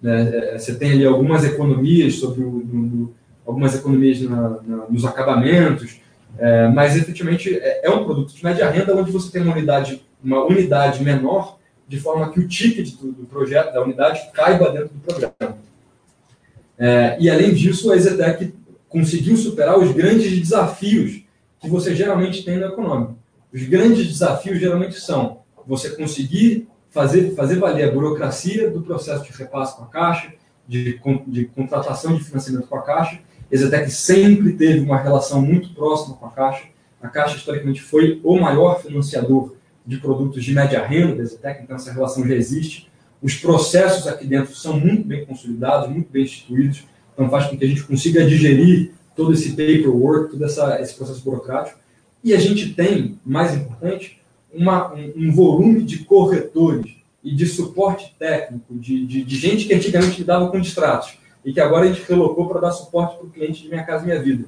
Né? 0.01 0.55
É, 0.55 0.59
você 0.59 0.75
tem 0.75 0.93
ali 0.93 1.05
algumas 1.05 1.45
economias 1.45 2.15
sobre 2.15 2.43
o, 2.43 3.13
algumas 3.47 3.75
economias 3.75 4.21
na, 4.23 4.59
na, 4.67 4.87
nos 4.89 5.05
acabamentos, 5.05 6.01
é, 6.39 6.69
mas 6.69 6.97
efetivamente 6.97 7.55
é, 7.55 7.87
é, 7.87 7.91
um 7.91 8.05
produto 8.05 8.35
de 8.35 8.45
média 8.45 8.71
renda 8.71 8.95
onde 8.95 9.11
você 9.11 9.31
tem 9.31 9.43
uma 9.43 9.53
unidade, 9.53 10.07
uma 10.23 10.45
unidade 10.45 11.03
menor, 11.03 11.59
de 11.87 11.99
forma 11.99 12.31
que 12.31 12.39
o 12.39 12.47
ticket 12.47 12.95
do, 12.97 13.13
do 13.13 13.27
projeto, 13.27 13.73
da 13.73 13.83
unidade, 13.83 14.31
caiba 14.33 14.71
dentro 14.71 14.91
do 14.91 15.01
programa. 15.01 15.59
É, 16.79 17.17
e 17.19 17.29
além 17.29 17.53
disso, 17.53 17.91
a 17.91 17.97
Exetec 17.97 18.55
conseguiu 18.89 19.37
superar 19.37 19.79
os 19.79 19.91
grandes 19.93 20.39
desafios 20.39 21.23
que 21.61 21.69
você 21.69 21.95
geralmente 21.95 22.45
tem 22.45 22.57
no 22.57 22.67
econômico. 22.67 23.19
Os 23.53 23.63
grandes 23.65 24.07
desafios 24.07 24.61
geralmente 24.61 25.01
são 25.01 25.41
você 25.67 25.91
conseguir 25.91 26.69
fazer, 26.91 27.35
fazer 27.35 27.57
valer 27.57 27.89
a 27.89 27.93
burocracia 27.93 28.71
do 28.71 28.83
processo 28.83 29.25
de 29.25 29.33
repasse 29.37 29.77
com 29.77 29.85
a 29.85 29.87
Caixa, 29.87 30.33
de, 30.67 31.01
de 31.27 31.45
contratação 31.47 32.15
de 32.15 32.23
financiamento 32.23 32.69
com 32.69 32.77
a 32.77 32.83
Caixa. 32.83 33.21
Exetec 33.51 33.91
sempre 33.91 34.53
teve 34.53 34.81
uma 34.81 34.99
relação 34.99 35.41
muito 35.41 35.71
próxima 35.71 36.17
com 36.17 36.27
a 36.27 36.31
Caixa. 36.31 36.65
A 37.01 37.09
Caixa, 37.09 37.37
historicamente, 37.37 37.81
foi 37.81 38.21
o 38.23 38.39
maior 38.39 38.83
financiador 38.83 39.55
de 39.87 39.97
produtos 39.97 40.45
de 40.45 40.53
média 40.53 40.85
renda 40.85 41.17
da 41.17 41.23
Exetec, 41.23 41.63
então 41.63 41.77
essa 41.77 41.93
relação 41.93 42.27
já 42.27 42.35
existe. 42.35 42.91
Os 43.23 43.35
processos 43.35 44.07
aqui 44.07 44.27
dentro 44.27 44.55
são 44.55 44.79
muito 44.79 45.07
bem 45.07 45.25
consolidados, 45.25 45.91
muito 45.91 46.11
bem 46.11 46.25
instituídos, 46.25 46.85
então 47.15 47.29
faz 47.31 47.47
com 47.47 47.57
que 47.57 47.65
a 47.65 47.69
gente 47.69 47.83
consiga 47.83 48.25
digerir 48.25 48.93
todo 49.17 49.33
esse 49.33 49.51
paperwork, 49.51 50.31
todo 50.31 50.45
essa, 50.45 50.81
esse 50.81 50.95
processo 50.95 51.23
burocrático. 51.25 51.79
E 52.23 52.35
a 52.35 52.39
gente 52.39 52.75
tem, 52.75 53.19
mais 53.25 53.55
importante, 53.55 54.21
uma, 54.53 54.95
um, 54.95 55.13
um, 55.17 55.33
volume 55.33 55.83
de 55.83 55.99
corretores 56.05 56.93
e 57.25 57.35
de 57.35 57.47
suporte 57.47 58.15
técnico, 58.19 58.79
de, 58.79 59.07
de, 59.07 59.25
de, 59.25 59.37
gente 59.37 59.67
que 59.67 59.75
antigamente 59.75 60.19
lidava 60.19 60.49
com 60.51 60.61
distratos 60.61 61.18
e 61.45 61.53
que 61.53 61.61
agora 61.61 61.85
a 61.85 61.93
gente 61.93 62.07
relocou 62.09 62.49
para 62.49 62.61
dar 62.61 62.73
suporte 62.73 63.17
para 63.17 63.27
o 63.27 63.31
cliente 63.31 63.63
de 63.63 63.69
Minha 63.69 63.85
Casa 63.85 64.05
Minha 64.05 64.23
Vida, 64.23 64.45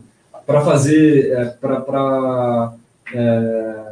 para 0.47 0.61
fazer, 0.63 1.33
é, 1.33 1.45
para 1.47 2.75
é, 3.15 3.91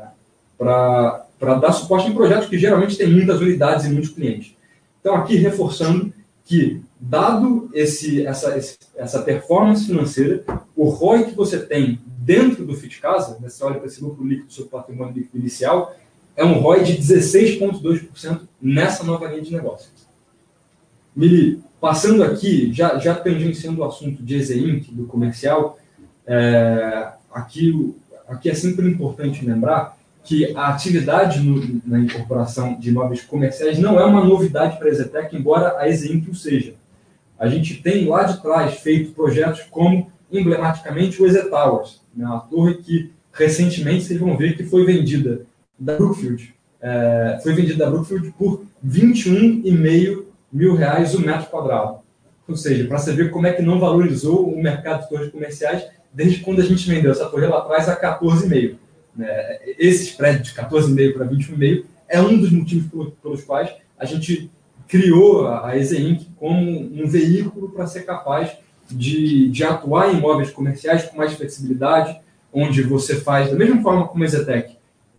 para 0.58 1.54
dar 1.54 1.72
suporte 1.72 2.08
em 2.08 2.14
projetos 2.14 2.48
que 2.48 2.58
geralmente 2.58 2.96
tem 2.96 3.08
muitas 3.08 3.40
unidades 3.40 3.86
e 3.86 3.90
muitos 3.90 4.10
clientes. 4.10 4.56
Então, 5.00 5.14
aqui 5.14 5.36
reforçando 5.36 6.12
que, 6.44 6.82
dado 6.98 7.70
esse, 7.72 8.26
essa, 8.26 8.58
essa 8.96 9.22
performance 9.22 9.86
financeira, 9.86 10.42
o 10.74 10.88
ROI 10.88 11.24
que 11.24 11.34
você 11.34 11.58
tem 11.58 12.00
dentro 12.06 12.64
do 12.64 12.74
FIT 12.74 13.00
Casa, 13.00 13.38
né, 13.40 13.48
você 13.48 13.62
olha 13.64 13.76
para 13.76 13.86
esse 13.86 14.02
lucro 14.02 14.26
líquido 14.26 14.48
do 14.48 14.52
seu 14.52 14.66
patrimônio 14.66 15.28
inicial, 15.32 15.94
é 16.36 16.44
um 16.44 16.54
ROI 16.54 16.82
de 16.84 16.98
16,2% 16.98 18.40
nessa 18.60 19.04
nova 19.04 19.28
linha 19.28 19.42
de 19.42 19.52
negócio. 19.52 19.90
Mili, 21.18 21.60
passando 21.80 22.22
aqui, 22.22 22.72
já, 22.72 22.96
já 22.96 23.12
tangenciando 23.12 23.80
o 23.80 23.84
assunto 23.84 24.22
de 24.22 24.36
EZINC, 24.36 24.94
do 24.94 25.04
comercial, 25.04 25.76
é, 26.24 27.08
aqui, 27.32 27.92
aqui 28.28 28.48
é 28.48 28.54
sempre 28.54 28.88
importante 28.88 29.44
lembrar 29.44 29.98
que 30.22 30.56
a 30.56 30.68
atividade 30.68 31.40
no, 31.40 31.80
na 31.84 31.98
incorporação 31.98 32.78
de 32.78 32.90
imóveis 32.90 33.22
comerciais 33.22 33.80
não 33.80 33.98
é 33.98 34.04
uma 34.04 34.24
novidade 34.24 34.78
para 34.78 34.86
a 34.86 34.90
Ezetec, 34.92 35.36
embora 35.36 35.76
a 35.78 35.88
EZINC 35.88 36.30
o 36.30 36.34
seja. 36.36 36.74
A 37.36 37.48
gente 37.48 37.82
tem 37.82 38.06
lá 38.06 38.22
de 38.22 38.40
trás 38.40 38.74
feito 38.78 39.10
projetos 39.10 39.62
como, 39.72 40.12
emblematicamente, 40.30 41.20
o 41.20 41.26
EZ 41.26 41.48
Towers, 41.50 42.00
né, 42.14 42.26
uma 42.26 42.40
torre 42.42 42.74
que 42.74 43.10
recentemente 43.32 44.04
vocês 44.04 44.20
vão 44.20 44.36
ver 44.36 44.56
que 44.56 44.62
foi 44.62 44.86
vendida 44.86 45.46
da 45.76 45.96
Brookfield. 45.96 46.54
É, 46.80 47.40
foi 47.42 47.54
vendida 47.54 47.84
da 47.84 47.90
Brookfield 47.90 48.32
por 48.38 48.62
21,5 48.86 50.27
mil 50.52 50.74
reais 50.74 51.14
o 51.14 51.20
metro 51.20 51.50
quadrado. 51.50 51.98
Ou 52.46 52.56
seja, 52.56 52.86
para 52.86 52.98
você 52.98 53.12
ver 53.12 53.30
como 53.30 53.46
é 53.46 53.52
que 53.52 53.62
não 53.62 53.78
valorizou 53.78 54.48
o 54.48 54.62
mercado 54.62 55.02
de 55.02 55.08
torres 55.10 55.30
comerciais 55.30 55.86
desde 56.12 56.40
quando 56.40 56.60
a 56.60 56.64
gente 56.64 56.88
vendeu 56.88 57.12
essa 57.12 57.26
torre 57.26 57.46
lá 57.46 57.58
atrás 57.58 57.88
a 57.88 58.00
14,5. 58.00 58.76
Né? 59.14 59.58
Esse 59.78 60.10
spread 60.10 60.42
de 60.42 60.52
14,5 60.52 61.12
para 61.12 61.26
21,5 61.26 61.84
é 62.08 62.20
um 62.20 62.38
dos 62.38 62.50
motivos 62.50 63.12
pelos 63.22 63.44
quais 63.44 63.70
a 63.98 64.04
gente 64.06 64.50
criou 64.86 65.46
a 65.46 65.76
Inc. 65.76 66.26
como 66.36 66.58
um 66.58 67.06
veículo 67.06 67.68
para 67.70 67.86
ser 67.86 68.02
capaz 68.02 68.56
de, 68.90 69.50
de 69.50 69.62
atuar 69.64 70.12
em 70.12 70.16
imóveis 70.16 70.50
comerciais 70.50 71.04
com 71.04 71.18
mais 71.18 71.34
flexibilidade, 71.34 72.18
onde 72.50 72.82
você 72.82 73.16
faz, 73.16 73.50
da 73.50 73.56
mesma 73.56 73.82
forma 73.82 74.08
como 74.08 74.22
a 74.22 74.26
Exetec, 74.26 74.76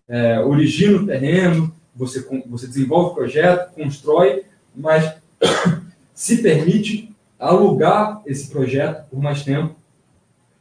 é, 0.07 0.39
origina 0.39 0.97
o 0.97 1.05
terreno, 1.05 1.71
você, 1.95 2.25
você 2.47 2.65
desenvolve 2.65 3.11
o 3.11 3.15
projeto, 3.15 3.71
constrói, 3.75 4.43
mas 4.75 5.13
se 6.13 6.41
permite 6.41 7.15
alugar 7.39 8.21
esse 8.25 8.49
projeto 8.49 9.07
por 9.09 9.21
mais 9.21 9.43
tempo 9.43 9.75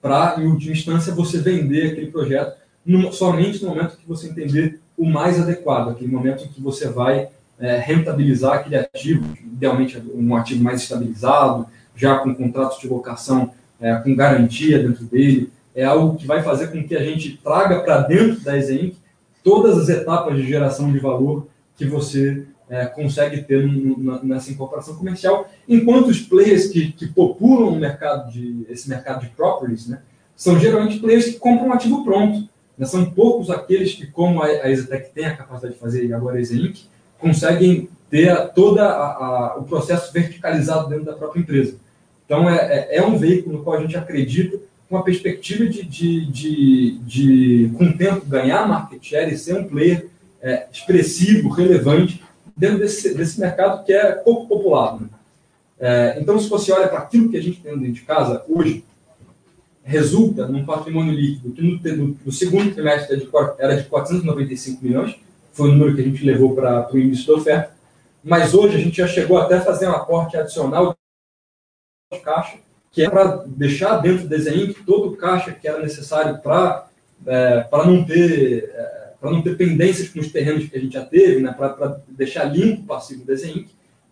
para, 0.01 0.37
em 0.41 0.47
última 0.47 0.73
instância, 0.73 1.13
você 1.13 1.39
vender 1.39 1.93
aquele 1.93 2.11
projeto 2.11 2.57
no, 2.87 3.13
somente 3.13 3.63
no 3.63 3.71
momento 3.71 3.97
que 3.97 4.07
você 4.07 4.29
entender 4.29 4.81
o 4.97 5.05
mais 5.05 5.41
adequado, 5.41 5.91
aquele 5.91 6.11
momento 6.11 6.45
em 6.45 6.49
que 6.49 6.61
você 6.61 6.89
vai 6.89 7.29
é, 7.59 7.79
rentabilizar 7.79 8.55
aquele 8.55 8.77
ativo, 8.77 9.37
idealmente 9.45 10.03
um 10.15 10.35
ativo 10.37 10.63
mais 10.63 10.83
estabilizado, 10.83 11.67
já 11.95 12.19
com 12.19 12.35
contratos 12.35 12.79
de 12.79 12.89
locação 12.89 13.53
é, 13.81 13.95
com 13.97 14.15
garantia 14.15 14.79
dentro 14.79 15.05
dele, 15.05 15.53
é 15.75 15.85
algo 15.85 16.17
que 16.17 16.27
vai 16.27 16.43
fazer 16.43 16.69
com 16.69 16.83
que 16.83 16.97
a 16.97 17.03
gente 17.03 17.37
traga 17.37 17.81
para 17.81 18.03
dentro 18.03 18.41
da 18.41 18.57
EZEINC 18.57 18.97
todas 19.43 19.79
as 19.79 19.89
etapas 19.89 20.37
de 20.37 20.47
geração 20.47 20.91
de 20.91 20.99
valor 20.99 21.47
que 21.77 21.87
você 21.87 22.45
é, 22.71 22.87
consegue 22.87 23.43
ter 23.43 23.67
nessa 24.23 24.51
incorporação 24.51 24.95
comercial, 24.97 25.49
enquanto 25.69 26.09
os 26.09 26.21
players 26.21 26.67
que, 26.67 26.93
que 26.93 27.07
populam 27.07 27.73
o 27.73 27.79
mercado 27.79 28.31
de, 28.31 28.67
esse 28.69 28.89
mercado 28.89 29.23
de 29.23 29.29
properties 29.29 29.89
né, 29.89 30.01
são 30.37 30.59
geralmente 30.59 30.99
players 30.99 31.27
que 31.27 31.39
compram 31.39 31.69
um 31.69 31.73
ativo 31.73 32.05
pronto. 32.05 32.49
Né, 32.77 32.87
são 32.87 33.11
poucos 33.11 33.51
aqueles 33.51 33.95
que, 33.95 34.07
como 34.07 34.43
a, 34.43 34.47
a 34.47 34.71
Exetec 34.71 35.11
tem 35.13 35.27
a 35.27 35.37
capacidade 35.37 35.75
de 35.75 35.81
fazer 35.81 36.05
e 36.05 36.13
agora 36.13 36.37
a 36.37 36.41
EZEINC, 36.41 36.85
conseguem 37.19 37.89
ter 38.11 38.35
todo 38.55 38.81
o 39.59 39.65
processo 39.65 40.13
verticalizado 40.13 40.89
dentro 40.89 41.05
da 41.05 41.15
própria 41.15 41.41
empresa. 41.41 41.77
Então, 42.25 42.49
é, 42.49 42.57
é, 42.57 42.97
é, 42.97 43.07
um 43.07 43.19
veículo 43.19 43.59
no 43.59 43.65
qual 43.65 43.79
a 43.79 43.81
gente 43.81 43.97
acredita 43.97 44.59
com 44.89 44.97
a 44.97 45.03
perspectiva 45.03 45.67
de, 45.67 45.83
de, 45.83 46.27
de, 46.27 46.99
de, 47.01 47.73
com 47.77 47.85
o 47.85 47.97
tempo, 47.97 48.25
ganhar 48.27 48.67
market 48.67 49.03
share 49.03 49.33
e 49.33 49.37
ser 49.37 49.59
um 49.59 49.65
player 49.65 50.07
é, 50.41 50.67
expressivo, 50.73 51.49
relevante 51.49 52.23
dentro 52.59 52.79
desse, 52.81 53.15
desse 53.15 53.41
mercado 53.41 53.85
que 53.85 53.93
é 53.93 54.13
pouco 54.13 54.49
populado. 54.49 55.05
Né? 55.05 55.09
É, 55.79 56.19
então, 56.21 56.39
se 56.41 56.49
você 56.49 56.73
olha 56.73 56.89
para 56.89 56.99
aquilo 56.99 57.31
que 57.31 57.37
a 57.37 57.43
gente 57.43 57.61
tem 57.61 57.79
dentro 57.79 57.93
de 57.93 58.01
casa 58.03 58.45
hoje, 58.49 58.85
resulta 59.85 60.47
num 60.49 60.67
patrimônio 60.67 61.15
líquido 61.15 61.53
que 61.53 61.63
no, 61.63 61.97
no, 61.97 62.19
no 62.27 62.33
segundo 62.33 62.75
trimestre 62.75 63.25
era 63.59 63.77
de 63.77 63.85
495 63.85 64.85
milhões, 64.85 65.17
foi 65.53 65.71
o 65.71 65.73
número 65.73 65.95
que 65.95 66.03
a 66.03 66.05
gente 66.05 66.25
levou 66.25 66.55
para 66.55 66.93
o 66.93 66.99
início 66.99 67.27
da 67.29 67.35
oferta, 67.35 67.75
mas 68.23 68.53
hoje 68.53 68.77
a 68.77 68.81
gente 68.81 68.97
já 68.97 69.07
chegou 69.07 69.39
até 69.39 69.57
a 69.57 69.61
fazer 69.61 69.89
um 69.89 69.93
aporte 69.93 70.37
adicional 70.37 70.95
de 72.13 72.21
caixa, 72.21 72.59
que 72.91 73.05
é 73.05 73.09
para 73.09 73.45
deixar 73.47 73.99
dentro 73.99 74.25
do 74.25 74.29
desenho 74.29 74.75
todo 74.85 75.11
o 75.11 75.17
caixa 75.17 75.53
que 75.53 75.69
era 75.69 75.81
necessário 75.81 76.39
para 76.39 76.89
é, 77.27 77.69
não 77.73 78.05
ter 78.05 78.71
é, 78.75 78.98
para 79.21 79.31
não 79.31 79.43
ter 79.43 79.57
pendências 79.57 80.09
com 80.09 80.21
os 80.21 80.31
terrenos 80.31 80.69
que 80.69 80.77
a 80.77 80.81
gente 80.81 80.93
já 80.93 81.05
teve, 81.05 81.41
né, 81.41 81.53
para 81.53 82.01
deixar 82.09 82.45
limpo 82.45 82.83
o 82.83 82.87
passivo 82.87 83.21
do 83.21 83.27
desenho 83.27 83.67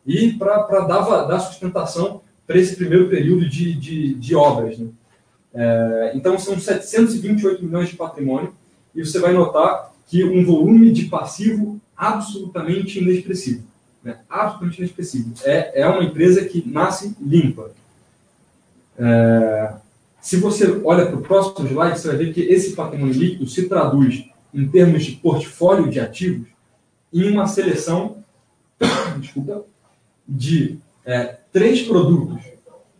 e 0.05 0.33
para 0.33 0.81
dar, 0.81 1.25
dar 1.25 1.41
sustentação 1.41 2.21
para 2.47 2.59
esse 2.59 2.77
primeiro 2.77 3.09
período 3.09 3.49
de, 3.49 3.75
de, 3.75 4.15
de 4.15 4.35
obras. 4.35 4.79
Né. 4.79 4.89
É, 5.55 6.13
então, 6.15 6.39
são 6.39 6.59
728 6.59 7.65
milhões 7.65 7.89
de 7.89 7.97
patrimônio 7.97 8.53
e 8.95 9.05
você 9.05 9.19
vai 9.19 9.33
notar 9.33 9.93
que 10.07 10.25
um 10.25 10.45
volume 10.45 10.93
de 10.93 11.07
passivo 11.07 11.81
absolutamente 11.97 12.99
inexpressivo. 12.99 13.65
Né, 14.03 14.19
absolutamente 14.29 14.79
inexpressivo. 14.79 15.35
É, 15.45 15.83
é 15.83 15.87
uma 15.87 16.05
empresa 16.05 16.45
que 16.45 16.69
nasce 16.69 17.17
limpa. 17.21 17.71
É, 18.99 19.75
se 20.21 20.37
você 20.37 20.81
olha 20.85 21.07
para 21.07 21.17
o 21.17 21.23
próximo 21.23 21.69
slide, 21.69 21.99
você 21.99 22.09
vai 22.09 22.17
ver 22.17 22.33
que 22.33 22.41
esse 22.41 22.75
patrimônio 22.75 23.15
líquido 23.15 23.49
se 23.49 23.69
traduz 23.69 24.25
em 24.53 24.69
termos 24.69 25.05
de 25.05 25.13
portfólio 25.13 25.91
de 25.91 26.01
ativos, 26.01 26.49
em 27.13 27.31
uma 27.31 27.47
seleção 27.47 28.25
desculpa, 29.21 29.65
de 30.27 30.79
é, 31.05 31.37
três 31.53 31.83
produtos, 31.83 32.43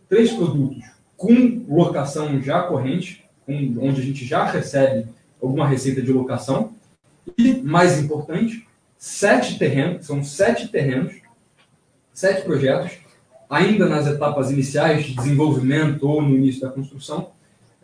três 0.09 0.31
produtos 0.31 0.83
com 1.15 1.65
locação 1.67 2.41
já 2.41 2.63
corrente, 2.63 3.25
onde 3.47 4.01
a 4.01 4.03
gente 4.03 4.25
já 4.25 4.45
recebe 4.45 5.07
alguma 5.41 5.67
receita 5.67 6.01
de 6.01 6.11
locação, 6.11 6.73
e, 7.37 7.53
mais 7.61 7.99
importante, 7.99 8.67
sete 8.97 9.57
terrenos, 9.57 10.05
são 10.05 10.23
sete 10.23 10.67
terrenos, 10.69 11.13
sete 12.13 12.43
projetos, 12.43 12.97
ainda 13.49 13.87
nas 13.87 14.07
etapas 14.07 14.51
iniciais 14.51 15.05
de 15.05 15.15
desenvolvimento 15.15 16.07
ou 16.07 16.21
no 16.21 16.35
início 16.35 16.61
da 16.61 16.69
construção, 16.69 17.31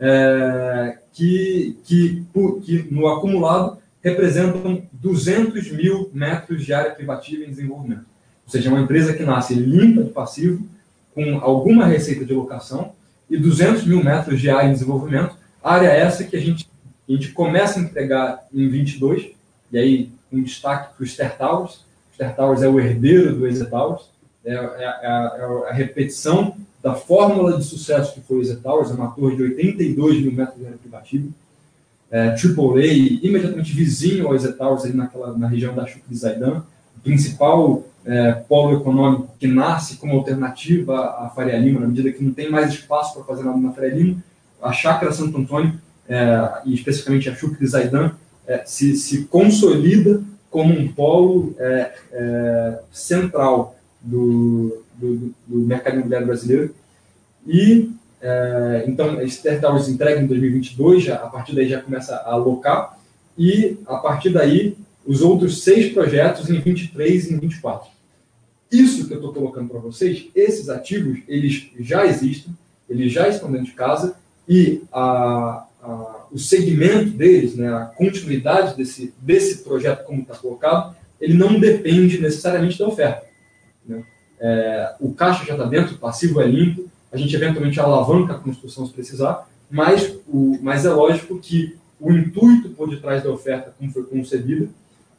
é, 0.06 0.98
que, 1.14 1.78
que, 1.86 2.26
que 2.62 2.88
no 2.92 3.08
acumulado 3.08 3.78
representam 4.04 4.84
200 4.92 5.72
mil 5.72 6.12
metros 6.14 6.66
de 6.66 6.74
área 6.74 6.92
privativa 6.92 7.46
em 7.46 7.50
desenvolvimento. 7.50 8.06
Ou 8.46 8.52
seja, 8.52 8.68
é 8.68 8.72
uma 8.74 8.82
empresa 8.82 9.14
que 9.14 9.24
nasce 9.24 9.54
limpa 9.54 10.04
de 10.04 10.10
passivo, 10.10 10.68
com 11.16 11.38
alguma 11.38 11.86
receita 11.86 12.26
de 12.26 12.34
locação 12.34 12.92
e 13.30 13.38
200 13.38 13.86
mil 13.86 14.04
metros 14.04 14.42
de 14.42 14.50
área 14.50 14.68
em 14.68 14.74
desenvolvimento. 14.74 15.38
Área 15.64 15.88
essa 15.88 16.26
que 16.26 16.36
a 16.36 16.42
gente, 16.42 16.70
a 17.08 17.12
gente 17.14 17.32
começa 17.32 17.80
a 17.80 17.84
entregar 17.84 18.46
em 18.54 18.68
22, 18.68 19.30
e 19.72 19.78
aí 19.78 20.12
um 20.30 20.44
destaque 20.44 20.98
para 20.98 21.04
o 21.04 21.08
Ster 21.08 21.38
Towers. 21.38 21.76
O 22.12 22.14
Ster 22.16 22.36
Towers 22.36 22.62
é 22.62 22.68
o 22.68 22.78
herdeiro 22.78 23.34
do 23.34 23.48
Easy 23.48 23.66
Towers, 23.70 24.10
é, 24.44 24.54
é, 24.54 24.58
é, 24.58 24.86
a, 24.86 25.38
é 25.38 25.70
a 25.70 25.74
repetição 25.74 26.58
da 26.84 26.94
fórmula 26.94 27.58
de 27.58 27.64
sucesso 27.64 28.14
que 28.14 28.22
foi 28.22 28.38
o 28.38 28.42
Easy 28.42 28.58
Towers, 28.58 28.92
uma 28.92 29.12
torre 29.12 29.38
de 29.38 29.44
82 29.44 30.22
mil 30.22 30.34
metros 30.34 30.60
de 30.60 30.66
área 30.66 30.78
privativa 30.78 31.28
é, 32.14 32.28
AAA, 32.28 32.86
imediatamente 33.24 33.74
vizinho 33.74 34.28
ao 34.28 34.38
Towers, 34.38 34.84
ali 34.84 34.94
naquela, 34.94 35.36
na 35.36 35.48
região 35.48 35.74
da 35.74 35.84
de 35.84 36.16
Zaidan, 36.16 36.62
o 36.96 37.02
principal 37.02 37.84
é, 38.06 38.34
polo 38.34 38.78
econômico 38.78 39.30
que 39.40 39.48
nasce 39.48 39.96
como 39.96 40.18
alternativa 40.18 40.96
à 40.96 41.32
Faria 41.34 41.58
Lima, 41.58 41.80
na 41.80 41.88
medida 41.88 42.12
que 42.12 42.24
não 42.24 42.32
tem 42.32 42.52
mais 42.52 42.72
espaço 42.72 43.16
para 43.16 43.24
fazer 43.24 43.44
nada 43.44 43.58
na 43.58 43.72
Faria 43.72 43.96
Lima, 43.96 44.24
a 44.62 44.72
Chácara 44.72 45.12
Santo 45.12 45.36
Antônio, 45.40 45.74
é, 46.08 46.52
e 46.66 46.76
especificamente 46.76 47.30
a 47.30 47.34
de 47.34 47.66
Zaidan, 47.66 48.12
é, 48.46 48.62
se, 48.64 48.96
se 48.96 49.24
consolida 49.24 50.22
como 50.52 50.72
um 50.72 50.88
polo 50.90 51.56
é, 51.58 51.94
é, 52.12 52.80
central 52.92 53.76
do, 54.00 54.83
do, 55.04 55.36
do 55.48 55.60
mercado 55.60 55.96
imobiliário 55.96 56.28
brasileiro. 56.28 56.74
E 57.46 57.92
é, 58.22 58.86
então, 58.88 59.22
esse 59.22 59.42
Towers 59.60 59.90
entrega 59.90 60.22
em 60.22 60.28
2022, 60.28 61.04
já, 61.04 61.16
a 61.16 61.28
partir 61.28 61.54
daí 61.54 61.68
já 61.68 61.82
começa 61.82 62.16
a 62.16 62.32
alocar, 62.32 62.98
e 63.38 63.78
a 63.86 63.98
partir 63.98 64.30
daí 64.30 64.78
os 65.06 65.22
outros 65.22 65.62
seis 65.62 65.92
projetos 65.92 66.50
em 66.50 66.62
23 66.62 67.30
e 67.30 67.34
em 67.34 67.40
24. 67.40 67.92
Isso 68.72 69.08
que 69.08 69.14
eu 69.14 69.18
estou 69.18 69.34
colocando 69.34 69.70
para 69.70 69.80
vocês, 69.80 70.30
esses 70.34 70.70
ativos, 70.70 71.20
eles 71.28 71.70
já 71.80 72.06
existem, 72.06 72.56
eles 72.90 73.12
já 73.12 73.28
estão 73.28 73.52
dentro 73.52 73.68
de 73.68 73.74
casa, 73.74 74.16
e 74.48 74.82
a, 74.92 75.66
a, 75.82 76.26
o 76.32 76.40
segmento 76.40 77.10
deles, 77.10 77.56
né, 77.56 77.68
a 77.74 77.86
continuidade 77.86 78.78
desse, 78.78 79.14
desse 79.20 79.64
projeto 79.64 80.06
como 80.06 80.22
está 80.22 80.36
colocado, 80.36 80.96
ele 81.20 81.34
não 81.34 81.60
depende 81.60 82.22
necessariamente 82.22 82.80
da 82.80 82.88
oferta. 82.88 83.26
Né? 83.86 84.04
É, 84.46 84.96
o 85.00 85.14
caixa 85.14 85.46
já 85.46 85.54
está 85.54 85.66
dentro, 85.66 85.96
o 85.96 85.98
passivo 85.98 86.42
é 86.42 86.46
limpo, 86.46 86.92
a 87.14 87.16
gente 87.16 87.34
eventualmente 87.34 87.80
alavanca 87.80 88.34
a 88.34 88.38
construção 88.38 88.86
se 88.86 88.92
precisar, 88.92 89.48
mas, 89.72 90.18
o, 90.28 90.60
mas 90.62 90.86
é 90.86 90.90
lógico 90.90 91.40
que 91.40 91.78
o 91.98 92.12
intuito 92.12 92.70
por 92.72 92.90
detrás 92.90 93.24
da 93.24 93.32
oferta, 93.32 93.74
como 93.80 93.90
foi 93.90 94.04
concebida, 94.04 94.68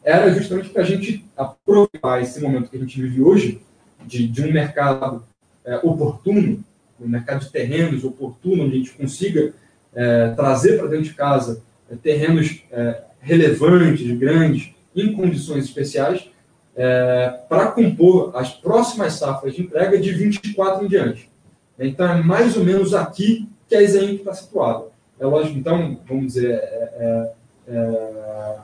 era 0.04 0.30
justamente 0.34 0.68
para 0.68 0.82
a 0.82 0.84
gente 0.84 1.24
aproveitar 1.34 2.20
esse 2.20 2.38
momento 2.38 2.68
que 2.68 2.76
a 2.76 2.80
gente 2.80 3.00
vive 3.00 3.22
hoje, 3.22 3.62
de, 4.04 4.28
de 4.28 4.42
um 4.42 4.52
mercado 4.52 5.24
é, 5.64 5.76
oportuno, 5.78 6.62
um 7.00 7.08
mercado 7.08 7.40
de 7.40 7.50
terrenos 7.50 8.04
oportuno, 8.04 8.64
onde 8.64 8.74
a 8.74 8.76
gente 8.76 8.92
consiga 8.92 9.54
é, 9.94 10.28
trazer 10.32 10.76
para 10.76 10.88
dentro 10.88 11.06
de 11.06 11.14
casa 11.14 11.62
é, 11.90 11.96
terrenos 11.96 12.62
é, 12.70 13.02
relevantes, 13.20 14.10
grandes, 14.18 14.74
em 14.94 15.14
condições 15.14 15.64
especiais, 15.64 16.28
é, 16.76 17.40
para 17.48 17.68
compor 17.68 18.32
as 18.34 18.50
próximas 18.50 19.14
safras 19.14 19.54
de 19.54 19.62
entrega 19.62 19.98
de 19.98 20.12
24 20.12 20.84
em 20.84 20.88
diante. 20.88 21.30
Então, 21.78 22.06
é 22.06 22.22
mais 22.22 22.56
ou 22.56 22.64
menos 22.64 22.94
aqui 22.94 23.48
que 23.68 23.74
a 23.74 23.82
Exenc 23.82 24.20
está 24.20 24.34
situada. 24.34 24.86
É 25.18 25.26
lógico, 25.26 25.58
então, 25.58 25.98
vamos 26.06 26.34
dizer, 26.34 26.50
é, 26.50 26.92
é, 26.96 27.32
é, 27.68 28.56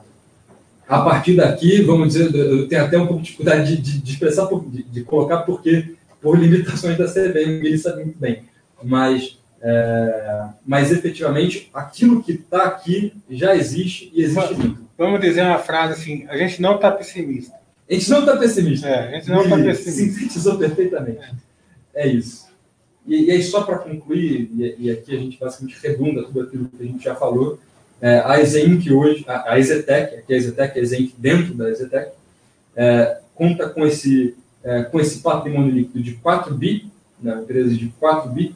a 0.87 1.01
partir 1.01 1.35
daqui, 1.35 1.81
vamos 1.81 2.09
dizer, 2.09 2.33
eu 2.35 2.67
tenho 2.67 2.83
até 2.83 2.97
um 2.97 3.07
pouco 3.07 3.21
de 3.21 3.27
dificuldade 3.27 3.77
de, 3.77 3.81
de, 3.81 4.01
de 4.01 4.11
expressar, 4.11 4.47
de, 4.47 4.83
de, 4.83 5.03
colocar, 5.03 5.39
porque 5.43 5.95
por 6.21 6.37
limitações 6.37 6.97
da 6.97 7.07
CBM, 7.07 7.65
ele 7.65 7.77
sabe 7.77 8.03
muito 8.03 8.19
bem. 8.19 8.43
Mas, 8.83 9.39
é, 9.61 10.43
mas 10.65 10.91
efetivamente, 10.91 11.69
aquilo 11.73 12.21
que 12.21 12.33
está 12.33 12.65
aqui 12.65 13.13
já 13.29 13.55
existe 13.55 14.11
e 14.13 14.21
existe 14.21 14.53
muito. 14.55 14.81
Vamos 14.97 15.21
dizer 15.21 15.43
uma 15.43 15.57
frase 15.59 15.93
assim: 15.93 16.25
a 16.27 16.37
gente 16.37 16.61
não 16.61 16.75
está 16.75 16.91
pessimista. 16.91 17.60
A 17.91 17.93
gente 17.93 18.09
não 18.09 18.19
está 18.21 18.37
pessimista. 18.37 18.87
É, 18.87 19.07
a 19.09 19.11
gente 19.11 19.29
não 19.29 19.43
está 19.43 19.57
pessimista. 19.57 19.91
Sintetizou 19.91 20.57
perfeitamente. 20.57 21.33
É 21.93 22.07
isso. 22.07 22.47
E, 23.05 23.25
e 23.25 23.31
aí, 23.31 23.43
só 23.43 23.63
para 23.63 23.79
concluir, 23.79 24.49
e, 24.55 24.75
e, 24.79 24.91
aqui 24.91 25.13
a 25.13 25.19
gente 25.19 25.37
basicamente 25.37 25.77
redunda 25.83 26.23
tudo 26.23 26.41
aquilo 26.41 26.69
que 26.69 26.83
a 26.83 26.85
gente 26.85 27.03
já 27.03 27.15
falou, 27.15 27.59
é, 27.99 28.19
a 28.25 28.39
Exenc 28.39 28.89
hoje, 28.89 29.25
a, 29.27 29.51
a 29.51 29.59
Exetec, 29.59 30.15
aqui 30.15 30.33
a 30.33 30.37
Exetec, 30.37 30.79
a 30.79 30.81
Exenc 30.81 31.13
dentro 31.17 31.53
da 31.53 31.69
Exetec, 31.69 32.11
é, 32.75 33.19
conta 33.35 33.67
com 33.67 33.85
esse, 33.85 34.35
é, 34.63 34.83
com 34.83 34.99
esse 34.99 35.19
patrimônio 35.19 35.73
líquido 35.73 36.01
de 36.01 36.13
4 36.13 36.53
bi, 36.55 36.89
né, 37.21 37.41
empresa 37.41 37.75
de 37.75 37.87
4 37.99 38.29
bi, 38.29 38.55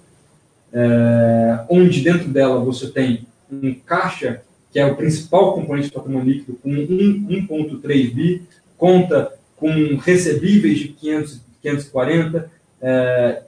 é, 0.71 1.59
onde 1.69 2.01
dentro 2.01 2.29
dela 2.29 2.59
você 2.63 2.89
tem 2.89 3.27
um 3.51 3.73
caixa, 3.73 4.41
que 4.71 4.79
é 4.79 4.85
o 4.85 4.95
principal 4.95 5.53
componente 5.53 5.89
do 5.89 5.93
patrimônio 5.93 6.33
líquido, 6.33 6.57
com 6.61 6.69
1,3 6.69 8.13
bi, 8.13 8.41
conta 8.77 9.33
com 9.55 9.95
recebíveis 9.95 10.79
de 10.79 10.89
500, 10.89 11.41
540, 11.61 12.51
é, 12.81 13.41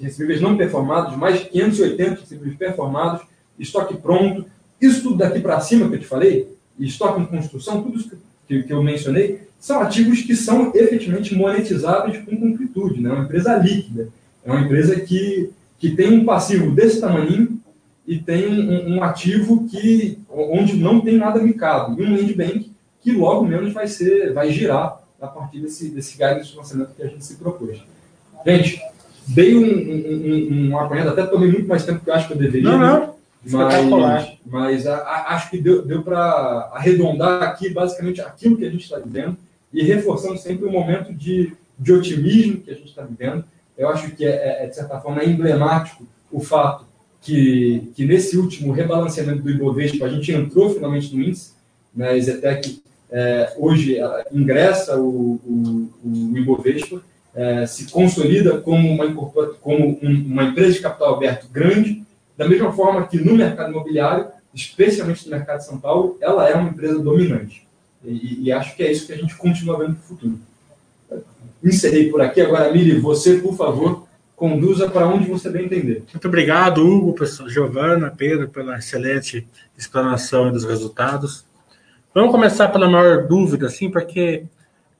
recebíveis 0.00 0.40
não 0.40 0.56
performados, 0.56 1.16
mais 1.16 1.40
de 1.40 1.46
580 1.46 2.20
recebíveis 2.20 2.56
performados, 2.56 3.26
estoque 3.58 3.96
pronto, 3.96 4.46
isso 4.80 5.02
tudo 5.02 5.16
daqui 5.16 5.40
para 5.40 5.60
cima 5.60 5.88
que 5.88 5.96
eu 5.96 6.00
te 6.00 6.06
falei, 6.06 6.48
estoque 6.78 7.20
em 7.20 7.26
construção, 7.26 7.82
tudo 7.82 7.98
isso 7.98 8.10
que, 8.46 8.62
que 8.62 8.72
eu 8.72 8.82
mencionei, 8.82 9.42
são 9.58 9.80
ativos 9.80 10.22
que 10.22 10.36
são 10.36 10.72
efetivamente 10.74 11.34
monetizáveis 11.34 12.22
com 12.24 12.36
concretude, 12.36 13.00
né? 13.00 13.10
É 13.10 13.12
uma 13.12 13.24
empresa 13.24 13.56
líquida, 13.56 14.08
é 14.44 14.50
uma 14.50 14.60
empresa 14.60 15.00
que, 15.00 15.50
que 15.78 15.90
tem 15.90 16.12
um 16.12 16.24
passivo 16.24 16.70
desse 16.70 17.00
tamanho 17.00 17.58
e 18.06 18.18
tem 18.18 18.46
um, 18.46 18.96
um 18.96 19.02
ativo 19.02 19.66
que 19.68 20.18
onde 20.28 20.76
não 20.76 21.00
tem 21.00 21.16
nada 21.16 21.40
micado, 21.40 21.98
e 21.98 22.04
um 22.04 22.14
land 22.14 22.34
bank 22.34 22.73
que 23.04 23.12
logo 23.12 23.44
menos 23.44 23.72
vai 23.72 23.86
ser, 23.86 24.32
vai 24.32 24.50
girar 24.50 25.00
a 25.20 25.26
partir 25.28 25.60
desse, 25.60 25.90
desse 25.90 26.14
guidance 26.14 26.50
de 26.50 26.56
lançamento 26.56 26.94
que 26.96 27.02
a 27.02 27.06
gente 27.06 27.24
se 27.24 27.36
propôs. 27.36 27.78
Gente, 28.44 28.80
dei 29.28 29.54
um, 29.54 29.62
um, 29.62 30.70
um, 30.70 30.78
apanhado, 30.78 31.10
até 31.10 31.24
tomei 31.24 31.52
muito 31.52 31.68
mais 31.68 31.84
tempo 31.84 32.02
que 32.02 32.10
eu 32.10 32.14
acho 32.14 32.26
que 32.26 32.32
eu 32.32 32.38
deveria. 32.38 32.70
Não, 32.70 32.78
não. 32.78 33.14
Mas, 33.46 34.38
mas 34.44 34.86
a, 34.86 34.96
a, 34.96 35.34
acho 35.34 35.50
que 35.50 35.58
deu, 35.58 35.84
deu 35.84 36.02
para 36.02 36.70
arredondar 36.72 37.42
aqui 37.42 37.68
basicamente 37.68 38.20
aquilo 38.20 38.56
que 38.56 38.64
a 38.64 38.70
gente 38.70 38.84
está 38.84 38.98
vivendo 38.98 39.36
e 39.70 39.84
reforçando 39.84 40.38
sempre 40.38 40.66
o 40.66 40.72
momento 40.72 41.12
de, 41.12 41.52
de 41.78 41.92
otimismo 41.92 42.62
que 42.62 42.70
a 42.70 42.74
gente 42.74 42.88
está 42.88 43.02
vivendo 43.02 43.44
eu 43.76 43.88
acho 43.88 44.10
que 44.12 44.24
é, 44.24 44.64
é 44.64 44.66
de 44.66 44.74
certa 44.74 45.00
forma, 45.00 45.24
emblemático 45.24 46.06
o 46.30 46.40
fato 46.40 46.86
que, 47.20 47.90
que 47.94 48.04
nesse 48.04 48.36
último 48.36 48.72
rebalanceamento 48.72 49.42
do 49.42 49.50
Ibovespa, 49.50 50.04
a 50.04 50.08
gente 50.08 50.30
entrou 50.32 50.70
finalmente 50.70 51.14
no 51.14 51.22
índice, 51.22 51.52
né, 51.94 52.18
Zetec 52.20 52.82
é, 53.10 53.52
hoje 53.56 53.98
ingressa 54.32 54.98
o, 54.98 55.40
o, 55.44 55.90
o 56.04 56.38
Ibovespa, 56.38 57.00
é, 57.34 57.66
se 57.66 57.90
consolida 57.90 58.58
como, 58.58 58.88
uma, 58.88 59.12
como 59.60 59.98
um, 60.02 60.26
uma 60.26 60.44
empresa 60.44 60.72
de 60.72 60.80
capital 60.80 61.14
aberto 61.14 61.48
grande, 61.48 62.04
da 62.36 62.48
mesma 62.48 62.72
forma 62.72 63.06
que 63.06 63.18
no 63.18 63.34
mercado 63.34 63.70
imobiliário, 63.70 64.28
especialmente 64.52 65.24
no 65.24 65.36
mercado 65.36 65.58
de 65.58 65.66
São 65.66 65.78
Paulo, 65.78 66.16
ela 66.20 66.48
é 66.48 66.54
uma 66.54 66.70
empresa 66.70 66.98
dominante. 66.98 67.66
E, 68.04 68.44
e 68.44 68.52
acho 68.52 68.76
que 68.76 68.82
é 68.82 68.92
isso 68.92 69.06
que 69.06 69.12
a 69.12 69.16
gente 69.16 69.36
continua 69.36 69.78
vendo 69.78 69.90
no 69.90 69.96
futuro. 69.96 70.38
Encerrei 71.62 72.10
por 72.10 72.20
aqui. 72.20 72.40
Agora, 72.40 72.70
Mili, 72.70 73.00
você, 73.00 73.38
por 73.38 73.56
favor, 73.56 74.06
conduza 74.36 74.88
para 74.88 75.08
onde 75.08 75.28
você 75.28 75.48
bem 75.48 75.64
entender. 75.64 76.04
Muito 76.12 76.28
obrigado, 76.28 76.86
Hugo, 76.86 77.14
Giovana, 77.48 78.12
Pedro, 78.16 78.48
pela 78.48 78.78
excelente 78.78 79.46
explanação 79.76 80.52
dos 80.52 80.64
resultados. 80.64 81.44
Vamos 82.14 82.30
começar 82.30 82.68
pela 82.68 82.88
maior 82.88 83.26
dúvida, 83.26 83.66
assim, 83.66 83.90
porque 83.90 84.44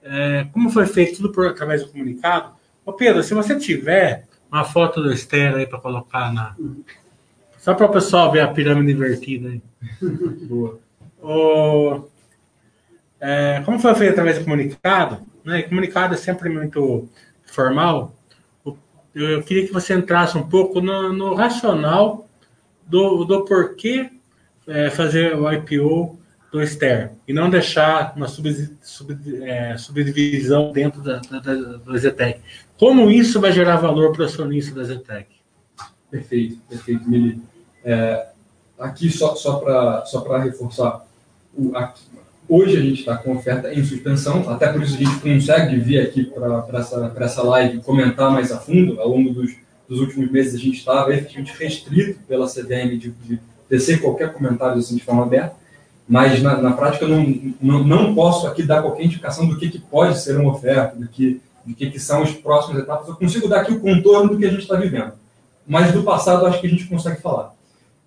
é, 0.02 0.46
como 0.52 0.68
foi 0.70 0.86
feito 0.86 1.16
tudo 1.16 1.30
por 1.30 1.46
através 1.46 1.82
do 1.82 1.90
comunicado. 1.90 2.52
Ô 2.84 2.92
Pedro, 2.92 3.22
se 3.22 3.32
você 3.32 3.58
tiver 3.58 4.26
uma 4.50 4.64
foto 4.64 5.02
do 5.02 5.12
Esther 5.12 5.54
aí 5.54 5.66
para 5.66 5.80
colocar 5.80 6.32
na. 6.32 6.56
Só 7.58 7.72
para 7.72 7.86
o 7.86 7.92
pessoal 7.92 8.30
ver 8.30 8.40
a 8.40 8.48
pirâmide 8.48 8.92
invertida 8.92 9.48
aí. 9.48 9.62
Boa. 10.48 10.78
O, 11.22 12.08
é, 13.20 13.62
como 13.64 13.78
foi 13.78 13.94
feito 13.94 14.12
através 14.12 14.38
do 14.38 14.44
comunicado, 14.44 15.22
né? 15.44 15.62
comunicado 15.62 16.14
é 16.14 16.16
sempre 16.18 16.50
muito 16.50 17.08
formal 17.44 18.14
eu 19.14 19.42
queria 19.42 19.66
que 19.66 19.72
você 19.72 19.94
entrasse 19.94 20.36
um 20.36 20.42
pouco 20.42 20.80
no, 20.80 21.12
no 21.12 21.34
racional 21.34 22.28
do, 22.86 23.24
do 23.24 23.44
porquê 23.44 24.10
é, 24.66 24.90
fazer 24.90 25.36
o 25.36 25.50
IPO 25.50 26.18
do 26.54 26.64
Ster 26.64 27.10
e 27.26 27.32
não 27.32 27.50
deixar 27.50 28.12
uma 28.16 28.28
sub, 28.28 28.48
sub, 28.80 29.18
é, 29.42 29.76
subdivisão 29.76 30.70
dentro 30.70 31.02
da, 31.02 31.16
da, 31.18 31.40
da, 31.40 31.98
Zetec. 31.98 32.40
Como 32.78 33.10
isso 33.10 33.40
vai 33.40 33.50
gerar 33.50 33.76
valor 33.76 34.12
para 34.12 34.22
o 34.22 34.24
acionista 34.24 34.72
da 34.72 34.84
Zetec? 34.84 35.26
Perfeito, 36.08 36.58
perfeito, 36.68 37.10
Mili. 37.10 37.42
É, 37.84 38.28
aqui, 38.78 39.10
só, 39.10 39.34
só 39.34 39.56
para 39.56 40.04
só 40.06 40.20
reforçar, 40.38 41.04
o, 41.52 41.76
aqui, 41.76 42.02
Hoje 42.46 42.76
a 42.76 42.80
gente 42.80 43.00
está 43.00 43.16
com 43.16 43.34
oferta 43.34 43.72
em 43.72 43.82
suspensão, 43.82 44.50
até 44.50 44.70
por 44.70 44.82
isso 44.82 44.96
a 44.96 44.98
gente 44.98 45.18
consegue 45.20 45.76
vir 45.78 45.98
aqui 46.00 46.24
para 46.24 46.78
essa, 46.78 47.14
essa 47.18 47.42
live 47.42 47.80
comentar 47.80 48.30
mais 48.30 48.52
a 48.52 48.58
fundo. 48.58 49.00
Ao 49.00 49.08
longo 49.08 49.32
dos, 49.32 49.56
dos 49.88 49.98
últimos 49.98 50.30
meses 50.30 50.54
a 50.54 50.58
gente 50.58 50.76
estava 50.76 51.14
efetivamente 51.14 51.54
restrito 51.58 52.20
pela 52.28 52.46
CVM 52.46 52.98
de, 52.98 53.10
de 53.12 53.40
tecer 53.66 54.02
qualquer 54.02 54.30
comentário 54.34 54.76
assim 54.76 54.94
de 54.94 55.02
forma 55.02 55.22
aberta, 55.22 55.56
mas 56.06 56.42
na, 56.42 56.60
na 56.60 56.72
prática 56.72 57.04
eu 57.04 57.08
não, 57.08 57.54
não, 57.60 57.84
não 57.84 58.14
posso 58.14 58.46
aqui 58.46 58.62
dar 58.62 58.82
qualquer 58.82 59.04
indicação 59.04 59.48
do 59.48 59.56
que, 59.56 59.70
que 59.70 59.78
pode 59.78 60.18
ser 60.20 60.38
uma 60.38 60.52
oferta, 60.52 60.96
do 60.96 61.08
que, 61.08 61.40
do 61.64 61.74
que, 61.74 61.90
que 61.90 61.98
são 61.98 62.22
as 62.22 62.32
próximas 62.32 62.82
etapas. 62.82 63.08
Eu 63.08 63.16
consigo 63.16 63.48
dar 63.48 63.62
aqui 63.62 63.72
o 63.72 63.80
contorno 63.80 64.30
do 64.30 64.38
que 64.38 64.44
a 64.44 64.50
gente 64.50 64.62
está 64.62 64.76
vivendo, 64.76 65.12
mas 65.66 65.92
do 65.92 66.02
passado 66.02 66.46
acho 66.46 66.60
que 66.60 66.66
a 66.66 66.70
gente 66.70 66.86
consegue 66.86 67.20
falar. 67.22 67.54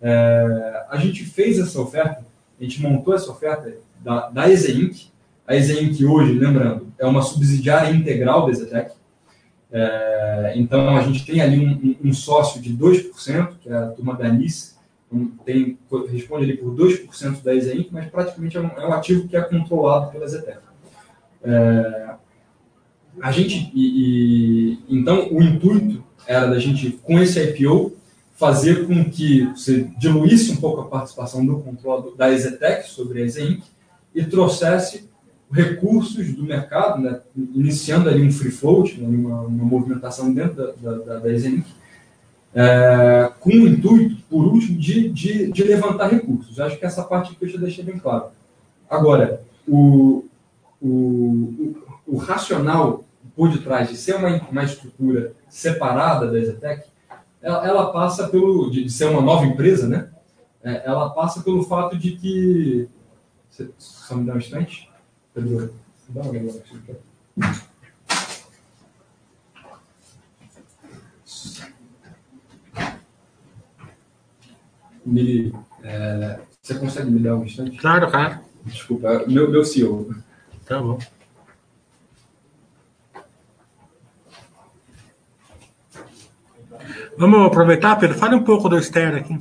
É, 0.01 0.85
a 0.89 0.97
gente 0.97 1.25
fez 1.25 1.57
essa 1.57 1.81
oferta, 1.81 2.23
a 2.59 2.63
gente 2.63 2.81
montou 2.81 3.15
essa 3.15 3.31
oferta 3.31 3.73
da, 4.03 4.29
da 4.29 4.49
Exeinc. 4.49 5.07
A 5.47 5.55
Exeinc 5.55 6.03
hoje, 6.05 6.33
lembrando, 6.33 6.87
é 6.99 7.05
uma 7.05 7.21
subsidiária 7.21 7.95
integral 7.95 8.45
da 8.45 8.51
Exetec. 8.51 8.91
É, 9.71 10.53
então, 10.55 10.95
a 10.95 11.01
gente 11.01 11.25
tem 11.25 11.41
ali 11.41 11.59
um, 11.59 12.09
um, 12.09 12.13
sócio 12.13 12.61
de 12.61 12.75
2%, 12.75 13.53
que 13.61 13.69
é 13.69 13.75
a 13.75 13.87
turma 13.87 14.15
da 14.15 14.27
então, 14.27 14.76
tem, 15.45 15.77
responde 16.09 16.43
ali 16.43 16.57
por 16.57 16.73
2% 16.75 17.41
da 17.41 17.55
Exeinc, 17.55 17.89
mas 17.91 18.09
praticamente 18.09 18.57
é 18.57 18.61
um, 18.61 18.67
é 18.67 18.87
um, 18.87 18.93
ativo 18.93 19.27
que 19.27 19.37
é 19.37 19.41
controlado 19.41 20.11
pela 20.11 20.27
Zetec. 20.27 20.59
É, 21.43 22.15
a 23.21 23.31
gente, 23.31 23.71
e, 23.73 24.73
e, 24.73 24.79
então, 24.89 25.29
o 25.31 25.41
intuito 25.41 26.03
era 26.25 26.47
da 26.47 26.59
gente, 26.59 26.91
com 27.03 27.19
esse 27.19 27.41
IPO, 27.41 27.95
fazer 28.35 28.85
com 28.85 29.09
que 29.09 29.45
você 29.45 29.89
diluísse 29.97 30.51
um 30.51 30.57
pouco 30.57 30.81
a 30.81 30.85
participação 30.85 31.43
do 31.45 31.59
controle 31.59 32.15
da 32.15 32.31
Exetec 32.31 32.87
sobre 32.89 33.21
a 33.21 33.25
Exeinc 33.25 33.63
e 34.13 34.23
trouxesse 34.23 35.09
recursos 35.51 36.33
do 36.33 36.43
mercado, 36.43 37.01
né, 37.01 37.21
iniciando 37.35 38.09
ali 38.09 38.21
um 38.21 38.31
free 38.31 38.51
float, 38.51 38.99
né, 38.99 39.07
uma, 39.07 39.41
uma, 39.41 39.65
movimentação 39.65 40.33
dentro 40.33 40.55
da, 40.55 40.71
da, 40.73 40.97
da, 40.97 41.19
da 41.19 41.29
é, 42.53 43.31
com 43.39 43.49
o 43.49 43.67
intuito, 43.67 44.17
por 44.29 44.45
último, 44.45 44.79
de, 44.79 45.09
de, 45.09 45.51
de 45.51 45.63
levantar 45.63 46.07
recursos. 46.07 46.59
Acho 46.59 46.77
que 46.77 46.85
essa 46.85 47.03
parte 47.03 47.35
que 47.35 47.45
eu 47.45 47.49
já 47.49 47.57
deixei 47.57 47.83
bem 47.83 47.99
claro. 47.99 48.27
Agora, 48.89 49.41
o, 49.67 50.25
o, 50.81 50.87
o, 50.87 51.75
o 52.07 52.17
racional 52.17 53.03
por 53.35 53.49
detrás 53.49 53.89
de 53.89 53.97
ser 53.97 54.15
uma, 54.15 54.41
uma 54.49 54.63
estrutura 54.63 55.33
separada 55.47 56.31
da 56.31 56.39
Exetec, 56.39 56.87
ela, 57.41 57.67
ela 57.67 57.91
passa 57.91 58.27
pelo, 58.27 58.71
de, 58.71 58.83
de 58.83 58.89
ser 58.89 59.05
uma 59.05 59.21
nova 59.21 59.45
empresa, 59.45 59.87
né? 59.87 60.09
É, 60.63 60.83
ela 60.85 61.09
passa 61.11 61.41
pelo 61.43 61.63
fato 61.63 61.97
de 61.97 62.11
que 62.11 62.89
só 63.77 64.15
me 64.15 64.25
dá 64.25 64.33
um 64.33 64.37
instante? 64.37 64.89
Pedro, 65.33 65.73
dá 66.09 66.21
uma 66.21 66.31
olhada 66.31 66.63
Me, 75.07 75.53
é, 75.83 76.39
você 76.61 76.75
consegue 76.75 77.09
me 77.09 77.19
dar 77.19 77.37
um 77.37 77.45
instante? 77.45 77.77
Claro, 77.77 78.11
claro. 78.11 78.39
Desculpa, 78.65 79.23
meu, 79.25 79.49
meu 79.49 79.63
CEO. 79.63 80.13
Tá 80.65 80.81
bom. 80.81 80.99
Vamos 87.17 87.47
aproveitar, 87.47 87.95
Pedro. 87.95 88.17
Fale 88.17 88.35
um 88.35 88.43
pouco 88.43 88.67
do 88.67 88.77
Esther 88.77 89.15
aqui, 89.15 89.37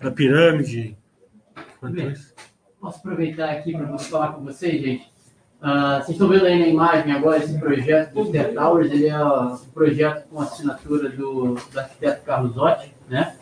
da 0.00 0.10
pirâmide. 0.10 0.98
Posso 2.80 2.98
aproveitar 2.98 3.50
aqui 3.50 3.72
para 3.72 3.96
falar 3.96 4.32
com 4.32 4.44
vocês, 4.44 4.82
gente? 4.82 5.10
Uh, 5.62 5.98
vocês 5.98 6.10
estão 6.10 6.28
vendo 6.28 6.46
aí 6.46 6.58
na 6.58 6.66
imagem 6.66 7.12
agora 7.12 7.38
esse 7.38 7.58
projeto 7.58 8.14
do 8.14 8.32
Ter 8.32 8.54
Towers, 8.54 8.90
ele 8.90 9.06
é 9.06 9.24
um 9.24 9.56
projeto 9.72 10.26
com 10.28 10.40
assinatura 10.40 11.10
do, 11.10 11.54
do 11.54 11.78
arquiteto 11.78 12.24
Carlos 12.24 12.56
Otti, 12.56 12.94
né? 13.08 13.36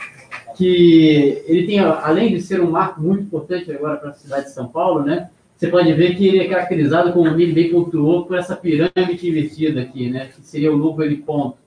Que 0.58 1.44
ele 1.46 1.68
tem, 1.68 1.78
além 1.78 2.34
de 2.34 2.42
ser 2.42 2.60
um 2.60 2.72
marco 2.72 3.00
muito 3.00 3.22
importante 3.22 3.70
agora 3.70 3.96
para 3.96 4.10
a 4.10 4.14
cidade 4.14 4.46
de 4.46 4.52
São 4.52 4.66
Paulo, 4.66 5.04
né? 5.04 5.30
Você 5.56 5.68
pode 5.68 5.92
ver 5.92 6.16
que 6.16 6.26
ele 6.26 6.40
é 6.40 6.48
caracterizado, 6.48 7.12
como 7.12 7.28
ele 7.28 7.52
bem 7.52 7.70
pontuou, 7.70 8.26
por 8.26 8.36
essa 8.36 8.56
pirâmide 8.56 9.28
invertida 9.28 9.82
aqui, 9.82 10.10
né? 10.10 10.30
Que 10.34 10.42
seria 10.42 10.72
o 10.72 10.76
novo 10.76 11.00
heliponto. 11.00 11.58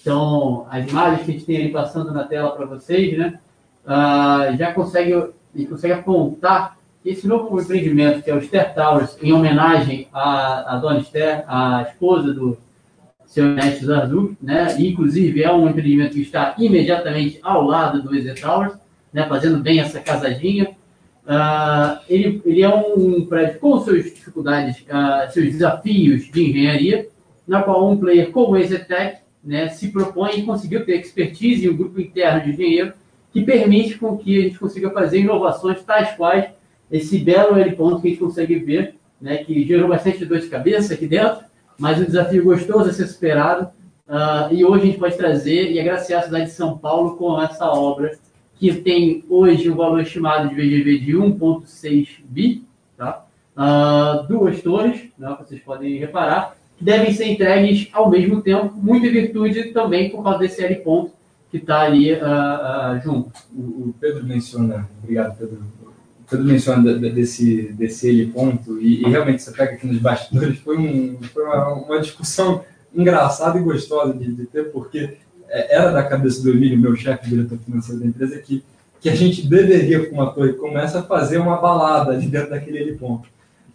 Então, 0.00 0.66
as 0.68 0.90
imagens 0.90 1.24
que 1.24 1.30
a 1.30 1.34
gente 1.34 1.46
tem 1.46 1.56
aí 1.58 1.68
passando 1.70 2.12
na 2.12 2.24
tela 2.24 2.50
para 2.50 2.66
vocês, 2.66 3.16
né? 3.16 3.38
Uh, 3.86 4.56
já 4.56 4.72
consegue, 4.72 5.12
ele 5.54 5.66
consegue 5.66 5.94
apontar 5.94 6.76
esse 7.04 7.28
novo 7.28 7.60
empreendimento, 7.60 8.20
que 8.20 8.30
é 8.30 8.34
o 8.34 8.42
Ster 8.42 8.74
Towers, 8.74 9.16
em 9.22 9.32
homenagem 9.32 10.08
à, 10.12 10.74
à 10.74 10.76
dona 10.78 10.98
Esther, 10.98 11.44
a 11.46 11.82
esposa 11.82 12.34
do 12.34 12.58
seu 13.34 13.46
Ernesto 13.46 13.86
Zardu, 13.86 14.36
né? 14.40 14.76
Inclusive, 14.78 15.42
é 15.42 15.52
um 15.52 15.68
empreendimento 15.68 16.14
que 16.14 16.22
está 16.22 16.54
imediatamente 16.56 17.40
ao 17.42 17.62
lado 17.62 18.00
do 18.00 18.14
EZ 18.14 18.40
Towers, 18.40 18.74
né? 19.12 19.26
fazendo 19.28 19.58
bem 19.58 19.80
essa 19.80 19.98
casadinha. 19.98 20.70
Uh, 21.26 21.98
ele, 22.08 22.40
ele 22.44 22.62
é 22.62 22.68
um 22.68 23.26
prédio 23.26 23.58
com 23.58 23.80
suas 23.80 24.04
dificuldades, 24.04 24.82
uh, 24.82 25.32
seus 25.32 25.46
desafios 25.46 26.30
de 26.30 26.48
engenharia, 26.48 27.08
na 27.46 27.60
qual 27.60 27.90
um 27.90 27.96
player 27.96 28.30
como 28.30 28.52
o 28.52 28.56
EZTech 28.56 29.18
né, 29.42 29.68
se 29.68 29.88
propõe 29.88 30.38
e 30.38 30.42
conseguiu 30.44 30.86
ter 30.86 31.00
expertise 31.00 31.64
e 31.64 31.70
um 31.70 31.76
grupo 31.76 32.00
interno 32.00 32.40
de 32.40 32.52
engenheiro 32.52 32.92
que 33.32 33.42
permite 33.42 33.98
com 33.98 34.16
que 34.16 34.38
a 34.38 34.42
gente 34.42 34.58
consiga 34.58 34.90
fazer 34.90 35.18
inovações 35.18 35.82
tais 35.82 36.10
quais 36.12 36.50
esse 36.90 37.18
belo 37.18 37.54
ponto 37.74 38.00
que 38.00 38.06
a 38.06 38.10
gente 38.10 38.20
consegue 38.20 38.54
ver, 38.56 38.94
né, 39.20 39.38
que 39.38 39.66
gerou 39.66 39.88
bastante 39.88 40.24
dor 40.24 40.38
de 40.38 40.46
cabeça 40.46 40.94
aqui 40.94 41.06
dentro, 41.06 41.44
mas 41.78 42.00
um 42.00 42.04
desafio 42.04 42.44
gostoso 42.44 42.90
a 42.90 42.92
ser 42.92 43.06
superado. 43.06 43.68
Uh, 44.06 44.52
e 44.52 44.64
hoje 44.64 44.82
a 44.82 44.86
gente 44.86 44.98
pode 44.98 45.16
trazer 45.16 45.70
e 45.70 45.80
agraciar 45.80 46.22
a 46.22 46.24
cidade 46.24 46.46
de 46.46 46.52
São 46.52 46.76
Paulo 46.76 47.16
com 47.16 47.40
essa 47.40 47.66
obra, 47.66 48.18
que 48.56 48.72
tem 48.74 49.24
hoje 49.28 49.70
um 49.70 49.76
valor 49.76 50.00
estimado 50.00 50.48
de 50.48 50.54
VGV 50.54 50.98
de 50.98 51.12
1,6 51.12 52.08
bi, 52.24 52.64
tá? 52.96 53.24
Uh, 53.56 54.26
duas 54.26 54.60
torres, 54.62 55.08
né, 55.18 55.36
vocês 55.38 55.60
podem 55.62 55.96
reparar, 55.98 56.56
que 56.76 56.84
devem 56.84 57.12
ser 57.12 57.28
entregues 57.28 57.88
ao 57.92 58.10
mesmo 58.10 58.42
tempo, 58.42 58.74
muito 58.74 59.06
em 59.06 59.12
virtude 59.12 59.72
também 59.72 60.10
por 60.10 60.22
causa 60.22 60.40
desse 60.40 60.62
L 60.62 60.74
ponto 60.76 61.12
que 61.50 61.58
está 61.58 61.82
ali 61.82 62.12
uh, 62.12 63.00
junto. 63.02 63.30
O, 63.54 63.88
o 63.88 63.94
Pedro 64.00 64.24
menciona, 64.24 64.88
obrigado 65.02 65.38
Pedro, 65.38 65.62
Pedro 66.34 66.52
menciona 66.52 66.94
desse, 66.94 67.72
desse 67.72 68.08
ele 68.08 68.26
ponto, 68.26 68.80
e, 68.80 69.02
e, 69.02 69.08
realmente 69.08 69.42
você 69.42 69.52
pega 69.52 69.72
aqui 69.72 69.86
nos 69.86 69.98
bastidores, 69.98 70.58
foi, 70.58 70.76
um, 70.76 71.18
foi 71.32 71.44
uma, 71.44 71.74
uma 71.74 72.00
discussão 72.00 72.64
engraçada 72.94 73.58
e 73.58 73.62
gostosa 73.62 74.12
de, 74.12 74.32
de 74.32 74.46
ter, 74.46 74.70
porque 74.72 75.16
é, 75.48 75.76
era 75.76 75.90
da 75.90 76.02
cabeça 76.02 76.42
do 76.42 76.50
Emílio, 76.50 76.78
meu 76.78 76.96
chefe, 76.96 77.28
diretor 77.28 77.58
financeiro 77.58 78.00
da 78.00 78.06
empresa, 78.06 78.38
que, 78.38 78.64
que 79.00 79.08
a 79.08 79.14
gente 79.14 79.46
deveria, 79.46 80.06
com 80.06 80.16
uma 80.16 80.32
torre 80.32 80.54
como 80.54 80.76
essa, 80.76 81.02
fazer 81.02 81.38
uma 81.38 81.56
balada 81.56 82.16
de 82.16 82.26
dentro 82.26 82.50
daquele 82.50 82.78
heliponto. 82.78 83.28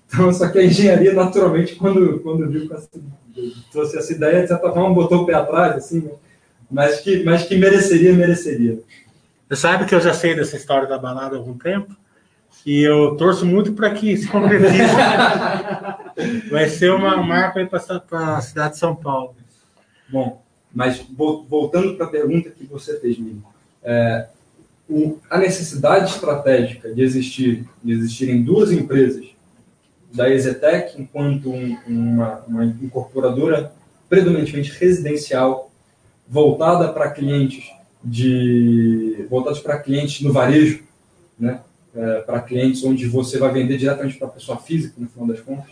Então, 0.07 0.33
só 0.33 0.49
que 0.49 0.59
a 0.59 0.65
engenharia, 0.65 1.13
naturalmente, 1.13 1.75
quando, 1.75 2.19
quando 2.19 2.49
viu 2.49 2.67
essa, 2.73 2.89
trouxe 3.71 3.97
essa 3.97 4.11
ideia, 4.11 4.41
de 4.41 4.47
certa 4.47 4.71
forma, 4.71 4.93
botou 4.93 5.21
o 5.21 5.25
pé 5.25 5.35
atrás, 5.35 5.75
assim, 5.75 6.01
né? 6.01 6.11
mas, 6.69 6.99
que, 6.99 7.23
mas 7.23 7.43
que 7.43 7.55
mereceria, 7.55 8.11
mereceria. 8.13 8.79
Você 9.47 9.55
sabe 9.55 9.85
que 9.85 9.95
eu 9.95 10.01
já 10.01 10.13
sei 10.13 10.35
dessa 10.35 10.57
história 10.57 10.87
da 10.87 10.97
balada 10.97 11.35
há 11.35 11.39
algum 11.39 11.57
tempo? 11.57 11.95
E 12.65 12.83
eu 12.83 13.15
torço 13.15 13.45
muito 13.45 13.73
para 13.73 13.91
que 13.91 14.15
se 14.17 14.27
concretize. 14.27 14.83
Vai 16.51 16.67
ser 16.67 16.91
uma 16.91 17.17
marca 17.17 17.65
para 18.07 18.37
a 18.37 18.41
cidade 18.41 18.73
de 18.73 18.79
São 18.79 18.95
Paulo. 18.95 19.35
Bom, 20.09 20.41
mas 20.73 21.03
voltando 21.47 21.95
para 21.95 22.05
a 22.05 22.09
pergunta 22.09 22.49
que 22.49 22.65
você 22.65 22.99
fez, 22.99 23.17
Miriam, 23.17 23.41
é, 23.83 24.27
a 25.29 25.37
necessidade 25.37 26.11
estratégica 26.11 26.93
de 26.93 27.01
existir, 27.01 27.67
de 27.83 27.93
existirem 27.93 28.43
duas 28.43 28.71
empresas, 28.71 29.25
da 30.11 30.29
Exetec 30.29 30.99
enquanto 30.99 31.51
um, 31.51 31.77
uma, 31.87 32.43
uma 32.47 32.65
incorporadora 32.65 33.71
predominantemente 34.09 34.71
residencial, 34.71 35.71
voltada 36.27 36.91
para 36.91 37.11
clientes 37.11 37.69
de 38.03 39.25
voltados 39.29 39.59
para 39.59 39.77
clientes 39.77 40.21
no 40.21 40.33
varejo, 40.33 40.83
né? 41.37 41.61
É, 41.95 42.21
para 42.21 42.41
clientes 42.41 42.83
onde 42.83 43.07
você 43.07 43.39
vai 43.39 43.51
vender 43.51 43.77
diretamente 43.77 44.17
para 44.17 44.27
a 44.27 44.31
pessoa 44.31 44.59
física, 44.59 44.93
no 44.97 45.09
final 45.09 45.27
das 45.27 45.39
contas, 45.39 45.71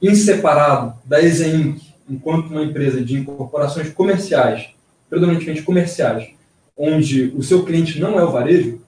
em 0.00 0.14
separado 0.14 0.94
da 1.04 1.20
Exeinc, 1.20 1.82
enquanto 2.08 2.50
uma 2.50 2.62
empresa 2.62 3.02
de 3.02 3.18
incorporações 3.18 3.90
comerciais, 3.90 4.70
predominantemente 5.08 5.62
comerciais, 5.62 6.30
onde 6.76 7.32
o 7.36 7.42
seu 7.42 7.64
cliente 7.64 7.98
não 7.98 8.18
é 8.18 8.24
o 8.24 8.30
varejo, 8.30 8.80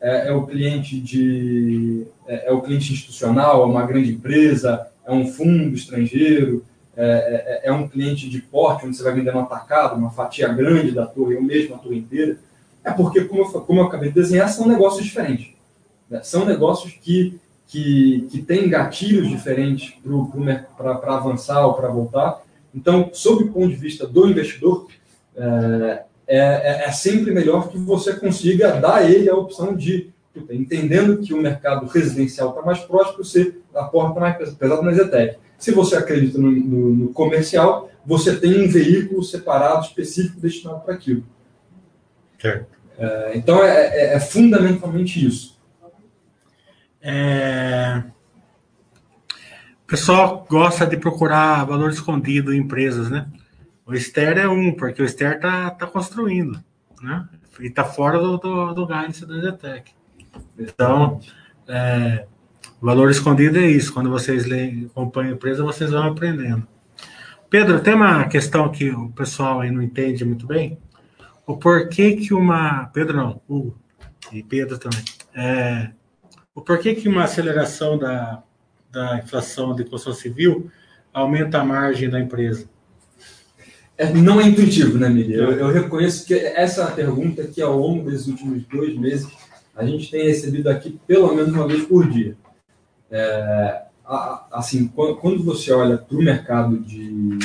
é, 0.00 0.28
é 0.28 0.32
o 0.32 0.46
cliente 0.46 0.98
de 0.98 2.06
é, 2.26 2.48
é, 2.48 2.52
o 2.52 2.60
cliente 2.60 2.92
institucional, 2.92 3.62
é 3.62 3.66
uma 3.66 3.86
grande 3.86 4.12
empresa, 4.12 4.86
é 5.06 5.12
um 5.12 5.26
fundo 5.26 5.74
estrangeiro, 5.74 6.64
é, 6.96 7.60
é, 7.64 7.68
é, 7.68 7.72
um 7.72 7.88
cliente 7.88 8.28
de 8.28 8.40
porte, 8.42 8.84
onde 8.84 8.96
você 8.96 9.02
vai 9.02 9.14
vender 9.14 9.34
um 9.34 9.40
atacado, 9.40 9.96
uma 9.96 10.10
fatia 10.10 10.48
grande 10.48 10.90
da 10.90 11.06
torre, 11.06 11.36
ou 11.36 11.42
mesmo 11.42 11.74
a 11.74 11.78
torre 11.78 11.98
inteira, 11.98 12.36
é 12.88 12.92
porque, 12.92 13.24
como 13.24 13.42
eu, 13.42 13.46
como 13.46 13.80
eu 13.80 13.84
acabei 13.84 14.08
de 14.08 14.14
desenhar, 14.14 14.48
são 14.48 14.66
negócios 14.66 15.04
diferentes. 15.04 15.54
Né? 16.08 16.20
São 16.22 16.44
negócios 16.44 16.92
que, 16.92 17.38
que, 17.66 18.26
que 18.30 18.42
têm 18.42 18.68
gatilhos 18.68 19.28
diferentes 19.28 19.94
para 20.76 21.16
avançar 21.16 21.66
ou 21.66 21.74
para 21.74 21.88
voltar, 21.88 22.42
então, 22.74 23.10
sob 23.12 23.44
o 23.44 23.52
ponto 23.52 23.68
de 23.68 23.76
vista 23.76 24.06
do 24.06 24.28
investidor, 24.28 24.86
é, 25.34 26.02
é, 26.26 26.84
é, 26.84 26.92
sempre 26.92 27.32
melhor 27.32 27.68
que 27.68 27.78
você 27.78 28.14
consiga 28.14 28.72
dar 28.72 28.96
a 28.96 29.10
ele 29.10 29.30
a 29.30 29.34
opção 29.34 29.74
de, 29.74 30.10
entendendo 30.50 31.18
que 31.18 31.32
o 31.32 31.40
mercado 31.40 31.86
residencial 31.86 32.50
está 32.50 32.62
mais 32.62 32.80
próximo, 32.80 33.24
você 33.24 33.56
aporta 33.74 34.20
mais 34.20 34.54
pesado 34.54 34.82
na 34.82 34.92
Zetec. 34.92 35.38
Se 35.56 35.72
você 35.72 35.96
acredita 35.96 36.38
no, 36.38 36.50
no, 36.50 36.94
no, 36.94 37.08
comercial, 37.08 37.90
você 38.04 38.36
tem 38.36 38.62
um 38.62 38.68
veículo 38.68 39.22
separado, 39.22 39.86
específico, 39.86 40.40
destinado 40.40 40.80
para 40.80 40.94
aquilo. 40.94 41.24
Certo. 42.40 42.77
É, 42.98 43.32
então, 43.36 43.62
é, 43.62 43.86
é, 43.86 44.14
é, 44.14 44.20
fundamentalmente 44.20 45.24
isso. 45.24 45.58
É... 47.00 48.02
O 49.84 49.86
pessoal 49.86 50.44
gosta 50.50 50.86
de 50.86 50.96
procurar 50.96 51.64
valor 51.64 51.90
escondido 51.90 52.52
em 52.52 52.58
empresas, 52.58 53.08
né? 53.08 53.26
O 53.86 53.96
Ster 53.96 54.36
é 54.36 54.48
um, 54.48 54.74
porque 54.74 55.02
o 55.02 55.08
Ster 55.08 55.40
tá, 55.40 55.70
tá 55.70 55.86
construindo, 55.86 56.62
né? 57.00 57.26
E 57.60 57.70
tá 57.70 57.84
fora 57.84 58.18
do, 58.18 58.36
do, 58.36 58.74
do 58.74 58.86
guidance 58.86 59.24
da 59.24 59.40
Zetec. 59.40 59.92
Então, 60.58 61.20
é, 61.66 62.26
valor 62.82 63.10
escondido 63.10 63.58
é 63.58 63.66
isso. 63.66 63.92
Quando 63.92 64.10
vocês 64.10 64.44
acompanham 64.90 65.32
a 65.32 65.34
empresa, 65.34 65.64
vocês 65.64 65.90
vão 65.90 66.02
aprendendo. 66.02 66.66
Pedro, 67.48 67.80
tem 67.80 67.94
uma 67.94 68.28
questão 68.28 68.70
que 68.70 68.90
o 68.90 69.08
pessoal 69.08 69.60
aí 69.60 69.70
não 69.70 69.80
entende 69.80 70.24
muito 70.24 70.46
bem. 70.46 70.78
O 71.48 71.56
porquê 71.56 72.14
que 72.14 72.34
uma. 72.34 72.90
Pedro 72.92 73.16
não, 73.16 73.40
Hugo. 73.48 73.74
E 74.30 74.42
Pedro 74.42 74.76
também. 74.76 75.02
É, 75.34 75.88
o 76.54 76.60
porquê 76.60 76.94
que 76.94 77.08
uma 77.08 77.24
aceleração 77.24 77.96
da, 77.96 78.42
da 78.92 79.16
inflação 79.16 79.74
de 79.74 79.82
construção 79.84 80.12
civil 80.12 80.70
aumenta 81.10 81.58
a 81.58 81.64
margem 81.64 82.10
da 82.10 82.20
empresa? 82.20 82.68
É, 83.96 84.12
não 84.12 84.38
é 84.38 84.46
intuitivo, 84.46 84.98
né, 84.98 85.08
Miriam? 85.08 85.44
Eu, 85.44 85.52
eu, 85.52 85.68
reconheço 85.72 86.26
que 86.26 86.34
essa 86.34 86.82
é 86.82 86.84
a 86.84 86.90
pergunta 86.90 87.42
que 87.46 87.62
ao 87.62 87.78
longo 87.78 88.10
desses 88.10 88.26
últimos 88.26 88.64
dois 88.66 88.94
meses 88.98 89.26
a 89.74 89.86
gente 89.86 90.10
tem 90.10 90.26
recebido 90.26 90.68
aqui 90.68 91.00
pelo 91.06 91.34
menos 91.34 91.54
uma 91.54 91.66
vez 91.66 91.82
por 91.86 92.06
dia. 92.10 92.36
É, 93.10 93.84
assim, 94.52 94.86
quando 94.86 95.42
você 95.42 95.72
olha 95.72 95.96
para 95.96 96.14
o 96.14 96.22
mercado 96.22 96.78
de 96.78 97.38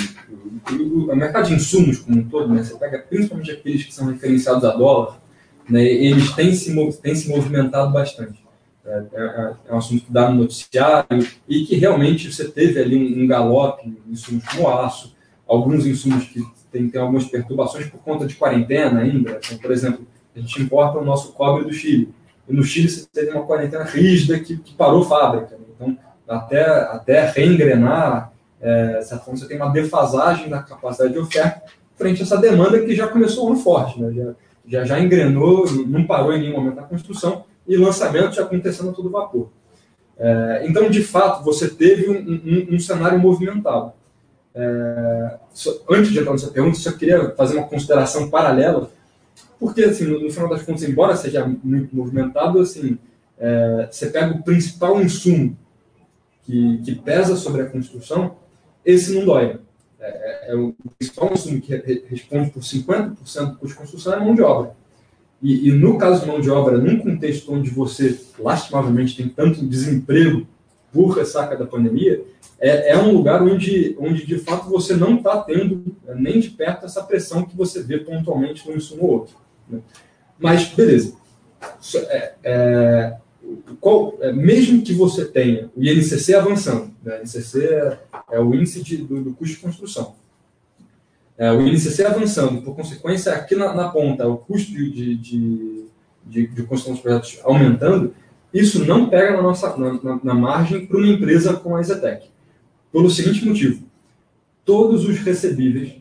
o 0.72 1.16
mercado 1.16 1.48
de 1.48 1.56
insumos 1.56 2.00
como 2.00 2.20
um 2.20 2.30
todo, 2.30 2.54
né, 2.54 2.64
você 2.64 2.76
pega 2.76 3.00
principalmente 3.00 3.52
aqueles 3.52 3.84
que 3.84 3.94
são 3.94 4.08
referenciados 4.08 4.64
a 4.64 4.72
dólar, 4.72 5.22
né, 5.70 5.84
eles 5.84 6.32
têm 6.34 6.54
se, 6.54 6.74
têm 7.02 7.16
se 7.16 7.30
movimentado 7.30 7.92
bastante. 7.92 8.44
É, 8.86 9.04
é, 9.14 9.54
é, 9.70 9.74
um 9.74 9.78
assunto 9.78 10.04
que 10.04 10.12
dá 10.12 10.30
no 10.30 10.42
noticiário 10.42 11.26
e 11.48 11.66
que 11.66 11.76
realmente 11.76 12.32
você 12.32 12.50
teve 12.50 12.82
ali 12.82 12.98
um, 12.98 13.24
um 13.24 13.28
galope 13.28 13.88
em 13.88 14.12
insumos 14.12 14.44
como 14.46 14.68
aço, 14.68 15.16
alguns 15.48 15.86
insumos 15.86 16.26
que 16.26 16.42
têm, 16.70 16.90
têm 16.90 17.00
algumas 17.00 17.26
perturbações 17.26 17.88
por 17.88 18.00
conta 18.00 18.28
de 18.28 18.36
quarentena 18.36 19.00
ainda. 19.00 19.40
Então, 19.42 19.58
por 19.58 19.72
exemplo, 19.72 20.06
a 20.36 20.40
gente 20.40 20.62
importa 20.62 21.00
o 21.00 21.06
nosso 21.06 21.32
cobre 21.32 21.64
do 21.64 21.72
Chile. 21.72 22.14
E 22.48 22.54
no 22.54 22.62
Chile 22.62 22.90
você 22.90 23.08
teve 23.08 23.32
uma 23.32 23.46
quarentena 23.46 23.86
rígida 23.86 24.38
que, 24.40 24.58
que 24.58 24.74
parou 24.74 25.06
fábrica. 25.06 25.58
Né? 25.58 25.66
Então, 25.76 25.98
até, 26.28 26.66
até 26.66 27.32
reengrenar, 27.32 28.33
é, 28.64 29.02
certa 29.02 29.24
forma, 29.24 29.40
você 29.40 29.48
tem 29.48 29.58
uma 29.58 29.70
defasagem 29.70 30.50
da 30.50 30.64
capacidade 30.64 31.14
de 31.14 31.20
oferta 31.20 31.62
frente 31.98 32.22
a 32.22 32.26
essa 32.26 32.38
demanda 32.38 32.80
que 32.80 32.96
já 32.96 33.08
começou 33.08 33.48
ano 33.48 33.58
forte. 33.58 34.02
Né? 34.02 34.12
Já, 34.14 34.34
já, 34.66 34.86
já 34.86 35.00
engrenou, 35.00 35.66
não 35.86 36.08
parou 36.08 36.34
em 36.34 36.40
nenhum 36.40 36.56
momento 36.56 36.76
na 36.76 36.84
construção 36.84 37.44
e 37.68 37.76
lançamento 37.78 38.36
já 38.36 38.44
acontecendo 38.44 38.90
a 38.90 38.94
todo 38.94 39.10
vapor. 39.10 39.50
É, 40.18 40.64
então, 40.68 40.90
de 40.90 41.04
fato, 41.04 41.44
você 41.44 41.70
teve 41.70 42.10
um, 42.10 42.72
um, 42.72 42.76
um 42.76 42.80
cenário 42.80 43.20
movimentado. 43.20 43.92
É, 44.56 45.38
antes 45.90 46.12
de 46.12 46.20
entrar 46.20 46.32
nessa 46.32 46.52
pergunta, 46.52 46.78
só 46.78 46.92
queria 46.92 47.32
fazer 47.32 47.58
uma 47.58 47.68
consideração 47.68 48.30
paralela, 48.30 48.90
porque, 49.60 49.84
assim, 49.84 50.06
no, 50.06 50.22
no 50.22 50.32
final 50.32 50.50
das 50.50 50.62
contas, 50.62 50.84
embora 50.84 51.16
seja 51.16 51.46
muito 51.64 51.96
movimentado, 51.96 52.60
assim, 52.60 52.98
é, 53.38 53.88
você 53.90 54.08
pega 54.08 54.34
o 54.34 54.44
principal 54.44 55.02
insumo 55.02 55.58
que, 56.44 56.78
que, 56.84 56.96
pesa 56.96 57.36
sobre 57.36 57.62
a 57.62 57.66
construção, 57.66 58.36
esse 58.86 59.14
não 59.14 59.26
dói. 59.26 59.58
É, 60.00 60.52
é, 60.52 60.56
o 60.56 60.76
principal 60.98 61.32
insumo 61.32 61.62
que 61.62 61.74
responde 62.10 62.50
por 62.50 62.62
50% 62.62 63.14
do 63.14 63.56
custo 63.56 63.68
de 63.68 63.74
construção 63.76 64.14
é 64.14 64.20
mão 64.20 64.36
de 64.36 64.42
obra. 64.42 64.76
E, 65.42 65.70
e, 65.70 65.72
no 65.72 65.98
caso 65.98 66.22
de 66.22 66.28
mão 66.28 66.40
de 66.40 66.50
obra, 66.50 66.78
num 66.78 67.00
contexto 67.00 67.54
onde 67.54 67.70
você, 67.70 68.20
lastimavelmente, 68.40 69.16
tem 69.16 69.28
tanto 69.28 69.66
desemprego 69.66 70.48
por 70.92 71.10
ressaca 71.10 71.56
da 71.58 71.66
pandemia, 71.66 72.24
é, 72.60 72.92
é 72.92 72.98
um 72.98 73.12
lugar 73.12 73.42
onde, 73.42 73.96
onde, 74.00 74.26
de 74.26 74.38
fato, 74.38 74.70
você 74.70 74.96
não 74.96 75.18
está 75.18 75.42
tendo 75.42 75.84
é, 76.08 76.16
nem 76.16 76.40
de 76.40 76.50
perto 76.50 76.86
essa 76.86 77.04
pressão 77.04 77.44
que 77.44 77.58
você 77.58 77.82
vê 77.82 77.98
pontualmente 77.98 78.68
num 78.68 78.76
insumo 78.76 79.04
ou 79.04 79.12
outro. 79.12 79.36
Né? 79.68 79.80
Mas, 80.40 80.68
beleza. 80.68 81.16
É, 81.96 82.34
é, 82.44 83.18
qual, 83.80 84.18
é, 84.22 84.32
mesmo 84.32 84.82
que 84.82 84.94
você 84.94 85.26
tenha 85.26 85.70
o 85.76 85.84
INCC 85.84 86.34
avançando, 86.34 86.92
né? 87.04 87.20
o 87.20 87.22
INCC 87.24 87.64
é, 87.64 88.00
é, 88.32 88.40
o 88.40 88.54
índice 88.54 88.84
de, 88.84 88.98
do, 88.98 89.22
do 89.22 89.34
custo 89.34 89.56
de 89.56 89.62
construção, 89.62 90.16
é, 91.38 91.52
o 91.52 91.62
INCC 91.62 92.04
avançando, 92.04 92.62
por 92.62 92.76
consequência, 92.76 93.34
aqui 93.34 93.56
na, 93.56 93.74
na 93.74 93.90
ponta, 93.90 94.28
o 94.28 94.38
custo 94.38 94.72
de, 94.72 95.16
de, 95.16 95.86
de, 96.26 96.48
de, 96.48 96.64
construção 96.64 96.94
dos 96.94 97.02
projetos 97.02 97.40
aumentando, 97.44 98.14
isso 98.54 98.86
não 98.86 99.10
pega 99.10 99.36
na, 99.36 99.42
nossa, 99.42 99.76
na, 99.78 100.20
na 100.24 100.34
margem 100.34 100.86
para 100.86 100.98
uma 100.98 101.08
empresa 101.08 101.54
como 101.56 101.76
a 101.76 101.82
Exetec. 101.82 102.28
Pelo 102.92 103.10
seguinte 103.10 103.44
motivo: 103.46 103.84
todos 104.64 105.06
os 105.06 105.18
recebíveis, 105.18 105.94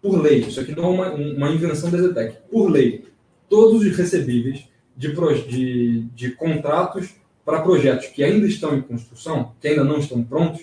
por 0.00 0.20
lei, 0.20 0.40
isso 0.40 0.60
aqui 0.60 0.74
não 0.74 0.84
é 0.84 0.88
uma, 0.88 1.10
uma 1.12 1.50
invenção 1.50 1.90
da 1.90 1.98
Exetec, 1.98 2.38
por 2.50 2.70
lei, 2.70 3.04
todos 3.48 3.82
os 3.82 3.96
recebíveis 3.96 4.66
de, 4.96 5.12
de, 5.48 6.00
de 6.14 6.30
contratos 6.32 7.14
para 7.44 7.60
projetos 7.60 8.06
que 8.06 8.22
ainda 8.24 8.46
estão 8.46 8.76
em 8.76 8.80
construção, 8.80 9.52
que 9.60 9.68
ainda 9.68 9.84
não 9.84 9.98
estão 9.98 10.22
prontos, 10.22 10.62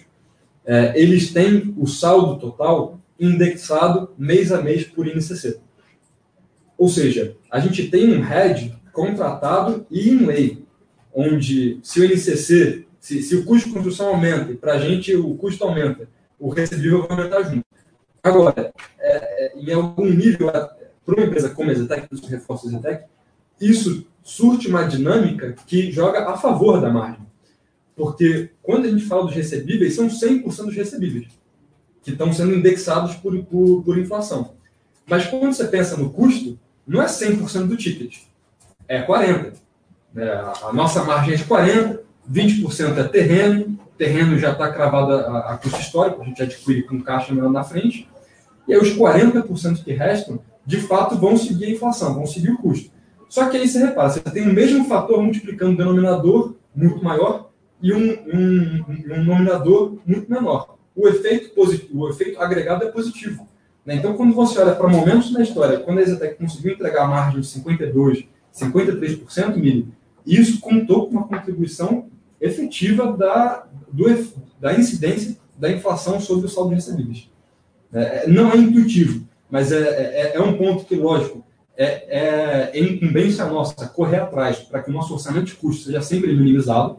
é, 0.66 1.00
eles 1.00 1.32
têm 1.32 1.74
o 1.78 1.88
saldo 1.88 2.40
total 2.40 3.00
indexado 3.20 4.12
mês 4.18 4.52
a 4.52 4.62
mês 4.62 4.86
por 4.86 5.08
INCC. 5.08 5.60
Ou 6.78 6.90
seja, 6.90 7.36
a 7.52 7.60
gente 7.60 7.90
tem 7.90 8.12
um 8.12 8.22
head 8.22 8.76
contratado 8.92 9.86
e 9.92 10.10
em 10.10 10.26
lei, 10.26 10.66
onde 11.14 11.80
se 11.84 12.00
o 12.00 12.06
INCC, 12.06 12.88
se, 13.00 13.22
se 13.22 13.36
o 13.36 13.46
custo 13.46 13.70
de 13.70 13.76
construção 13.76 14.08
aumenta 14.10 14.52
e 14.52 14.56
para 14.56 14.74
a 14.74 14.80
gente 14.80 15.16
o 15.16 15.36
custo 15.36 15.64
aumenta, 15.64 16.08
o 16.40 16.50
recebível 16.50 17.08
vai 17.08 17.18
aumentar 17.18 17.44
junto. 17.44 17.66
Agora, 18.24 18.74
é, 19.00 19.46
é, 19.46 19.54
em 19.58 19.72
algum 19.74 20.06
nível, 20.06 20.52
para 20.52 21.16
uma 21.16 21.26
empresa 21.26 21.50
como 21.50 21.72
a 21.72 21.74
Zetec, 21.74 22.08
isso 22.12 22.28
reforça 22.28 22.68
a 22.68 22.72
Zetec, 22.72 23.06
isso 23.62 24.06
surte 24.24 24.68
uma 24.68 24.84
dinâmica 24.84 25.56
que 25.66 25.92
joga 25.92 26.30
a 26.30 26.38
favor 26.38 26.82
da 26.82 26.90
margem. 26.90 27.26
Porque 27.96 28.50
quando 28.62 28.86
a 28.86 28.90
gente 28.90 29.06
fala 29.06 29.26
dos 29.26 29.36
recebíveis, 29.36 29.96
são 29.96 30.08
100% 30.08 30.66
dos 30.66 30.76
recebíveis 30.76 31.28
que 32.04 32.12
estão 32.12 32.34
sendo 32.34 32.56
indexados 32.56 33.16
por, 33.16 33.38
por, 33.46 33.84
por 33.84 33.98
inflação. 33.98 34.54
Mas 35.06 35.28
quando 35.28 35.54
você 35.54 35.68
pensa 35.68 35.98
no 35.98 36.10
custo, 36.10 36.58
não 36.88 37.02
é 37.02 37.06
100% 37.06 37.68
do 37.68 37.78
ticket, 37.78 38.20
é 38.88 39.06
40%. 39.06 39.54
É, 40.16 40.30
a 40.64 40.74
nossa 40.74 41.04
margem 41.04 41.34
é 41.34 41.38
de 41.38 41.46
40%, 41.46 42.00
20% 42.30 42.98
é 42.98 43.04
terreno, 43.04 43.80
terreno 43.98 44.38
já 44.38 44.52
está 44.52 44.72
cravado 44.72 45.14
a, 45.14 45.52
a, 45.52 45.58
custo 45.58 45.80
histórico, 45.80 46.22
a 46.22 46.26
gente 46.26 46.42
adquire 46.42 46.84
com 46.84 47.02
caixa 47.02 47.34
na 47.34 47.64
frente, 47.64 48.10
e 48.68 48.74
aí 48.74 48.80
os 48.80 48.90
40% 48.90 49.84
que 49.84 49.94
restam, 49.94 50.40
de 50.66 50.78
fato, 50.82 51.18
vão 51.18 51.38
seguir 51.38 51.66
a 51.66 51.70
inflação, 51.70 52.14
vão 52.14 52.26
seguir 52.26 52.52
o 52.52 52.58
custo. 52.58 52.92
Só 53.32 53.48
que 53.48 53.56
aí 53.56 53.66
você 53.66 53.80
repara, 53.80 54.10
você 54.10 54.20
tem 54.20 54.44
o 54.44 54.54
mesmo 54.54 54.84
fator 54.84 55.24
multiplicando 55.24 55.72
o 55.72 55.78
denominador 55.78 56.54
muito 56.76 57.02
maior 57.02 57.50
e 57.82 57.94
um, 57.94 58.12
um, 58.28 58.86
um 58.90 59.02
denominador 59.08 59.98
muito 60.06 60.30
menor. 60.30 60.78
O 60.94 61.08
efeito, 61.08 61.56
positivo, 61.56 61.98
o 61.98 62.10
efeito 62.10 62.42
agregado 62.42 62.84
é 62.84 62.92
positivo. 62.92 63.48
Né? 63.86 63.96
Então, 63.96 64.18
quando 64.18 64.34
você 64.34 64.60
olha 64.60 64.76
para 64.76 64.90
momentos 64.90 65.32
na 65.32 65.42
história, 65.42 65.80
quando 65.80 66.00
a 66.00 66.02
Exatec 66.02 66.36
conseguiu 66.36 66.74
entregar 66.74 67.06
a 67.06 67.08
margem 67.08 67.40
de 67.40 67.48
52%, 67.48 68.28
53%, 68.54 69.56
Mili, 69.56 69.88
isso 70.28 70.60
contou 70.60 71.08
com 71.08 71.14
uma 71.14 71.26
contribuição 71.26 72.08
efetiva 72.42 73.14
da, 73.14 73.66
do, 73.94 74.04
da 74.60 74.74
incidência 74.74 75.38
da 75.58 75.72
inflação 75.72 76.20
sobre 76.20 76.48
o 76.48 76.50
saldo 76.50 76.72
de 76.72 76.76
recebíveis. 76.76 77.30
É, 77.94 78.28
não 78.28 78.52
é 78.52 78.58
intuitivo, 78.58 79.26
mas 79.50 79.72
é, 79.72 79.80
é, 79.80 80.36
é, 80.36 80.42
um 80.42 80.58
ponto 80.58 80.84
que, 80.84 80.96
lógico, 80.96 81.42
é, 81.82 82.72
é, 82.74 82.80
incumbência 82.80 83.46
nossa 83.46 83.88
correr 83.88 84.18
atrás 84.18 84.60
para 84.60 84.84
que 84.84 84.92
o 84.92 84.94
nosso 84.94 85.14
orçamento 85.14 85.46
de 85.46 85.56
custos 85.56 85.86
seja 85.86 86.02
sempre 86.02 86.32
minimizado. 86.36 86.98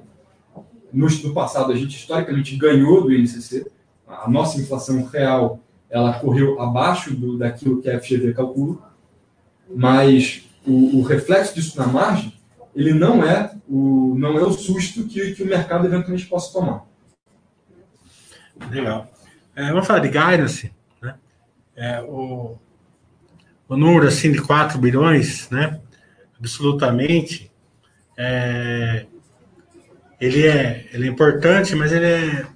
No, 0.92 1.06
no 1.06 1.32
passado, 1.32 1.72
a 1.72 1.76
gente 1.76 1.96
historicamente 1.96 2.56
ganhou 2.56 3.02
do 3.02 3.12
INCC, 3.12 3.70
a 4.06 4.28
nossa 4.28 4.60
inflação 4.60 5.04
real 5.04 5.60
ela 5.88 6.14
correu 6.14 6.60
abaixo 6.60 7.14
do, 7.14 7.38
daquilo 7.38 7.80
que 7.80 7.88
a 7.88 8.00
FGV 8.00 8.34
calcula, 8.34 8.78
mas 9.74 10.42
o, 10.66 10.98
o 10.98 11.02
reflexo 11.02 11.54
disso 11.54 11.78
na 11.78 11.86
margem 11.86 12.32
ele 12.74 12.92
não 12.92 13.24
é 13.24 13.54
o, 13.68 14.14
não 14.18 14.38
é 14.38 14.42
o 14.42 14.52
susto 14.52 15.04
que, 15.04 15.34
que 15.34 15.42
o 15.42 15.46
mercado 15.46 15.86
eventualmente 15.86 16.26
possa 16.26 16.52
tomar. 16.52 16.84
Legal. 18.70 19.06
É, 19.54 19.68
vamos 19.68 19.86
falar 19.86 20.00
de 20.00 20.08
guidance, 20.08 20.72
né? 21.00 21.14
É, 21.76 22.00
o, 22.00 22.58
o 23.68 23.76
número 23.76 24.06
assim 24.06 24.32
de 24.32 24.40
4 24.40 24.78
bilhões, 24.78 25.48
né? 25.50 25.80
Absolutamente, 26.38 27.50
é, 28.16 29.06
ele 30.20 30.46
é, 30.46 30.88
ele 30.92 31.06
é 31.06 31.10
importante, 31.10 31.74
mas 31.74 31.92
ele 31.92 32.06
é, 32.06 32.46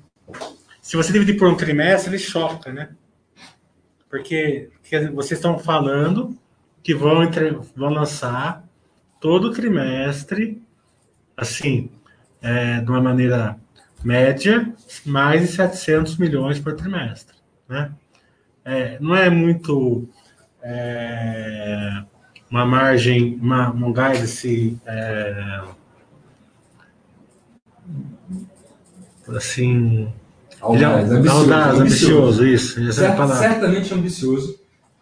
se 0.86 0.96
você 0.96 1.12
dividir 1.12 1.36
por 1.36 1.48
um 1.48 1.56
trimestre, 1.56 2.10
ele 2.10 2.18
choca, 2.18 2.72
né? 2.72 2.90
Porque, 4.08 4.70
porque 4.80 5.08
vocês 5.08 5.38
estão 5.38 5.58
falando 5.58 6.38
que 6.80 6.94
vão, 6.94 7.24
entre, 7.24 7.58
vão 7.74 7.90
lançar 7.90 8.64
todo 9.20 9.52
trimestre, 9.52 10.62
assim, 11.36 11.90
é, 12.40 12.80
de 12.80 12.88
uma 12.88 13.00
maneira 13.00 13.58
média, 14.04 14.72
mais 15.04 15.40
de 15.40 15.48
700 15.48 16.16
milhões 16.18 16.60
por 16.60 16.74
trimestre. 16.76 17.36
Né? 17.68 17.90
É, 18.64 18.96
não 19.00 19.16
é 19.16 19.28
muito 19.28 20.08
é, 20.68 22.02
uma 22.50 22.66
margem, 22.66 23.38
uma, 23.40 23.70
um 23.70 23.92
guidance 23.92 24.76
é, 24.84 25.62
assim. 29.28 30.12
Audaz, 30.60 31.12
é 31.12 31.14
ambicioso, 31.14 31.38
audaz, 31.38 31.80
ambicioso, 31.80 32.42
ambicioso, 32.42 32.46
isso. 32.46 32.92
Certo, 32.92 33.28
certamente 33.34 33.94
ambicioso, 33.94 34.58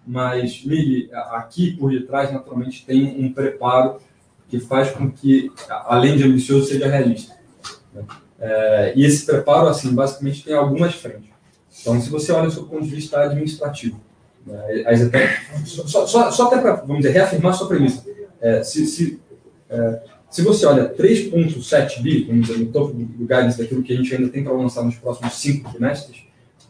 mas, 0.06 0.62
Mili, 0.64 1.08
aqui 1.30 1.74
por 1.76 1.90
detrás, 1.90 2.30
naturalmente, 2.30 2.84
tem 2.84 3.24
um 3.24 3.32
preparo 3.32 4.00
que 4.48 4.60
faz 4.60 4.90
com 4.90 5.10
que, 5.10 5.50
além 5.86 6.18
de 6.18 6.24
ambicioso, 6.24 6.66
seja 6.66 6.88
realista. 6.88 7.34
Né? 7.94 8.04
É, 8.38 8.92
e 8.94 9.04
esse 9.06 9.24
preparo, 9.24 9.68
assim, 9.68 9.94
basicamente 9.94 10.44
tem 10.44 10.54
algumas 10.54 10.94
frentes. 10.94 11.30
Então, 11.80 11.98
se 12.00 12.10
você 12.10 12.32
olha 12.32 12.48
do 12.48 12.52
seu 12.52 12.64
ponto 12.64 12.84
de 12.84 12.94
vista 12.94 13.20
administrativo, 13.20 13.98
né, 14.46 14.84
até, 14.86 15.40
só, 15.64 16.06
só, 16.06 16.30
só 16.30 16.46
até 16.46 16.58
para, 16.58 16.74
vamos 16.76 16.98
dizer, 16.98 17.10
reafirmar 17.10 17.54
sua 17.54 17.68
premissa. 17.68 18.04
É, 18.40 18.62
se, 18.62 18.86
se, 18.86 19.20
é, 19.68 20.00
se 20.30 20.42
você 20.42 20.66
olha 20.66 20.88
3.7 20.94 22.02
bi, 22.02 22.24
vamos 22.24 22.46
dizer, 22.46 22.58
no 22.58 22.66
topo 22.66 22.92
do, 22.92 23.04
do 23.04 23.20
guidance 23.20 23.58
daquilo 23.58 23.82
que 23.82 23.92
a 23.92 23.96
gente 23.96 24.14
ainda 24.14 24.28
tem 24.28 24.44
para 24.44 24.52
lançar 24.52 24.82
nos 24.82 24.96
próximos 24.96 25.34
cinco 25.34 25.70
trimestres, 25.70 26.24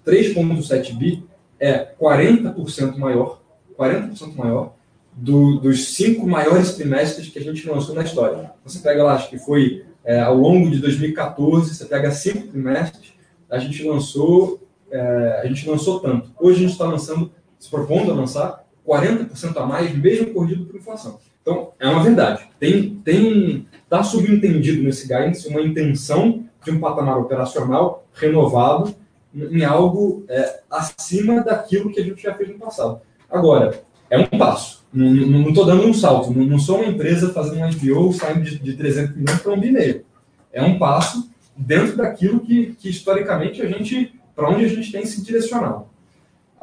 3.7 0.06 0.96
bi 0.96 1.24
é 1.58 1.94
40% 2.00 2.96
maior, 2.96 3.40
40% 3.78 4.36
maior 4.36 4.74
do, 5.16 5.58
dos 5.58 5.94
cinco 5.94 6.26
maiores 6.26 6.74
trimestres 6.74 7.28
que 7.28 7.38
a 7.38 7.42
gente 7.42 7.68
lançou 7.68 7.94
na 7.94 8.02
história. 8.02 8.50
Você 8.64 8.80
pega 8.80 9.02
lá, 9.02 9.14
acho 9.14 9.30
que 9.30 9.38
foi 9.38 9.84
é, 10.04 10.20
ao 10.20 10.36
longo 10.36 10.70
de 10.70 10.78
2014, 10.78 11.74
você 11.74 11.84
pega 11.84 12.10
cinco 12.10 12.48
trimestres, 12.48 13.14
a 13.48 13.58
gente 13.58 13.82
lançou, 13.84 14.60
é, 14.90 15.40
a 15.42 15.46
gente 15.46 15.68
lançou 15.68 16.00
tanto. 16.00 16.30
Hoje 16.38 16.58
a 16.58 16.60
gente 16.62 16.72
está 16.72 16.84
lançando, 16.84 17.32
se 17.64 17.70
propondo 17.70 18.12
a 18.12 18.14
lançar 18.14 18.62
40% 18.86 19.56
a 19.56 19.64
mais, 19.64 19.96
mesmo 19.96 20.34
corrigido 20.34 20.66
por 20.66 20.76
inflação. 20.76 21.18
Então, 21.40 21.70
é 21.80 21.88
uma 21.88 22.02
verdade. 22.02 22.46
Tem, 22.60 22.96
tem, 23.02 23.66
está 23.82 24.02
subentendido 24.02 24.82
nesse 24.82 25.08
guidance 25.08 25.48
uma 25.48 25.62
intenção 25.62 26.44
de 26.62 26.70
um 26.70 26.78
patamar 26.78 27.18
operacional 27.18 28.04
renovado 28.12 28.94
em 29.34 29.64
algo 29.64 30.24
é, 30.28 30.60
acima 30.70 31.42
daquilo 31.42 31.90
que 31.90 32.00
a 32.00 32.04
gente 32.04 32.22
já 32.22 32.34
fez 32.34 32.50
no 32.50 32.58
passado. 32.58 33.00
Agora, 33.30 33.82
é 34.10 34.18
um 34.18 34.26
passo. 34.26 34.84
Não 34.92 35.48
estou 35.48 35.64
dando 35.64 35.86
um 35.86 35.94
salto. 35.94 36.30
Não, 36.30 36.44
não, 36.44 36.58
sou 36.58 36.76
uma 36.76 36.86
empresa 36.86 37.32
fazendo 37.32 37.62
um 37.62 37.70
IPO 37.70 38.12
saindo 38.12 38.42
de, 38.42 38.58
de 38.58 38.76
300 38.76 39.16
milhões 39.16 39.40
para 39.40 39.52
um 39.54 39.60
bi. 39.60 40.04
É 40.52 40.62
um 40.62 40.78
passo 40.78 41.30
dentro 41.56 41.96
daquilo 41.96 42.40
que, 42.40 42.74
que 42.78 42.90
historicamente 42.90 43.62
a 43.62 43.66
gente, 43.66 44.14
para 44.36 44.50
onde 44.50 44.66
a 44.66 44.68
gente 44.68 44.92
tem 44.92 45.06
se 45.06 45.24
direcionado. 45.24 45.86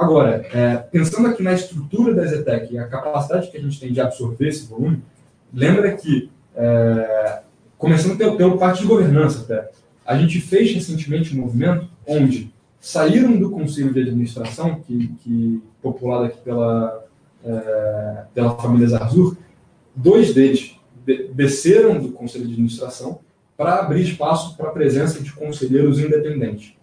Agora, 0.02 0.48
é, 0.52 0.78
pensando 0.78 1.28
aqui 1.28 1.44
na 1.44 1.54
estrutura 1.54 2.16
da 2.16 2.26
Zetec 2.26 2.74
e 2.74 2.80
a 2.80 2.88
capacidade 2.88 3.52
que 3.52 3.58
a 3.58 3.62
gente 3.62 3.80
tem 3.80 3.94
de 3.94 4.02
absorver 4.02 4.48
esse 4.48 4.66
volume, 4.66 5.04
lembra 5.54 5.96
que, 5.96 6.32
é, 6.56 7.42
começando 7.78 8.18
pelo, 8.18 8.36
pelo 8.36 8.58
parte 8.58 8.82
de 8.82 8.88
governança 8.88 9.42
até, 9.42 9.70
a 10.04 10.18
gente 10.18 10.42
fez 10.42 10.74
recentemente 10.74 11.38
um 11.38 11.42
movimento 11.42 11.88
onde 12.08 12.52
saíram 12.80 13.38
do 13.38 13.52
conselho 13.52 13.94
de 13.94 14.02
administração, 14.02 14.82
que, 14.82 15.10
que 15.24 15.62
populado 15.84 16.26
aqui 16.26 16.40
pela 16.40 17.06
é, 17.46 18.24
pela 18.34 18.56
família 18.56 18.88
Zarzur, 18.88 19.38
dois 19.96 20.34
deles 20.34 20.76
desceram 21.34 22.00
do 22.00 22.12
conselho 22.12 22.46
de 22.48 22.54
administração 22.54 23.20
para 23.56 23.82
abrir 23.82 24.02
espaço 24.02 24.58
para 24.58 24.70
a 24.70 24.72
presença 24.72 25.22
de 25.22 25.32
conselheiros 25.32 26.00
independentes. 26.00 26.74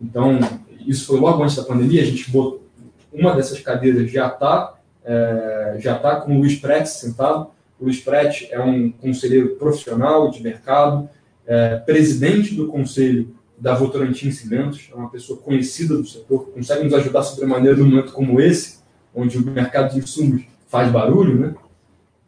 Então, 0.00 0.38
isso 0.86 1.06
foi 1.06 1.20
logo 1.20 1.42
antes 1.42 1.56
da 1.56 1.64
pandemia, 1.64 2.02
a 2.02 2.06
gente 2.06 2.30
botou, 2.30 2.64
uma 3.12 3.34
dessas 3.34 3.60
cadeiras 3.60 4.10
já 4.10 4.28
está 4.28 4.76
é, 5.06 5.76
já 5.78 5.96
tá 5.96 6.16
com 6.20 6.34
o 6.34 6.40
Luiz 6.40 6.56
Pretz 6.56 6.90
sentado. 6.90 7.50
O 7.78 7.84
Luiz 7.84 8.00
Pretz 8.00 8.48
é 8.50 8.60
um 8.60 8.90
conselheiro 8.90 9.50
profissional 9.56 10.30
de 10.30 10.42
mercado, 10.42 11.08
é, 11.46 11.76
presidente 11.76 12.54
do 12.54 12.66
conselho 12.66 13.34
da 13.56 13.74
Votorantim 13.74 14.30
Cimentos, 14.30 14.90
é 14.92 14.94
uma 14.94 15.08
pessoa 15.08 15.38
conhecida 15.38 15.96
do 15.96 16.04
setor, 16.04 16.50
consegue 16.50 16.84
nos 16.84 16.92
ajudar 16.92 17.22
sobremaneira 17.22 17.76
num 17.76 17.88
momento 17.88 18.12
como 18.12 18.40
esse, 18.40 18.80
onde 19.14 19.38
o 19.38 19.46
mercado 19.46 19.92
de 19.92 20.00
insumos 20.00 20.42
faz 20.68 20.90
barulho, 20.90 21.38
né? 21.38 21.54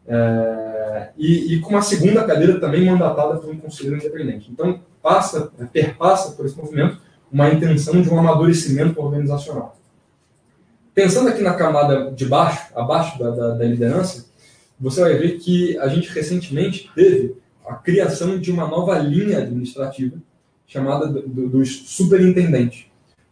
É, 0.06 1.11
e, 1.18 1.54
e, 1.54 1.61
com 1.61 1.70
uma 1.70 1.82
segunda 1.82 2.24
cadeira 2.24 2.59
também 2.59 2.86
mandatada 2.86 3.38
por 3.38 3.50
um 3.50 3.59
conselheiro 3.59 3.96
independente. 3.98 4.50
Então, 4.50 4.80
passa, 5.02 5.52
perpassa 5.70 6.32
por 6.32 6.46
esse 6.46 6.56
movimento 6.56 6.98
uma 7.31 7.51
intenção 7.51 8.01
de 8.01 8.09
um 8.09 8.18
amadurecimento 8.18 9.01
organizacional. 9.01 9.76
Pensando 10.95 11.29
aqui 11.29 11.43
na 11.43 11.55
camada 11.55 12.11
de 12.11 12.24
baixo, 12.26 12.72
abaixo 12.74 13.18
da, 13.18 13.31
da, 13.31 13.55
da 13.55 13.64
liderança, 13.64 14.26
você 14.81 15.01
vai 15.01 15.14
ver 15.16 15.39
que 15.39 15.79
a 15.79 15.89
gente 15.89 16.09
recentemente 16.09 16.91
teve 16.95 17.37
a 17.66 17.74
criação 17.74 18.39
de 18.39 18.51
uma 18.51 18.66
nova 18.66 18.99
linha 18.99 19.39
administrativa 19.39 20.16
chamada 20.66 21.07
do, 21.07 21.22
do, 21.29 21.49
dos 21.49 21.91
superintendentes. 21.91 22.87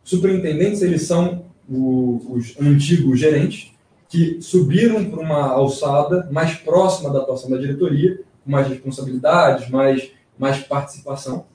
Superintendentes, 0.04 0.82
eles 0.82 1.02
são 1.02 1.46
o, 1.68 2.34
os 2.34 2.54
antigos 2.60 3.18
gerentes, 3.18 3.72
que 4.08 4.40
subiram 4.40 5.04
para 5.10 5.20
uma 5.20 5.48
alçada 5.48 6.28
mais 6.30 6.54
próxima 6.54 7.10
da 7.12 7.20
atuação 7.20 7.50
da 7.50 7.56
diretoria, 7.56 8.20
com 8.44 8.50
mais 8.50 8.68
responsabilidades, 8.68 9.68
mais, 9.68 10.10
mais 10.38 10.58
participação. 10.58 11.46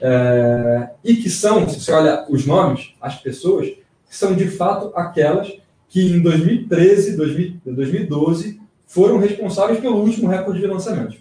É, 0.00 0.90
e 1.02 1.16
que 1.16 1.30
são, 1.30 1.68
se 1.68 1.80
você 1.80 1.92
olha 1.92 2.26
os 2.28 2.46
nomes, 2.46 2.94
as 3.00 3.20
pessoas, 3.20 3.72
são 4.08 4.34
de 4.34 4.48
fato 4.48 4.92
aquelas 4.94 5.52
que 5.88 6.00
em 6.00 6.20
2013, 6.20 7.16
2012 7.16 8.60
foram 8.86 9.18
responsáveis 9.18 9.80
pelo 9.80 10.00
último 10.00 10.28
recorde 10.28 10.60
de 10.60 10.66
lançamento. 10.66 11.16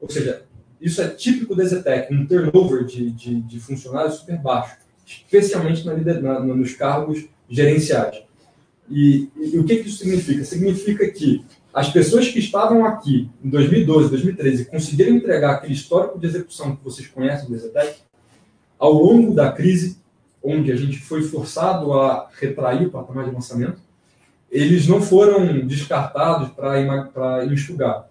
Ou 0.00 0.08
seja, 0.08 0.42
isso 0.80 1.00
é 1.00 1.08
típico 1.08 1.54
da 1.54 1.64
Zetec, 1.64 2.12
um 2.12 2.26
turnover 2.26 2.84
de, 2.84 3.10
de, 3.10 3.40
de, 3.40 3.60
funcionários 3.60 4.16
super 4.16 4.38
baixo, 4.38 4.76
especialmente 5.06 5.84
na, 5.86 5.94
na, 5.94 6.40
nos 6.40 6.74
cargos 6.74 7.24
gerenciais. 7.48 8.22
E, 8.90 9.28
e, 9.36 9.58
o 9.58 9.64
que, 9.64 9.76
que 9.76 9.88
isso 9.88 9.98
significa? 9.98 10.44
Significa 10.44 11.10
que 11.10 11.44
as 11.74 11.90
pessoas 11.90 12.28
que 12.28 12.38
estavam 12.38 12.86
aqui 12.86 13.28
em 13.42 13.50
2012, 13.50 14.08
2013 14.08 14.66
conseguiram 14.66 15.16
entregar 15.16 15.54
aquele 15.54 15.72
histórico 15.72 16.20
de 16.20 16.26
execução 16.26 16.76
que 16.76 16.84
vocês 16.84 17.08
conhecem 17.08 17.48
do 17.48 17.58
Zetec, 17.58 17.96
ao 18.78 18.92
longo 18.92 19.34
da 19.34 19.50
crise, 19.50 19.98
onde 20.40 20.70
a 20.70 20.76
gente 20.76 21.00
foi 21.00 21.22
forçado 21.22 21.92
a 21.92 22.28
retrair 22.38 22.86
o 22.86 22.90
patamar 22.90 23.24
de 23.24 23.34
lançamento, 23.34 23.82
eles 24.48 24.86
não 24.86 25.02
foram 25.02 25.66
descartados 25.66 26.50
para 26.50 27.44
enxugar. 27.46 28.08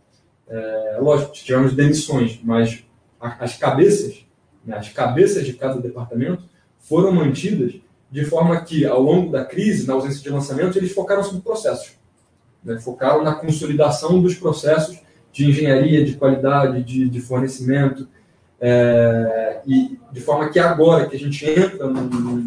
É, 0.49 0.97
lógico, 0.99 1.32
tivemos 1.32 1.74
demissões, 1.74 2.41
mas 2.43 2.84
as 3.22 3.55
cabeças, 3.55 4.26
né, 4.66 4.76
as 4.76 4.89
cabeças 4.89 5.45
de 5.45 5.53
cada 5.53 5.80
departamento 5.80 6.43
foram 6.80 7.14
mantidas 7.14 7.76
de 8.11 8.26
forma 8.26 8.59
que, 8.61 8.86
ao 8.86 9.01
longo 9.01 9.32
da 9.32 9.45
crise, 9.45 9.88
na 9.88 9.93
ausência 9.93 10.22
de 10.22 10.30
lançamento, 10.30 10.78
eles 10.78 10.91
focaram 10.91 11.24
sobre 11.24 11.41
processos. 11.41 12.03
Né, 12.64 12.80
focaram 12.80 13.24
na 13.24 13.36
consolidação 13.36 14.22
dos 14.22 14.36
processos 14.36 14.97
de 15.32 15.49
engenharia, 15.49 16.05
de 16.05 16.14
qualidade, 16.14 16.84
de, 16.84 17.09
de 17.09 17.20
fornecimento, 17.20 18.07
é, 18.66 19.61
e 19.68 19.99
de 20.11 20.22
forma 20.22 20.49
que 20.49 20.59
agora 20.59 21.07
que 21.09 21.16
a 21.16 21.20
gente 21.20 21.45
entra 21.45 21.89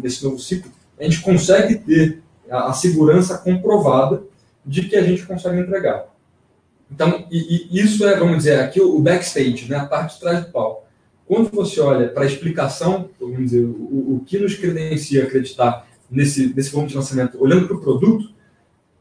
nesse 0.01 0.23
novo 0.23 0.39
ciclo, 0.39 0.71
a 0.99 1.03
gente 1.03 1.21
consegue 1.21 1.75
ter 1.75 2.23
a, 2.49 2.69
a, 2.69 2.73
segurança 2.73 3.37
comprovada 3.37 4.23
de 4.65 4.83
que 4.83 4.95
a 4.95 5.03
gente 5.03 5.25
consegue 5.25 5.59
entregar. 5.59 6.05
Então, 6.91 7.27
e, 7.29 7.67
e 7.69 7.79
isso 7.79 8.07
é, 8.07 8.17
vamos 8.17 8.37
dizer, 8.37 8.59
aqui 8.61 8.81
o 8.81 8.99
backstage, 8.99 9.69
né, 9.69 9.77
a 9.77 9.85
parte 9.85 10.15
de 10.15 10.21
trás 10.21 10.43
do 10.43 10.51
palco. 10.51 10.87
Quando 11.27 11.51
você 11.51 11.79
olha 11.81 12.07
para 12.07 12.23
a 12.23 12.27
explicação, 12.27 13.09
vamos 13.19 13.37
dizer, 13.37 13.63
o, 13.63 14.15
o 14.15 14.23
que 14.25 14.39
nos 14.39 14.55
credencia 14.55 15.23
acreditar 15.23 15.85
nesse, 16.09 16.51
nesse 16.55 16.71
volume 16.71 16.89
de 16.89 16.95
lançamento, 16.95 17.39
olhando 17.39 17.67
para 17.67 17.75
o 17.75 17.81
produto, 17.81 18.29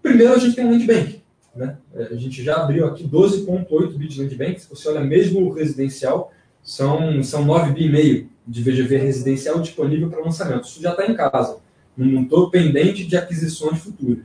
primeiro 0.06 0.34
a 0.34 0.38
gente 0.38 0.54
tem 0.54 0.64
um 0.64 0.70
land 0.70 0.86
bank. 0.86 1.22
Né? 1.54 1.76
A 1.94 2.14
gente 2.14 2.42
já 2.42 2.56
abriu 2.56 2.86
aqui 2.86 3.04
12,8 3.04 3.96
bits 3.96 4.14
de 4.14 4.22
land 4.22 4.34
bank. 4.36 4.60
Se 4.60 4.68
você 4.68 4.88
olha 4.88 5.00
mesmo 5.00 5.40
o 5.40 5.52
residencial, 5.52 6.32
são, 6.62 7.22
são 7.22 7.44
9 7.44 7.72
bi 7.72 7.86
e 7.86 7.90
meio 7.90 8.28
de 8.46 8.62
VGV 8.62 8.98
residencial 8.98 9.60
disponível 9.60 10.08
para 10.08 10.22
lançamento. 10.22 10.64
Isso 10.64 10.80
já 10.80 10.90
está 10.90 11.06
em 11.06 11.14
casa. 11.14 11.58
Não 11.96 12.22
estou 12.22 12.50
pendente 12.50 13.04
de 13.04 13.16
aquisições 13.16 13.78
futuras. 13.78 14.24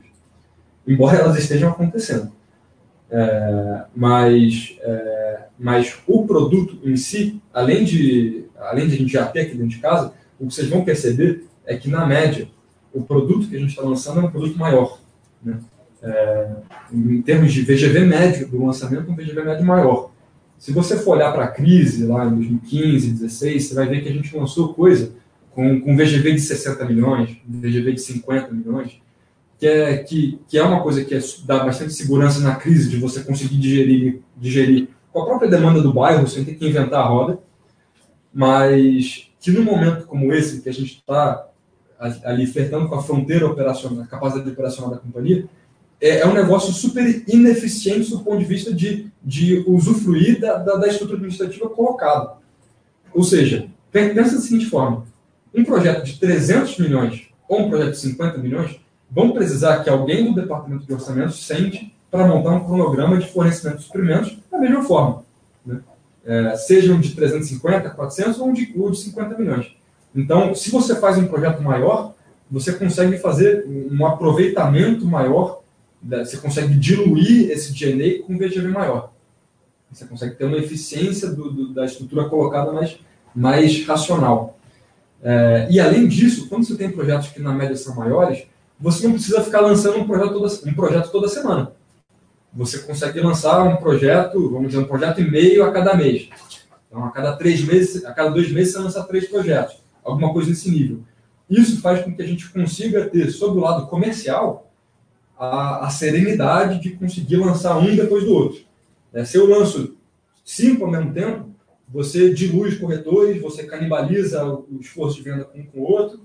Embora 0.86 1.18
elas 1.18 1.38
estejam 1.38 1.70
acontecendo. 1.70 2.30
É, 3.10 3.84
mas, 3.94 4.76
é, 4.80 5.44
mas 5.58 5.98
o 6.06 6.26
produto 6.26 6.78
em 6.82 6.96
si, 6.96 7.40
além 7.52 7.84
de, 7.84 8.44
além 8.58 8.88
de 8.88 8.94
a 8.94 8.98
gente 8.98 9.12
já 9.12 9.26
ter 9.26 9.40
aqui 9.40 9.52
dentro 9.52 9.68
de 9.68 9.78
casa, 9.78 10.12
o 10.38 10.46
que 10.46 10.54
vocês 10.54 10.68
vão 10.68 10.84
perceber 10.84 11.46
é 11.66 11.76
que, 11.76 11.88
na 11.88 12.06
média, 12.06 12.48
o 12.92 13.02
produto 13.02 13.48
que 13.48 13.56
a 13.56 13.58
gente 13.58 13.70
está 13.70 13.82
lançando 13.82 14.20
é 14.20 14.24
um 14.24 14.30
produto 14.30 14.58
maior. 14.58 14.98
Né? 15.42 15.58
É, 16.02 16.50
em 16.92 17.22
termos 17.22 17.52
de 17.52 17.62
VGV 17.62 18.00
médio 18.00 18.48
do 18.48 18.64
lançamento, 18.64 19.10
um 19.10 19.14
VGV 19.14 19.44
médio 19.44 19.64
maior. 19.64 20.10
Se 20.58 20.72
você 20.72 20.96
for 20.98 21.16
olhar 21.16 21.32
para 21.32 21.44
a 21.44 21.48
crise 21.48 22.06
lá 22.06 22.24
em 22.24 22.34
2015, 22.34 23.08
2016, 23.08 23.64
você 23.64 23.74
vai 23.74 23.86
ver 23.86 24.02
que 24.02 24.08
a 24.08 24.12
gente 24.12 24.36
lançou 24.36 24.74
coisa 24.74 25.12
com, 25.52 25.80
com 25.80 25.96
VGV 25.96 26.32
de 26.32 26.40
60 26.40 26.84
milhões, 26.86 27.36
VGV 27.46 27.92
de 27.92 28.00
50 28.00 28.52
milhões, 28.52 29.00
que 29.58 29.66
é, 29.66 29.98
que, 29.98 30.40
que 30.48 30.58
é 30.58 30.62
uma 30.62 30.82
coisa 30.82 31.04
que 31.04 31.14
é, 31.14 31.20
dá 31.44 31.64
bastante 31.64 31.92
segurança 31.92 32.40
na 32.40 32.56
crise, 32.56 32.90
de 32.90 32.96
você 32.96 33.22
conseguir 33.22 33.58
digerir, 33.58 34.20
digerir 34.36 34.88
com 35.12 35.22
a 35.22 35.24
própria 35.24 35.50
demanda 35.50 35.80
do 35.80 35.92
bairro, 35.92 36.26
sem 36.26 36.44
ter 36.44 36.54
que 36.54 36.66
inventar 36.66 37.00
a 37.00 37.08
roda, 37.08 37.38
mas 38.32 39.30
que 39.40 39.50
num 39.50 39.62
momento 39.62 40.06
como 40.06 40.32
esse, 40.32 40.62
que 40.62 40.68
a 40.68 40.72
gente 40.72 40.96
está 40.96 41.48
ali 42.24 42.46
flertando 42.46 42.88
com 42.88 42.96
a 42.96 43.02
fronteira 43.02 43.46
operacional, 43.46 44.02
a 44.02 44.06
capacidade 44.06 44.50
operacional 44.50 44.90
da 44.90 44.98
companhia, 44.98 45.46
é, 46.02 46.18
é, 46.18 46.26
um 46.26 46.34
negócio 46.34 46.72
super 46.72 47.22
ineficiente 47.28 48.10
do 48.10 48.18
ponto 48.18 48.40
de 48.40 48.44
vista 48.44 48.74
de, 48.74 49.06
de 49.22 49.62
usufruir 49.68 50.40
da, 50.40 50.58
da, 50.58 50.74
da 50.74 50.88
estrutura 50.88 51.16
administrativa 51.16 51.68
colocada. 51.68 52.34
Ou 53.14 53.22
seja, 53.22 53.68
pensa 53.92 54.34
da 54.34 54.40
seguinte 54.40 54.66
forma, 54.66 55.06
um 55.54 55.64
projeto 55.64 56.04
de 56.04 56.18
300 56.18 56.76
milhões 56.78 57.28
ou 57.48 57.60
um 57.60 57.70
projeto 57.70 57.92
de 57.92 57.98
50 57.98 58.38
milhões 58.38 58.80
vão 59.08 59.30
precisar 59.30 59.84
que 59.84 59.90
alguém 59.90 60.24
do 60.24 60.34
departamento 60.34 60.84
de 60.84 60.92
orçamento 60.92 61.34
sente 61.34 61.94
para 62.10 62.26
montar 62.26 62.50
um 62.50 62.64
cronograma 62.64 63.18
de 63.18 63.28
fornecimento 63.28 63.78
de 63.78 63.84
suprimentos 63.84 64.38
da 64.50 64.58
mesma 64.58 64.82
forma. 64.82 65.24
Né? 65.64 65.80
É, 66.24 66.56
sejam 66.56 66.98
de 67.00 67.14
350, 67.14 67.90
400 67.90 68.40
ou 68.40 68.52
de, 68.52 68.74
ou 68.76 68.90
de 68.90 68.98
50 68.98 69.38
milhões. 69.38 69.76
Então, 70.14 70.54
se 70.54 70.70
você 70.70 70.96
faz 70.96 71.16
um 71.16 71.26
projeto 71.26 71.62
maior, 71.62 72.14
você 72.50 72.72
consegue 72.72 73.18
fazer 73.18 73.66
um 73.66 74.04
aproveitamento 74.04 75.06
maior, 75.06 75.61
você 76.02 76.36
consegue 76.36 76.74
diluir 76.74 77.50
esse 77.50 77.72
DNA 77.72 78.24
com 78.24 78.32
um 78.34 78.38
VGV 78.38 78.68
maior. 78.68 79.12
Você 79.92 80.04
consegue 80.06 80.34
ter 80.34 80.44
uma 80.44 80.56
eficiência 80.56 81.30
do, 81.30 81.52
do, 81.52 81.74
da 81.74 81.84
estrutura 81.84 82.28
colocada 82.28 82.72
mais, 82.72 82.98
mais 83.34 83.86
racional. 83.86 84.58
É, 85.22 85.68
e 85.70 85.78
além 85.78 86.08
disso, 86.08 86.48
quando 86.48 86.64
você 86.64 86.74
tem 86.74 86.90
projetos 86.90 87.28
que 87.28 87.40
na 87.40 87.52
média 87.52 87.76
são 87.76 87.94
maiores, 87.94 88.44
você 88.80 89.06
não 89.06 89.14
precisa 89.14 89.42
ficar 89.42 89.60
lançando 89.60 89.98
um 89.98 90.06
projeto 90.06 90.32
toda, 90.32 90.70
um 90.70 90.74
projeto 90.74 91.10
toda 91.12 91.28
semana. 91.28 91.72
Você 92.52 92.80
consegue 92.80 93.20
lançar 93.20 93.62
um 93.62 93.76
projeto, 93.76 94.50
vamos 94.50 94.68
dizer, 94.68 94.82
um 94.82 94.88
projeto 94.88 95.20
e 95.20 95.30
meio 95.30 95.64
a 95.64 95.70
cada 95.70 95.94
mês. 95.94 96.28
Então, 96.88 97.04
a 97.04 97.10
cada 97.10 97.36
três 97.36 97.64
meses, 97.64 98.04
a 98.04 98.12
cada 98.12 98.30
dois 98.30 98.50
meses, 98.50 98.72
você 98.72 98.80
lança 98.80 99.04
três 99.04 99.28
projetos. 99.28 99.76
Alguma 100.02 100.32
coisa 100.32 100.50
nesse 100.50 100.70
nível. 100.70 101.00
Isso 101.48 101.80
faz 101.80 102.02
com 102.02 102.14
que 102.14 102.22
a 102.22 102.26
gente 102.26 102.50
consiga 102.50 103.08
ter, 103.08 103.30
sob 103.30 103.58
o 103.58 103.60
lado 103.60 103.86
comercial, 103.86 104.71
a, 105.38 105.86
a 105.86 105.90
serenidade 105.90 106.80
de 106.80 106.90
conseguir 106.90 107.36
lançar 107.36 107.78
um 107.78 107.94
depois 107.94 108.24
do 108.24 108.34
outro. 108.34 108.60
É, 109.12 109.24
se 109.24 109.36
eu 109.36 109.46
lanço 109.46 109.96
cinco 110.44 110.84
ao 110.84 110.90
mesmo 110.90 111.12
tempo, 111.12 111.50
você 111.88 112.32
dilui 112.32 112.70
os 112.70 112.78
corretores, 112.78 113.40
você 113.40 113.64
canibaliza 113.64 114.44
o 114.46 114.78
esforço 114.80 115.16
de 115.16 115.22
venda 115.22 115.44
com 115.44 115.58
um 115.58 115.66
com 115.66 115.80
o 115.80 115.90
outro, 115.90 116.20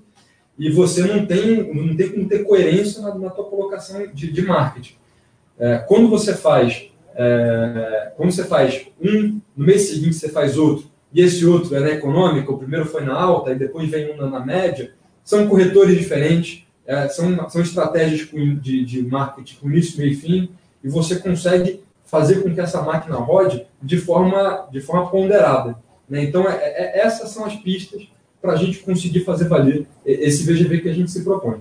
e 0.57 0.71
você 0.71 1.03
não 1.03 1.25
tem, 1.25 1.73
não 1.73 1.95
tem 1.95 2.09
como 2.09 2.27
ter 2.27 2.43
coerência 2.43 3.01
na, 3.01 3.13
na 3.15 3.29
tua 3.29 3.45
colocação 3.45 4.07
de, 4.13 4.31
de 4.31 4.41
marketing. 4.41 4.95
É, 5.59 5.77
quando 5.79 6.07
você 6.07 6.35
faz 6.35 6.89
é, 7.17 8.11
quando 8.15 8.31
você 8.31 8.43
faz 8.43 8.87
um, 9.01 9.41
no 9.55 9.65
mês 9.65 9.89
seguinte 9.89 10.13
você 10.13 10.29
faz 10.29 10.55
outro, 10.55 10.85
e 11.11 11.21
esse 11.21 11.43
outro 11.45 11.75
é 11.75 11.79
na 11.79 11.89
econômica, 11.89 12.51
o 12.51 12.57
primeiro 12.59 12.85
foi 12.85 13.03
na 13.03 13.19
alta, 13.19 13.51
e 13.51 13.55
depois 13.55 13.89
vem 13.89 14.13
um 14.13 14.17
na, 14.17 14.29
na 14.29 14.45
média, 14.45 14.93
são 15.23 15.47
corretores 15.47 15.97
diferentes, 15.97 16.66
é, 16.87 17.09
são, 17.09 17.49
são 17.49 17.61
estratégias 17.61 18.29
de, 18.61 18.85
de 18.85 19.01
marketing 19.03 19.57
com 19.57 19.69
início, 19.69 19.99
meio 19.99 20.13
e 20.13 20.15
fim, 20.15 20.49
e 20.81 20.87
você 20.87 21.17
consegue 21.17 21.83
fazer 22.05 22.41
com 22.41 22.53
que 22.53 22.61
essa 22.61 22.81
máquina 22.81 23.17
rode 23.17 23.67
de 23.81 23.97
forma, 23.97 24.67
de 24.71 24.79
forma 24.79 25.11
ponderada. 25.11 25.77
Né? 26.09 26.23
Então, 26.23 26.49
é, 26.49 26.55
é, 26.55 27.01
essas 27.01 27.29
são 27.29 27.43
as 27.43 27.55
pistas 27.57 28.07
para 28.41 28.53
a 28.53 28.55
gente 28.55 28.79
conseguir 28.79 29.25
fazer 29.25 29.49
valer 29.49 29.85
esse 30.05 30.45
VGV 30.45 30.79
que 30.79 30.89
a 30.89 30.93
gente 30.93 31.11
se 31.11 31.23
propõe. 31.23 31.59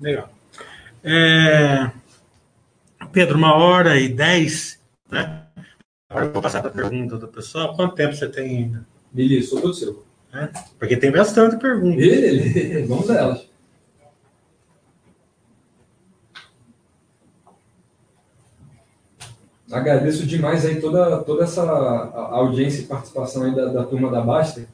Legal. 0.00 0.30
É... 1.04 1.90
Pedro, 3.12 3.36
uma 3.36 3.54
hora 3.54 3.98
e 3.98 4.08
dez, 4.08 4.80
né? 5.10 5.42
Agora 6.08 6.26
eu 6.26 6.32
vou 6.32 6.40
passar 6.40 6.62
para 6.62 6.70
a 6.70 6.74
pergunta 6.74 7.18
do 7.18 7.28
pessoal. 7.28 7.74
Quanto 7.74 7.94
tempo 7.94 8.14
você 8.14 8.28
tem 8.28 8.56
ainda? 8.56 8.86
Billy, 9.12 9.42
sou 9.42 9.60
todo 9.60 9.74
seu. 9.74 10.04
É? 10.32 10.48
Porque 10.78 10.96
tem 10.96 11.10
bastante 11.10 11.56
perguntas. 11.56 12.06
Vamos 12.88 13.10
a 13.10 13.16
elas. 13.16 13.49
Agradeço 19.70 20.26
demais 20.26 20.66
aí 20.66 20.80
toda, 20.80 21.18
toda 21.18 21.44
essa 21.44 21.62
audiência 22.32 22.80
e 22.80 22.86
participação 22.86 23.44
aí 23.44 23.54
da, 23.54 23.66
da 23.66 23.84
turma 23.84 24.10
da 24.10 24.20
Basta. 24.20 24.66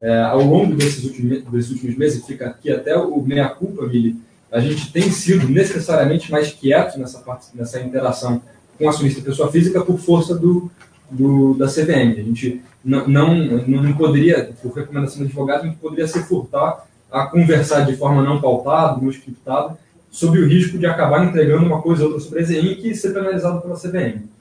É, 0.00 0.20
ao 0.20 0.42
longo 0.42 0.74
desses 0.74 1.04
últimos, 1.04 1.44
desses 1.44 1.70
últimos 1.70 1.96
meses, 1.96 2.26
fica 2.26 2.48
aqui 2.48 2.72
até 2.72 2.96
o 2.96 3.22
meia-culpa, 3.22 3.86
Mili, 3.86 4.16
a 4.50 4.58
gente 4.58 4.92
tem 4.92 5.10
sido 5.10 5.48
necessariamente 5.48 6.30
mais 6.30 6.50
quieto 6.52 6.98
nessa, 6.98 7.20
parte, 7.20 7.46
nessa 7.54 7.80
interação 7.80 8.42
com 8.76 8.88
acionista 8.88 9.22
pessoa 9.22 9.50
física 9.50 9.80
por 9.80 9.98
força 9.98 10.34
do, 10.34 10.70
do, 11.08 11.54
da 11.54 11.66
CVM. 11.66 12.18
A 12.18 12.22
gente 12.22 12.60
não, 12.84 13.06
não, 13.06 13.34
não 13.34 13.92
poderia, 13.92 14.52
por 14.60 14.72
recomendação 14.72 15.18
do 15.18 15.24
advogado, 15.24 15.62
a 15.62 15.66
gente 15.66 15.78
poderia 15.78 16.08
se 16.08 16.20
furtar 16.24 16.84
a 17.10 17.26
conversar 17.26 17.82
de 17.82 17.96
forma 17.96 18.22
não 18.22 18.40
pautada, 18.40 19.00
não 19.00 19.08
scriptada, 19.08 19.78
sob 20.10 20.38
o 20.38 20.48
risco 20.48 20.76
de 20.76 20.84
acabar 20.84 21.24
entregando 21.24 21.64
uma 21.64 21.80
coisa 21.80 22.02
ou 22.04 22.10
outra 22.10 22.24
sobre 22.24 22.40
a 22.40 22.42
EZINC 22.42 22.88
e 22.88 22.94
ser 22.94 23.14
penalizado 23.14 23.60
pela 23.60 23.76
CVM. 23.76 24.31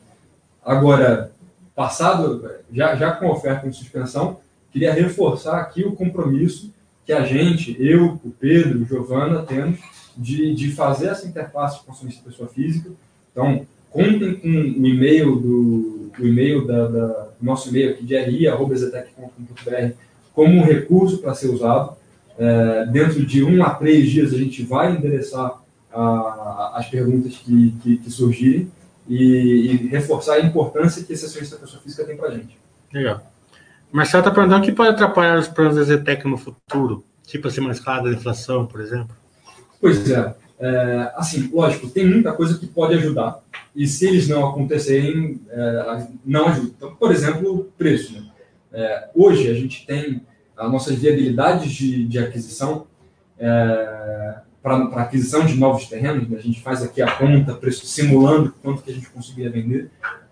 Agora, 0.64 1.32
passado, 1.76 2.50
já, 2.72 2.96
já 2.96 3.12
com 3.12 3.30
oferta 3.30 3.68
em 3.68 3.72
suspensão, 3.72 4.40
queria 4.72 4.94
reforçar 4.94 5.60
aqui 5.60 5.84
o 5.84 5.94
compromisso 5.94 6.72
que 7.06 7.12
a 7.12 7.26
gente, 7.26 7.76
eu, 7.80 8.20
o 8.24 8.32
Pedro, 8.40 8.82
o 8.82 8.86
Giovana, 8.86 9.42
temos 9.44 9.80
de, 10.16 10.54
de 10.54 10.72
fazer 10.72 11.08
essa 11.08 11.28
interface 11.28 11.84
com 11.84 11.92
acionista 11.92 12.30
pessoa 12.30 12.48
física. 12.48 12.92
Então, 13.32 13.66
contem 13.90 14.36
com 14.36 14.48
o 14.48 14.88
e-mail 14.88 15.36
do 15.36 16.02
o 16.20 16.28
e-mail 16.28 16.66
da, 16.68 16.88
da 16.88 17.28
nosso 17.42 17.70
e-mail 17.70 17.92
aqui 17.92 18.04
de 18.04 18.18
ri@zetec.com.br 18.18 19.94
como 20.34 20.58
um 20.58 20.64
recurso 20.64 21.20
para 21.20 21.34
ser 21.34 21.48
usado. 21.48 21.96
É, 22.38 22.86
dentro 22.88 23.26
de 23.26 23.44
um 23.44 23.64
a 23.64 23.72
três 23.72 24.10
dias 24.10 24.34
a 24.34 24.38
gente 24.38 24.64
vai 24.64 24.96
endereçar 24.96 25.62
a, 25.92 26.74
as 26.76 26.88
perguntas 26.88 27.36
que, 27.38 27.74
que, 27.82 27.98
que 27.98 28.10
surgirem 28.10 28.70
e, 29.12 29.72
e, 29.72 29.88
reforçar 29.88 30.36
a 30.36 30.40
importância 30.40 31.04
que 31.04 31.12
esse 31.12 31.26
acionista 31.26 31.58
da 31.58 31.64
pessoa 31.64 31.84
física 31.84 32.06
tem 32.06 32.16
para 32.16 32.30
a 32.30 32.32
gente. 32.32 32.58
Legal. 32.94 33.22
Marcelo 33.92 34.22
está 34.22 34.34
perguntando 34.34 34.64
o 34.64 34.66
que 34.66 34.72
pode 34.72 34.92
atrapalhar 34.92 35.38
os 35.38 35.50
planos 35.50 35.76
da 35.76 35.84
Zetec 35.84 36.26
no 36.26 36.38
futuro, 36.38 37.04
tipo 37.28 37.50
assim, 37.50 37.60
mais 37.60 37.78
escala 37.78 38.04
da 38.04 38.16
inflação, 38.16 38.66
por 38.66 38.80
exemplo. 38.80 39.14
Pois 39.82 40.10
é. 40.10 40.34
é. 40.60 41.12
Assim, 41.16 41.50
lógico, 41.54 41.90
tem 41.90 42.08
muita 42.08 42.32
coisa 42.32 42.58
que 42.58 42.66
pode 42.66 42.94
ajudar, 42.94 43.40
e 43.76 43.86
se 43.86 44.08
eles 44.08 44.30
não 44.30 44.48
acontecerem, 44.48 45.42
é, 45.50 46.08
não 46.26 46.48
ajuda. 46.48 46.72
Então, 46.78 46.96
por 46.96 47.12
exemplo, 47.12 47.70
preço. 47.78 48.14
Né? 48.14 48.24
É, 48.72 49.10
hoje 49.14 49.50
a 49.50 49.54
gente 49.54 49.86
tem 49.86 50.26
as 50.56 50.72
nossas 50.72 50.96
viabilidades 50.96 51.70
de, 51.74 52.06
de 52.06 52.18
aquisição 52.18 52.88
é, 53.38 54.36
para 54.62 54.86
aquisição 55.02 55.46
de 55.46 55.56
novos 55.56 55.88
terrenos, 55.88 56.30
né? 56.30 56.38
a 56.38 56.42
gente 56.42 56.62
faz 56.62 56.84
aqui 56.84 57.02
a 57.02 57.12
conta, 57.12 57.54
preço, 57.54 57.86
simulando 57.86 58.54
quanto 58.62 58.84
que 58.84 58.92
a 58.92 58.94
gente 58.94 59.10
conseguiria 59.10 59.52
vender, 59.52 59.90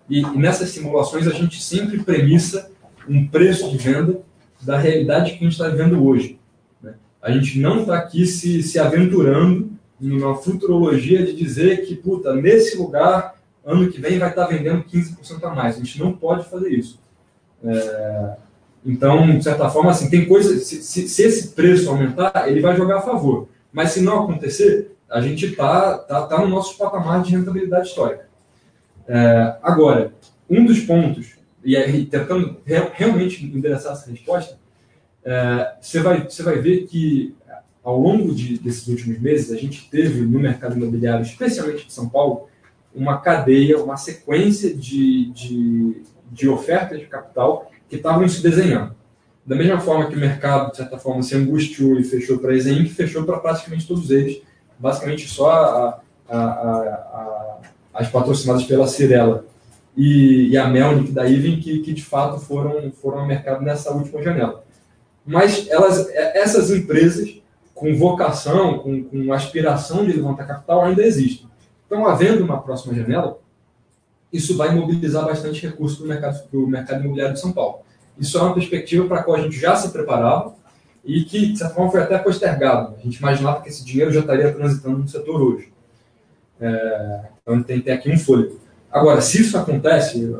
e, 0.08 0.20
e 0.20 0.38
nessas 0.38 0.70
simulações 0.70 1.26
a 1.26 1.32
gente 1.32 1.62
sempre 1.62 1.98
premissa 2.02 2.70
um 3.08 3.26
preço 3.26 3.70
de 3.70 3.78
venda 3.78 4.20
da 4.60 4.78
realidade 4.78 5.32
que 5.32 5.38
a 5.38 5.42
gente 5.42 5.52
está 5.52 5.68
vivendo 5.68 6.04
hoje. 6.04 6.38
Né? 6.82 6.94
A 7.20 7.30
gente 7.30 7.58
não 7.58 7.80
está 7.80 7.96
aqui 7.96 8.26
se, 8.26 8.62
se 8.62 8.78
aventurando 8.78 9.70
em 10.00 10.10
uma 10.12 10.34
futurologia 10.36 11.24
de 11.24 11.34
dizer 11.34 11.86
que, 11.86 11.94
puta, 11.94 12.34
nesse 12.34 12.76
lugar, 12.76 13.34
ano 13.64 13.90
que 13.90 14.00
vem 14.00 14.18
vai 14.18 14.30
estar 14.30 14.46
tá 14.46 14.48
vendendo 14.48 14.84
15% 14.84 15.44
a 15.44 15.54
mais. 15.54 15.76
A 15.76 15.78
gente 15.78 15.98
não 15.98 16.12
pode 16.12 16.48
fazer 16.48 16.70
isso. 16.70 16.98
É, 17.62 18.36
então, 18.84 19.36
de 19.36 19.44
certa 19.44 19.68
forma, 19.68 19.90
assim, 19.90 20.08
tem 20.08 20.26
coisas. 20.26 20.64
Se, 20.64 20.82
se, 20.82 21.08
se, 21.08 21.22
esse 21.22 21.48
preço 21.48 21.90
aumentar, 21.90 22.48
ele 22.48 22.60
vai 22.60 22.76
jogar 22.76 22.98
a 22.98 23.02
favor. 23.02 23.48
Mas 23.72 23.90
se 23.92 24.00
não 24.00 24.24
acontecer, 24.24 24.96
a 25.08 25.20
gente 25.20 25.46
está 25.46 25.98
tá, 25.98 26.26
tá 26.26 26.38
no 26.40 26.48
nosso 26.48 26.76
patamar 26.76 27.22
de 27.22 27.32
rentabilidade 27.32 27.88
histórica. 27.88 28.28
É, 29.06 29.56
agora, 29.62 30.12
um 30.48 30.64
dos 30.64 30.80
pontos, 30.80 31.34
e 31.64 31.76
aí, 31.76 32.06
tentando 32.06 32.58
realmente 32.94 33.44
endereçar 33.44 33.92
essa 33.92 34.10
resposta, 34.10 34.58
é, 35.24 35.74
você, 35.80 36.00
vai, 36.00 36.24
você 36.24 36.42
vai 36.42 36.58
ver 36.58 36.86
que 36.86 37.34
ao 37.82 37.98
longo 37.98 38.34
de, 38.34 38.58
desses 38.58 38.86
últimos 38.88 39.18
meses, 39.20 39.50
a 39.50 39.56
gente 39.56 39.88
teve 39.90 40.20
no 40.20 40.38
mercado 40.38 40.76
imobiliário, 40.76 41.22
especialmente 41.22 41.86
de 41.86 41.92
São 41.92 42.08
Paulo, 42.08 42.48
uma 42.94 43.18
cadeia, 43.18 43.82
uma 43.82 43.96
sequência 43.96 44.74
de, 44.74 45.30
de, 45.30 46.02
de 46.30 46.48
ofertas 46.48 47.00
de 47.00 47.06
capital 47.06 47.70
que 47.88 47.96
estavam 47.96 48.28
se 48.28 48.42
desenhando. 48.42 48.94
Da 49.50 49.56
mesma 49.56 49.80
forma 49.80 50.06
que 50.06 50.14
o 50.14 50.20
mercado, 50.20 50.70
de 50.70 50.76
certa 50.76 50.96
forma, 50.96 51.24
se 51.24 51.34
angustiou 51.34 51.98
e 51.98 52.04
fechou 52.04 52.38
para 52.38 52.52
a 52.52 52.56
que 52.56 52.88
fechou 52.90 53.24
para 53.24 53.36
praticamente 53.40 53.84
todos 53.84 54.08
eles, 54.08 54.40
basicamente 54.78 55.26
só 55.26 55.50
a, 55.50 56.00
a, 56.28 56.38
a, 56.38 57.58
as 57.92 58.08
patrocinadas 58.08 58.62
pela 58.62 58.86
Cirela 58.86 59.44
e, 59.96 60.50
e 60.50 60.56
a 60.56 60.68
Melnick 60.68 61.10
da 61.10 61.28
Iven, 61.28 61.58
que, 61.58 61.80
que 61.80 61.92
de 61.92 62.04
fato 62.04 62.38
foram, 62.38 62.92
foram 62.92 63.18
ao 63.18 63.26
mercado 63.26 63.64
nessa 63.64 63.90
última 63.90 64.22
janela. 64.22 64.62
Mas 65.26 65.66
elas, 65.68 66.08
essas 66.14 66.70
empresas 66.70 67.42
com 67.74 67.92
vocação, 67.96 68.78
com, 68.78 69.02
com 69.02 69.32
aspiração 69.32 70.06
de 70.06 70.12
levantar 70.12 70.46
capital 70.46 70.84
ainda 70.84 71.02
existem. 71.02 71.50
Então, 71.86 72.06
havendo 72.06 72.44
uma 72.44 72.62
próxima 72.62 72.94
janela, 72.94 73.40
isso 74.32 74.56
vai 74.56 74.72
mobilizar 74.72 75.24
bastante 75.24 75.66
recursos 75.66 75.98
para 75.98 76.06
o 76.06 76.08
mercado, 76.08 76.66
mercado 76.68 77.00
imobiliário 77.00 77.34
de 77.34 77.40
São 77.40 77.50
Paulo. 77.50 77.89
Isso 78.20 78.36
é 78.36 78.42
uma 78.42 78.54
perspectiva 78.54 79.06
para 79.08 79.20
a 79.20 79.22
qual 79.22 79.38
a 79.38 79.40
gente 79.40 79.58
já 79.58 79.74
se 79.74 79.90
preparava 79.90 80.54
e 81.04 81.24
que, 81.24 81.52
de 81.52 81.58
certa 81.58 81.74
forma, 81.74 81.90
foi 81.90 82.02
até 82.02 82.18
postergado. 82.18 82.94
A 82.98 83.02
gente 83.02 83.16
imaginava 83.16 83.62
que 83.62 83.70
esse 83.70 83.84
dinheiro 83.84 84.12
já 84.12 84.20
estaria 84.20 84.52
transitando 84.52 84.98
no 84.98 85.08
setor 85.08 85.40
hoje. 85.40 85.72
É, 86.60 87.20
então, 87.42 87.62
tem, 87.62 87.82
aqui 87.90 88.10
um 88.10 88.18
fôlego. 88.18 88.60
Agora, 88.92 89.22
se 89.22 89.40
isso 89.40 89.56
acontece, 89.56 90.30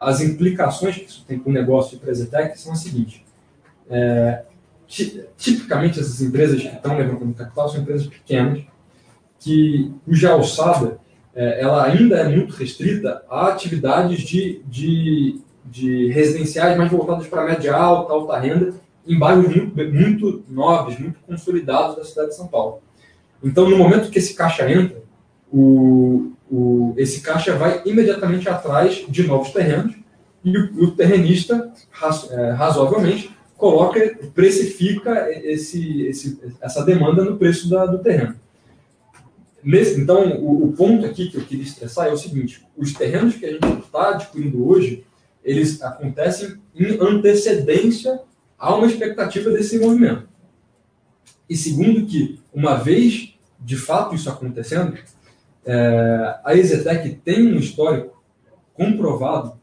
as 0.00 0.20
implicações 0.20 0.96
que 0.96 1.04
isso 1.04 1.24
tem 1.26 1.38
para 1.38 1.48
o 1.48 1.52
negócio 1.52 1.96
de 1.96 2.04
Presetec 2.04 2.58
são 2.58 2.72
as 2.72 2.80
seguintes. 2.80 3.20
É, 3.88 4.42
tipicamente, 5.36 6.00
essas 6.00 6.20
empresas 6.20 6.60
que 6.60 6.68
estão 6.68 6.96
levantando 6.96 7.34
capital 7.34 7.68
são 7.68 7.80
empresas 7.80 8.06
pequenas, 8.08 8.64
que, 9.38 9.94
cuja 10.04 10.32
alçada 10.32 10.98
é, 11.34 11.60
ela 11.60 11.84
ainda 11.84 12.16
é 12.16 12.28
muito 12.28 12.54
restrita 12.56 13.22
a 13.30 13.48
atividades 13.48 14.22
de, 14.22 14.60
de, 14.66 15.40
de 15.70 16.08
residenciais 16.08 16.76
mais 16.76 16.90
voltadas 16.90 17.26
para 17.26 17.44
média 17.44 17.74
alta, 17.74 18.12
alta 18.12 18.38
renda, 18.38 18.74
em 19.06 19.18
bairros 19.18 19.54
muito, 19.54 19.76
muito 19.76 20.44
nobres, 20.48 20.98
muito 20.98 21.18
consolidados 21.26 21.96
da 21.96 22.04
cidade 22.04 22.28
de 22.28 22.36
São 22.36 22.46
Paulo. 22.46 22.80
Então, 23.42 23.68
no 23.68 23.76
momento 23.76 24.10
que 24.10 24.18
esse 24.18 24.34
caixa 24.34 24.70
entra, 24.70 25.02
o, 25.50 26.32
o, 26.50 26.94
esse 26.96 27.20
caixa 27.20 27.54
vai 27.54 27.82
imediatamente 27.86 28.48
atrás 28.48 29.04
de 29.08 29.26
novos 29.26 29.50
terrenos 29.50 29.94
e 30.44 30.56
o, 30.56 30.84
o 30.84 30.90
terrenista, 30.90 31.72
é, 32.30 32.50
razoavelmente, 32.50 33.30
coloca, 33.56 34.00
precifica 34.34 35.28
esse, 35.44 36.02
esse, 36.02 36.38
essa 36.60 36.84
demanda 36.84 37.24
no 37.24 37.36
preço 37.36 37.68
da, 37.68 37.86
do 37.86 37.98
terreno. 37.98 38.36
Nesse, 39.62 40.00
então, 40.00 40.38
o, 40.38 40.66
o, 40.66 40.72
ponto 40.72 41.04
aqui 41.04 41.28
que 41.28 41.36
eu 41.36 41.42
queria 41.42 41.64
estressar 41.64 42.06
é 42.06 42.12
o 42.12 42.16
seguinte: 42.16 42.64
os 42.76 42.92
terrenos 42.92 43.34
que 43.34 43.44
a 43.44 43.50
gente 43.50 43.66
está 43.80 44.10
adquirindo 44.10 44.66
hoje, 44.66 45.04
eles 45.44 45.82
acontecem 45.82 46.56
em 46.74 46.98
antecedência 47.00 48.20
a 48.58 48.74
uma 48.74 48.86
expectativa 48.86 49.50
desse 49.50 49.78
movimento. 49.78 50.28
E 51.48 51.56
segundo 51.56 52.06
que, 52.06 52.40
uma 52.52 52.74
vez 52.74 53.34
de 53.60 53.76
fato 53.76 54.14
isso 54.14 54.28
acontecendo, 54.28 54.96
é, 55.64 56.38
a 56.44 56.54
Exetec 56.54 57.16
tem 57.24 57.52
um 57.52 57.58
histórico 57.58 58.22
comprovado 58.74 59.58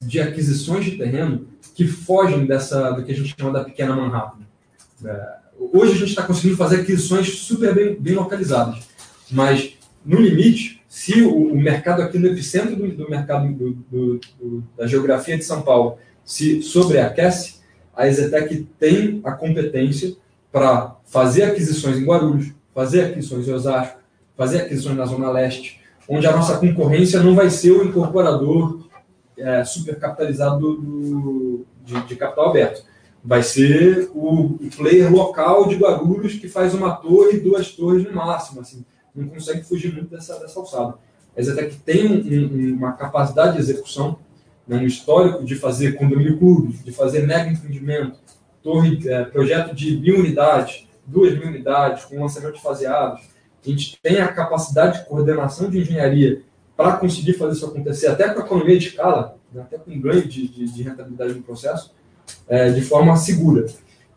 de 0.00 0.20
aquisições 0.20 0.84
de 0.84 0.96
terreno 0.96 1.48
que 1.74 1.86
fogem 1.86 2.46
dessa 2.46 2.90
do 2.92 3.04
que 3.04 3.12
a 3.12 3.14
gente 3.14 3.34
chama 3.38 3.52
da 3.52 3.64
pequena 3.64 3.96
Manhattan. 3.96 4.46
É, 5.04 5.36
hoje 5.58 5.92
a 5.92 5.96
gente 5.96 6.10
está 6.10 6.22
conseguindo 6.22 6.56
fazer 6.56 6.80
aquisições 6.80 7.38
super 7.38 7.74
bem, 7.74 7.96
bem 8.00 8.14
localizadas 8.14 8.90
mas, 9.30 9.74
no 10.04 10.20
limite, 10.20 10.79
se 11.00 11.22
o, 11.22 11.54
o 11.54 11.56
mercado 11.56 12.02
aqui 12.02 12.18
no 12.18 12.26
epicentro 12.26 12.76
do, 12.76 12.86
do 12.88 13.08
mercado 13.08 13.50
do, 13.54 13.72
do, 13.90 14.62
da 14.76 14.86
geografia 14.86 15.38
de 15.38 15.42
São 15.42 15.62
Paulo 15.62 15.96
se 16.22 16.60
sobreaquece, 16.60 17.60
a 17.96 18.06
Exetec 18.06 18.68
tem 18.78 19.18
a 19.24 19.32
competência 19.32 20.14
para 20.52 20.96
fazer 21.06 21.44
aquisições 21.44 21.96
em 21.96 22.04
Guarulhos, 22.04 22.52
fazer 22.74 23.06
aquisições 23.06 23.48
em 23.48 23.52
Osasco, 23.54 23.98
fazer 24.36 24.60
aquisições 24.60 24.94
na 24.94 25.06
Zona 25.06 25.30
Leste, 25.30 25.80
onde 26.06 26.26
a 26.26 26.36
nossa 26.36 26.58
concorrência 26.58 27.22
não 27.22 27.34
vai 27.34 27.48
ser 27.48 27.70
o 27.70 27.82
incorporador 27.82 28.86
é, 29.38 29.64
supercapitalizado 29.64 30.76
do, 30.76 31.64
de, 31.82 31.98
de, 32.08 32.14
capital 32.14 32.50
aberto. 32.50 32.84
Vai 33.24 33.42
ser 33.42 34.10
o, 34.14 34.58
o, 34.60 34.70
player 34.76 35.10
local 35.10 35.66
de 35.66 35.76
Guarulhos 35.76 36.34
que 36.34 36.46
faz 36.46 36.74
uma 36.74 36.94
torre, 36.94 37.40
duas 37.40 37.70
torres 37.70 38.04
no 38.04 38.12
máximo. 38.12 38.60
Assim 38.60 38.84
não 39.14 39.28
consegue 39.28 39.62
fugir 39.62 39.92
muito 39.92 40.08
dessa, 40.08 40.38
dessa 40.38 40.58
alçada. 40.58 40.94
Mas 41.36 41.48
até 41.48 41.66
que 41.66 41.76
tem 41.76 42.06
um, 42.06 42.72
um, 42.72 42.76
uma 42.76 42.92
capacidade 42.92 43.54
de 43.54 43.60
execução, 43.60 44.18
né, 44.66 44.76
um 44.76 44.86
histórico 44.86 45.44
de 45.44 45.54
fazer 45.54 45.92
condomínio 45.92 46.38
clube, 46.38 46.72
de 46.78 46.92
fazer 46.92 47.26
mega 47.26 47.50
empreendimento, 47.50 48.18
torre, 48.62 49.08
é, 49.08 49.24
projeto 49.24 49.74
de 49.74 49.96
mil 49.98 50.18
unidades, 50.18 50.86
duas 51.06 51.32
mil 51.32 51.48
unidades, 51.48 52.04
com 52.04 52.20
lançamento 52.20 52.60
faseados. 52.60 53.22
A 53.64 53.68
gente 53.68 53.98
tem 54.02 54.20
a 54.20 54.28
capacidade 54.28 55.00
de 55.00 55.06
coordenação 55.06 55.70
de 55.70 55.78
engenharia 55.78 56.42
para 56.76 56.96
conseguir 56.96 57.34
fazer 57.34 57.56
isso 57.56 57.66
acontecer, 57.66 58.06
até 58.06 58.28
com 58.32 58.40
a 58.40 58.44
economia 58.44 58.78
de 58.78 58.88
escala, 58.88 59.36
né, 59.52 59.62
até 59.62 59.76
com 59.78 59.98
ganho 60.00 60.26
de, 60.26 60.48
de, 60.48 60.72
de 60.72 60.82
rentabilidade 60.82 61.34
no 61.34 61.42
processo, 61.42 61.94
é, 62.48 62.70
de 62.70 62.80
forma 62.82 63.16
segura 63.16 63.66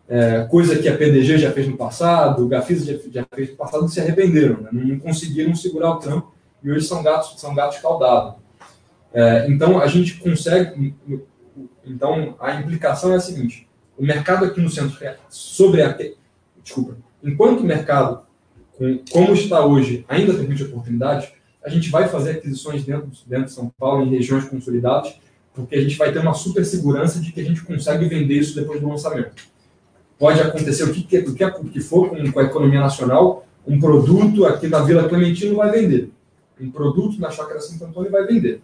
é, 0.07 0.45
coisa 0.49 0.77
que 0.77 0.87
a 0.87 0.97
PDG 0.97 1.37
já 1.37 1.51
fez 1.51 1.67
no 1.67 1.77
passado, 1.77 2.43
o 2.43 2.47
Gafisa 2.47 2.85
já, 2.85 2.99
já 3.09 3.27
fez 3.33 3.51
no 3.51 3.55
passado, 3.55 3.87
se 3.87 3.99
arrependeram, 3.99 4.61
né? 4.61 4.69
não 4.71 4.99
conseguiram 4.99 5.55
segurar 5.55 5.91
o 5.91 5.99
trampo 5.99 6.33
e 6.63 6.71
hoje 6.71 6.85
são 6.85 7.01
gatos, 7.01 7.39
são 7.39 7.55
gatos 7.55 7.79
caldados. 7.79 8.35
É, 9.13 9.47
então 9.49 9.79
a 9.79 9.87
gente 9.87 10.15
consegue. 10.15 10.95
Então 11.85 12.35
a 12.39 12.55
implicação 12.55 13.13
é 13.13 13.15
a 13.15 13.19
seguinte: 13.19 13.67
o 13.97 14.03
mercado 14.03 14.45
aqui 14.45 14.59
no 14.59 14.69
centro 14.69 14.97
sobre 15.29 15.81
a 15.81 15.97
desculpa, 16.63 16.97
enquanto 17.23 17.61
o 17.61 17.63
mercado 17.63 18.23
com, 18.77 18.99
como 19.11 19.33
está 19.33 19.65
hoje 19.65 20.03
ainda 20.07 20.33
permite 20.33 20.63
oportunidades, 20.63 21.29
a 21.63 21.69
gente 21.69 21.89
vai 21.89 22.07
fazer 22.07 22.31
aquisições 22.31 22.83
dentro, 22.83 23.09
dentro 23.27 23.45
de 23.45 23.51
São 23.51 23.71
Paulo 23.77 24.05
em 24.05 24.09
regiões 24.09 24.45
consolidadas 24.45 25.15
porque 25.53 25.75
a 25.75 25.81
gente 25.81 25.97
vai 25.97 26.11
ter 26.11 26.19
uma 26.19 26.33
super 26.33 26.65
segurança 26.65 27.19
de 27.19 27.31
que 27.31 27.39
a 27.39 27.43
gente 27.43 27.63
consegue 27.63 28.05
vender 28.05 28.35
isso 28.35 28.55
depois 28.55 28.81
do 28.81 28.89
lançamento. 28.89 29.52
Pode 30.17 30.41
acontecer 30.41 30.83
o 30.83 30.93
que, 30.93 31.03
que, 31.03 31.17
o 31.19 31.65
que 31.65 31.81
for 31.81 32.09
com, 32.09 32.31
com 32.31 32.39
a 32.39 32.43
economia 32.43 32.79
nacional, 32.79 33.45
um 33.65 33.79
produto 33.79 34.45
aqui 34.45 34.67
na 34.67 34.79
Vila 34.79 35.07
Clementino 35.07 35.55
vai 35.55 35.71
vender. 35.71 36.11
Um 36.59 36.69
produto 36.71 37.19
na 37.19 37.31
Chácara 37.31 37.59
Santo 37.59 37.85
Antônio 37.85 38.11
vai 38.11 38.25
vender. 38.25 38.61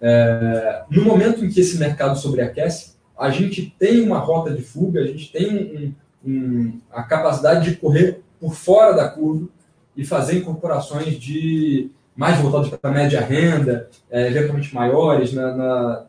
É, 0.00 0.84
no 0.90 1.04
momento 1.04 1.44
em 1.44 1.50
que 1.50 1.60
esse 1.60 1.78
mercado 1.78 2.18
sobreaquece, 2.18 2.94
a 3.18 3.30
gente 3.30 3.74
tem 3.78 4.00
uma 4.00 4.18
rota 4.18 4.50
de 4.50 4.62
fuga, 4.62 5.00
a 5.00 5.06
gente 5.06 5.30
tem 5.30 5.94
um, 6.24 6.30
um, 6.30 6.80
a 6.90 7.02
capacidade 7.02 7.68
de 7.68 7.76
correr 7.76 8.22
por 8.40 8.54
fora 8.54 8.94
da 8.94 9.08
curva 9.08 9.46
e 9.94 10.04
fazer 10.04 10.38
incorporações 10.38 11.18
de 11.18 11.90
mais 12.16 12.38
voltados 12.38 12.70
para 12.70 12.90
a 12.90 12.92
média 12.92 13.20
renda, 13.20 13.88
é, 14.10 14.26
eventualmente 14.28 14.74
maiores, 14.74 15.32
na, 15.32 15.54
na, 15.54 16.06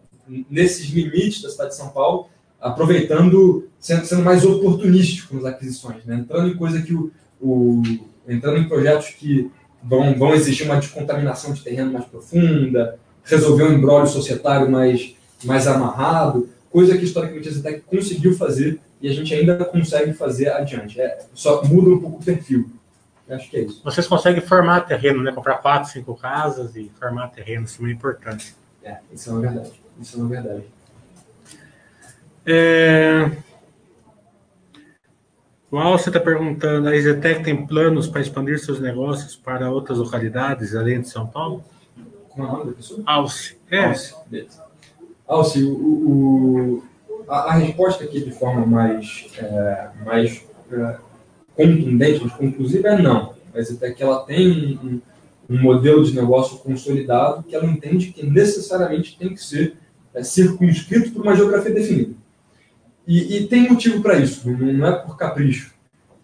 nesses 0.50 0.90
limites 0.90 1.42
da 1.42 1.50
cidade 1.50 1.72
de 1.72 1.76
São 1.76 1.90
Paulo, 1.90 2.30
aproveitando, 2.62 3.68
sendo, 3.80 4.06
sendo 4.06 4.22
mais 4.22 4.46
oportunístico 4.46 5.36
nas 5.36 5.46
aquisições, 5.46 6.06
né? 6.06 6.16
entrando 6.16 6.50
em 6.50 6.56
coisa 6.56 6.82
que 6.82 6.94
o, 6.94 7.12
o, 7.42 7.82
entrando 8.28 8.60
em 8.60 8.68
projetos 8.68 9.10
que 9.10 9.52
vão, 9.84 10.16
vão 10.16 10.34
exigir 10.34 10.68
uma 10.68 10.80
descontaminação 10.80 11.54
de 11.54 11.64
terreno 11.64 11.92
mais 11.92 12.06
profunda, 12.06 13.00
resolver 13.24 13.64
um 13.64 13.74
embrólio 13.74 14.08
societário 14.08 14.70
mais, 14.70 15.16
mais 15.44 15.68
amarrado, 15.68 16.48
coisa 16.70 16.98
que 16.98 17.04
historicamente 17.04 17.50
a 17.50 17.52
Zetec 17.52 17.82
conseguiu 17.82 18.36
fazer 18.36 18.80
e 19.02 19.10
a 19.10 19.14
gente 19.14 19.34
ainda 19.34 19.66
consegue 19.66 20.14
fazer 20.14 20.50
adiante. 20.50 21.02
É, 21.02 21.20
só 21.34 21.64
muda 21.64 21.90
um 21.90 22.00
pouco 22.00 22.22
o 22.22 22.24
perfil. 22.24 22.70
Acho 23.28 23.50
que 23.50 23.58
é 23.58 23.62
isso. 23.62 23.82
Vocês 23.84 24.06
conseguem 24.06 24.42
formar 24.42 24.82
terreno, 24.82 25.24
né? 25.24 25.32
Comprar 25.32 25.56
quatro, 25.56 25.90
cinco 25.90 26.16
casas 26.16 26.76
e 26.76 26.92
formar 27.00 27.30
terreno, 27.30 27.66
isso 27.66 27.78
é 27.80 27.82
muito 27.82 27.98
importante. 27.98 28.54
É, 28.84 28.98
isso 29.12 29.30
é 29.30 29.34
uma 29.34 29.42
verdade. 29.42 29.72
Isso 30.00 30.18
é 30.18 30.20
uma 30.20 30.30
verdade. 30.30 30.64
É... 32.46 33.32
O 35.72 35.78
Alce 35.78 36.10
está 36.10 36.20
perguntando, 36.20 36.90
a 36.90 36.96
Izetec 36.96 37.44
tem 37.44 37.66
planos 37.66 38.06
para 38.06 38.20
expandir 38.20 38.60
seus 38.60 38.82
negócios 38.82 39.38
para 39.38 39.72
outras 39.72 40.00
localidades 40.00 40.76
além 40.76 41.00
de 41.00 41.08
São 41.08 41.26
Paulo? 41.26 41.64
É? 42.38 42.42
Alce. 43.06 43.58
É. 43.70 43.86
Alce, 43.86 44.16
Alce 45.26 45.64
o, 45.64 45.74
o, 45.74 46.84
a, 47.28 47.52
a, 47.52 47.54
resposta 47.54 48.04
aqui 48.04 48.20
de 48.20 48.32
forma 48.32 48.66
mais, 48.66 49.28
é, 49.38 49.90
mais 50.06 50.44
é, 50.72 50.98
contundente, 51.56 52.20
mais 52.20 52.34
conclusiva 52.34 52.90
é 52.90 53.02
não. 53.02 53.34
Mas 53.54 53.72
até 53.72 53.92
que 53.92 54.04
ela 54.04 54.26
tem 54.26 54.78
um, 54.84 55.02
um, 55.50 55.62
modelo 55.62 56.04
de 56.04 56.14
negócio 56.14 56.58
consolidado 56.58 57.44
que 57.44 57.56
ela 57.56 57.66
entende 57.66 58.12
que 58.12 58.26
necessariamente 58.26 59.18
tem 59.18 59.30
que 59.34 59.42
ser 59.42 59.78
é, 60.14 60.22
circunscrito 60.22 61.12
por 61.12 61.22
uma 61.22 61.36
geografia 61.36 61.74
definida. 61.74 62.14
E, 63.08 63.38
e 63.38 63.48
tem 63.48 63.70
motivo 63.70 64.02
para 64.02 64.18
isso, 64.18 64.50
não 64.50 64.88
é 64.88 64.92
por 64.92 65.18
capricho. 65.18 65.74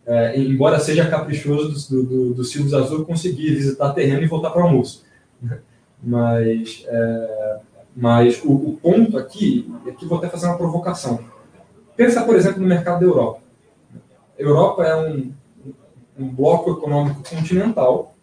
É, 0.05 0.39
embora 0.39 0.79
seja 0.79 1.09
caprichoso 1.09 1.89
do, 1.89 2.03
do, 2.03 2.33
do 2.35 2.43
Silvio 2.43 2.77
Azul 2.77 3.03
conseguir 3.03 3.55
visitar 3.55 3.91
terreno 3.91 4.23
e 4.23 4.27
voltar 4.27 4.51
para 4.51 4.61
o 4.61 4.65
almoço. 4.65 5.03
Mas, 6.01 6.85
é, 6.87 7.59
mas 7.95 8.41
o, 8.43 8.51
o, 8.53 8.79
ponto 8.81 9.17
aqui, 9.17 9.69
aqui 9.87 10.05
vou 10.05 10.17
até 10.17 10.29
fazer 10.29 10.45
uma 10.47 10.57
provocação. 10.57 11.19
Pensa, 11.95 12.23
por 12.23 12.35
exemplo, 12.35 12.61
no 12.61 12.67
mercado 12.67 12.99
da 12.99 13.05
Europa. 13.05 13.41
A 14.37 14.41
Europa 14.41 14.83
é 14.83 14.95
um, 14.95 15.33
um 16.17 16.29
bloco 16.29 16.71
econômico 16.71 17.23
continental 17.27 18.15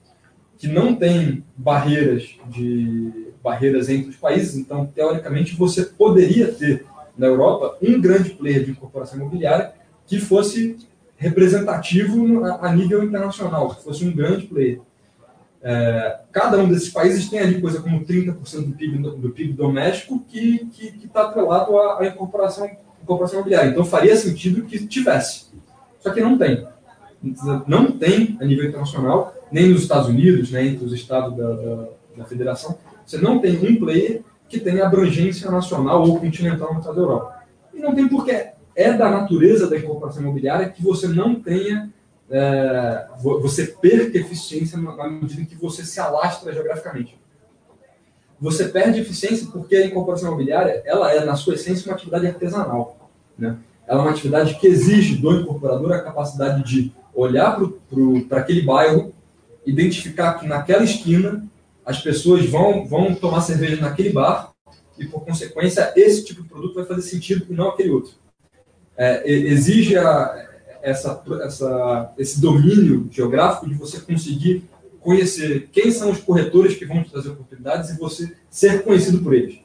que 0.57 0.69
não 0.69 0.95
tem 0.95 1.45
barreiras 1.57 2.37
de 2.47 3.33
barreiras 3.43 3.91
entre 3.91 4.09
os 4.09 4.17
países, 4.17 4.57
então 4.57 4.87
teoricamente 4.87 5.55
você 5.55 5.85
poderia 5.85 6.51
ter 6.51 6.87
na 7.17 7.27
Europa 7.27 7.77
um 7.83 8.01
grande 8.01 8.31
player 8.31 8.65
de 8.65 8.71
incorporação 8.73 9.19
imobiliária 9.19 9.73
que 10.07 10.19
fosse 10.19 10.77
representativo 11.17 12.45
a, 12.45 12.73
nível 12.75 13.03
internacional, 13.03 13.75
que 13.75 13.83
fosse 13.83 14.05
um 14.05 14.15
grande 14.15 14.47
player. 14.47 14.81
É, 15.63 16.21
cada 16.31 16.59
um 16.59 16.69
desses 16.69 16.91
países 16.91 17.29
tem 17.31 17.39
ali 17.39 17.61
coisa 17.61 17.81
como 17.81 18.05
30% 18.05 18.67
do 18.67 18.73
PIB, 18.73 18.99
do 18.99 19.31
PIB 19.31 19.55
doméstico 19.55 20.23
que 20.29 20.69
está 21.03 21.23
atrelado 21.23 21.79
à, 21.79 22.07
incorporação, 22.07 22.69
incorporação 23.03 23.39
imobiliária. 23.39 23.71
Então 23.71 23.85
faria 23.85 24.15
sentido 24.17 24.65
que 24.65 24.87
tivesse. 24.87 25.47
Só 26.01 26.11
que 26.11 26.21
não 26.21 26.37
tem. 26.37 26.67
Não 27.67 27.91
tem 27.93 28.37
a 28.39 28.45
nível 28.45 28.69
internacional, 28.69 29.35
nem 29.51 29.71
nos 29.71 29.83
Estados 29.83 30.09
Unidos, 30.09 30.51
nem 30.51 30.69
entre 30.69 30.85
os 30.85 30.93
estados 30.93 31.35
da, 31.35 31.55
da, 31.55 31.89
da 32.19 32.25
federação. 32.27 32.77
Você 33.07 33.17
não 33.17 33.39
tem 33.39 33.57
um 33.57 33.77
player 33.77 34.23
que 34.49 34.61
tenha 34.61 34.87
abrangência 34.87 35.51
nacional 35.51 36.03
ou 36.03 36.21
continental 36.21 36.73
no 36.73 36.81
estado 36.81 36.97
da 36.97 37.03
Europa. 37.03 37.43
E 37.73 37.81
não 37.81 37.95
tem 37.95 38.09
porquê. 38.09 38.51
É 38.77 38.93
da 38.93 39.11
natureza 39.11 39.69
da 39.69 39.79
incorporação 39.79 40.23
imobiliária 40.23 40.69
que 40.69 40.83
você 40.83 41.07
não 41.07 41.37
tenha, 41.41 41.93
é, 42.31 43.07
você 43.19 43.67
perca 43.67 44.19
eficiência 44.19 44.79
na 44.79 45.09
medida 45.09 45.43
em 45.43 45.45
que 45.45 45.55
você 45.55 45.85
se 45.85 46.01
alastra 46.01 46.53
geograficamente. 46.53 47.19
Você 48.41 48.69
perde 48.69 49.01
eficiência 49.01 49.47
porque 49.53 49.77
a 49.77 49.87
incorporação 49.87 50.29
imobiliária, 50.29 50.83
ela 50.85 51.13
é, 51.13 51.25
na 51.25 51.37
sua 51.37 51.55
essência, 51.55 51.89
uma 51.89 51.95
atividade 51.95 52.27
artesanal. 52.27 53.11
Né? 53.39 53.57
Ela 53.87 54.01
é 54.01 54.03
uma 54.03 54.11
atividade 54.11 54.55
que 54.57 54.67
exige 54.67 55.17
do 55.17 55.33
incorporador 55.33 55.93
a 55.93 56.03
capacidade 56.03 56.65
de 56.65 56.93
olhar 57.15 57.59
para 58.29 58.41
aquele 58.41 58.63
bairro, 58.63 59.15
identificar 59.65 60.35
que 60.35 60.47
naquela 60.47 60.83
esquina 60.83 61.47
as 61.85 62.01
pessoas 62.01 62.47
vão, 62.47 62.87
vão 62.87 63.15
tomar 63.15 63.41
cerveja 63.41 63.81
naquele 63.81 64.11
bar 64.11 64.53
e, 64.99 65.07
por 65.07 65.25
consequência, 65.25 65.93
esse 65.97 66.25
tipo 66.25 66.43
de 66.43 66.49
produto 66.49 66.75
vai 66.75 66.85
fazer 66.85 67.03
sentido 67.03 67.47
e 67.49 67.55
não 67.55 67.69
aquele 67.69 67.91
outro. 67.91 68.13
É, 68.97 69.29
exige 69.29 69.99
a, 69.99 70.49
essa, 70.83 71.23
essa, 71.43 72.13
esse 72.17 72.41
domínio 72.41 73.09
geográfico 73.11 73.69
de 73.69 73.75
você 73.75 74.01
conseguir 74.01 74.65
conhecer 75.01 75.69
quem 75.73 75.91
são 75.91 76.11
os 76.11 76.21
corretores 76.21 76.77
que 76.77 76.87
vão 76.87 77.03
te 77.03 77.11
trazer 77.11 77.31
oportunidades 77.31 77.91
e 77.91 77.99
você 77.99 78.33
ser 78.49 78.83
conhecido 78.83 79.21
por 79.21 79.35
eles. 79.35 79.59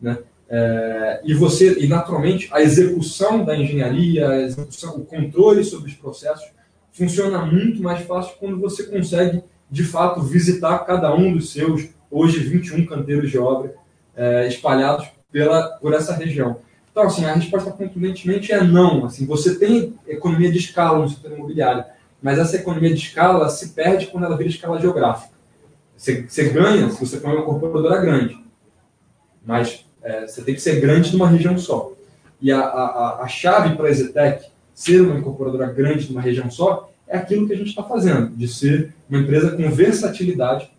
Né? 0.00 0.18
É, 0.48 1.20
e 1.24 1.34
você, 1.34 1.78
e 1.78 1.86
naturalmente, 1.86 2.48
a 2.52 2.60
execução 2.60 3.44
da 3.44 3.56
engenharia, 3.56 4.42
execução, 4.42 4.96
o 4.96 5.04
controle 5.04 5.64
sobre 5.64 5.90
os 5.90 5.96
processos 5.96 6.46
funciona 6.92 7.44
muito 7.44 7.82
mais 7.82 8.04
fácil 8.06 8.34
quando 8.38 8.58
você 8.58 8.84
consegue 8.84 9.42
de 9.70 9.84
fato, 9.84 10.22
visitar 10.22 10.78
cada 10.80 11.14
um 11.14 11.32
dos 11.32 11.52
seus, 11.52 11.88
hoje, 12.10 12.40
21 12.40 12.86
canteiros 12.86 13.30
de 13.30 13.38
obra 13.38 13.74
é, 14.14 14.46
espalhados 14.46 15.08
pela, 15.30 15.68
por 15.78 15.92
essa 15.92 16.14
região. 16.14 16.58
Então, 16.90 17.04
assim, 17.04 17.24
a 17.24 17.34
resposta 17.34 17.70
contundentemente 17.70 18.52
é 18.52 18.62
não. 18.62 19.04
Assim, 19.04 19.26
você 19.26 19.58
tem 19.58 19.94
economia 20.06 20.50
de 20.50 20.58
escala 20.58 20.98
no 20.98 21.08
setor 21.08 21.32
imobiliário, 21.32 21.84
mas 22.22 22.38
essa 22.38 22.56
economia 22.56 22.94
de 22.94 23.00
escala 23.00 23.48
se 23.50 23.70
perde 23.70 24.06
quando 24.06 24.24
ela 24.24 24.36
vira 24.36 24.48
escala 24.48 24.80
geográfica. 24.80 25.34
Você, 25.96 26.22
você 26.22 26.48
ganha 26.48 26.90
se 26.90 27.04
você 27.04 27.18
for 27.18 27.30
uma 27.30 27.40
incorporadora 27.40 28.00
grande, 28.00 28.42
mas 29.44 29.84
é, 30.02 30.26
você 30.26 30.42
tem 30.42 30.54
que 30.54 30.60
ser 30.60 30.80
grande 30.80 31.12
numa 31.12 31.28
região 31.28 31.58
só. 31.58 31.92
E 32.40 32.52
a, 32.52 32.60
a, 32.60 33.22
a 33.22 33.28
chave 33.28 33.76
para 33.76 33.88
a 33.88 33.90
Exetec 33.90 34.46
ser 34.72 35.00
uma 35.00 35.18
incorporadora 35.18 35.66
grande 35.72 36.08
numa 36.08 36.20
região 36.20 36.50
só 36.50 36.90
é 37.08 37.16
aquilo 37.18 37.46
que 37.46 37.52
a 37.52 37.56
gente 37.56 37.68
está 37.68 37.82
fazendo, 37.82 38.36
de 38.36 38.48
ser 38.48 38.94
uma 39.08 39.20
empresa 39.20 39.56
com 39.56 39.70
versatilidade 39.70 40.70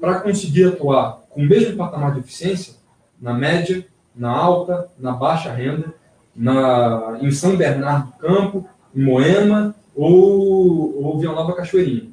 para 0.00 0.20
conseguir 0.20 0.64
atuar 0.64 1.22
com 1.30 1.42
o 1.42 1.46
mesmo 1.46 1.76
patamar 1.76 2.12
de 2.14 2.20
eficiência 2.20 2.74
na 3.20 3.34
média, 3.34 3.86
na 4.14 4.30
alta, 4.30 4.88
na 4.98 5.12
baixa 5.12 5.52
renda, 5.52 5.94
na, 6.34 7.18
em 7.20 7.30
São 7.30 7.56
Bernardo 7.56 8.06
do 8.06 8.18
Campo, 8.18 8.68
em 8.94 9.02
Moema 9.02 9.74
ou, 9.94 11.04
ou 11.04 11.18
Vila 11.18 11.34
Nova 11.34 11.54
Cachoeirinha. 11.54 12.10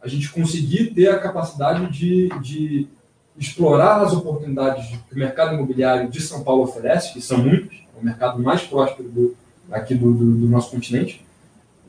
A 0.00 0.08
gente 0.08 0.30
conseguir 0.30 0.94
ter 0.94 1.08
a 1.08 1.18
capacidade 1.18 1.90
de, 1.90 2.28
de 2.40 2.88
explorar 3.36 4.00
as 4.00 4.12
oportunidades 4.12 4.96
que 5.08 5.14
o 5.14 5.18
mercado 5.18 5.54
imobiliário 5.54 6.08
de 6.08 6.20
São 6.20 6.42
Paulo 6.42 6.62
oferece, 6.62 7.12
que 7.12 7.20
são 7.20 7.38
muitas, 7.38 7.76
é 7.96 8.00
o 8.00 8.04
mercado 8.04 8.42
mais 8.42 8.62
próspero 8.62 9.08
do, 9.08 9.36
aqui 9.70 9.94
do, 9.94 10.12
do, 10.12 10.38
do 10.38 10.48
nosso 10.48 10.70
continente, 10.70 11.25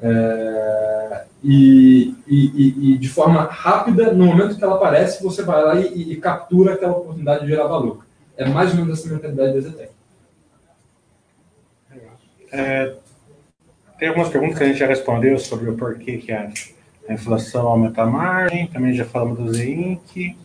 é, 0.01 1.23
e, 1.43 2.15
e, 2.27 2.93
e, 2.93 2.97
de 2.97 3.09
forma 3.09 3.43
rápida, 3.43 4.13
no 4.13 4.25
momento 4.25 4.57
que 4.57 4.63
ela 4.63 4.75
aparece, 4.75 5.23
você 5.23 5.41
vai 5.43 5.63
lá 5.63 5.75
e, 5.75 6.13
e, 6.13 6.15
captura 6.17 6.73
aquela 6.73 6.97
oportunidade 6.97 7.41
de 7.41 7.47
gerar 7.47 7.67
valor. 7.67 8.05
É 8.35 8.47
mais 8.47 8.71
ou 8.71 8.77
menos 8.77 8.99
essa 8.99 9.13
mentalidade 9.13 9.53
da 9.53 9.61
Zetec. 9.61 9.91
É, 12.51 12.95
tem 13.97 14.09
algumas 14.09 14.29
perguntas 14.29 14.57
que 14.57 14.63
a 14.63 14.67
gente 14.67 14.79
já 14.79 14.87
respondeu 14.87 15.37
sobre 15.39 15.69
o 15.69 15.75
porquê 15.75 16.17
que 16.17 16.31
a, 16.31 16.51
a 17.09 17.13
inflação 17.13 17.67
aumenta 17.67 18.03
a 18.03 18.05
margem, 18.05 18.67
também 18.67 18.93
já 18.93 19.05
falamos 19.05 19.37
do 19.39 19.53
ZINC. 19.53 20.37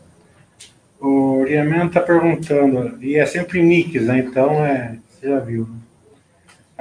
O 1.00 1.42
Riaman 1.44 1.86
está 1.86 2.00
perguntando, 2.00 3.02
e 3.02 3.16
é 3.16 3.26
sempre 3.26 3.62
mix, 3.62 4.02
né? 4.02 4.20
então 4.20 4.64
é, 4.64 4.98
você 5.10 5.28
já 5.28 5.38
viu. 5.40 5.66
Né? 5.66 5.81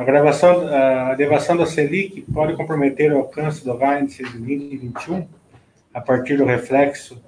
A, 0.02 0.04
gravação, 0.04 0.68
a 0.68 1.14
elevação 1.14 1.56
da 1.56 1.68
Selic 1.68 2.22
pode 2.34 2.56
comprometer 2.56 3.14
o 3.14 3.20
alcance 3.20 3.64
do 3.64 3.72
índice 3.72 4.24
de 4.24 4.32
2021 4.32 5.28
a 5.94 6.02
partir 6.02 6.38
do 6.38 6.44
reflexo 6.44 7.22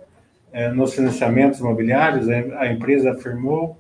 eh, 0.52 0.72
nos 0.72 0.96
financiamentos 0.96 1.60
imobiliários, 1.60 2.28
a, 2.28 2.66
empresa 2.72 3.12
afirmou 3.12 3.78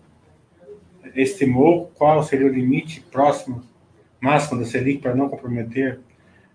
estimou 1.15 1.91
qual 1.95 2.21
seria 2.21 2.45
o 2.45 2.49
limite 2.53 3.01
próximo, 3.11 3.63
máximo 4.21 4.59
da 4.59 4.65
Selic 4.65 5.01
para 5.01 5.15
não 5.15 5.27
comprometer 5.27 5.99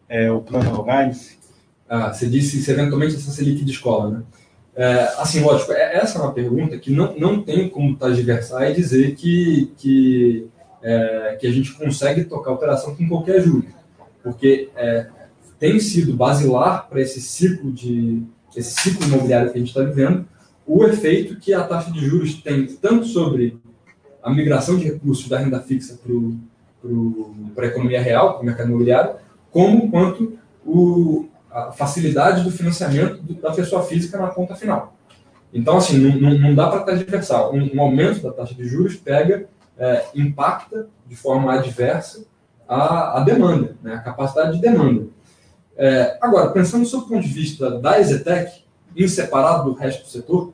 é, 0.08 0.30
o 0.30 0.40
plano 0.40 0.84
guidance? 0.84 1.38
Ah, 1.88 2.12
você 2.12 2.28
disse 2.28 2.62
se 2.62 2.70
eventualmente 2.70 3.16
essa 3.16 3.32
Selic 3.32 3.64
de 3.64 3.72
escola, 3.72 4.10
né? 4.10 4.22
É, 4.76 5.12
assim, 5.18 5.40
lógico, 5.40 5.72
é, 5.72 5.96
essa 5.96 6.18
é 6.18 6.22
uma 6.22 6.32
pergunta 6.32 6.78
que 6.78 6.92
não, 6.92 7.16
não 7.18 7.42
tem 7.42 7.68
como 7.68 7.96
transversar 7.96 8.70
e 8.70 8.74
dizer 8.74 9.16
que, 9.16 9.72
que, 9.76 10.48
é, 10.82 11.36
que 11.40 11.46
a 11.46 11.50
gente 11.50 11.72
consegue 11.74 12.24
tocar 12.24 12.50
a 12.50 12.54
operação 12.54 12.94
com 12.94 13.08
qualquer 13.08 13.40
juro, 13.42 13.66
porque 14.22 14.70
é, 14.76 15.06
tem 15.58 15.80
sido 15.80 16.14
basilar 16.14 16.88
para 16.88 17.00
esse 17.00 17.20
ciclo 17.20 17.72
de 17.72 18.22
esse 18.56 18.80
ciclo 18.80 19.06
imobiliário 19.06 19.50
que 19.52 19.56
a 19.56 19.60
gente 19.60 19.68
está 19.68 19.82
vivendo, 19.82 20.26
o 20.66 20.84
efeito 20.84 21.36
que 21.36 21.54
a 21.54 21.62
taxa 21.62 21.90
de 21.90 22.04
juros 22.04 22.34
tem 22.42 22.66
tanto 22.66 23.06
sobre 23.06 23.58
a 24.22 24.30
migração 24.30 24.76
de 24.76 24.84
recursos 24.84 25.28
da 25.28 25.38
renda 25.38 25.60
fixa 25.60 25.98
para 27.54 27.64
a 27.64 27.68
economia 27.68 28.02
real, 28.02 28.34
para 28.34 28.42
o 28.42 28.44
mercado 28.44 28.68
imobiliário, 28.68 29.16
como 29.50 29.90
quanto 29.90 30.38
o, 30.64 31.28
a 31.50 31.72
facilidade 31.72 32.42
do 32.42 32.50
financiamento 32.50 33.22
da 33.34 33.52
pessoa 33.52 33.82
física 33.82 34.18
na 34.18 34.28
ponta 34.28 34.54
final. 34.54 34.94
Então, 35.52 35.78
assim, 35.78 35.98
não, 35.98 36.38
não 36.38 36.54
dá 36.54 36.68
para 36.68 36.80
transversar. 36.80 37.48
Um, 37.50 37.74
um, 37.74 37.80
aumento 37.80 38.20
da 38.20 38.32
taxa 38.32 38.54
de 38.54 38.64
juros 38.64 38.96
pega, 38.96 39.46
é, 39.78 40.06
impacta 40.14 40.88
de 41.06 41.16
forma 41.16 41.54
adversa 41.54 42.24
a, 42.68 43.18
a 43.18 43.20
demanda, 43.20 43.76
né, 43.82 43.94
a 43.94 44.00
capacidade 44.00 44.56
de 44.56 44.60
demanda. 44.60 45.06
É, 45.76 46.18
agora, 46.20 46.50
pensando 46.50 46.88
do 46.88 47.02
ponto 47.02 47.22
de 47.22 47.32
vista 47.32 47.78
da 47.78 48.00
Exetec, 48.00 48.64
em 48.96 49.06
separado 49.06 49.70
do 49.70 49.78
resto 49.78 50.02
do 50.02 50.08
setor, 50.08 50.52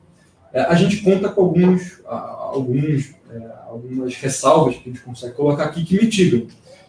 é, 0.53 0.61
a 0.61 0.75
gente 0.75 1.01
conta 1.01 1.29
com 1.29 1.41
alguns, 1.41 1.99
alguns, 2.05 3.13
é, 3.29 3.41
algumas 3.67 4.15
ressalvas 4.15 4.75
que 4.75 4.89
a 4.89 4.93
gente 4.93 5.03
consegue 5.03 5.33
colocar 5.33 5.65
aqui 5.65 5.83
que 5.83 5.99
mitigam. 5.99 6.47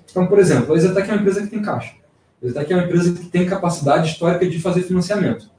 Então, 0.08 0.26
por 0.26 0.38
exemplo, 0.38 0.72
a 0.72 0.76
Exetec 0.76 1.08
é 1.08 1.12
uma 1.12 1.20
empresa 1.20 1.42
que 1.42 1.48
tem 1.48 1.62
caixa. 1.62 1.94
A 2.42 2.46
Exetec 2.46 2.72
é 2.72 2.76
uma 2.76 2.84
empresa 2.84 3.12
que 3.12 3.26
tem 3.26 3.46
capacidade 3.46 4.08
histórica 4.08 4.46
de 4.48 4.60
fazer 4.60 4.82
financiamento. 4.82 5.50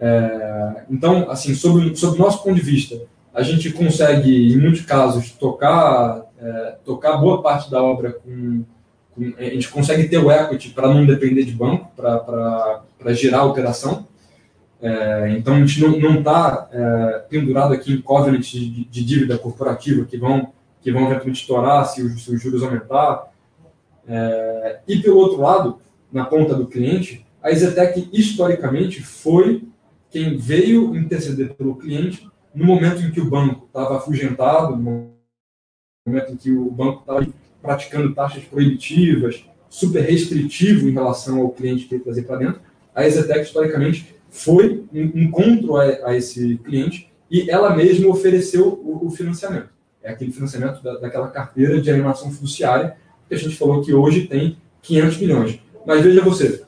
É, 0.00 0.84
então, 0.90 1.30
assim, 1.30 1.54
sob, 1.54 1.78
o 1.78 2.18
nosso 2.18 2.42
ponto 2.42 2.56
de 2.56 2.62
vista, 2.62 3.00
a 3.34 3.42
gente 3.42 3.70
consegue, 3.70 4.54
em 4.54 4.56
muitos 4.56 4.82
casos, 4.82 5.32
tocar, 5.32 6.24
é, 6.38 6.76
tocar 6.84 7.16
boa 7.16 7.42
parte 7.42 7.70
da 7.70 7.82
obra 7.82 8.12
com 8.12 8.64
a 9.38 9.44
gente 9.44 9.68
consegue 9.68 10.08
ter 10.08 10.18
o 10.18 10.30
equity 10.30 10.70
para 10.70 10.92
não 10.92 11.06
depender 11.06 11.44
de 11.44 11.52
banco, 11.52 11.88
para 11.94 13.12
gerar 13.12 13.40
a 13.40 13.44
operação. 13.44 14.08
É, 14.82 15.34
então, 15.38 15.54
a 15.54 15.60
gente 15.64 15.80
não 15.80 16.18
está 16.18 16.68
é, 16.72 17.24
pendurado 17.28 17.72
aqui 17.72 17.92
em 17.92 18.00
covenants 18.00 18.50
de, 18.50 18.84
de, 18.84 19.04
dívida 19.04 19.38
corporativa 19.38 20.04
que 20.04 20.16
vão, 20.16 20.52
que 20.82 20.90
vão 20.90 21.02
eventualmente 21.02 21.40
estourar 21.40 21.86
se 21.86 22.02
os, 22.02 22.24
se 22.24 22.34
os 22.34 22.42
juros 22.42 22.62
aumentar. 22.62 23.32
É, 24.06 24.80
e, 24.86 24.98
pelo 24.98 25.16
outro 25.16 25.40
lado, 25.40 25.78
na 26.12 26.24
ponta 26.24 26.54
do 26.54 26.66
cliente, 26.66 27.24
a 27.40 27.50
Exetec, 27.50 28.08
historicamente, 28.12 29.00
foi 29.00 29.62
quem 30.10 30.36
veio 30.36 30.96
interceder 30.96 31.54
pelo 31.54 31.76
cliente 31.76 32.28
no 32.54 32.64
momento 32.64 33.02
em 33.02 33.10
que 33.10 33.20
o 33.20 33.28
banco 33.28 33.66
estava 33.66 33.96
afugentado, 33.96 34.76
no 34.76 35.14
momento 36.06 36.32
em 36.32 36.36
que 36.36 36.52
o 36.52 36.70
banco 36.70 37.00
estava 37.00 37.26
praticando 37.60 38.14
taxas 38.14 38.44
proibitivas, 38.44 39.44
super 39.68 40.02
restritivo 40.02 40.88
em 40.88 40.92
relação 40.92 41.40
ao 41.40 41.50
cliente 41.50 41.86
que 41.86 41.94
ele 41.96 42.04
trazer 42.04 42.22
para 42.22 42.36
dentro, 42.36 42.60
a 42.94 43.04
Exetec, 43.04 43.40
historicamente, 43.40 44.14
foi 44.30 44.84
um 44.92 45.18
encontro 45.18 45.76
a, 45.76 45.84
a, 45.84 46.16
esse 46.16 46.58
cliente 46.58 47.10
e 47.30 47.50
ela 47.50 47.74
mesma 47.74 48.08
ofereceu 48.08 48.68
o, 48.68 49.06
o 49.06 49.10
financiamento. 49.10 49.70
É 50.02 50.10
aquele 50.10 50.30
financiamento 50.30 50.82
da, 50.82 50.98
daquela 50.98 51.28
carteira 51.28 51.80
de 51.80 51.90
animação 51.90 52.30
fiduciária 52.30 52.96
que 53.28 53.34
a 53.34 53.38
gente 53.38 53.56
falou 53.56 53.82
que 53.82 53.92
hoje 53.92 54.26
tem 54.26 54.58
500 54.82 55.18
milhões. 55.18 55.60
Mas 55.86 56.02
veja 56.02 56.22
você, 56.22 56.62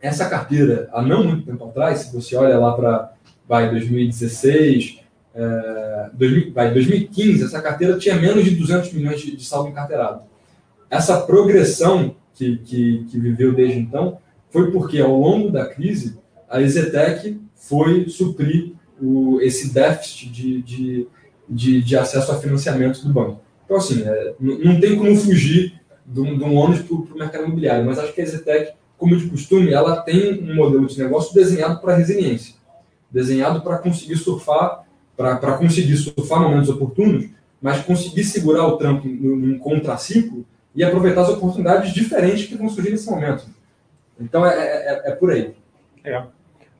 essa 0.00 0.28
carteira, 0.28 0.88
há 0.92 1.02
não 1.02 1.24
muito 1.24 1.46
tempo 1.46 1.64
atrás, 1.64 2.00
se 2.00 2.12
você 2.12 2.36
olha 2.36 2.58
lá 2.58 2.74
para 2.74 3.13
2016, 3.70 5.00
é, 5.34 6.10
2000, 6.14 6.52
vai, 6.52 6.72
2015, 6.72 7.44
essa 7.44 7.60
carteira 7.60 7.98
tinha 7.98 8.14
menos 8.16 8.44
de 8.44 8.54
200 8.54 8.92
milhões 8.92 9.20
de, 9.20 9.36
de 9.36 9.44
saldo 9.44 9.68
encarteirado. 9.68 10.22
Essa 10.88 11.20
progressão 11.20 12.14
que, 12.34 12.58
que, 12.58 13.04
que, 13.10 13.18
viveu 13.18 13.54
desde 13.54 13.78
então 13.78 14.18
foi 14.50 14.70
porque, 14.70 15.00
ao 15.00 15.18
longo 15.18 15.50
da 15.50 15.66
crise, 15.66 16.18
a 16.48 16.60
Exetec 16.60 17.40
foi 17.54 18.08
suprir 18.08 18.72
o, 19.00 19.40
esse 19.40 19.72
déficit 19.72 20.30
de, 20.30 20.62
de, 20.62 21.08
de, 21.48 21.82
de, 21.82 21.96
acesso 21.96 22.30
a 22.30 22.38
financiamento 22.38 23.02
do 23.02 23.12
banco. 23.12 23.40
Então, 23.64 23.76
assim, 23.76 24.02
é, 24.04 24.34
não 24.38 24.78
tem 24.78 24.96
como 24.96 25.16
fugir 25.16 25.80
de 26.06 26.20
um, 26.20 26.38
de 26.38 26.44
um 26.44 26.54
ônus 26.54 26.80
para 26.82 26.94
o 26.94 27.18
mercado 27.18 27.44
imobiliário, 27.44 27.84
mas 27.84 27.98
acho 27.98 28.12
que 28.12 28.20
a 28.20 28.24
Exetec, 28.24 28.72
como 28.96 29.16
de 29.16 29.28
costume, 29.28 29.72
ela 29.72 30.00
tem 30.02 30.40
um 30.42 30.54
modelo 30.54 30.86
de 30.86 30.98
negócio 30.98 31.34
desenhado 31.34 31.80
para 31.80 31.96
resiliência, 31.96 32.54
desenhado 33.14 33.62
para 33.62 33.78
conseguir 33.78 34.16
surfar 34.16 34.84
para 35.16 35.56
conseguir 35.56 35.96
surfar 35.96 36.40
momentos 36.40 36.68
oportunos, 36.68 37.28
mas 37.62 37.80
conseguir 37.84 38.24
segurar 38.24 38.66
o 38.66 38.76
trampo 38.76 39.06
num 39.06 39.56
contraciclo 39.58 40.44
e 40.74 40.82
aproveitar 40.82 41.22
as 41.22 41.28
oportunidades 41.28 41.94
diferentes 41.94 42.46
que 42.46 42.56
vão 42.56 42.68
surgir 42.68 42.90
nesse 42.90 43.08
momento. 43.08 43.46
Então 44.20 44.44
é, 44.44 44.54
é, 44.54 44.92
é, 44.92 45.10
é 45.10 45.12
por 45.12 45.30
aí. 45.30 45.54
É. 46.02 46.20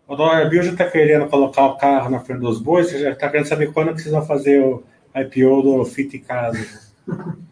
O 0.07 0.17
Dólar 0.17 0.51
Bill 0.51 0.65
já 0.65 0.73
está 0.73 0.91
querendo 0.91 1.29
colocar 1.29 1.65
o 1.67 1.77
carro 1.77 2.11
na 2.11 2.19
frente 2.19 2.41
dos 2.41 2.61
bois, 2.61 2.91
já 2.91 3.13
está 3.13 3.29
querendo 3.29 3.47
saber 3.47 3.73
quando 3.73 3.95
precisa 3.95 4.21
fazer 4.21 4.61
o 4.61 4.83
IPO 5.15 5.63
do 5.63 5.85
Fit 5.85 6.19
Casa. 6.19 6.59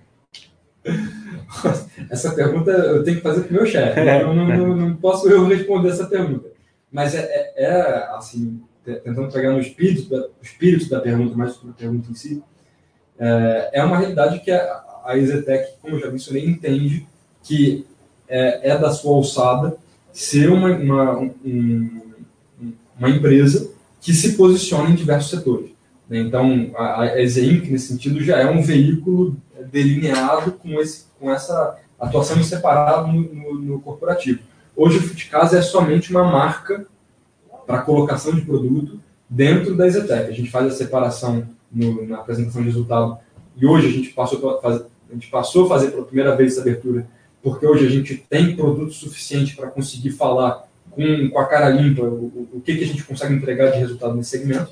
Essa 2.10 2.32
pergunta 2.34 2.72
eu 2.72 3.04
tenho 3.04 3.18
que 3.18 3.22
fazer 3.22 3.42
para 3.42 3.50
o 3.50 3.54
meu 3.54 3.66
chefe. 3.66 4.00
É. 4.00 4.24
Não, 4.24 4.34
não, 4.34 4.46
não, 4.46 4.76
não, 4.76 4.96
posso 4.96 5.28
eu 5.30 5.46
responder 5.46 5.90
essa 5.90 6.06
pergunta. 6.06 6.50
Mas 6.90 7.14
é, 7.14 7.20
é, 7.22 7.64
é 7.64 8.08
assim, 8.16 8.60
tentando 8.84 9.30
pegar 9.30 9.52
no 9.52 9.60
espírito 9.60 10.08
da, 10.08 10.26
espírito 10.42 10.88
da 10.88 11.00
pergunta, 11.00 11.36
mais 11.36 11.52
sobre 11.52 11.70
a 11.70 11.74
pergunta 11.74 12.10
em 12.10 12.14
si, 12.14 12.42
é, 13.18 13.70
é 13.74 13.84
uma 13.84 13.98
realidade 13.98 14.40
que 14.40 14.50
a, 14.50 14.62
a 15.04 15.14
como 15.80 15.96
eu 15.96 16.00
já 16.00 16.10
mencionei, 16.10 16.44
entende 16.44 17.06
que 17.42 17.86
é, 18.28 18.70
é 18.70 18.78
da 18.78 18.90
sua 18.90 19.16
alçada 19.16 19.76
ser 20.12 20.50
uma, 20.50 20.70
uma, 20.76 21.18
um, 21.18 22.02
uma 22.98 23.10
empresa 23.10 23.70
que 24.00 24.12
se 24.12 24.36
posiciona 24.36 24.90
em 24.90 24.94
diversos 24.94 25.30
setores. 25.30 25.70
Né? 26.08 26.18
Então, 26.18 26.70
a, 26.76 27.02
a 27.02 27.22
Exeinc, 27.22 27.70
nesse 27.70 27.88
sentido, 27.88 28.22
já 28.22 28.38
é 28.38 28.50
um 28.50 28.62
veículo 28.62 29.36
delineado 29.70 30.52
com, 30.52 30.80
esse, 30.80 31.06
com 31.18 31.30
essa 31.30 31.78
atuação 31.98 32.38
em 32.38 32.42
separado 32.42 33.12
no, 33.12 33.22
no, 33.22 33.54
no 33.54 33.80
corporativo. 33.80 34.40
Hoje, 34.74 34.98
o 34.98 35.02
Fitcasa 35.02 35.58
é 35.58 35.62
somente 35.62 36.10
uma 36.10 36.24
marca 36.24 36.86
para 37.66 37.82
colocação 37.82 38.34
de 38.34 38.42
produto 38.42 39.00
dentro 39.28 39.76
da 39.76 39.86
Exetec. 39.86 40.28
A 40.28 40.34
gente 40.34 40.50
faz 40.50 40.66
a 40.66 40.70
separação 40.76 41.46
no, 41.70 42.06
na 42.06 42.18
apresentação 42.18 42.62
de 42.62 42.68
resultado. 42.68 43.18
E 43.56 43.66
hoje 43.66 43.86
a 43.86 43.90
gente 43.90 44.10
passou 44.10 44.60
a 44.64 45.14
gente 45.14 45.28
passou 45.28 45.66
a 45.66 45.68
fazer 45.68 45.90
pela 45.90 46.04
primeira 46.04 46.34
vez 46.34 46.52
essa 46.52 46.62
abertura 46.62 47.06
porque 47.42 47.66
hoje 47.66 47.86
a 47.86 47.90
gente 47.90 48.16
tem 48.16 48.54
produto 48.54 48.92
suficiente 48.92 49.56
para 49.56 49.68
conseguir 49.68 50.10
falar 50.10 50.68
com, 50.90 51.30
com 51.30 51.38
a 51.38 51.46
cara 51.46 51.68
limpa 51.68 52.02
o, 52.02 52.48
o 52.52 52.60
que, 52.60 52.76
que 52.76 52.84
a 52.84 52.86
gente 52.86 53.02
consegue 53.02 53.34
entregar 53.34 53.72
de 53.72 53.78
resultado 53.78 54.14
nesse 54.14 54.30
segmento, 54.30 54.70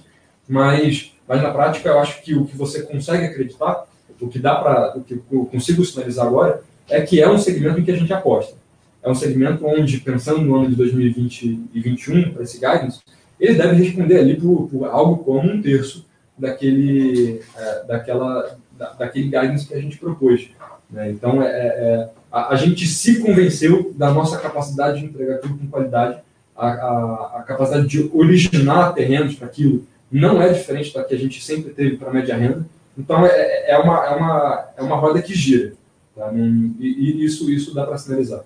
mas, 0.49 1.13
mas 1.27 1.43
na 1.43 1.51
prática 1.51 1.89
eu 1.89 1.99
acho 1.99 2.23
que 2.23 2.35
o 2.35 2.47
que 2.47 2.57
você 2.57 2.83
consegue 2.83 3.25
acreditar, 3.25 3.87
o 4.21 4.29
que 4.29 4.39
dá 4.39 4.55
para, 4.57 4.97
o 4.97 5.03
que 5.03 5.21
eu 5.31 5.47
consigo 5.47 5.85
sinalizar 5.85 6.27
agora, 6.27 6.63
é 6.89 7.01
que 7.01 7.21
é 7.21 7.29
um 7.29 7.39
segmento 7.39 7.81
em 7.81 7.85
que 7.85 7.91
a 7.91 7.97
gente 7.97 8.13
aposta 8.13 8.55
é 9.03 9.11
um 9.11 9.15
segmento 9.15 9.67
onde, 9.67 9.99
pensando 9.99 10.43
no 10.43 10.57
ano 10.57 10.71
de 10.71 10.77
2020 10.77 11.43
e 11.43 11.55
2021, 11.81 12.31
para 12.33 12.43
esse 12.43 12.59
guidance, 12.59 13.01
ele 13.39 13.55
deve 13.55 13.83
responder 13.83 14.19
ali 14.19 14.37
por, 14.39 14.69
por 14.69 14.87
algo 14.87 15.25
como 15.25 15.51
um 15.51 15.63
terço 15.63 16.07
daquele, 16.39 17.41
é, 17.57 17.85
daquela, 17.85 18.59
da, 18.77 18.93
daquele 18.93 19.25
guidance 19.25 19.67
que 19.67 19.75
a 19.75 19.81
gente 19.81 19.97
propôs. 19.99 20.51
Né? 20.91 21.11
Então, 21.11 21.43
é, 21.43 21.47
é, 21.47 21.51
é, 21.51 22.09
a, 22.31 22.53
a, 22.53 22.57
gente 22.57 22.87
se 22.87 23.21
convenceu 23.21 23.93
da 23.97 24.13
nossa 24.13 24.39
capacidade 24.39 25.01
de 25.01 25.07
entregar 25.07 25.39
tudo 25.39 25.57
com 25.57 25.69
qualidade, 25.69 26.21
a, 26.57 26.69
a, 26.69 27.39
a 27.39 27.43
capacidade 27.43 27.87
de 27.87 28.11
originar 28.13 28.93
terrenos 28.93 29.35
para 29.35 29.47
aquilo 29.47 29.87
não 30.11 30.43
é 30.43 30.53
diferente 30.53 30.93
da 30.93 31.05
que 31.05 31.15
a 31.15 31.19
gente 31.19 31.43
sempre 31.43 31.73
teve 31.73 31.97
para 31.97 32.11
a 32.11 32.13
média 32.13 32.37
renda. 32.37 32.67
Então, 32.99 33.25
é, 33.25 33.71
é, 33.71 33.79
uma, 33.79 34.05
é, 34.05 34.11
uma, 34.11 34.69
é 34.77 34.83
uma 34.83 34.97
roda 34.97 35.23
que 35.23 35.35
gira. 35.35 35.73
Tá? 36.15 36.31
E, 36.35 36.75
e 36.81 37.25
isso, 37.25 37.51
isso 37.51 37.73
dá 37.73 37.87
para 37.87 37.97
sinalizar. 37.97 38.43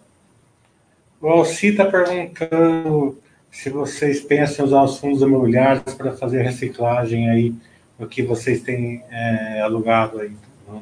O 1.20 1.28
Alci 1.28 1.68
está 1.68 1.86
perguntando 1.86 3.18
se 3.50 3.70
vocês 3.70 4.20
pensam 4.20 4.64
em 4.64 4.68
usar 4.68 4.82
os 4.82 4.98
fundos 4.98 5.22
imobiliários 5.22 5.94
para 5.94 6.12
fazer 6.12 6.42
reciclagem 6.42 7.30
aí 7.30 7.54
do 7.98 8.06
que 8.06 8.22
vocês 8.22 8.62
têm 8.62 9.02
é, 9.10 9.60
alugado 9.60 10.20
aí 10.20 10.32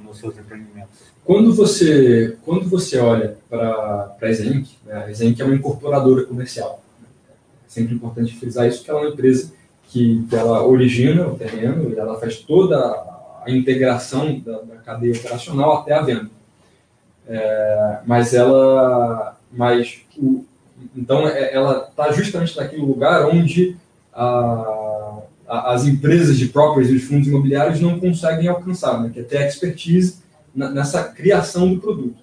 nos 0.04 0.18
seus 0.18 0.36
empreendimentos. 0.38 1.12
Quando 1.24 1.54
você, 1.54 2.36
quando 2.44 2.68
você 2.68 2.98
olha 2.98 3.36
para 3.48 4.16
a 4.20 4.28
Exenc, 4.28 4.68
né, 4.84 5.04
a 5.04 5.10
Exenc 5.10 5.38
é 5.40 5.44
uma 5.44 5.54
incorporadora 5.54 6.24
comercial. 6.24 6.82
É 7.28 7.34
sempre 7.68 7.94
importante 7.94 8.34
frisar 8.36 8.66
isso, 8.66 8.82
que 8.82 8.90
ela 8.90 9.00
é 9.00 9.02
uma 9.04 9.12
empresa 9.12 9.52
que, 9.84 10.24
que 10.28 10.34
ela 10.34 10.66
origina 10.66 11.28
o 11.28 11.36
terreno, 11.36 11.96
ela 11.96 12.18
faz 12.18 12.38
toda 12.38 12.78
a 13.44 13.50
integração 13.50 14.38
da, 14.40 14.60
da, 14.62 14.76
cadeia 14.76 15.14
operacional 15.14 15.78
até 15.78 15.92
a 15.92 16.02
venda. 16.02 16.30
É, 17.28 17.98
mas 18.06 18.34
ela, 18.34 19.36
mas 19.52 20.01
então 20.96 21.26
é, 21.26 21.54
ela 21.54 21.88
está 21.88 22.12
justamente 22.12 22.56
naquele 22.56 22.82
lugar 22.82 23.26
onde 23.28 23.76
a, 24.12 25.22
a, 25.48 25.72
as 25.72 25.86
empresas 25.86 26.36
de 26.36 26.48
properties 26.48 26.92
e 26.92 26.96
os 26.96 27.04
fundos 27.04 27.28
imobiliários 27.28 27.80
não 27.80 27.98
conseguem 27.98 28.48
alcançar, 28.48 29.00
né, 29.00 29.10
que 29.12 29.20
é 29.20 29.22
ter 29.22 29.46
expertise 29.46 30.22
na, 30.54 30.70
nessa 30.70 31.04
criação 31.04 31.72
do 31.72 31.80
produto. 31.80 32.22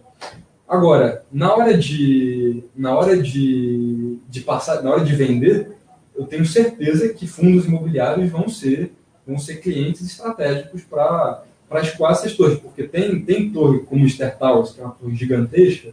Agora, 0.67 1.23
na 1.31 1.51
hora 1.55 1.75
de, 1.75 2.63
na 2.75 2.95
hora 2.95 3.19
de, 3.19 4.19
de 4.29 4.41
passar, 4.41 4.83
na 4.83 4.91
hora 4.91 5.03
de 5.03 5.15
vender, 5.15 5.71
eu 6.15 6.25
tenho 6.25 6.45
certeza 6.45 7.09
que 7.09 7.25
fundos 7.25 7.65
imobiliários 7.65 8.29
vão 8.29 8.47
ser, 8.47 8.91
vão 9.25 9.39
ser 9.39 9.61
clientes 9.61 10.05
estratégicos 10.05 10.83
para 10.83 11.43
escoar 11.81 12.11
essas 12.11 12.35
torres, 12.35 12.59
porque 12.59 12.83
tem, 12.83 13.23
tem 13.23 13.49
torre 13.49 13.79
como 13.79 14.07
Ster 14.07 14.37
Towers, 14.37 14.71
que 14.71 14.81
é 14.81 14.83
uma 14.83 14.93
torre 14.93 15.15
gigantesca, 15.15 15.91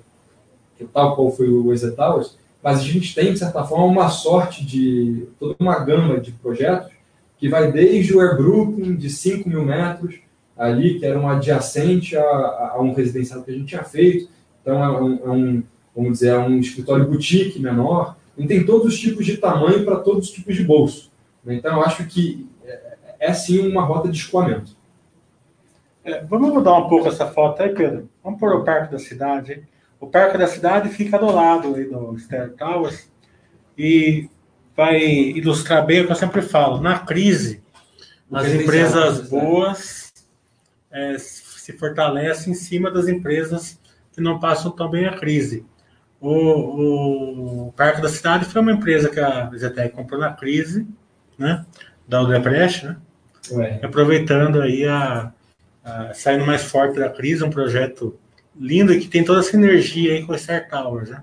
tal 0.84 1.14
qual 1.14 1.30
foi 1.30 1.48
o 1.48 1.72
EZ 1.72 1.94
Towers, 1.94 2.36
mas 2.62 2.80
a 2.80 2.82
gente 2.82 3.14
tem, 3.14 3.32
de 3.32 3.38
certa 3.38 3.64
forma, 3.64 3.84
uma 3.84 4.08
sorte 4.08 4.64
de 4.64 5.28
toda 5.38 5.54
uma 5.58 5.78
gama 5.78 6.18
de 6.20 6.32
projetos 6.32 6.90
que 7.38 7.48
vai 7.48 7.70
desde 7.70 8.16
o 8.16 8.20
Air 8.20 8.36
Brooklyn, 8.36 8.96
de 8.96 9.10
5 9.10 9.48
mil 9.48 9.64
metros, 9.64 10.16
ali, 10.56 10.98
que 10.98 11.04
era 11.04 11.18
um 11.18 11.28
adjacente 11.28 12.16
a, 12.16 12.22
a, 12.22 12.80
um 12.80 12.94
residencial 12.94 13.42
que 13.42 13.50
a 13.50 13.54
gente 13.54 13.66
tinha 13.66 13.84
feito, 13.84 14.28
então 14.62 14.82
é 14.82 15.00
um, 15.00 15.14
é 15.24 15.30
um 15.30 15.62
vamos 15.94 16.12
dizer, 16.12 16.28
é 16.28 16.38
um 16.38 16.58
escritório 16.58 17.06
boutique 17.06 17.58
menor, 17.58 18.16
e 18.36 18.46
tem 18.46 18.64
todos 18.64 18.94
os 18.94 19.00
tipos 19.00 19.24
de 19.24 19.38
tamanho 19.38 19.84
para 19.84 19.96
todos 19.96 20.26
os 20.28 20.30
tipos 20.30 20.54
de 20.54 20.62
bolso. 20.62 21.10
Então, 21.46 21.76
eu 21.76 21.82
acho 21.82 22.04
que 22.06 22.46
é, 22.64 22.96
é 23.18 23.32
sim 23.32 23.66
uma 23.66 23.82
rota 23.82 24.08
de 24.08 24.18
escoamento. 24.18 24.76
É, 26.04 26.22
vamos 26.22 26.52
mudar 26.52 26.76
um 26.76 26.88
pouco 26.88 27.08
essa 27.08 27.26
foto 27.26 27.62
aí, 27.62 27.70
Pedro? 27.70 28.08
Vamos 28.22 28.38
pôr 28.38 28.54
o 28.54 28.64
Parque 28.64 28.92
da 28.92 28.98
Cidade. 28.98 29.62
O 29.98 30.06
Parque 30.06 30.38
da 30.38 30.46
Cidade 30.46 30.90
fica 30.90 31.18
do 31.18 31.26
lado 31.26 31.74
aí 31.74 31.84
do 31.84 32.18
Ster 32.18 32.52
Towers 32.54 33.10
e 33.76 34.28
vai 34.76 34.98
ilustrar 35.00 35.84
bem 35.84 36.02
o 36.02 36.06
que 36.06 36.12
eu 36.12 36.16
sempre 36.16 36.42
falo. 36.42 36.80
Na 36.80 36.98
crise, 36.98 37.62
as 38.30 38.46
empresas 38.48 39.28
boas 39.28 40.12
é, 40.90 41.16
se 41.18 41.72
fortalecem 41.72 42.52
em 42.52 42.56
cima 42.56 42.90
das 42.90 43.08
empresas 43.08 43.80
que 44.12 44.20
não 44.20 44.38
passam 44.38 44.70
tão 44.70 44.90
bem 44.90 45.06
a 45.06 45.16
crise. 45.16 45.64
O, 46.20 47.68
o 47.68 47.72
Parque 47.72 48.00
da 48.00 48.08
Cidade 48.08 48.46
foi 48.46 48.60
uma 48.60 48.72
empresa 48.72 49.08
que 49.08 49.20
a 49.20 49.50
Zetec 49.54 49.94
comprou 49.94 50.18
na 50.20 50.32
crise, 50.32 50.86
né? 51.38 51.64
Da 52.08 52.22
Odebrecht, 52.22 52.86
né? 52.86 52.96
Ué. 53.52 53.80
Aproveitando 53.82 54.60
aí 54.60 54.86
a, 54.86 55.32
uh, 55.84 56.14
saindo 56.14 56.46
mais 56.46 56.64
forte 56.64 56.98
da 56.98 57.08
crise, 57.08 57.44
um 57.44 57.50
projeto 57.50 58.18
lindo 58.58 58.98
que 58.98 59.08
tem 59.08 59.24
toda 59.24 59.40
essa 59.40 59.56
energia 59.56 60.14
aí 60.14 60.24
com 60.24 60.32
o 60.32 60.38
Star 60.38 60.68
Towers, 60.68 61.10
né? 61.10 61.22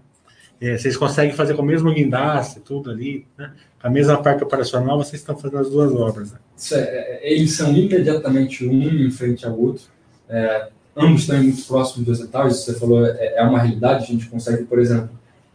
É, 0.62 0.78
vocês 0.78 0.96
conseguem 0.96 1.36
fazer 1.36 1.56
com 1.56 1.62
o 1.62 1.66
mesmo 1.66 1.94
guindaste, 1.94 2.62
tudo 2.62 2.90
ali, 2.90 3.26
né? 3.38 3.52
A 3.82 3.90
mesma 3.90 4.22
parte 4.22 4.44
operacional, 4.44 4.98
vocês 4.98 5.22
estão 5.22 5.38
fazendo 5.38 5.60
as 5.60 5.70
duas 5.70 5.92
obras. 5.92 6.32
Né? 6.32 6.38
É, 6.72 6.78
é, 6.78 7.34
eles 7.34 7.52
são 7.54 7.76
imediatamente 7.76 8.66
um 8.66 8.82
em 8.82 9.12
frente 9.12 9.46
ao 9.46 9.60
outro. 9.60 9.84
É, 10.30 10.70
ambos 10.96 11.22
estão 11.22 11.44
muito 11.44 11.68
próximos 11.68 12.06
dos 12.06 12.28
Towers, 12.30 12.58
você 12.58 12.76
falou, 12.76 13.06
é, 13.06 13.34
é, 13.36 13.44
uma 13.44 13.60
realidade. 13.60 14.06
A 14.06 14.08
gente 14.08 14.28
consegue, 14.28 14.64
por 14.64 14.80
exemplo, 14.80 15.10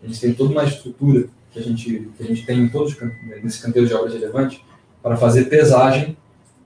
gente 0.09 0.21
tem 0.21 0.35
toda 0.35 0.53
uma 0.53 0.65
estrutura 0.65 1.27
que 1.53 1.59
a 1.59 1.63
gente, 1.63 2.11
que 2.17 2.23
a 2.23 2.27
gente 2.27 2.45
tem 2.45 2.61
em 2.61 2.69
todos 2.69 2.97
nesse 3.43 3.63
canteiro 3.63 3.87
de 3.87 3.95
obras 3.95 4.13
relevante 4.13 4.65
para 5.03 5.17
fazer 5.17 5.45
pesagem 5.45 6.17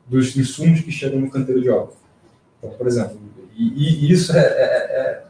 dos 0.07 0.37
insumos 0.37 0.81
que 0.81 0.91
chegam 0.91 1.21
no 1.21 1.31
canteiro 1.31 1.61
de 1.61 1.71
obra. 1.71 1.95
Então, 2.59 2.71
por 2.71 2.87
exemplo, 2.87 3.19
e, 3.57 4.07
e 4.07 4.13
isso 4.13 4.37
é, 4.37 4.41
é, 4.41 4.43
é, 4.45 5.23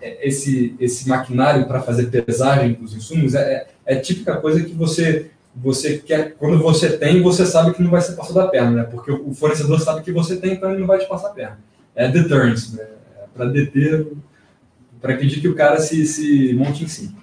é, 0.00 0.28
esse, 0.28 0.74
esse 0.80 1.08
maquinário 1.08 1.66
para 1.66 1.80
fazer 1.82 2.10
pesagem 2.10 2.74
dos 2.74 2.94
insumos 2.94 3.34
é, 3.34 3.66
é, 3.84 3.96
típica 3.96 4.36
coisa 4.36 4.62
que 4.62 4.72
você 4.72 5.30
você 5.54 5.98
quer 5.98 6.36
quando 6.38 6.62
você 6.62 6.96
tem 6.96 7.22
você 7.22 7.44
sabe 7.44 7.74
que 7.74 7.82
não 7.82 7.90
vai 7.90 8.00
ser 8.00 8.14
passado 8.14 8.40
a 8.40 8.48
perna, 8.48 8.70
né? 8.70 8.82
Porque 8.84 9.10
o 9.10 9.34
fornecedor 9.34 9.80
sabe 9.80 10.02
que 10.02 10.12
você 10.12 10.36
tem, 10.36 10.52
então 10.52 10.70
ele 10.70 10.80
não 10.80 10.86
vai 10.86 10.98
te 10.98 11.08
passar 11.08 11.28
a 11.28 11.32
perna. 11.32 11.58
É 11.94 12.08
deterrence, 12.08 12.76
né? 12.76 12.84
É 13.18 13.24
para 13.34 13.46
deter, 13.46 14.06
para 15.00 15.14
impedir 15.14 15.40
que 15.40 15.48
o 15.48 15.54
cara 15.56 15.80
se, 15.80 16.06
se 16.06 16.54
monte 16.54 16.84
em 16.84 16.88
si. 16.88 17.14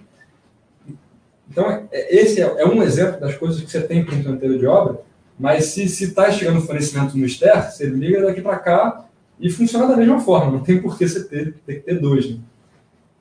Então, 1.49 1.87
esse 1.91 2.41
é, 2.41 2.65
um 2.65 2.83
exemplo 2.83 3.19
das 3.19 3.35
coisas 3.35 3.61
que 3.61 3.71
você 3.71 3.81
tem 3.81 4.03
para 4.03 4.15
um 4.15 4.23
canteiro 4.23 4.59
de 4.59 4.67
obra, 4.67 4.99
mas 5.39 5.65
se 5.65 5.83
está 5.83 6.29
chegando 6.31 6.61
fornecimento 6.61 7.17
no 7.17 7.27
STER, 7.27 7.71
você 7.71 7.85
liga 7.85 8.21
daqui 8.21 8.41
para 8.41 8.57
cá, 8.57 9.05
e 9.39 9.49
funciona 9.49 9.87
da 9.87 9.95
mesma 9.95 10.19
forma, 10.19 10.51
não 10.51 10.59
tem 10.59 10.81
por 10.81 10.97
que 10.97 11.07
você 11.07 11.23
ter, 11.23 11.53
ter 11.65 11.75
que 11.75 11.81
ter 11.81 11.99
dois. 11.99 12.29
Né? 12.29 12.39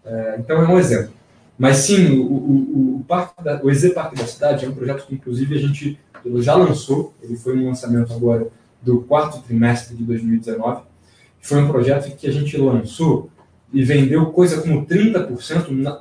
É, 0.05 0.37
então 0.39 0.63
é 0.63 0.69
um 0.69 0.79
exemplo. 0.79 1.13
Mas 1.59 1.79
sim, 1.79 2.19
o, 2.19 2.25
o, 2.25 2.97
o, 2.97 3.05
Parque 3.07 3.43
da, 3.43 3.63
o 3.63 3.71
EZ 3.71 3.93
Parque 3.93 4.17
da 4.17 4.27
Cidade 4.27 4.65
é 4.65 4.69
um 4.69 4.75
projeto 4.75 5.07
que, 5.07 5.15
inclusive, 5.15 5.55
a 5.55 5.59
gente 5.59 5.99
já 6.37 6.55
lançou, 6.55 7.15
ele 7.23 7.37
foi 7.37 7.57
um 7.57 7.67
lançamento 7.67 8.13
agora 8.13 8.49
do 8.83 9.01
quarto 9.03 9.41
trimestre 9.43 9.97
de 9.97 10.05
2019. 10.05 10.83
Foi 11.41 11.63
um 11.63 11.69
projeto 11.69 12.15
que 12.17 12.27
a 12.27 12.33
gente 12.33 12.57
lançou 12.57 13.31
e 13.73 13.83
vendeu 13.83 14.27
coisa 14.27 14.61
como 14.61 14.87
30% 14.87 15.71
na, 15.71 16.01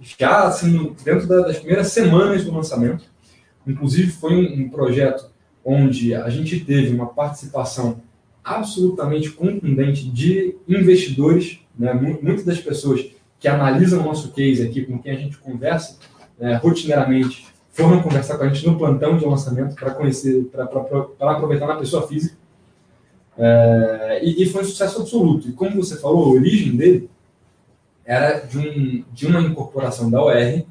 já 0.00 0.44
assim, 0.44 0.94
dentro 1.04 1.26
das 1.26 1.58
primeiras 1.58 1.88
semanas 1.88 2.44
do 2.44 2.52
lançamento. 2.52 3.04
Inclusive, 3.66 4.10
foi 4.12 4.34
um, 4.34 4.64
um 4.64 4.68
projeto 4.68 5.30
onde 5.64 6.14
a 6.14 6.28
gente 6.28 6.60
teve 6.60 6.94
uma 6.94 7.06
participação 7.06 8.00
absolutamente 8.44 9.30
contundente 9.30 10.08
de 10.08 10.54
investidores, 10.68 11.60
né? 11.78 11.92
muitas 11.94 12.44
das 12.44 12.60
pessoas 12.60 13.06
que 13.40 13.48
analisam 13.48 14.00
o 14.00 14.04
nosso 14.04 14.32
case 14.32 14.62
aqui, 14.62 14.84
com 14.84 14.98
quem 14.98 15.12
a 15.12 15.18
gente 15.18 15.38
conversa 15.38 15.98
né, 16.38 16.56
rotineiramente, 16.56 17.46
foram 17.70 18.02
conversar 18.02 18.38
com 18.38 18.44
a 18.44 18.48
gente 18.48 18.66
no 18.66 18.78
plantão 18.78 19.16
de 19.16 19.24
lançamento 19.24 19.74
para 19.74 19.90
conhecer, 19.90 20.44
para 20.44 20.64
aproveitar 21.32 21.66
na 21.66 21.76
pessoa 21.76 22.06
física. 22.06 22.36
É, 23.36 24.20
e, 24.22 24.42
e, 24.42 24.46
foi 24.46 24.62
um 24.62 24.64
sucesso 24.64 25.00
absoluto. 25.00 25.48
E 25.48 25.52
como 25.52 25.82
você 25.82 25.96
falou, 25.96 26.24
a 26.24 26.28
origem 26.28 26.76
dele 26.76 27.10
era 28.04 28.38
de, 28.38 28.58
um, 28.58 29.04
de 29.12 29.26
uma 29.26 29.40
incorporação 29.40 30.08
da 30.08 30.22
OR, 30.22 30.64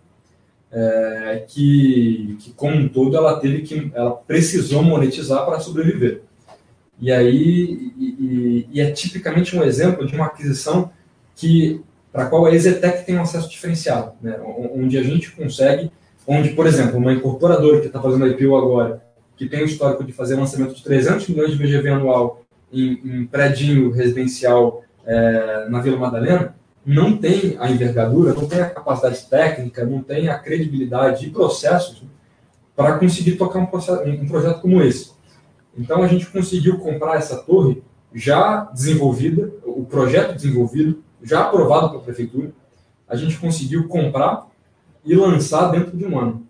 é, 0.71 1.45
que, 1.47 2.37
que, 2.39 2.53
como 2.53 2.75
um 2.75 2.87
todo, 2.87 3.15
ela 3.15 3.39
teve 3.39 3.61
que, 3.61 3.91
ela 3.93 4.11
precisou 4.11 4.81
monetizar 4.81 5.45
para 5.45 5.59
sobreviver. 5.59 6.23
E 7.03 7.11
aí 7.11 7.91
e, 7.99 8.67
e, 8.71 8.79
é 8.79 8.89
tipicamente 8.89 9.53
um 9.57 9.61
exemplo 9.61 10.07
de 10.07 10.15
uma 10.15 10.27
aquisição 10.27 10.89
que 11.35 11.81
para 12.13 12.23
a 12.23 12.25
qual 12.27 12.45
a 12.45 12.55
Exetec 12.55 13.05
tem 13.05 13.17
um 13.17 13.21
acesso 13.21 13.49
diferenciado, 13.49 14.13
né? 14.21 14.39
onde 14.73 14.97
a 14.97 15.03
gente 15.03 15.29
consegue, 15.31 15.91
onde, 16.25 16.51
por 16.51 16.65
exemplo, 16.65 16.97
uma 16.97 17.11
incorporadora 17.11 17.81
que 17.81 17.87
está 17.87 18.01
fazendo 18.01 18.25
IPO 18.25 18.55
agora, 18.55 19.03
que 19.35 19.49
tem 19.49 19.63
o 19.63 19.65
histórico 19.65 20.01
de 20.01 20.13
fazer 20.13 20.35
lançamento 20.35 20.75
de 20.75 20.81
300 20.81 21.27
milhões 21.27 21.51
de 21.51 21.57
VGV 21.57 21.89
anual 21.89 22.41
em, 22.71 23.01
em 23.03 23.25
prédio 23.25 23.91
residencial 23.91 24.85
é, 25.05 25.67
na 25.69 25.81
Vila 25.81 25.97
Madalena, 25.97 26.55
não 26.85 27.17
tem 27.17 27.57
a 27.59 27.69
envergadura, 27.69 28.33
não 28.33 28.47
tem 28.47 28.61
a 28.61 28.69
capacidade 28.69 29.25
técnica, 29.29 29.85
não 29.85 30.01
tem 30.01 30.29
a 30.29 30.39
credibilidade 30.39 31.25
e 31.25 31.31
processos 31.31 32.01
para 32.73 32.97
conseguir 32.97 33.33
tocar 33.33 33.59
um, 33.59 33.65
processo, 33.65 34.03
um 34.03 34.25
projeto 34.25 34.61
como 34.61 34.81
esse. 34.81 35.12
Então 35.77 36.03
a 36.03 36.07
gente 36.07 36.25
conseguiu 36.27 36.77
comprar 36.77 37.17
essa 37.17 37.37
torre 37.37 37.81
já 38.13 38.65
desenvolvida, 38.73 39.51
o 39.65 39.85
projeto 39.85 40.35
desenvolvido, 40.35 41.03
já 41.23 41.41
aprovado 41.41 41.89
pela 41.89 42.01
prefeitura. 42.01 42.51
A 43.07 43.15
gente 43.15 43.37
conseguiu 43.37 43.87
comprar 43.87 44.47
e 45.03 45.15
lançar 45.15 45.71
dentro 45.71 45.95
de 45.97 46.05
um 46.05 46.19
ano. 46.19 46.47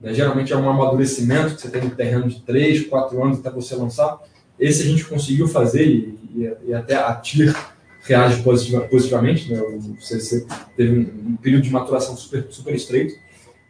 Né? 0.00 0.14
Geralmente 0.14 0.52
é 0.52 0.56
um 0.56 0.68
amadurecimento 0.68 1.54
que 1.54 1.60
você 1.60 1.70
tem 1.70 1.82
no 1.82 1.90
terreno 1.90 2.28
de 2.28 2.40
3, 2.40 2.86
4 2.86 3.22
anos 3.22 3.38
até 3.38 3.50
você 3.50 3.74
lançar. 3.74 4.20
Esse 4.58 4.82
a 4.82 4.86
gente 4.86 5.04
conseguiu 5.04 5.46
fazer 5.46 5.86
e, 5.86 6.18
e, 6.34 6.68
e 6.68 6.74
até 6.74 6.96
a 6.96 7.14
TIR 7.14 7.54
reage 8.02 8.42
positivamente. 8.42 9.52
Né? 9.52 9.60
O 9.60 10.00
CC 10.00 10.46
teve 10.76 10.98
um, 10.98 11.32
um 11.32 11.36
período 11.36 11.62
de 11.62 11.70
maturação 11.70 12.16
super, 12.16 12.46
super 12.50 12.74
estreito. 12.74 13.14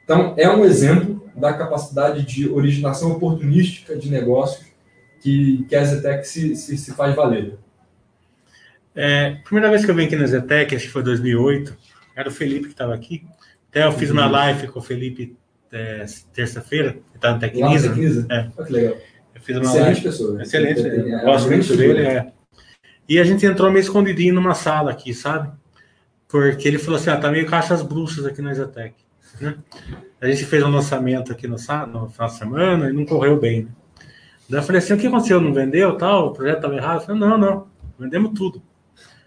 Então, 0.05 0.35
é 0.37 0.51
um 0.51 0.65
exemplo 0.65 1.23
da 1.35 1.53
capacidade 1.53 2.25
de 2.25 2.49
originação 2.49 3.13
oportunística 3.13 3.97
de 3.97 4.11
negócios 4.11 4.72
que, 5.23 5.65
que 5.69 5.77
a 5.77 5.85
Zetec 5.85 6.27
se, 6.27 6.57
se, 6.57 6.77
se 6.77 6.93
faz 6.93 7.15
valer. 7.15 7.57
É, 8.95 9.37
primeira 9.45 9.71
vez 9.71 9.85
que 9.85 9.91
eu 9.91 9.95
vim 9.95 10.05
aqui 10.05 10.17
na 10.17 10.27
Zetec, 10.27 10.75
acho 10.75 10.87
que 10.87 10.93
foi 10.93 11.03
2008, 11.03 11.75
era 12.15 12.29
o 12.29 12.33
Felipe 12.33 12.67
que 12.67 12.73
estava 12.73 12.93
aqui. 12.93 13.25
Até 13.71 13.87
eu 13.87 13.93
fiz 13.93 14.11
uma 14.11 14.27
uhum. 14.27 14.33
live 14.33 14.69
com 14.69 14.81
o 14.81 14.83
Felipe 14.83 15.37
é, 15.71 16.05
terça-feira, 16.35 16.91
ele 16.91 17.03
está 17.15 17.33
no 17.33 17.39
Tecnisa. 17.39 17.89
Tecnisa? 17.89 18.27
É. 18.31 18.51
Oh, 18.59 18.65
que 18.65 18.73
legal. 18.73 18.97
Eu 19.35 19.41
fiz 19.41 19.57
uma 19.57 19.65
Excelente 19.65 19.85
live. 19.85 20.03
pessoa. 20.03 20.43
Excelente, 20.43 20.81
é, 20.87 21.25
gosto 21.25 21.49
muito 21.49 21.77
dele. 21.77 22.03
É. 22.03 22.33
E 23.09 23.19
a 23.19 23.25
gente 23.25 23.47
entrou 23.47 23.71
meio 23.71 23.83
escondidinho 23.83 24.35
numa 24.35 24.55
sala 24.55 24.91
aqui, 24.91 25.15
sabe? 25.15 25.51
Porque 26.29 26.67
ele 26.67 26.79
falou 26.79 26.99
assim: 26.99 27.11
ah, 27.11 27.17
tá 27.17 27.31
meio 27.31 27.47
caixas 27.47 27.81
bruxas 27.81 28.27
aqui 28.27 28.43
na 28.43 28.53
Zetec. 28.53 28.95
Né? 29.41 29.55
A 30.21 30.27
gente 30.27 30.45
fez 30.45 30.63
um 30.63 30.71
lançamento 30.71 31.33
aqui 31.33 31.47
no, 31.47 31.57
no 31.57 32.09
final 32.11 32.29
de 32.29 32.35
semana 32.35 32.91
e 32.91 32.93
não 32.93 33.07
correu 33.07 33.39
bem. 33.41 33.63
Né? 33.63 33.71
Daí 34.49 34.61
eu 34.61 34.63
falei 34.65 34.81
assim, 34.81 34.93
o 34.93 34.99
que 34.99 35.07
aconteceu? 35.07 35.41
Não 35.41 35.53
vendeu 35.55 35.97
tal? 35.97 36.29
O 36.29 36.33
projeto 36.33 36.57
estava 36.57 36.75
errado? 36.77 37.01
Eu 37.01 37.07
falei, 37.07 37.21
não, 37.21 37.39
não, 37.39 37.67
vendemos 37.99 38.33
tudo. 38.39 38.63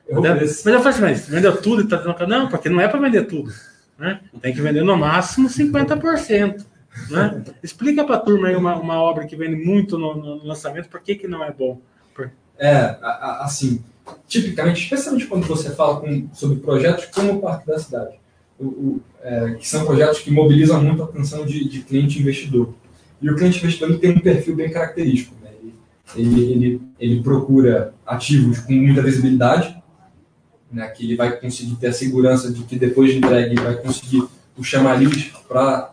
Eu 0.08 0.22
mas 0.22 0.66
eu 0.66 0.80
falei 0.82 1.14
assim, 1.14 1.32
vendeu 1.32 1.60
tudo 1.62 1.82
e 1.82 1.88
tá 1.88 1.98
dizendo, 1.98 2.28
não, 2.28 2.48
porque 2.48 2.70
não 2.70 2.80
é 2.80 2.88
para 2.88 3.00
vender 3.00 3.24
tudo. 3.24 3.52
Né? 3.98 4.20
Tem 4.42 4.54
que 4.54 4.62
vender 4.62 4.84
no 4.84 4.96
máximo 4.98 5.48
50%. 5.50 6.64
Né? 7.10 7.44
Explica 7.64 8.04
para 8.04 8.16
a 8.16 8.20
turma 8.20 8.48
aí 8.50 8.56
uma, 8.56 8.76
uma 8.78 8.96
obra 9.02 9.26
que 9.26 9.36
vende 9.36 9.56
muito 9.66 9.98
no, 9.98 10.16
no 10.16 10.46
lançamento, 10.46 10.90
por 10.90 11.02
que, 11.02 11.16
que 11.16 11.28
não 11.28 11.44
é 11.44 11.52
bom? 11.52 11.82
É, 12.58 12.76
a- 12.76 12.98
a- 13.02 13.46
assim, 13.46 13.84
tipicamente, 14.28 14.82
especialmente 14.84 15.26
quando 15.28 15.46
você 15.46 15.72
fala 15.72 16.00
com- 16.00 16.30
sobre 16.34 16.58
projetos 16.60 17.06
como 17.06 17.34
o 17.34 17.42
Parque 17.42 17.68
da 17.68 17.78
Cidade, 17.80 18.16
o- 18.60 18.66
o- 18.66 19.02
é, 19.22 19.56
que 19.56 19.68
são 19.68 19.86
projetos 19.86 20.20
que 20.20 20.32
mobilizam 20.32 20.82
muito 20.82 21.02
a 21.02 21.06
atenção 21.06 21.46
de, 21.46 21.68
de 21.68 21.82
cliente 21.82 22.20
investidor. 22.20 22.74
E 23.22 23.30
o 23.30 23.36
cliente 23.36 23.58
investidor 23.60 23.90
ele 23.90 24.00
tem 24.00 24.12
um 24.12 24.20
perfil 24.20 24.56
bem 24.56 24.70
característico. 24.72 25.36
Né? 25.42 25.50
Ele, 26.16 26.52
ele, 26.52 26.82
ele, 27.00 27.24
procura 27.24 27.94
ativos 28.06 28.60
com 28.60 28.74
muita 28.74 29.02
visibilidade, 29.02 29.76
né? 30.72 30.88
que 30.90 31.06
ele 31.06 31.16
vai 31.16 31.40
conseguir 31.40 31.76
ter 31.76 31.88
a 31.88 31.94
segurança 31.94 32.52
de 32.52 32.64
que 32.64 32.78
depois 32.78 33.12
de 33.12 33.18
entregue 33.18 33.52
ele 33.56 33.62
vai 33.62 33.76
conseguir 33.76 34.24
o 34.58 34.64
chamariz 34.64 35.32
para 35.48 35.92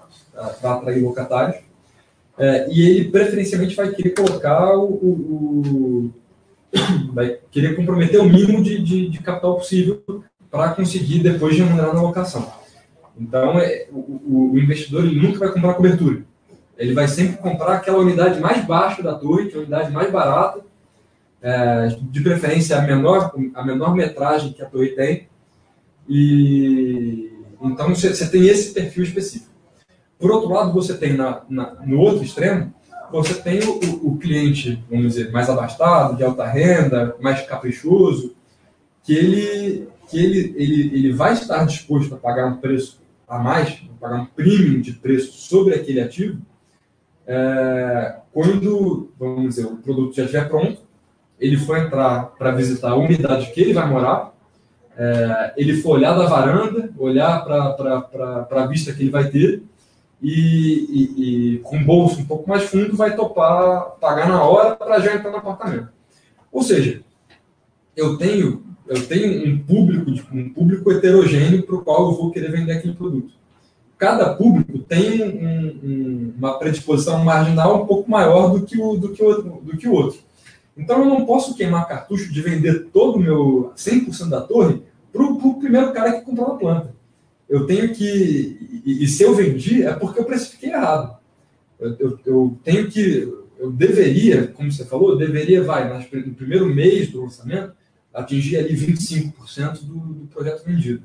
atrair 0.62 1.02
locatários. 1.02 1.62
É, 2.38 2.68
e 2.72 2.80
ele 2.82 3.10
preferencialmente 3.10 3.76
vai 3.76 3.90
querer 3.90 4.10
colocar 4.10 4.76
o, 4.76 4.84
o- 4.84 5.62
o- 5.62 6.12
vai 7.12 7.38
querer 7.50 7.76
comprometer 7.76 8.20
o 8.20 8.24
mínimo 8.28 8.62
de, 8.62 8.82
de, 8.82 9.08
de 9.08 9.18
capital 9.18 9.56
possível 9.56 10.02
para 10.50 10.72
conseguir 10.72 11.20
depois 11.20 11.56
remunerar 11.56 11.94
na 11.94 12.02
locação. 12.02 12.50
Então, 13.18 13.58
é, 13.58 13.86
o- 13.92 14.52
o 14.54 14.58
investidor 14.58 15.04
ele 15.04 15.20
nunca 15.20 15.40
vai 15.40 15.52
comprar 15.52 15.74
cobertura. 15.74 16.24
Ele 16.82 16.94
vai 16.94 17.06
sempre 17.09 17.36
comprar 17.36 17.74
aquela 17.76 17.98
unidade 17.98 18.40
mais 18.40 18.64
baixa 18.64 19.02
da 19.02 19.14
torre, 19.14 19.46
que 19.46 19.54
é 19.54 19.59
a 19.59 19.60
unidade 19.60 19.92
mais 19.92 20.10
barata, 20.10 20.60
é, 21.40 21.86
de 22.00 22.20
preferência 22.20 22.76
a 22.76 22.82
menor, 22.82 23.32
a 23.54 23.64
menor 23.64 23.94
metragem 23.94 24.52
que 24.52 24.62
a 24.62 24.66
torre 24.66 24.88
tem. 24.90 25.28
E 26.09 27.30
então 27.62 27.88
você, 27.94 28.12
você 28.12 28.28
tem 28.28 28.46
esse 28.48 28.72
perfil 28.72 29.04
específico. 29.04 29.50
Por 30.18 30.30
outro 30.30 30.50
lado, 30.50 30.72
você 30.72 30.94
tem 30.96 31.14
na, 31.14 31.42
na- 31.48 31.74
no 31.86 31.98
outro 32.00 32.24
extremo, 32.24 32.72
você 33.10 33.34
tem 33.34 33.60
o, 33.62 33.72
o- 33.78 34.09
o 34.12 34.18
cliente, 34.18 34.82
vamos 34.90 35.06
dizer, 35.14 35.30
mais 35.30 35.48
abastado, 35.48 36.16
de 36.16 36.24
alta 36.24 36.44
renda, 36.46 37.14
mais 37.20 37.42
caprichoso, 37.46 38.34
que 39.04 39.12
ele, 39.14 39.88
que 40.09 40.18
ele, 40.18 40.54
ele, 40.56 40.82
ele 40.94 41.12
vai 41.12 41.32
estar 41.34 41.64
disposto 41.64 42.14
a 42.14 42.18
pagar 42.18 42.46
um 42.46 42.56
preço 42.56 43.00
a 43.28 43.38
mais, 43.38 43.80
a 43.94 44.00
pagar 44.00 44.20
um 44.22 44.26
premium 44.26 44.80
de 44.80 44.92
preço 44.92 45.32
sobre 45.32 45.74
aquele 45.74 46.00
ativo, 46.00 46.40
é, 47.26 48.16
quando, 48.32 49.10
vamos 49.18 49.54
dizer, 49.54 49.66
o 49.66 49.76
produto 49.76 50.14
já 50.16 50.24
estiver 50.24 50.48
pronto, 50.48 50.80
ele 51.38 51.56
for 51.56 51.76
entrar 51.78 52.26
para 52.38 52.52
visitar 52.52 52.90
a 52.90 52.96
unidade 52.96 53.50
que 53.52 53.60
ele 53.60 53.72
vai 53.72 53.88
morar, 53.88 54.32
é, 54.96 55.54
ele 55.56 55.74
for 55.80 55.96
olhar 55.96 56.14
da 56.14 56.26
varanda, 56.26 56.90
olhar 56.98 57.44
para 57.44 58.46
a 58.50 58.66
vista 58.66 58.92
que 58.92 59.02
ele 59.02 59.10
vai 59.10 59.28
ter, 59.30 59.62
e, 60.20 60.30
e- 60.30 61.54
e 61.54 61.58
com 61.58 61.76
o 61.78 61.84
bolso 61.84 62.20
um 62.20 62.24
pouco 62.24 62.48
mais 62.48 62.62
fundo 62.64 62.96
vai 62.96 63.16
topar 63.16 63.96
pagar 64.00 64.28
na 64.28 64.44
hora 64.44 64.76
para 64.76 65.00
já 65.00 65.16
entrar 65.16 65.32
no 65.32 65.38
apartamento. 65.38 65.88
Ou 66.52 66.62
seja, 66.62 67.02
eu 67.96 68.16
tenho 68.18 68.62
eu 68.86 69.06
tenho 69.06 69.48
um 69.52 69.58
público 69.58 70.12
de- 70.12 70.24
um 70.32 70.50
público 70.52 70.92
heterogêneo 70.92 71.62
para 71.64 71.74
o 71.76 71.82
qual 71.82 72.10
eu 72.10 72.16
vou 72.16 72.30
querer 72.30 72.52
vender 72.52 72.72
aquele 72.72 72.94
produto. 72.94 73.32
Cada 74.02 74.34
público 74.34 74.78
tem 74.80 75.22
um- 75.22 75.78
um- 75.86 76.34
uma 76.36 76.58
predisposição 76.58 77.24
marginal 77.24 77.82
um 77.82 77.86
pouco 77.86 78.10
maior 78.10 78.48
do 78.52 78.66
que 78.66 78.76
o 78.80 78.96
do 78.96 79.10
que 79.10 79.22
o, 79.22 79.42
do 79.42 79.76
que 79.76 79.86
o 79.88 79.92
outro. 79.92 80.18
Então 80.76 80.98
eu 80.98 81.04
não 81.04 81.24
posso 81.24 81.54
queimar 81.54 81.86
cartucho 81.86 82.32
de 82.32 82.40
vender 82.42 82.86
todo 82.92 83.16
o 83.16 83.20
meu 83.20 83.72
100% 83.76 84.28
da 84.28 84.40
torre 84.40 84.82
para 85.12 85.22
o 85.22 85.54
primeiro 85.60 85.92
cara 85.92 86.14
que 86.14 86.24
comprou 86.24 86.48
a 86.48 86.58
planta 86.58 86.92
eu 87.52 87.66
tenho 87.66 87.92
que. 87.94 88.82
E, 88.86 89.04
e 89.04 89.06
se 89.06 89.22
eu 89.22 89.34
vendi, 89.34 89.82
é 89.82 89.92
porque 89.92 90.18
eu 90.18 90.24
precifiquei 90.24 90.70
errado. 90.70 91.16
Eu, 91.78 91.96
eu- 91.98 92.18
eu 92.24 92.58
tenho 92.64 92.90
que. 92.90 93.30
Eu 93.58 93.70
deveria, 93.70 94.46
como 94.48 94.72
você 94.72 94.84
falou, 94.86 95.16
deveria, 95.18 95.62
vai, 95.62 95.86
nas, 95.88 96.10
no 96.10 96.34
primeiro 96.34 96.66
mês 96.66 97.10
do 97.10 97.20
lançamento, 97.20 97.72
atingir 98.12 98.56
ali 98.56 98.74
25% 98.74 99.82
do, 99.84 99.94
do 99.98 100.26
projeto 100.28 100.64
vendido. 100.64 101.02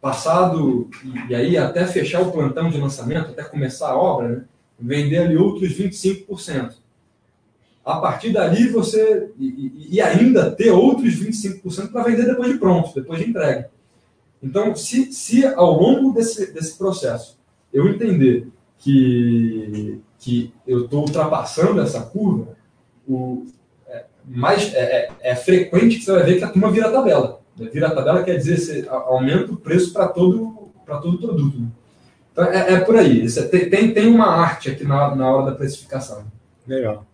Passado, 0.00 0.88
e, 1.04 1.30
e 1.30 1.34
aí 1.34 1.56
até 1.58 1.86
fechar 1.86 2.22
o 2.22 2.32
plantão 2.32 2.70
de 2.70 2.78
lançamento, 2.78 3.30
até 3.30 3.44
começar 3.44 3.90
a 3.90 3.96
obra, 3.98 4.28
né, 4.28 4.44
vender 4.78 5.18
ali 5.18 5.36
outros 5.36 5.72
25%. 5.72 6.74
A 7.84 7.96
partir 7.98 8.32
dali, 8.32 8.68
você. 8.68 9.30
E, 9.38 9.88
e- 9.90 10.00
ainda 10.00 10.50
ter 10.50 10.70
outros 10.70 11.14
25% 11.14 11.90
para 11.90 12.04
vender 12.04 12.24
depois 12.24 12.50
de 12.52 12.58
pronto, 12.58 12.94
depois 12.94 13.18
de 13.20 13.28
entregue. 13.28 13.66
Então, 14.42 14.74
se, 14.74 15.12
se 15.12 15.44
ao 15.46 15.72
longo 15.72 16.12
desse, 16.12 16.52
desse 16.52 16.78
processo 16.78 17.38
eu 17.72 17.88
entender 17.88 18.48
que, 18.78 20.00
que 20.18 20.52
eu 20.66 20.84
estou 20.84 21.00
ultrapassando 21.02 21.80
essa 21.80 22.00
curva, 22.02 22.56
o, 23.06 23.46
é, 23.86 24.04
mais, 24.26 24.72
é, 24.74 24.78
é- 24.80 25.10
é 25.32 25.36
frequente 25.36 25.98
que 25.98 26.04
você 26.04 26.12
vai 26.12 26.22
ver 26.24 26.38
que 26.38 26.44
a 26.44 26.48
turma 26.48 26.70
vira 26.70 26.90
tabela. 26.90 27.39
Vira 27.68 27.94
tabela 27.94 28.22
quer 28.22 28.36
dizer 28.36 28.58
você 28.58 28.88
aumenta 28.88 29.52
o 29.52 29.56
preço 29.56 29.92
para 29.92 30.08
todo, 30.08 30.70
para 30.84 30.98
todo 30.98 31.18
produto. 31.18 31.60
né? 31.60 31.68
Então, 32.32 32.44
é, 32.44 32.74
é 32.74 32.80
por 32.80 32.96
aí. 32.96 33.26
É- 33.26 33.42
tem, 33.68 33.92
tem, 33.92 34.06
uma 34.06 34.26
arte 34.26 34.70
aqui 34.70 34.84
na, 34.84 35.14
na 35.14 35.30
hora 35.30 35.50
da 35.50 35.56
precificação. 35.56 36.24
Legal. 36.66 37.06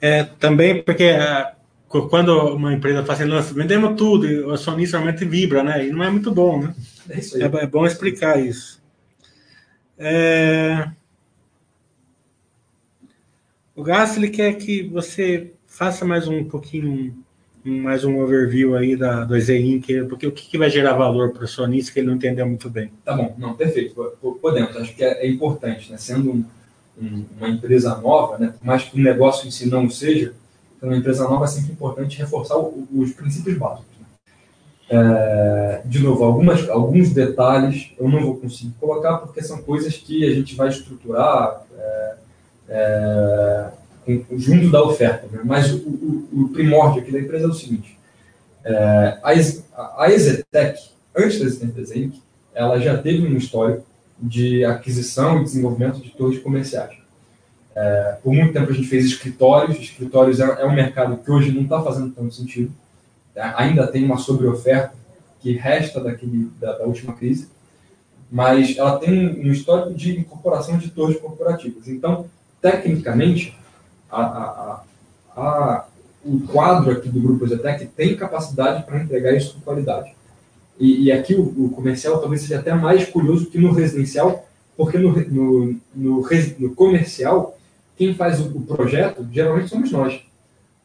É, 0.00 0.24
também 0.24 0.82
porque 0.82 1.04
é, 1.04 1.52
quando 1.88 2.54
uma 2.54 2.72
empresa 2.72 3.04
faz 3.04 3.20
assim, 3.20 3.54
vendemos 3.54 3.96
tudo, 3.96 4.48
o 4.48 4.52
acionista 4.52 4.98
realmente 4.98 5.24
vibra, 5.24 5.62
né? 5.62 5.86
E 5.86 5.90
não 5.90 6.02
é 6.02 6.10
muito 6.10 6.32
bom, 6.32 6.60
né? 6.60 6.74
É 7.08 7.18
isso 7.18 7.36
aí. 7.36 7.42
É, 7.42 7.46
é 7.46 7.66
bom 7.66 7.86
explicar 7.86 8.38
isso. 8.40 8.82
É... 9.98 10.90
O 13.74 13.82
Gás, 13.82 14.16
ele 14.16 14.28
quer 14.28 14.54
que 14.54 14.82
você 14.84 15.52
faça 15.66 16.04
mais 16.04 16.26
um 16.26 16.44
pouquinho, 16.44 17.24
mais 17.68 18.04
um 18.04 18.20
overview 18.22 18.76
aí 18.76 18.96
da, 18.96 19.24
do 19.24 19.36
EZIN, 19.36 19.80
que, 19.80 20.02
porque 20.04 20.26
o 20.26 20.32
que, 20.32 20.46
que 20.48 20.58
vai 20.58 20.70
gerar 20.70 20.94
valor 20.94 21.30
para 21.32 21.42
o 21.42 21.44
acionista 21.44 21.92
que 21.92 22.00
ele 22.00 22.06
não 22.08 22.14
entendeu 22.14 22.46
muito 22.46 22.70
bem. 22.70 22.90
Tá 23.04 23.14
bom, 23.14 23.34
não, 23.38 23.54
perfeito. 23.54 23.94
Po- 24.20 24.38
Podemos, 24.40 24.76
acho 24.76 24.94
que 24.94 25.02
é, 25.04 25.26
é 25.26 25.28
importante, 25.28 25.90
né? 25.90 25.98
Sendo 25.98 26.30
um- 26.30 26.44
um- 27.00 27.24
uma 27.38 27.48
empresa 27.48 27.94
nova, 27.96 28.38
né? 28.38 28.54
Por 28.58 28.66
mais 28.66 28.84
que 28.84 28.98
o 28.98 29.02
negócio 29.02 29.46
em 29.48 29.50
si 29.50 29.68
não 29.68 29.90
seja, 29.90 30.32
sendo 30.80 30.90
uma 30.90 30.98
empresa 30.98 31.24
nova 31.24 31.44
é 31.44 31.48
sempre 31.48 31.72
importante 31.72 32.18
reforçar 32.18 32.56
o- 32.56 32.86
os 32.94 33.12
princípios 33.12 33.56
básicos. 33.58 33.86
né? 33.98 34.06
É, 34.88 35.82
de 35.84 35.98
novo, 35.98 36.22
algumas, 36.22 36.68
alguns 36.68 37.10
detalhes 37.10 37.90
eu 37.98 38.08
não 38.08 38.22
vou 38.22 38.36
conseguir 38.36 38.72
colocar 38.78 39.18
porque 39.18 39.42
são 39.42 39.60
coisas 39.60 39.96
que 39.96 40.24
a 40.24 40.32
gente 40.32 40.54
vai 40.54 40.68
estruturar 40.68 41.62
é, 41.76 42.14
é, 42.68 43.66
junto 44.36 44.70
da 44.70 44.82
oferta. 44.82 45.26
né? 45.30 45.40
Mas 45.44 45.72
o, 45.72 45.76
o- 45.78 46.28
o 46.32 46.48
primórdio 46.50 47.02
aqui 47.02 47.10
da 47.12 47.20
empresa 47.20 47.44
é 47.44 47.48
o 47.48 47.54
seguinte: 47.54 47.98
é, 48.64 49.18
a, 49.22 50.02
a 50.04 50.10
Exetec, 50.12 50.80
antes 51.16 51.38
da 51.38 51.46
existência 51.46 52.12
ela 52.54 52.78
já 52.80 52.96
teve 52.96 53.26
um 53.26 53.36
histórico 53.36 53.84
de 54.18 54.64
aquisição 54.64 55.40
e 55.40 55.44
desenvolvimento 55.44 56.00
de 56.00 56.10
torres 56.10 56.38
comerciais. 56.38 56.96
É, 57.74 58.16
por 58.22 58.32
muito 58.32 58.54
tempo 58.54 58.70
a 58.70 58.74
gente 58.74 58.88
fez 58.88 59.04
escritórios, 59.04 59.76
escritórios 59.78 60.40
é, 60.40 60.44
é 60.44 60.64
um 60.64 60.74
mercado 60.74 61.18
que 61.18 61.30
hoje 61.30 61.52
não 61.52 61.62
está 61.64 61.82
fazendo 61.82 62.10
tanto 62.14 62.34
sentido, 62.34 62.72
tá? 63.34 63.54
ainda 63.58 63.86
tem 63.86 64.02
uma 64.04 64.16
sobreoferta 64.16 64.94
que 65.40 65.52
resta 65.52 66.00
daquele, 66.00 66.50
da, 66.58 66.78
da 66.78 66.84
última 66.84 67.12
crise, 67.12 67.48
mas 68.30 68.78
ela 68.78 68.98
tem 68.98 69.28
um 69.46 69.52
histórico 69.52 69.92
de 69.94 70.18
incorporação 70.18 70.78
de 70.78 70.90
torres 70.90 71.18
corporativas. 71.20 71.86
Então, 71.86 72.26
tecnicamente, 72.62 73.54
a, 74.22 74.82
a, 75.36 75.42
a, 75.42 75.84
o 76.24 76.40
quadro 76.40 76.90
aqui 76.90 77.08
do 77.08 77.20
Grupo 77.20 77.46
Zetec 77.46 77.86
tem 77.86 78.16
capacidade 78.16 78.84
para 78.84 79.02
entregar 79.02 79.34
isso 79.34 79.54
com 79.54 79.60
qualidade. 79.60 80.14
E, 80.78 81.04
e 81.04 81.12
aqui 81.12 81.34
o, 81.34 81.42
o 81.42 81.70
comercial 81.70 82.18
talvez 82.18 82.42
seja 82.42 82.58
até 82.58 82.74
mais 82.74 83.06
curioso 83.06 83.46
que 83.46 83.58
no 83.58 83.72
residencial, 83.72 84.46
porque 84.76 84.98
no, 84.98 85.12
no, 85.12 85.76
no, 85.94 86.28
no 86.58 86.74
comercial, 86.74 87.56
quem 87.96 88.14
faz 88.14 88.40
o, 88.40 88.56
o 88.56 88.62
projeto 88.62 89.26
geralmente 89.32 89.68
somos 89.68 89.90
nós. 89.90 90.20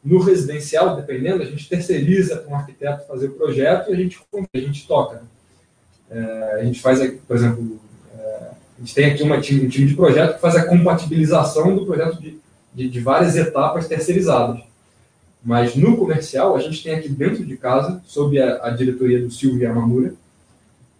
No 0.02 0.20
residencial, 0.20 0.96
dependendo, 0.96 1.42
a 1.42 1.46
gente 1.46 1.68
terceiriza 1.68 2.36
para 2.36 2.50
um 2.50 2.56
arquiteto 2.56 3.06
fazer 3.06 3.26
o 3.26 3.32
projeto 3.32 3.90
e 3.90 3.94
a 3.94 3.96
gente, 3.96 4.18
a 4.52 4.58
gente 4.58 4.86
toca. 4.86 5.16
né? 5.16 5.22
É, 6.10 6.60
a 6.60 6.64
gente 6.64 6.80
faz, 6.80 6.98
por 7.26 7.36
exemplo, 7.36 7.80
é, 8.14 8.20
a 8.20 8.80
gente 8.80 8.94
tem 8.94 9.06
aqui 9.06 9.22
uma 9.22 9.36
um 9.36 9.40
time 9.40 9.66
de 9.68 9.94
projeto 9.94 10.34
que 10.34 10.40
faz 10.40 10.56
a 10.56 10.64
compatibilização 10.64 11.74
do 11.74 11.86
projeto 11.86 12.20
de, 12.20 12.38
de, 12.74 12.88
de 12.88 13.00
várias 13.00 13.36
etapas 13.36 13.86
terceirizadas. 13.86 14.60
Mas 15.44 15.74
no 15.74 15.96
comercial, 15.96 16.54
a 16.54 16.60
gente 16.60 16.82
tem 16.82 16.94
aqui 16.94 17.08
dentro 17.08 17.44
de 17.44 17.56
casa, 17.56 18.00
sob 18.06 18.40
a, 18.40 18.66
a 18.66 18.70
diretoria 18.70 19.20
do 19.20 19.30
Silvio 19.30 19.62
Yamamura, 19.62 20.14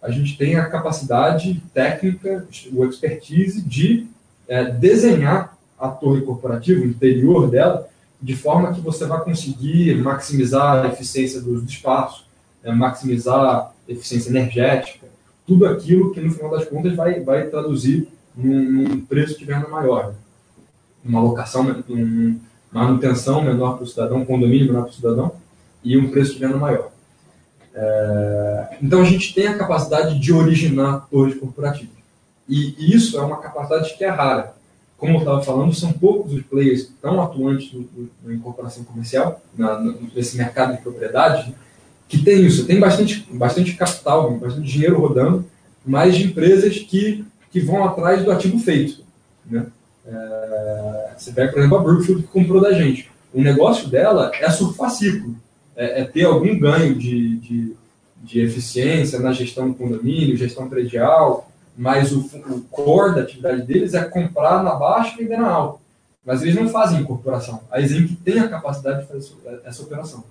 a 0.01 0.11
gente 0.11 0.37
tem 0.37 0.57
a 0.57 0.69
capacidade 0.69 1.61
técnica, 1.73 2.45
o 2.73 2.85
expertise 2.85 3.61
de 3.61 4.05
é, 4.47 4.65
desenhar 4.65 5.57
a 5.79 5.87
torre 5.87 6.21
corporativa, 6.21 6.81
o 6.81 6.85
interior 6.85 7.49
dela, 7.49 7.87
de 8.21 8.35
forma 8.35 8.73
que 8.73 8.81
você 8.81 9.05
vai 9.05 9.23
conseguir 9.23 9.95
maximizar 9.95 10.85
a 10.85 10.87
eficiência 10.89 11.41
do 11.41 11.63
espaço, 11.63 12.25
né, 12.61 12.71
maximizar 12.73 13.39
a 13.39 13.71
eficiência 13.87 14.29
energética, 14.29 15.07
tudo 15.47 15.65
aquilo 15.65 16.13
que 16.13 16.21
no 16.21 16.31
final 16.31 16.51
das 16.51 16.65
contas 16.65 16.95
vai, 16.95 17.21
vai 17.21 17.47
traduzir 17.47 18.07
num, 18.35 18.71
num 18.71 19.01
preço 19.01 19.37
de 19.37 19.45
venda 19.45 19.67
maior. 19.67 20.13
Né? 21.03 21.09
Uma 21.09 21.21
locação, 21.21 21.61
uma 21.61 22.35
manutenção 22.71 23.43
menor 23.43 23.75
para 23.75 23.83
o 23.83 23.87
cidadão, 23.87 24.17
um 24.17 24.25
condomínio 24.25 24.67
menor 24.67 24.83
para 24.83 24.91
o 24.91 24.95
cidadão 24.95 25.31
e 25.83 25.97
um 25.97 26.09
preço 26.09 26.33
de 26.33 26.39
venda 26.39 26.57
maior. 26.57 26.91
É, 27.75 28.77
então 28.81 29.01
a 29.01 29.05
gente 29.05 29.33
tem 29.33 29.47
a 29.47 29.57
capacidade 29.57 30.19
de 30.19 30.31
originar 30.31 31.07
torres 31.09 31.35
corporativas. 31.39 32.03
E, 32.47 32.95
isso 32.95 33.17
é 33.17 33.21
uma 33.21 33.37
capacidade 33.37 33.95
que 33.95 34.03
é 34.03 34.09
rara. 34.09 34.53
Como 34.97 35.15
eu 35.15 35.19
estava 35.19 35.41
falando, 35.41 35.73
são 35.73 35.91
poucos 35.91 36.33
os 36.33 36.43
players 36.43 36.81
estão 36.81 37.21
atuantes 37.21 37.71
na 38.23 38.33
incorporação 38.33 38.83
comercial, 38.83 39.41
na, 39.57 39.79
nesse 40.15 40.37
mercado 40.37 40.75
de 40.75 40.81
propriedade, 40.81 41.49
né? 41.49 41.55
que 42.07 42.19
tem 42.19 42.45
isso. 42.45 42.65
Tem 42.65 42.79
bastante, 42.79 43.27
bastante 43.31 43.73
capital, 43.75 44.31
bastante 44.37 44.67
dinheiro 44.67 44.99
rodando, 44.99 45.45
mas 45.85 46.15
de 46.15 46.25
empresas 46.25 46.77
que, 46.77 47.25
que 47.51 47.59
vão 47.59 47.83
atrás 47.83 48.23
do 48.23 48.31
ativo 48.31 48.57
feito. 48.59 49.03
Né? 49.45 49.65
É, 50.05 51.11
você 51.17 51.31
pega, 51.31 51.51
por 51.51 51.59
exemplo, 51.59 51.77
a 51.77 51.81
Brookfield 51.81 52.23
que 52.23 52.27
comprou 52.27 52.61
da 52.61 52.73
gente. 52.73 53.09
O 53.33 53.41
negócio 53.41 53.89
dela 53.89 54.31
é 54.35 54.49
surfar 54.49 54.91
ciclo, 54.91 55.35
é, 55.75 56.01
é 56.01 56.03
ter 56.05 56.25
algum 56.25 56.57
ganho 56.59 56.95
de, 56.95 57.37
de, 57.37 57.75
de, 58.21 58.41
eficiência 58.41 59.19
na 59.19 59.31
gestão 59.31 59.69
do 59.69 59.75
condomínio, 59.75 60.37
gestão 60.37 60.69
predial, 60.69 61.49
mas 61.75 62.11
o, 62.11 62.19
o 62.19 62.61
core 62.69 63.15
da 63.15 63.21
atividade 63.21 63.63
deles 63.63 63.93
é 63.93 64.03
comprar 64.03 64.63
na 64.63 64.75
baixa 64.75 65.15
e 65.15 65.23
vender 65.23 65.37
na 65.37 65.49
alta. 65.49 65.79
Mas 66.25 66.41
eles 66.41 66.55
não 66.55 66.69
fazem 66.69 67.01
incorporação. 67.01 67.61
A 67.71 67.81
Exim 67.81 68.07
tem 68.23 68.39
a 68.39 68.47
capacidade 68.47 69.01
de 69.01 69.07
fazer 69.07 69.33
essa 69.65 69.81
operação. 69.81 70.23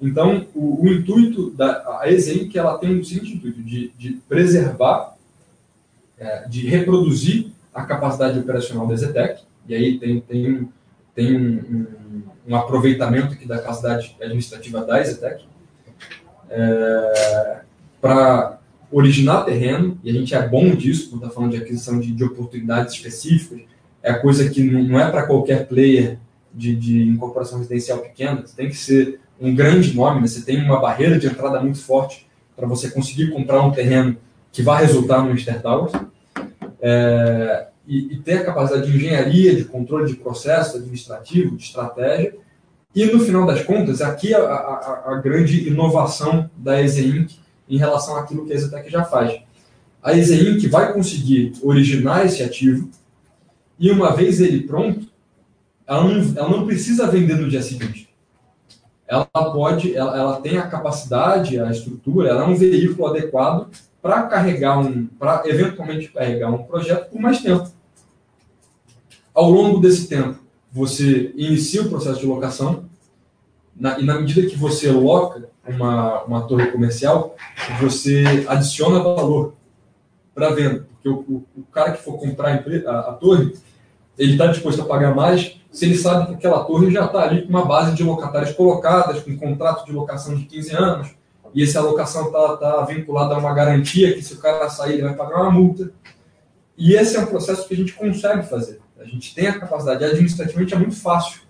Então, 0.00 0.46
o, 0.54 0.84
o 0.84 0.88
intuito 0.88 1.50
da 1.50 2.00
a 2.00 2.04
que 2.50 2.58
ela 2.58 2.78
tem 2.78 2.98
o 2.98 3.04
seguinte 3.04 3.34
intuito, 3.34 3.62
de, 3.62 3.92
de 3.98 4.12
preservar, 4.28 5.16
é, 6.16 6.48
de 6.48 6.66
reproduzir 6.66 7.52
a 7.78 7.84
capacidade 7.84 8.38
operacional 8.38 8.86
da 8.86 8.96
Zetec, 8.96 9.42
e 9.66 9.74
aí 9.74 9.98
tem, 9.98 10.20
tem, 10.20 10.68
tem 11.14 11.36
um, 11.36 11.86
um, 12.08 12.22
um 12.48 12.56
aproveitamento 12.56 13.34
aqui 13.34 13.46
da 13.46 13.58
capacidade 13.58 14.16
administrativa 14.20 14.84
da 14.84 15.02
Zetec, 15.02 15.44
é, 16.50 17.60
para 18.00 18.58
originar 18.90 19.44
terreno, 19.44 19.98
e 20.02 20.10
a 20.10 20.12
gente 20.12 20.34
é 20.34 20.48
bom 20.48 20.74
disso, 20.74 21.10
quando 21.10 21.22
está 21.22 21.34
falando 21.34 21.52
de 21.52 21.58
aquisição 21.58 22.00
de, 22.00 22.12
de 22.12 22.24
oportunidades 22.24 22.94
específicas, 22.94 23.60
é 24.02 24.12
coisa 24.14 24.48
que 24.48 24.62
não 24.62 24.98
é 24.98 25.10
para 25.10 25.26
qualquer 25.26 25.66
player 25.66 26.18
de, 26.52 26.74
de 26.74 27.02
incorporação 27.02 27.58
residencial 27.58 27.98
pequena, 27.98 28.42
tem 28.56 28.68
que 28.68 28.76
ser 28.76 29.20
um 29.40 29.54
grande 29.54 29.94
nome, 29.94 30.20
né? 30.20 30.26
você 30.26 30.40
tem 30.40 30.62
uma 30.64 30.80
barreira 30.80 31.18
de 31.18 31.26
entrada 31.26 31.60
muito 31.60 31.78
forte 31.78 32.26
para 32.56 32.66
você 32.66 32.90
conseguir 32.90 33.30
comprar 33.30 33.62
um 33.62 33.70
terreno 33.70 34.16
que 34.50 34.62
vai 34.62 34.84
resultar 34.84 35.22
no 35.22 35.30
Easter 35.30 35.62
Towers. 35.62 35.92
É, 36.80 37.66
e, 37.86 38.14
e, 38.14 38.18
ter 38.18 38.38
a 38.38 38.44
capacidade 38.44 38.90
de 38.90 38.96
engenharia, 38.96 39.54
de 39.54 39.64
controle 39.64 40.06
de 40.06 40.16
processo 40.16 40.76
administrativo, 40.76 41.56
de 41.56 41.64
estratégia. 41.64 42.36
E, 42.94 43.06
no 43.06 43.20
final 43.20 43.46
das 43.46 43.62
contas, 43.62 44.00
aqui 44.00 44.34
a, 44.34 44.40
a, 44.40 45.12
a 45.12 45.20
grande 45.20 45.68
inovação 45.68 46.50
da 46.56 46.82
EZINC 46.82 47.38
em 47.68 47.78
relação 47.78 48.16
àquilo 48.16 48.46
que 48.46 48.52
a 48.52 48.56
Exetec 48.56 48.90
já 48.90 49.04
faz. 49.04 49.40
A 50.02 50.16
EZINC 50.16 50.68
vai 50.68 50.92
conseguir 50.92 51.52
originar 51.62 52.26
esse 52.26 52.42
ativo 52.42 52.90
e, 53.78 53.90
uma 53.90 54.14
vez 54.14 54.40
ele 54.40 54.62
pronto, 54.62 55.06
ela 55.86 56.04
não, 56.04 56.36
ela 56.36 56.48
não 56.50 56.66
precisa 56.66 57.06
vender 57.06 57.36
no 57.36 57.48
dia 57.48 57.62
seguinte 57.62 58.08
ela 59.08 59.24
pode, 59.24 59.96
ela, 59.96 60.16
ela 60.16 60.40
tem 60.40 60.58
a 60.58 60.66
capacidade, 60.66 61.58
a 61.58 61.70
estrutura, 61.70 62.28
ela 62.28 62.44
é 62.44 62.46
um 62.46 62.54
veículo 62.54 63.08
adequado 63.08 63.68
para 64.00 64.22
carregar 64.24 64.78
um, 64.78 65.06
para 65.06 65.42
eventualmente 65.46 66.08
carregar 66.08 66.50
um 66.50 66.62
projeto 66.62 67.10
por 67.10 67.20
mais 67.20 67.40
tempo. 67.40 67.70
Ao 69.34 69.50
longo 69.50 69.78
desse 69.80 70.08
tempo, 70.08 70.38
você 70.70 71.32
inicia 71.36 71.82
o 71.82 71.88
processo 71.88 72.20
de 72.20 72.26
locação 72.26 72.84
na, 73.74 73.98
e 73.98 74.04
na 74.04 74.20
medida 74.20 74.48
que 74.48 74.56
você 74.56 74.90
loca 74.90 75.48
uma, 75.66 76.22
uma 76.24 76.42
torre 76.42 76.66
comercial, 76.66 77.36
você 77.80 78.46
adiciona 78.48 78.98
valor 78.98 79.54
para 80.34 80.50
venda, 80.50 80.86
porque 80.90 81.08
o, 81.08 81.14
o, 81.28 81.44
o, 81.56 81.62
cara 81.72 81.92
que 81.92 82.02
for 82.02 82.18
comprar 82.18 82.54
a, 82.54 82.98
a, 83.00 83.12
torre, 83.12 83.54
ele 84.16 84.32
está 84.32 84.46
disposto 84.46 84.82
a 84.82 84.84
pagar 84.84 85.14
mais 85.14 85.58
se 85.70 85.84
ele 85.84 85.96
sabe 85.96 86.28
que 86.28 86.34
aquela 86.34 86.64
torre 86.64 86.90
já 86.90 87.04
está 87.04 87.22
ali 87.22 87.42
com 87.42 87.50
uma 87.50 87.64
base 87.64 87.94
de 87.94 88.02
locatários 88.02 88.52
colocadas, 88.52 89.22
com 89.22 89.32
um 89.32 89.36
contrato 89.36 89.84
de 89.84 89.92
locação 89.92 90.34
de 90.34 90.44
15 90.44 90.74
anos, 90.74 91.08
e 91.54 91.62
essa 91.62 91.80
locação 91.80 92.26
está 92.26 92.56
tá 92.56 92.84
vinculada 92.84 93.34
a 93.34 93.38
uma 93.38 93.54
garantia 93.54 94.14
que 94.14 94.22
se 94.22 94.34
o 94.34 94.38
cara 94.38 94.68
sair 94.68 94.94
ele 94.94 95.02
vai 95.02 95.14
pagar 95.14 95.42
uma 95.42 95.50
multa. 95.50 95.90
E 96.76 96.94
esse 96.94 97.16
é 97.16 97.20
um 97.20 97.26
processo 97.26 97.66
que 97.66 97.74
a 97.74 97.76
gente 97.76 97.92
consegue 97.92 98.46
fazer. 98.46 98.80
A 98.98 99.04
gente 99.04 99.34
tem 99.34 99.46
a 99.46 99.58
capacidade, 99.58 100.04
administrativamente 100.04 100.74
é 100.74 100.78
muito 100.78 100.96
fácil. 100.96 101.40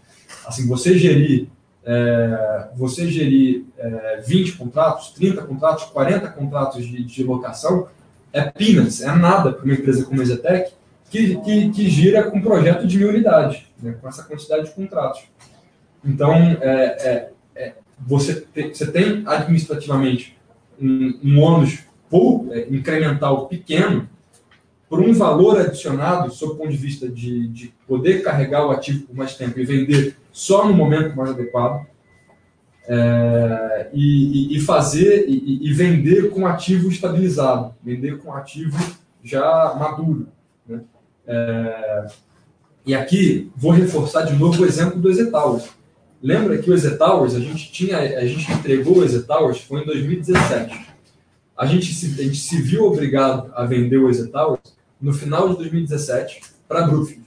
Assim, 0.47 0.67
você 0.67 0.97
gerir, 0.99 1.49
é, 1.85 2.69
você 2.75 3.09
gerir 3.09 3.65
é, 3.77 4.23
20 4.27 4.53
contratos, 4.53 5.11
30 5.11 5.43
contratos, 5.43 5.85
40 5.85 6.29
contratos 6.29 6.87
de, 6.87 7.05
de 7.05 7.25
locação, 7.25 7.89
é 8.33 8.43
peanuts, 8.43 9.03
é 9.03 9.15
nada 9.15 9.53
para 9.53 9.65
uma 9.65 9.75
empresa 9.75 10.05
como 10.05 10.21
a 10.21 10.23
Exetec, 10.23 10.73
que, 11.11 11.37
que, 11.37 11.71
que 11.71 11.89
gira 11.89 12.31
com 12.31 12.39
um 12.39 12.43
projeto 12.43 12.87
de 12.87 12.99
mil 12.99 13.09
unidades, 13.09 13.63
né, 13.83 13.97
com 14.01 14.09
essa 14.09 14.23
quantidade 14.23 14.67
de 14.67 14.73
contratos. 14.73 15.23
Então, 16.05 16.35
é, 16.35 16.85
é 17.09 17.31
você, 18.07 18.41
te, 18.41 18.69
você 18.69 18.91
tem 18.91 19.23
administrativamente 19.27 20.37
um, 20.81 21.19
um 21.23 21.41
ônus 21.41 21.81
pouco, 22.09 22.53
é, 22.53 22.67
incremental 22.71 23.47
pequeno, 23.47 24.09
por 24.89 25.01
um 25.01 25.13
valor 25.13 25.61
adicionado, 25.61 26.33
sob 26.33 26.53
o 26.53 26.57
ponto 26.57 26.71
de 26.71 26.77
vista 26.77 27.09
de, 27.09 27.49
de 27.49 27.75
poder 27.87 28.23
carregar 28.23 28.67
o 28.67 28.71
ativo 28.71 29.07
por 29.07 29.15
mais 29.15 29.35
tempo 29.35 29.61
e 29.61 29.65
vender 29.65 30.17
só 30.33 30.67
no 30.67 30.73
momento 30.73 31.15
mais 31.15 31.31
adequado, 31.31 31.87
é, 32.89 33.91
e, 33.93 34.57
e, 34.57 34.61
fazer 34.61 35.27
e, 35.29 35.69
e, 35.69 35.73
vender 35.75 36.31
com 36.31 36.47
ativo 36.47 36.89
estabilizado, 36.89 37.75
vender 37.85 38.17
com 38.17 38.33
ativo 38.33 38.79
já 39.23 39.77
maduro. 39.79 40.29
Né? 40.67 40.81
É, 41.27 42.07
e 42.87 42.95
aqui 42.95 43.53
vou 43.55 43.73
reforçar 43.73 44.23
de 44.23 44.35
novo 44.35 44.63
o 44.63 44.65
exemplo 44.65 44.99
do 44.99 45.11
Exetowers. 45.11 45.69
Lembra 46.23 46.59
que 46.59 46.71
o 46.71 46.75
Exetowers, 46.75 47.35
a 47.35 47.41
gente 47.41 47.71
tinha, 47.71 47.99
a 47.99 48.25
gente 48.27 48.51
entregou 48.53 48.99
o 48.99 49.05
Exetowers 49.05 49.61
foi 49.61 49.83
em 49.83 49.87
2017. 49.87 50.89
A 51.57 51.67
gente, 51.67 51.95
se, 51.95 52.21
a 52.21 52.25
gente 52.25 52.39
se 52.39 52.61
viu 52.61 52.85
obrigado 52.85 53.53
a 53.55 53.65
vender 53.65 53.99
o 53.99 54.09
Exetowers 54.09 54.77
no 55.01 55.13
final 55.13 55.49
de 55.51 55.57
2017 55.57 56.41
para 56.67 56.85
a 56.85 56.89
Brookfield. 56.89 57.27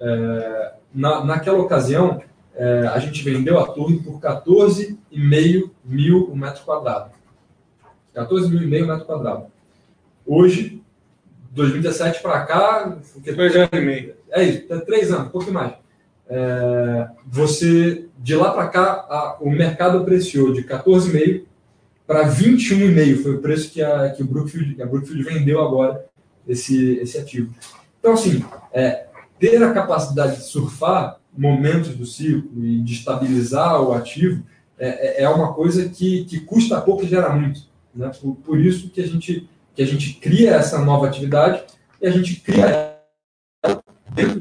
É, 0.00 0.72
na, 0.94 1.24
naquela 1.24 1.58
ocasião, 1.58 2.22
é, 2.54 2.86
a 2.88 2.98
gente 2.98 3.22
vendeu 3.22 3.58
a 3.58 3.66
torre 3.66 3.98
por 3.98 4.20
14,5 4.20 5.70
mil 5.84 6.30
o 6.30 6.36
metro 6.36 6.64
quadrado. 6.64 7.10
14 8.14 8.48
mil 8.48 8.62
e 8.62 8.66
meio 8.66 8.86
metro 8.86 9.04
quadrado. 9.04 9.46
Hoje, 10.26 10.82
2017 11.50 12.22
para 12.22 12.44
cá. 12.44 12.98
Dois 13.34 13.56
anos 13.56 13.70
e 13.72 13.80
meio. 13.80 14.14
É 14.30 14.42
isso, 14.44 14.66
três 14.86 15.10
anos, 15.10 15.26
um 15.26 15.30
pouco 15.30 15.50
mais. 15.50 15.74
É, 16.30 17.08
você, 17.26 18.06
de 18.18 18.36
lá 18.36 18.52
para 18.52 18.68
cá, 18.68 18.82
a, 19.08 19.38
o 19.40 19.50
mercado 19.50 19.98
apreciou 19.98 20.52
de 20.52 20.62
14,5 20.62 21.42
para 22.06 22.28
21,5. 22.28 23.22
Foi 23.22 23.34
o 23.34 23.40
preço 23.40 23.70
que 23.70 23.82
a, 23.82 24.10
que 24.10 24.22
o 24.22 24.26
Brookfield, 24.26 24.80
a 24.80 24.86
Brookfield 24.86 25.24
vendeu 25.24 25.60
agora 25.60 26.06
esse, 26.46 26.94
esse 26.98 27.18
ativo. 27.18 27.52
Então, 27.98 28.12
assim, 28.12 28.44
é, 28.72 29.06
ter 29.38 29.62
a 29.62 29.72
capacidade 29.72 30.36
de 30.36 30.44
surfar 30.44 31.18
momentos 31.36 31.94
do 31.96 32.06
ciclo 32.06 32.64
e 32.64 32.80
de 32.80 32.92
estabilizar 32.94 33.82
o 33.82 33.92
ativo 33.92 34.42
é, 34.78 35.22
é, 35.22 35.22
é 35.24 35.28
uma 35.28 35.52
coisa 35.52 35.88
que, 35.88 36.24
que 36.24 36.40
custa 36.40 36.80
pouco 36.80 37.04
e 37.04 37.08
gera 37.08 37.30
muito. 37.30 37.62
Né? 37.94 38.10
Por, 38.20 38.36
por 38.36 38.60
isso 38.60 38.88
que 38.90 39.00
a 39.00 39.06
gente 39.06 39.48
que 39.74 39.82
a 39.82 39.86
gente 39.86 40.14
cria 40.14 40.50
essa 40.56 40.78
nova 40.84 41.06
atividade 41.06 41.62
e 42.02 42.06
a 42.06 42.10
gente 42.10 42.36
cria 42.40 42.89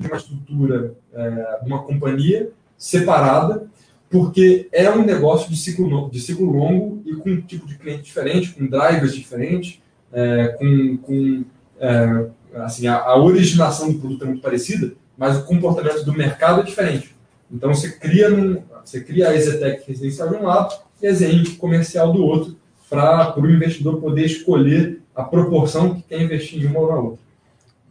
uma 0.10 0.18
estrutura, 0.18 0.94
é, 1.14 1.60
uma 1.66 1.84
companhia 1.84 2.50
separada, 2.78 3.68
porque 4.10 4.68
é 4.72 4.90
um 4.90 5.06
negócio 5.06 5.50
de 5.50 5.58
ciclo, 5.58 6.10
de 6.10 6.20
ciclo 6.20 6.52
longo 6.52 7.02
e 7.06 7.16
com 7.16 7.30
um 7.30 7.42
tipo 7.42 7.68
de 7.68 7.78
cliente 7.78 8.04
diferente, 8.04 8.52
com 8.52 8.66
drivers 8.66 9.14
diferentes, 9.14 9.80
é, 10.12 10.48
com, 10.58 10.98
com 10.98 11.46
é, 11.80 12.26
assim, 12.56 12.88
a, 12.88 12.98
a, 12.98 13.18
originação 13.18 13.92
do 13.92 14.00
produto 14.00 14.24
é 14.24 14.28
muito 14.28 14.42
parecida, 14.42 14.94
mas 15.18 15.38
o 15.38 15.46
comportamento 15.46 16.04
do 16.04 16.14
mercado 16.14 16.62
é 16.62 16.64
diferente. 16.64 17.16
Então 17.52 17.74
você 17.74 17.92
cria, 17.92 18.30
num, 18.30 18.64
você 18.84 19.02
cria 19.02 19.30
a 19.30 19.36
Exetec 19.36 19.88
residencial 19.88 20.30
de 20.30 20.36
um 20.36 20.44
lado 20.44 20.76
e 21.02 21.08
a 21.08 21.14
ZEN 21.14 21.44
comercial 21.58 22.12
do 22.12 22.24
outro, 22.24 22.58
para 22.90 23.40
o 23.40 23.50
investidor 23.50 24.02
poder 24.02 24.26
escolher 24.26 25.00
a 25.16 25.24
proporção 25.24 25.96
que 25.96 26.02
quer 26.02 26.22
investir 26.22 26.64
em 26.64 26.66
uma 26.66 26.80
ou 26.80 26.88
na 26.88 26.96
outra. 26.96 27.29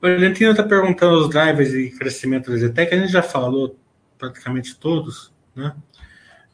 O 0.00 0.06
Valentino 0.06 0.52
está 0.52 0.62
perguntando 0.62 1.18
os 1.18 1.28
drivers 1.28 1.72
de 1.72 1.90
crescimento 1.90 2.50
da 2.50 2.56
Zetec, 2.56 2.94
a 2.94 2.98
gente 2.98 3.10
já 3.10 3.22
falou 3.22 3.76
praticamente 4.16 4.76
todos, 4.76 5.32
né? 5.56 5.74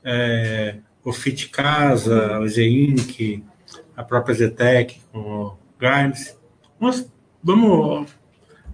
É, 0.03 0.77
o 1.05 1.13
Fit 1.13 1.51
Casa, 1.51 2.39
o 2.39 2.49
Z-Inc., 2.49 3.45
a 3.95 4.03
própria 4.03 4.35
Zetec, 4.35 4.99
com 5.13 5.19
o 5.19 5.59
Grimes. 5.79 6.39
Vamos, 6.81 7.07
vamos 7.43 8.11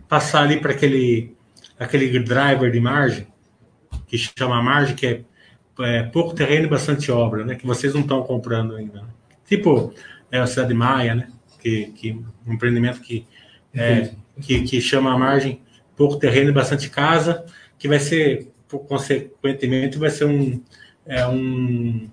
passar 0.08 0.44
ali 0.44 0.60
para 0.60 0.70
aquele, 0.70 1.36
aquele 1.76 2.18
driver 2.20 2.70
de 2.70 2.80
margem, 2.80 3.26
que 4.06 4.16
chama 4.16 4.62
margem, 4.62 4.94
que 4.94 5.06
é, 5.06 5.24
é, 5.80 6.02
pouco 6.04 6.32
terreno 6.32 6.66
e 6.66 6.70
bastante 6.70 7.10
obra, 7.10 7.44
né? 7.44 7.56
Que 7.56 7.66
vocês 7.66 7.92
não 7.92 8.02
estão 8.02 8.22
comprando 8.22 8.76
ainda. 8.76 9.02
Né? 9.02 9.08
Tipo 9.46 9.92
é 10.30 10.38
a 10.38 10.46
Cidade 10.46 10.74
Maia, 10.74 11.16
né? 11.16 11.28
Que, 11.58 11.86
que 11.86 12.12
um 12.46 12.52
empreendimento 12.52 13.00
que 13.00 13.26
é, 13.74 14.12
que, 14.40 14.62
que 14.62 14.80
chama 14.80 15.12
a 15.12 15.18
margem 15.18 15.60
pouco 15.96 16.16
terreno 16.16 16.50
e 16.50 16.52
bastante 16.52 16.88
casa, 16.88 17.44
que 17.78 17.86
vai 17.86 17.98
ser, 17.98 18.50
consequentemente, 18.88 19.98
vai 19.98 20.10
ser 20.10 20.24
um, 20.24 20.60
é, 21.06 21.26
um, 21.26 22.08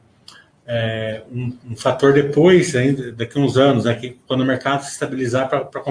é, 0.65 1.23
um, 1.31 1.57
um, 1.71 1.75
fator 1.75 2.13
depois, 2.13 2.75
ainda, 2.75 3.13
daqui 3.13 3.39
a 3.39 3.41
uns 3.41 3.55
anos, 3.55 3.85
né, 3.85 4.15
quando 4.27 4.41
o 4.41 4.45
mercado 4.45 4.83
se 4.83 4.91
estabilizar 4.91 5.49
para 5.49 5.81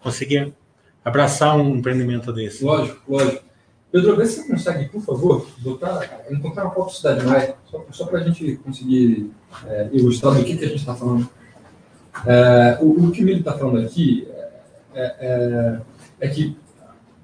conseguir 0.00 0.54
abraçar 1.04 1.56
um 1.56 1.76
empreendimento 1.76 2.32
desse. 2.32 2.64
Lógico, 2.64 3.00
lógico. 3.06 3.44
Pedro, 3.92 4.16
vê 4.16 4.24
se 4.24 4.40
você 4.40 4.48
consegue, 4.48 4.88
por 4.88 5.02
favor, 5.02 5.46
botar, 5.58 6.22
encontrar 6.30 6.64
um 6.64 6.70
pouco 6.70 6.90
de 6.90 6.96
Cidade 6.96 7.26
Maia, 7.26 7.54
só, 7.70 7.84
só 7.90 8.06
para 8.06 8.20
a 8.20 8.22
gente 8.22 8.56
conseguir 8.56 9.30
é, 9.66 9.90
ilustrar 9.92 10.34
do 10.34 10.42
que, 10.42 10.56
que 10.56 10.64
a 10.64 10.68
gente 10.68 10.78
está 10.78 10.94
falando. 10.94 11.28
É, 12.26 12.78
o, 12.80 13.04
o, 13.04 13.10
que 13.10 13.22
o 13.22 13.26
Mili 13.26 13.40
está 13.40 13.52
falando 13.52 13.84
aqui 13.84 14.26
é, 14.94 15.16
é, 15.20 15.80
é 16.20 16.28
que 16.28 16.56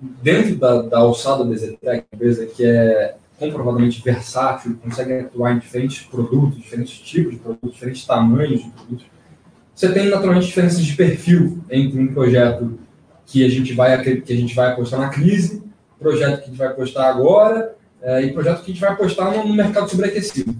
dentro 0.00 0.56
da, 0.56 0.82
da 0.82 0.98
alçada 0.98 1.44
da 1.44 1.56
Zetec, 1.56 2.06
empresa 2.12 2.46
que 2.46 2.64
é 2.64 3.16
comprovadamente 3.38 4.02
versátil, 4.02 4.76
consegue 4.82 5.14
atuar 5.14 5.52
em 5.52 5.58
diferentes 5.58 6.02
produtos, 6.02 6.58
diferentes 6.58 6.98
tipos 6.98 7.32
de 7.32 7.38
produtos, 7.38 7.72
diferentes 7.72 8.04
tamanhos 8.04 8.62
de 8.62 8.70
produtos, 8.70 9.06
você 9.74 9.92
tem 9.92 10.08
naturalmente 10.08 10.46
diferenças 10.46 10.84
de 10.84 10.96
perfil 10.96 11.62
entre 11.70 12.00
um 12.00 12.12
projeto 12.12 12.78
que 13.24 13.44
a 13.44 13.48
gente 13.48 13.74
vai, 13.74 14.02
que 14.02 14.32
a 14.32 14.36
gente 14.36 14.54
vai 14.54 14.72
apostar 14.72 14.98
na 14.98 15.08
crise, 15.08 15.62
projeto 15.98 16.38
que 16.38 16.44
a 16.44 16.46
gente 16.48 16.58
vai 16.58 16.68
apostar 16.68 17.06
agora 17.06 17.76
é, 18.02 18.22
e 18.22 18.32
projeto 18.32 18.64
que 18.64 18.70
a 18.70 18.74
gente 18.74 18.80
vai 18.80 18.90
apostar 18.90 19.30
no, 19.30 19.46
no 19.46 19.54
mercado 19.54 19.88
sobreaquecido. 19.88 20.56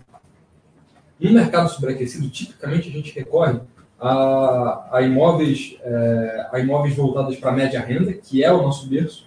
No 1.18 1.32
mercado 1.32 1.68
sobreaquecido, 1.68 2.28
tipicamente 2.30 2.88
a 2.88 2.92
gente 2.92 3.12
recorre 3.12 3.58
a, 4.00 4.88
a 4.92 5.02
imóveis, 5.02 5.76
é, 5.82 6.48
a 6.52 6.60
imóveis 6.60 6.94
voltados 6.94 7.36
para 7.36 7.52
média 7.52 7.80
renda, 7.80 8.12
que 8.12 8.42
é 8.42 8.52
o 8.52 8.62
nosso 8.62 8.88
berço, 8.88 9.26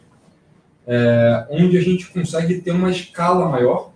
é, 0.87 1.47
onde 1.49 1.77
a 1.77 1.81
gente 1.81 2.09
consegue 2.11 2.61
ter 2.61 2.71
uma 2.71 2.89
escala 2.89 3.47
maior 3.47 3.91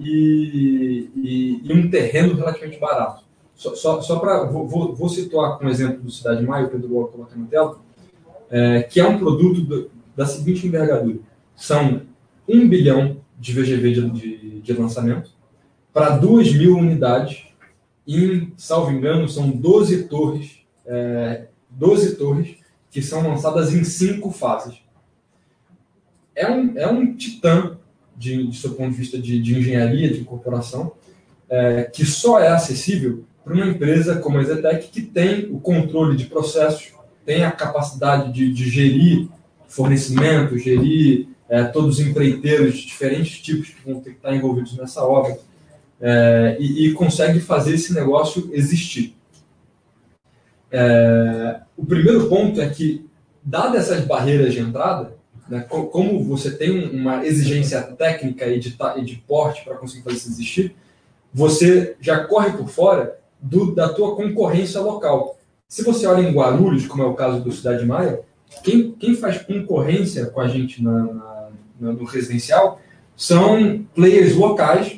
e, 0.00 1.10
e, 1.14 1.60
e 1.64 1.72
um 1.72 1.90
terreno 1.90 2.34
relativamente 2.34 2.78
barato. 2.78 3.24
Só, 3.54 3.74
só, 3.74 4.00
só 4.00 4.18
para. 4.18 4.44
Vou, 4.44 4.94
vou, 4.94 5.08
situar 5.08 5.58
com 5.58 5.66
um 5.66 5.68
exemplo 5.68 6.00
do 6.00 6.10
Cidade 6.10 6.44
Maio, 6.46 6.68
Pedro 6.68 6.88
Gomes 6.88 7.10
coloca 7.10 7.36
na 7.36 7.46
tela, 7.46 7.78
é, 8.50 8.82
que 8.82 9.00
é 9.00 9.06
um 9.06 9.18
produto 9.18 9.60
do, 9.62 9.90
da 10.16 10.24
seguinte 10.24 10.66
envergadura: 10.66 11.18
são 11.56 12.02
1 12.48 12.68
bilhão 12.68 13.16
de 13.36 13.52
VGV 13.52 13.92
de, 13.92 14.10
de, 14.10 14.60
de 14.60 14.72
lançamento 14.72 15.30
para 15.92 16.10
2 16.10 16.56
mil 16.56 16.76
unidades 16.76 17.47
em, 18.08 18.52
salvo 18.56 18.90
engano, 18.90 19.28
são 19.28 19.50
12 19.50 20.04
torres, 20.04 20.60
é, 20.86 21.46
12 21.70 22.16
torres 22.16 22.56
que 22.90 23.02
são 23.02 23.26
lançadas 23.28 23.74
em 23.74 23.84
cinco 23.84 24.30
fases. 24.30 24.78
É 26.34 26.50
um, 26.50 26.78
é 26.78 26.86
um 26.86 27.14
titã, 27.14 27.76
de, 28.16 28.46
de 28.46 28.56
seu 28.56 28.74
ponto 28.74 28.90
de 28.90 28.96
vista 28.96 29.18
de, 29.18 29.40
de 29.40 29.58
engenharia, 29.58 30.12
de 30.12 30.20
incorporação, 30.20 30.92
é, 31.48 31.84
que 31.84 32.04
só 32.04 32.40
é 32.40 32.48
acessível 32.48 33.24
para 33.44 33.54
uma 33.54 33.66
empresa 33.66 34.16
como 34.16 34.38
a 34.38 34.44
Zetec, 34.44 34.88
que 34.88 35.02
tem 35.02 35.46
o 35.50 35.60
controle 35.60 36.16
de 36.16 36.26
processos, 36.26 36.92
tem 37.24 37.44
a 37.44 37.50
capacidade 37.50 38.32
de, 38.32 38.52
de 38.52 38.68
gerir 38.68 39.28
fornecimento, 39.66 40.58
gerir 40.58 41.28
é, 41.48 41.64
todos 41.64 41.98
os 41.98 42.06
empreiteiros 42.06 42.78
diferentes 42.78 43.38
tipos 43.40 43.68
que 43.68 43.90
vão 43.90 44.00
ter 44.00 44.10
que 44.10 44.16
estar 44.16 44.34
envolvidos 44.34 44.76
nessa 44.76 45.04
obra, 45.04 45.38
é, 46.00 46.56
e, 46.60 46.86
e, 46.86 46.92
consegue 46.92 47.40
fazer 47.40 47.74
esse 47.74 47.92
negócio 47.92 48.48
existir. 48.52 49.16
É, 50.70 51.60
o 51.76 51.84
primeiro 51.84 52.28
ponto 52.28 52.60
é 52.60 52.68
que, 52.68 53.06
dadas 53.42 53.90
essas 53.90 54.04
barreiras 54.04 54.52
de 54.52 54.60
entrada, 54.60 55.16
né, 55.48 55.60
como 55.60 56.22
você 56.22 56.50
tem 56.50 56.90
uma 56.90 57.26
exigência 57.26 57.80
técnica 57.82 58.46
e 58.46 58.58
de, 58.58 58.76
e 58.96 59.04
de 59.04 59.16
porte 59.26 59.64
para 59.64 59.76
conseguir 59.76 60.04
fazer 60.04 60.16
isso 60.16 60.28
existir, 60.28 60.76
você 61.32 61.96
já 62.00 62.24
corre 62.24 62.52
por 62.52 62.68
fora 62.68 63.18
do, 63.40 63.74
da 63.74 63.88
tua 63.88 64.14
concorrência 64.14 64.80
local. 64.80 65.38
Se 65.68 65.82
você 65.82 66.06
olha 66.06 66.26
em 66.26 66.32
Guarulhos, 66.32 66.86
como 66.86 67.02
é 67.02 67.06
o 67.06 67.14
caso 67.14 67.42
do 67.42 67.52
Cidade 67.52 67.84
Maia, 67.84 68.20
quem, 68.62 68.92
quem 68.92 69.14
faz 69.14 69.42
concorrência 69.42 70.26
com 70.26 70.40
a 70.40 70.48
gente 70.48 70.82
na, 70.82 71.02
na, 71.02 71.92
no 71.92 72.04
residencial 72.04 72.80
são 73.16 73.84
players 73.94 74.34
locais 74.34 74.97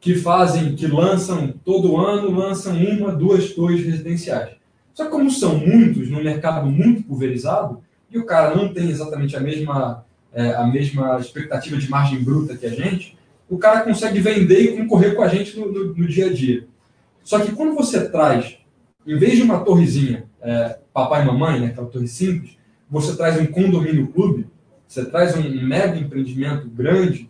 que 0.00 0.14
fazem, 0.14 0.74
que 0.74 0.86
lançam 0.86 1.52
todo 1.62 1.98
ano, 1.98 2.30
lançam 2.30 2.74
uma, 2.74 3.12
duas 3.12 3.52
torres 3.52 3.84
residenciais. 3.84 4.54
Só 4.94 5.04
que 5.04 5.10
como 5.10 5.30
são 5.30 5.56
muitos, 5.58 6.08
num 6.08 6.24
mercado 6.24 6.68
muito 6.70 7.02
pulverizado, 7.04 7.80
e 8.10 8.18
o 8.18 8.24
cara 8.24 8.56
não 8.56 8.72
tem 8.72 8.88
exatamente 8.88 9.36
a 9.36 9.40
mesma, 9.40 10.04
é, 10.32 10.54
a 10.54 10.66
mesma 10.66 11.18
expectativa 11.20 11.76
de 11.76 11.88
margem 11.88 12.24
bruta 12.24 12.56
que 12.56 12.66
a 12.66 12.70
gente, 12.70 13.16
o 13.48 13.58
cara 13.58 13.82
consegue 13.82 14.20
vender 14.20 14.60
e 14.60 14.76
concorrer 14.78 15.14
com 15.14 15.22
a 15.22 15.28
gente 15.28 15.58
no, 15.58 15.70
no, 15.70 15.94
no 15.94 16.08
dia 16.08 16.26
a 16.26 16.32
dia. 16.32 16.66
Só 17.22 17.38
que 17.38 17.52
quando 17.52 17.74
você 17.74 18.08
traz, 18.08 18.56
em 19.06 19.16
vez 19.16 19.36
de 19.36 19.42
uma 19.42 19.60
torrezinha 19.60 20.24
é, 20.40 20.78
papai 20.92 21.22
e 21.22 21.26
mamãe, 21.26 21.60
né, 21.60 21.66
aquela 21.68 21.86
torre 21.86 22.08
simples, 22.08 22.56
você 22.90 23.16
traz 23.16 23.40
um 23.40 23.46
condomínio 23.46 24.08
clube, 24.08 24.46
você 24.88 25.04
traz 25.04 25.36
um 25.36 25.66
mega 25.66 25.96
empreendimento 25.96 26.68
grande, 26.68 27.29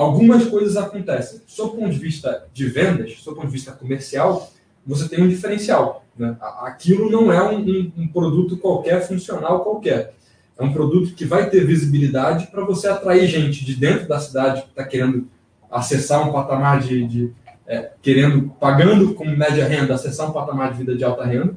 algumas 0.00 0.46
coisas 0.46 0.78
acontecem. 0.78 1.42
Do 1.56 1.68
ponto 1.68 1.90
de 1.90 1.98
vista 1.98 2.46
de 2.54 2.66
vendas, 2.66 3.22
do 3.22 3.34
ponto 3.34 3.46
de 3.46 3.52
vista 3.52 3.72
comercial, 3.72 4.50
você 4.86 5.06
tem 5.06 5.22
um 5.22 5.28
diferencial. 5.28 6.06
Né? 6.16 6.34
Aquilo 6.62 7.10
não 7.10 7.30
é 7.30 7.42
um, 7.42 7.58
um, 7.58 7.92
um, 7.98 8.08
produto 8.08 8.56
qualquer, 8.56 9.06
funcional 9.06 9.62
qualquer. 9.62 10.14
É 10.58 10.64
um 10.64 10.72
produto 10.72 11.14
que 11.14 11.26
vai 11.26 11.50
ter 11.50 11.66
visibilidade 11.66 12.46
para 12.46 12.64
você 12.64 12.88
atrair 12.88 13.26
gente 13.26 13.62
de 13.62 13.76
dentro 13.76 14.08
da 14.08 14.18
cidade 14.18 14.62
que 14.62 14.68
está 14.70 14.84
querendo 14.84 15.28
acessar 15.70 16.26
um 16.26 16.32
patamar 16.32 16.80
de. 16.80 17.06
de 17.06 17.32
é, 17.66 17.92
querendo, 18.02 18.50
pagando 18.58 19.14
como 19.14 19.36
média 19.36 19.68
renda, 19.68 19.94
acessar 19.94 20.28
um 20.28 20.32
patamar 20.32 20.72
de 20.72 20.78
vida 20.78 20.96
de 20.96 21.04
alta 21.04 21.24
renda, 21.24 21.54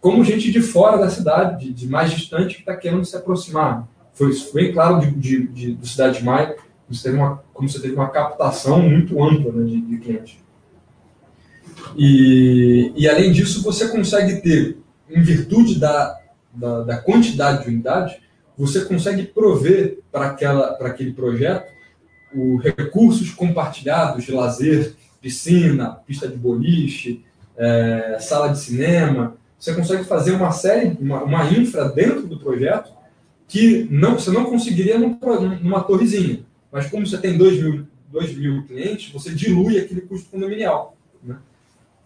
como 0.00 0.24
gente 0.24 0.50
de 0.50 0.62
fora 0.62 0.96
da 0.96 1.10
cidade, 1.10 1.66
de, 1.66 1.74
de 1.74 1.88
mais 1.88 2.12
distante, 2.12 2.54
que 2.54 2.60
está 2.60 2.74
querendo 2.74 3.04
se 3.04 3.14
aproximar. 3.14 3.86
Foi, 4.14 4.32
bem 4.54 4.72
claro 4.72 5.00
de, 5.00 5.10
de, 5.10 5.46
de, 5.48 5.74
do 5.74 5.86
Cidade 5.86 6.18
de 6.18 6.24
Maio 6.24 6.54
você 6.90 7.04
teve 7.04 7.16
uma, 7.16 7.42
como 7.54 7.68
você 7.68 7.78
teve 7.78 7.94
uma 7.94 8.08
captação 8.08 8.82
muito 8.82 9.22
ampla 9.22 9.52
né, 9.52 9.64
de, 9.64 9.80
de 9.80 9.98
clientes. 9.98 10.38
E, 11.96 12.92
e, 12.96 13.08
além 13.08 13.32
disso, 13.32 13.62
você 13.62 13.88
consegue 13.88 14.40
ter, 14.42 14.78
em 15.08 15.22
virtude 15.22 15.78
da, 15.78 16.18
da, 16.52 16.82
da 16.82 16.96
quantidade 16.98 17.64
de 17.64 17.70
unidades, 17.70 18.16
você 18.56 18.84
consegue 18.84 19.24
prover 19.24 19.98
para 20.10 20.36
aquele 20.80 21.12
projeto 21.12 21.70
os 22.34 22.62
recursos 22.62 23.30
compartilhados 23.30 24.24
de 24.24 24.32
lazer, 24.32 24.94
piscina, 25.20 26.00
pista 26.06 26.28
de 26.28 26.36
boliche, 26.36 27.24
é, 27.56 28.18
sala 28.20 28.48
de 28.48 28.58
cinema. 28.58 29.36
Você 29.58 29.74
consegue 29.74 30.04
fazer 30.04 30.32
uma 30.32 30.52
série, 30.52 30.96
uma, 31.00 31.22
uma 31.22 31.44
infra 31.46 31.88
dentro 31.88 32.26
do 32.26 32.38
projeto 32.38 32.92
que 33.48 33.88
não, 33.90 34.14
você 34.14 34.30
não 34.30 34.44
conseguiria 34.44 34.98
numa, 34.98 35.18
numa 35.60 35.82
torrezinha. 35.82 36.40
Mas 36.70 36.88
como 36.88 37.06
você 37.06 37.18
tem 37.18 37.36
2 37.36 37.62
mil, 37.62 37.86
2 38.10 38.36
mil 38.36 38.66
clientes, 38.66 39.12
você 39.12 39.34
dilui 39.34 39.78
aquele 39.78 40.02
custo 40.02 40.30
condominial. 40.30 40.96
Né? 41.22 41.36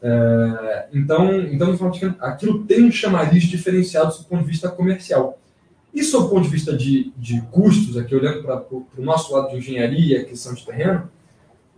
É, 0.02 0.88
então, 0.92 1.40
então, 1.40 1.76
aquilo 2.20 2.64
tem 2.64 2.84
um 2.84 2.92
chamariz 2.92 3.44
diferenciado 3.44 4.16
do 4.18 4.24
ponto 4.24 4.42
de 4.42 4.50
vista 4.50 4.68
comercial. 4.68 5.38
E 5.92 6.02
do 6.02 6.28
ponto 6.28 6.42
de 6.42 6.48
vista 6.48 6.76
de, 6.76 7.12
de 7.16 7.40
custos, 7.52 7.96
aqui 7.96 8.14
olhando 8.14 8.42
para 8.42 8.64
o 8.72 8.86
nosso 8.98 9.32
lado 9.32 9.50
de 9.50 9.58
engenharia, 9.58 10.20
aquisição 10.20 10.52
de 10.52 10.66
terreno, 10.66 11.08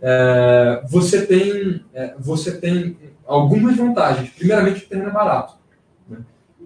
é, 0.01 0.83
você, 0.89 1.25
tem, 1.25 1.83
é, 1.93 2.15
você 2.17 2.57
tem 2.57 2.97
algumas 3.25 3.77
vantagens. 3.77 4.29
Primeiramente, 4.31 4.85
o 4.85 4.87
terreno 4.87 5.09
é 5.09 5.13
barato. 5.13 5.53
Né? 6.09 6.17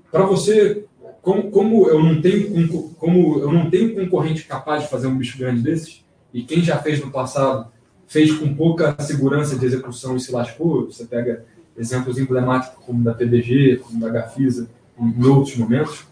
Para 0.09 0.23
você, 0.23 0.85
como, 1.21 1.51
como, 1.51 1.87
eu 1.87 2.01
não 2.01 2.21
tenho, 2.21 2.93
como 2.97 3.39
eu 3.39 3.51
não 3.51 3.69
tenho 3.69 3.95
concorrente 3.95 4.45
capaz 4.45 4.83
de 4.83 4.89
fazer 4.89 5.07
um 5.07 5.17
bicho 5.17 5.37
grande 5.37 5.61
desses, 5.61 6.03
e 6.33 6.43
quem 6.43 6.61
já 6.63 6.77
fez 6.77 6.99
no 6.99 7.11
passado 7.11 7.71
fez 8.07 8.31
com 8.33 8.53
pouca 8.53 8.95
segurança 8.99 9.57
de 9.57 9.65
execução 9.65 10.15
e 10.15 10.19
se 10.19 10.31
lascou. 10.31 10.85
Você 10.85 11.05
pega 11.05 11.45
exemplos 11.77 12.17
emblemáticos 12.17 12.83
como 12.85 13.03
da 13.03 13.13
PDG, 13.13 13.77
como 13.77 13.99
da 13.99 14.09
Gafisa, 14.09 14.69
em 14.99 15.25
outros 15.25 15.55
momentos. 15.55 16.05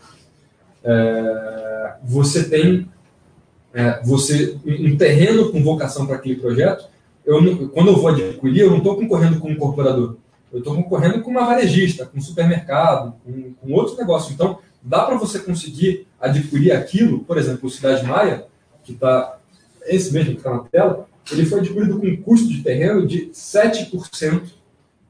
é, 0.84 1.96
você 2.04 2.48
tem 2.48 2.88
é, 3.74 4.02
você 4.04 4.58
um 4.66 4.98
terreno 4.98 5.52
com 5.52 5.64
vocação 5.64 6.06
para 6.06 6.16
aquele 6.16 6.36
projeto. 6.36 6.88
Eu, 7.26 7.70
quando 7.70 7.90
eu 7.90 7.98
vou 7.98 8.08
adquirir, 8.08 8.62
eu 8.62 8.72
não 8.72 8.78
estou 8.78 8.96
concorrendo 8.96 9.40
com 9.40 9.50
um 9.50 9.52
incorporador. 9.52 10.18
Eu 10.52 10.60
estou 10.60 10.76
concorrendo 10.76 11.22
com 11.22 11.30
uma 11.30 11.46
varejista, 11.46 12.06
com 12.06 12.18
um 12.18 12.22
supermercado, 12.22 13.14
com, 13.24 13.54
com 13.54 13.74
outro 13.74 13.96
negócio. 13.98 14.34
Então, 14.34 14.60
dá 14.82 15.04
para 15.04 15.16
você 15.16 15.40
conseguir 15.40 16.08
adquirir 16.20 16.72
aquilo, 16.72 17.20
por 17.20 17.38
exemplo, 17.38 17.68
o 17.68 17.70
Cidade 17.72 18.06
Maia, 18.06 18.46
que 18.84 18.94
está, 18.94 19.39
esse 19.96 20.14
mesmo 20.14 20.32
que 20.32 20.38
está 20.38 20.54
na 20.54 20.60
tela, 20.60 21.08
ele 21.32 21.46
foi 21.46 21.60
adquirido 21.60 22.00
com 22.00 22.08
um 22.08 22.18
custo 22.18 22.48
de 22.48 22.64
terreno 22.64 23.06
de 23.06 23.28
7% 23.28 24.42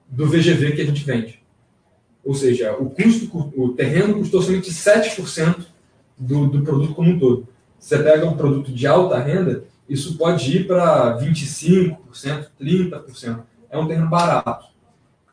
do 0.08 0.28
VGV 0.28 0.72
que 0.74 0.82
a 0.82 0.86
gente 0.86 1.04
vende. 1.04 1.40
Ou 2.24 2.34
seja, 2.34 2.76
o 2.78 2.90
custo, 2.90 3.54
o 3.56 3.70
terreno 3.70 4.16
custou 4.16 4.42
somente 4.42 4.72
7% 4.72 5.66
do, 6.18 6.48
do 6.48 6.62
produto 6.62 6.94
como 6.94 7.10
um 7.10 7.20
todo. 7.20 7.48
Você 7.80 7.98
pega 7.98 8.26
um 8.26 8.36
produto 8.36 8.72
de 8.72 8.86
alta 8.86 9.18
renda, 9.20 9.64
isso 9.88 10.18
pode 10.18 10.58
ir 10.58 10.68
para 10.68 11.18
25%, 11.18 11.98
30%. 12.62 13.40
É 13.70 13.78
um 13.78 13.88
terreno 13.88 14.10
barato. 14.10 14.68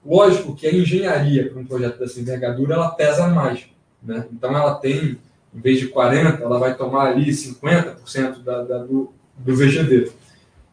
Lógico 0.04 0.54
que 0.54 0.66
a 0.66 0.74
engenharia 0.74 1.50
para 1.50 1.60
um 1.60 1.66
projeto 1.66 1.98
dessa 1.98 2.20
envergadura 2.20 2.74
ela 2.74 2.90
pesa 2.90 3.26
mais. 3.26 3.66
Né? 4.02 4.26
Então 4.32 4.56
ela 4.56 4.76
tem, 4.76 5.18
em 5.52 5.60
vez 5.60 5.80
de 5.80 5.88
40%, 5.88 6.40
ela 6.40 6.58
vai 6.58 6.76
tomar 6.76 7.08
ali 7.08 7.30
50% 7.30 8.44
da, 8.44 8.62
da, 8.62 8.78
do, 8.78 9.12
do 9.38 9.54
VGV. 9.54 10.12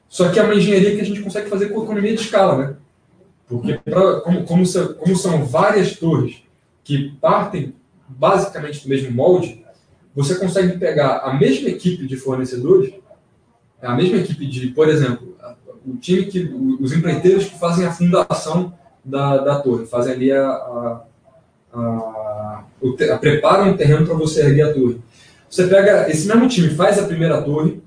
Só 0.07 0.29
que 0.29 0.39
é 0.39 0.43
uma 0.43 0.55
engenharia 0.55 0.95
que 0.95 1.01
a 1.01 1.05
gente 1.05 1.21
consegue 1.21 1.49
fazer 1.49 1.69
com 1.69 1.83
economia 1.83 2.15
de 2.15 2.21
escala, 2.21 2.57
né? 2.57 2.75
Porque, 3.47 3.73
pra, 3.77 4.21
como, 4.21 4.43
como, 4.43 4.63
como 4.99 5.15
são 5.15 5.45
várias 5.45 5.97
torres 5.97 6.43
que 6.83 7.11
partem 7.19 7.73
basicamente 8.07 8.83
do 8.83 8.89
mesmo 8.89 9.11
molde, 9.11 9.63
você 10.15 10.35
consegue 10.35 10.77
pegar 10.77 11.17
a 11.19 11.33
mesma 11.33 11.69
equipe 11.69 12.05
de 12.05 12.15
fornecedores, 12.15 12.93
a 13.81 13.95
mesma 13.95 14.17
equipe 14.17 14.45
de, 14.45 14.67
por 14.67 14.87
exemplo, 14.87 15.35
o 15.85 15.97
time 15.97 16.25
que, 16.25 16.43
os 16.79 16.93
empreiteiros 16.93 17.45
que 17.45 17.59
fazem 17.59 17.85
a 17.85 17.91
fundação 17.91 18.73
da, 19.03 19.37
da 19.37 19.59
torre, 19.59 19.85
fazem 19.85 20.13
ali 20.13 20.31
a, 20.31 20.47
a, 20.47 21.01
a, 21.73 22.63
a 23.11 23.17
preparam 23.17 23.71
o 23.71 23.77
terreno 23.77 24.05
para 24.05 24.15
você 24.15 24.41
erguer 24.45 24.69
a 24.69 24.73
torre. 24.73 25.01
Você 25.49 25.67
pega 25.67 26.09
esse 26.09 26.27
mesmo 26.27 26.47
time, 26.47 26.69
faz 26.69 26.97
a 26.97 27.05
primeira 27.05 27.41
torre, 27.41 27.82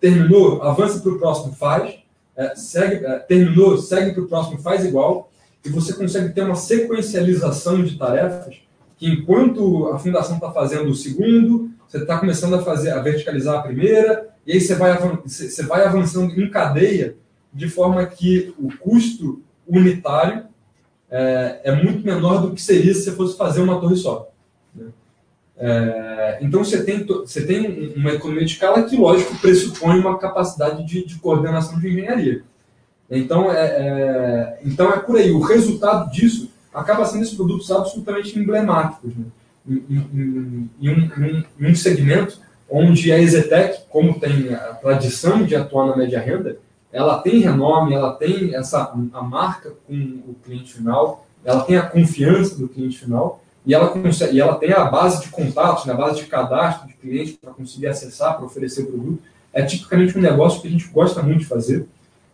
terminou, 0.00 0.62
avança 0.62 1.00
para 1.00 1.12
o 1.12 1.18
próximo, 1.18 1.52
faz, 1.54 1.98
é, 2.36 2.54
segue, 2.54 3.04
é, 3.04 3.18
terminou, 3.18 3.78
segue 3.78 4.12
para 4.12 4.22
o 4.22 4.28
próximo, 4.28 4.58
faz 4.58 4.84
igual, 4.84 5.30
e 5.64 5.68
você 5.68 5.92
consegue 5.92 6.32
ter 6.32 6.42
uma 6.42 6.54
sequencialização 6.54 7.82
de 7.82 7.98
tarefas 7.98 8.56
que 8.96 9.08
enquanto 9.08 9.88
a 9.88 9.98
fundação 9.98 10.34
está 10.34 10.50
fazendo 10.50 10.90
o 10.90 10.94
segundo, 10.94 11.70
você 11.86 11.98
está 11.98 12.18
começando 12.18 12.54
a 12.54 12.62
fazer 12.62 12.90
a 12.90 13.00
verticalizar 13.00 13.58
a 13.58 13.62
primeira, 13.62 14.28
e 14.46 14.52
aí 14.52 14.60
você 14.60 14.74
vai, 14.74 14.98
você 15.24 15.62
vai 15.62 15.84
avançando 15.84 16.38
em 16.38 16.50
cadeia 16.50 17.16
de 17.52 17.68
forma 17.68 18.04
que 18.06 18.52
o 18.58 18.76
custo 18.76 19.40
unitário 19.66 20.46
é, 21.10 21.60
é 21.64 21.72
muito 21.72 22.04
menor 22.04 22.42
do 22.42 22.54
que 22.54 22.60
seria 22.60 22.92
se 22.92 23.04
você 23.04 23.12
fosse 23.12 23.36
fazer 23.36 23.60
uma 23.60 23.80
torre 23.80 23.96
só. 23.96 24.30
É, 25.60 26.38
então 26.40 26.62
você 26.62 26.84
tem, 26.84 27.04
você 27.04 27.44
tem 27.44 27.92
uma 27.96 28.12
economia 28.12 28.44
de 28.44 28.52
escala 28.52 28.84
que, 28.84 28.96
lógico, 28.96 29.36
pressupõe 29.38 29.98
uma 29.98 30.16
capacidade 30.16 30.84
de, 30.84 31.04
de 31.04 31.16
coordenação 31.16 31.78
de 31.80 31.88
engenharia. 31.88 32.42
Então 33.10 33.50
é, 33.50 33.64
é, 33.64 34.60
então 34.64 34.92
é 34.92 34.98
por 34.98 35.16
aí. 35.16 35.30
O 35.30 35.40
resultado 35.40 36.10
disso 36.10 36.50
acaba 36.72 37.04
sendo 37.06 37.22
esses 37.22 37.34
produtos 37.34 37.70
absolutamente 37.70 38.38
emblemáticos. 38.38 39.16
Né? 39.16 39.24
Em, 39.66 39.84
em, 39.90 40.70
em, 40.80 40.90
um, 40.90 41.44
em, 41.60 41.70
um, 41.70 41.74
segmento 41.74 42.38
onde 42.70 43.10
a 43.10 43.18
Exetec, 43.18 43.82
como 43.88 44.18
tem 44.20 44.54
a 44.54 44.74
tradição 44.74 45.42
de 45.44 45.56
atuar 45.56 45.86
na 45.86 45.96
média 45.96 46.20
renda, 46.20 46.58
ela 46.92 47.18
tem 47.18 47.40
renome, 47.40 47.94
ela 47.94 48.12
tem 48.14 48.54
essa 48.54 48.94
a 49.12 49.22
marca 49.22 49.72
com 49.86 49.94
o 49.94 50.36
cliente 50.44 50.74
final, 50.74 51.26
ela 51.44 51.62
tem 51.62 51.76
a 51.76 51.86
confiança 51.86 52.56
do 52.56 52.68
cliente 52.68 52.98
final 52.98 53.42
e 53.68 53.74
ela, 53.74 53.88
consegue, 53.88 54.34
e 54.34 54.40
ela 54.40 54.54
tem 54.54 54.72
a 54.72 54.86
base 54.86 55.20
de 55.20 55.28
contatos, 55.28 55.84
né, 55.84 55.92
a 55.92 55.96
base 55.96 56.22
de 56.22 56.26
cadastro 56.26 56.88
de 56.88 56.94
clientes 56.94 57.36
para 57.36 57.52
conseguir 57.52 57.88
acessar, 57.88 58.34
para 58.34 58.46
oferecer 58.46 58.86
produto. 58.86 59.22
É 59.52 59.62
tipicamente 59.62 60.16
um 60.16 60.22
negócio 60.22 60.62
que 60.62 60.68
a 60.68 60.70
gente 60.70 60.88
gosta 60.88 61.22
muito 61.22 61.40
de 61.40 61.44
fazer 61.44 61.86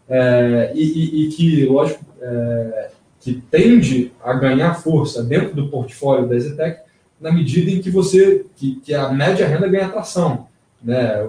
é, 0.09 0.71
e, 0.77 0.83
e, 0.83 1.25
e, 1.25 1.29
que, 1.31 1.65
lógico, 1.65 2.05
é, 2.23 2.91
que 3.19 3.43
tende 3.51 4.13
a 4.23 4.33
ganhar 4.35 4.75
força 4.75 5.25
dentro 5.25 5.57
do 5.57 5.69
portfólio 5.69 6.29
da 6.29 6.39
Zetec 6.39 6.83
na 7.21 7.33
medida 7.33 7.69
em 7.69 7.83
que 7.83 7.91
você 7.91 8.47
que, 8.55 8.77
que 8.77 8.95
a 8.95 9.09
média 9.09 9.45
renda 9.45 9.67
ganha 9.67 9.87
atração. 9.87 10.47
Né? 10.81 11.27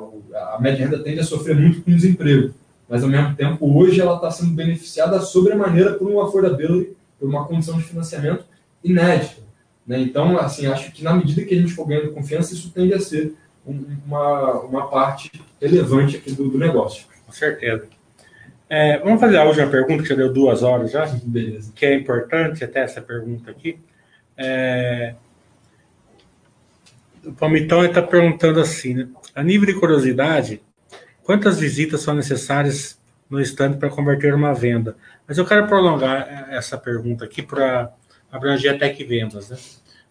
A 0.53 0.59
média 0.61 0.85
renda 0.85 1.01
tende 1.01 1.19
a 1.19 1.23
sofrer 1.23 1.55
muito 1.55 1.81
com 1.81 1.89
desemprego, 1.89 2.53
mas 2.87 3.01
ao 3.01 3.09
mesmo 3.09 3.35
tempo 3.35 3.75
hoje 3.75 3.99
ela 4.01 4.17
está 4.17 4.29
sendo 4.29 4.51
beneficiada 4.51 5.19
sobremaneira 5.19 5.93
por 5.93 6.07
uma 6.07 6.27
affordability, 6.27 6.95
por 7.19 7.27
uma 7.27 7.45
condição 7.45 7.75
de 7.75 7.85
financiamento 7.85 8.45
inédita. 8.83 9.44
Né? 9.85 9.99
Então, 9.99 10.37
assim, 10.37 10.65
acho 10.65 10.91
que 10.91 11.03
na 11.03 11.13
medida 11.13 11.43
que 11.43 11.53
a 11.53 11.57
gente 11.57 11.73
for 11.73 11.85
ganhando 11.85 12.11
confiança, 12.11 12.53
isso 12.53 12.71
tende 12.71 12.93
a 12.93 12.99
ser 12.99 13.35
um, 13.65 13.85
uma, 14.05 14.61
uma 14.61 14.87
parte 14.87 15.31
relevante 15.61 16.17
aqui 16.17 16.31
do, 16.31 16.49
do 16.49 16.57
negócio. 16.57 17.05
Com 17.25 17.31
certeza. 17.31 17.87
É, 18.67 18.97
vamos 18.99 19.19
fazer 19.19 19.37
a 19.37 19.43
última 19.43 19.67
pergunta, 19.67 20.01
que 20.01 20.09
já 20.09 20.15
deu 20.15 20.33
duas 20.33 20.63
horas 20.63 20.91
já. 20.91 21.05
Beleza. 21.23 21.71
Que 21.75 21.85
é 21.85 21.95
importante 21.95 22.63
até 22.63 22.81
essa 22.81 23.01
pergunta 23.01 23.51
aqui. 23.51 23.79
É... 24.35 25.15
O 27.23 27.33
Palmitão 27.33 27.83
está 27.83 28.01
perguntando 28.01 28.59
assim, 28.59 28.93
né? 28.93 29.07
A 29.33 29.43
nível 29.43 29.65
de 29.65 29.79
curiosidade, 29.79 30.61
quantas 31.23 31.59
visitas 31.59 32.01
são 32.01 32.13
necessárias 32.13 32.99
no 33.29 33.41
stand 33.41 33.73
para 33.73 33.89
converter 33.89 34.33
uma 34.33 34.53
venda? 34.53 34.95
Mas 35.27 35.37
eu 35.37 35.45
quero 35.45 35.67
prolongar 35.67 36.47
essa 36.51 36.77
pergunta 36.77 37.25
aqui 37.25 37.41
para 37.41 37.91
abranger 38.35 38.75
a 38.75 38.77
Tech 38.77 39.03
Vendas. 39.03 39.49
Né? 39.49 39.57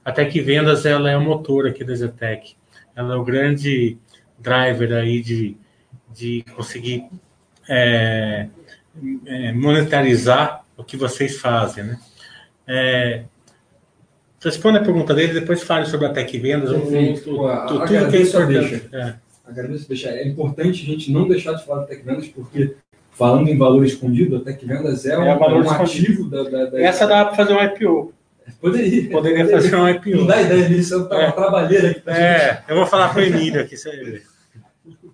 A 0.05 0.12
Tech 0.12 0.40
Vendas 0.40 0.86
ela 0.86 1.10
é 1.10 1.16
o 1.16 1.20
motor 1.20 1.66
aqui 1.66 1.84
da 1.84 1.94
Zetec. 1.94 2.55
Ela 2.96 3.14
é 3.14 3.16
o 3.16 3.24
grande 3.24 3.98
driver 4.38 4.92
aí 4.92 5.20
de, 5.20 5.56
de 6.12 6.44
conseguir 6.55 7.05
é, 7.68 8.48
é, 9.26 9.52
monetarizar 9.52 10.64
o 10.76 10.84
que 10.84 10.96
vocês 10.96 11.38
fazem, 11.38 11.84
né? 11.84 12.01
É, 12.66 13.24
responda 14.42 14.78
a 14.78 14.84
pergunta 14.84 15.14
dele, 15.14 15.40
depois 15.40 15.62
fale 15.62 15.86
sobre 15.86 16.06
a 16.06 16.12
Tech 16.12 16.38
Vendas. 16.38 16.70
Perfeito. 16.70 17.36
tudo 17.68 17.84
que 17.86 17.96
é 17.96 18.22
importante. 18.22 18.88
É. 18.92 19.14
Agradeço 19.44 19.88
deixar. 19.88 20.10
É 20.10 20.26
importante 20.26 20.82
a 20.82 20.86
gente 20.86 21.12
não 21.12 21.28
deixar 21.28 21.52
de 21.52 21.64
falar 21.64 21.80
da 21.80 21.86
Tech 21.86 22.02
Vendas, 22.02 22.28
porque 22.28 22.76
falando 23.10 23.48
em 23.48 23.56
valor 23.56 23.84
escondido, 23.84 24.36
a 24.36 24.40
Tech 24.40 24.64
Vendas 24.64 25.05
é, 25.05 25.14
é 25.14 25.18
um, 25.18 25.22
é 25.24 25.36
um 25.36 25.70
ativo 25.70 26.28
da, 26.28 26.42
da, 26.44 26.64
da, 26.66 26.80
Essa 26.80 27.06
dá 27.06 27.24
para 27.26 27.34
fazer 27.34 27.52
um 27.52 27.62
IPO. 27.62 28.14
Poderia. 28.60 29.10
Poderia 29.10 29.48
fazer 29.48 29.74
um 29.74 29.88
IPO. 29.88 30.16
Não 30.16 30.26
dá 30.26 30.42
ideia 30.42 30.68
disso, 30.68 31.08
é. 31.10 31.24
uma 31.24 31.32
trabalheira 31.32 31.90
aqui. 31.90 32.02
É, 32.06 32.54
gente. 32.54 32.64
eu 32.68 32.76
vou 32.76 32.86
falar 32.86 33.12
com 33.12 33.20
o 33.20 33.22
Emílio 33.22 33.60
aqui. 33.60 33.74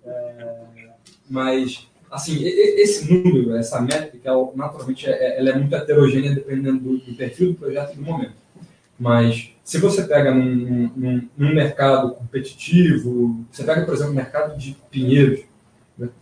É, 0.05 0.57
mas 1.29 1.91
assim, 2.11 2.43
esse 2.45 3.13
número, 3.13 3.57
essa 3.57 3.81
métrica, 3.81 4.29
ela, 4.29 4.51
naturalmente, 4.55 5.09
é, 5.09 5.13
é, 5.13 5.39
ela 5.39 5.51
é 5.51 5.55
muito 5.55 5.75
heterogênea 5.75 6.35
dependendo 6.35 6.81
do, 6.81 6.99
do, 6.99 7.15
perfil 7.15 7.53
do 7.53 7.55
projeto 7.55 7.93
e 7.93 7.97
do 7.97 8.03
momento. 8.03 8.35
Mas 8.99 9.51
se 9.65 9.79
você 9.79 10.03
pega 10.03 10.35
num, 10.35 10.91
num, 10.95 11.29
num, 11.37 11.55
mercado 11.55 12.15
competitivo, 12.15 13.45
você 13.51 13.63
pega, 13.63 13.83
por 13.83 13.95
exemplo, 13.95 14.13
o 14.13 14.17
mercado 14.17 14.59
de 14.59 14.77
Pinheiros. 14.91 15.41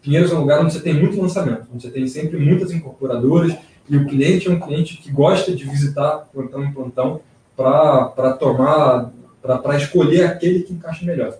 Pinheiros 0.02 0.30
é 0.30 0.34
um 0.34 0.40
lugar 0.40 0.60
onde 0.60 0.72
você 0.72 0.80
tem 0.80 0.94
muito 0.94 1.20
lançamento, 1.20 1.66
onde 1.72 1.82
você 1.82 1.90
tem 1.90 2.06
sempre 2.06 2.36
muitas 2.38 2.70
incorporadoras 2.70 3.56
e 3.88 3.96
o 3.96 4.06
cliente 4.06 4.48
é 4.48 4.50
um 4.50 4.60
cliente 4.60 4.96
que 4.98 5.10
gosta 5.10 5.54
de 5.54 5.64
visitar 5.64 6.28
plantão 6.32 6.64
em 6.64 6.72
plantão 6.72 7.20
para 7.56 8.32
tomar, 8.38 9.10
para 9.42 9.76
escolher 9.76 10.24
aquele 10.24 10.62
que 10.62 10.72
encaixa 10.72 11.04
melhor. 11.04 11.36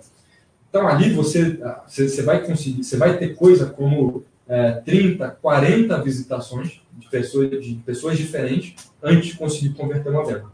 Então 0.68 0.86
ali 0.86 1.10
você, 1.10 1.58
você 1.86 2.22
vai 2.22 2.44
conseguir, 2.44 2.82
você 2.82 2.96
vai 2.96 3.16
ter 3.16 3.34
coisa 3.34 3.66
como 3.66 4.24
é, 4.48 4.72
30, 4.72 5.28
40 5.42 6.02
visitações 6.02 6.80
de 6.96 7.08
pessoas, 7.08 7.50
de 7.50 7.74
pessoas 7.84 8.16
diferentes 8.16 8.74
antes 9.02 9.28
de 9.28 9.36
conseguir 9.36 9.70
converter 9.74 10.10
uma 10.10 10.24
venda. 10.24 10.46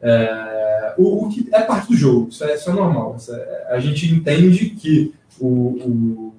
É, 0.00 0.94
o, 0.96 1.26
o, 1.26 1.28
que 1.28 1.48
é 1.52 1.60
parte 1.62 1.88
do 1.88 1.96
jogo, 1.96 2.28
isso 2.28 2.44
é, 2.44 2.54
isso 2.54 2.70
é 2.70 2.72
normal. 2.72 3.16
Isso 3.18 3.34
é, 3.34 3.66
a 3.70 3.80
gente 3.80 4.06
entende 4.12 4.70
que 4.70 5.12
o, 5.40 5.46
o, 5.46 6.34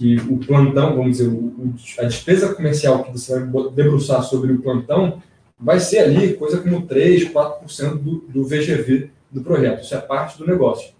que 0.00 0.16
o 0.16 0.38
plantão, 0.38 0.96
vamos 0.96 1.18
dizer, 1.18 1.28
o, 1.28 1.74
a 1.98 2.04
despesa 2.04 2.54
comercial 2.54 3.04
que 3.04 3.12
você 3.12 3.38
vai 3.38 3.70
debruçar 3.70 4.22
sobre 4.22 4.50
o 4.50 4.62
plantão 4.62 5.22
vai 5.58 5.78
ser 5.78 5.98
ali 5.98 6.32
coisa 6.32 6.56
como 6.56 6.86
3, 6.86 7.30
4% 7.30 7.98
do, 7.98 8.20
do 8.20 8.44
VGV 8.44 9.10
do 9.30 9.42
projeto. 9.42 9.84
Isso 9.84 9.94
é 9.94 9.98
parte 9.98 10.38
do 10.38 10.46
negócio. 10.46 10.94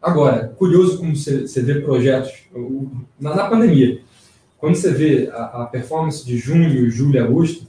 Agora, 0.00 0.54
curioso 0.56 0.98
como 0.98 1.16
você, 1.16 1.48
você 1.48 1.62
vê 1.62 1.80
projetos 1.80 2.32
na, 3.18 3.34
na, 3.34 3.50
pandemia. 3.50 4.02
Quando 4.56 4.76
você 4.76 4.92
vê 4.92 5.28
a, 5.32 5.62
a, 5.62 5.66
performance 5.66 6.24
de 6.24 6.38
junho, 6.38 6.88
julho 6.88 7.24
agosto, 7.24 7.66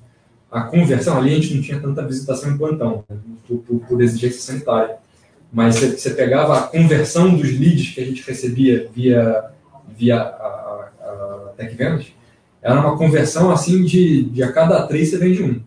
a 0.51 0.61
conversão 0.61 1.17
ali 1.17 1.31
a 1.31 1.35
gente 1.35 1.55
não 1.55 1.63
tinha 1.63 1.79
tanta 1.79 2.05
visitação 2.05 2.51
em 2.51 2.57
plantão, 2.59 3.03
né, 3.09 3.17
por, 3.47 3.57
por, 3.57 3.79
por, 3.87 4.01
exigência 4.03 4.39
sanitária. 4.39 4.97
mas 5.51 5.77
você, 5.77 5.97
você 5.97 6.11
pegava 6.11 6.59
a 6.59 6.63
conversão 6.67 7.35
dos 7.35 7.57
leads 7.57 7.95
que 7.95 8.01
a 8.01 8.05
gente 8.05 8.21
recebia 8.21 8.87
via, 8.93 9.54
via 9.97 10.17
a, 10.17 10.21
a, 10.21 10.89
a 11.01 11.53
era 12.65 12.79
uma 12.79 12.97
conversão 12.97 13.51
assim 13.51 13.83
de, 13.83 14.23
de 14.23 14.41
a 14.41 14.51
cada 14.51 14.87
três 14.87 15.11
você 15.11 15.19
vende 15.19 15.43
um. 15.43 15.61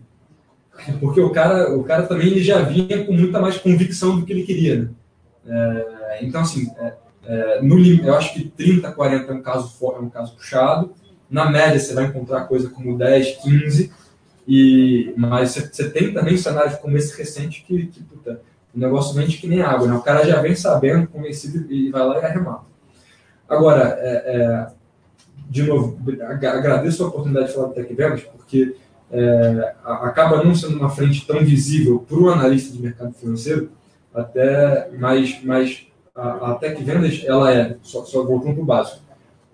Porque 0.99 1.21
o 1.21 1.29
cara, 1.29 1.73
o 1.73 1.83
cara 1.83 2.03
também 2.03 2.27
ele 2.27 2.43
já 2.43 2.61
vinha 2.61 3.05
com 3.05 3.13
muita 3.13 3.39
mais 3.39 3.57
convicção 3.57 4.19
do 4.19 4.25
que 4.25 4.33
ele 4.33 4.43
queria. 4.43 4.81
Né? 4.81 4.89
É, 5.47 6.19
então, 6.21 6.41
assim, 6.41 6.69
é, 6.77 6.93
é, 7.25 7.61
no, 7.61 7.79
eu 7.79 8.13
acho 8.15 8.33
que 8.33 8.49
30, 8.49 8.91
40 8.91 9.31
é 9.31 9.35
um 9.35 9.41
caso 9.41 9.73
é 9.95 9.99
um 9.99 10.09
caso 10.09 10.35
puxado. 10.35 10.93
Na 11.29 11.49
média, 11.49 11.79
você 11.79 11.93
vai 11.93 12.05
encontrar 12.05 12.45
coisa 12.45 12.69
como 12.69 12.97
10, 12.97 13.37
15. 13.43 13.93
E, 14.47 15.13
mas 15.15 15.51
você, 15.51 15.89
tem 15.89 16.13
também 16.13 16.35
cenários 16.35 16.75
como 16.79 16.97
esse 16.97 17.15
recente 17.17 17.63
que, 17.65 17.85
que 17.85 18.03
puta, 18.03 18.41
o 18.75 18.79
negócio 18.79 19.13
vende 19.13 19.37
que 19.37 19.47
nem 19.47 19.61
água. 19.61 19.87
Né? 19.87 19.95
O 19.95 20.01
cara 20.01 20.25
já 20.25 20.41
vem 20.41 20.55
sabendo, 20.55 21.07
convencido 21.07 21.71
e 21.71 21.89
vai 21.91 22.05
lá 22.05 22.19
e 22.19 22.25
arremata. 22.25 22.68
Agora, 23.49 23.97
é, 23.99 24.35
é, 24.35 24.67
de 25.49 25.63
novo, 25.63 25.99
agradeço 26.21 27.03
a 27.03 27.07
oportunidade 27.07 27.47
de 27.47 27.53
falar 27.53 27.67
do 27.67 27.73
Tech 27.73 27.93
Vendas, 27.93 28.21
porque 28.21 28.75
é, 29.11 29.73
acaba 29.83 30.43
não 30.43 30.53
sendo 30.53 30.77
uma 30.77 30.89
frente 30.89 31.25
tão 31.25 31.39
visível 31.39 32.05
para 32.07 32.17
o 32.17 32.29
analista 32.29 32.71
de 32.71 32.81
mercado 32.81 33.13
financeiro, 33.13 33.71
até 34.13 34.89
mais, 34.91 35.43
mais 35.43 35.87
a, 36.15 36.51
a 36.51 36.55
Tech 36.55 36.81
Vendas, 36.83 37.23
ela 37.25 37.51
é, 37.51 37.75
só, 37.81 38.05
só 38.05 38.23
voltando 38.23 38.53
para 38.53 38.63
o 38.63 38.65
básico, 38.65 39.01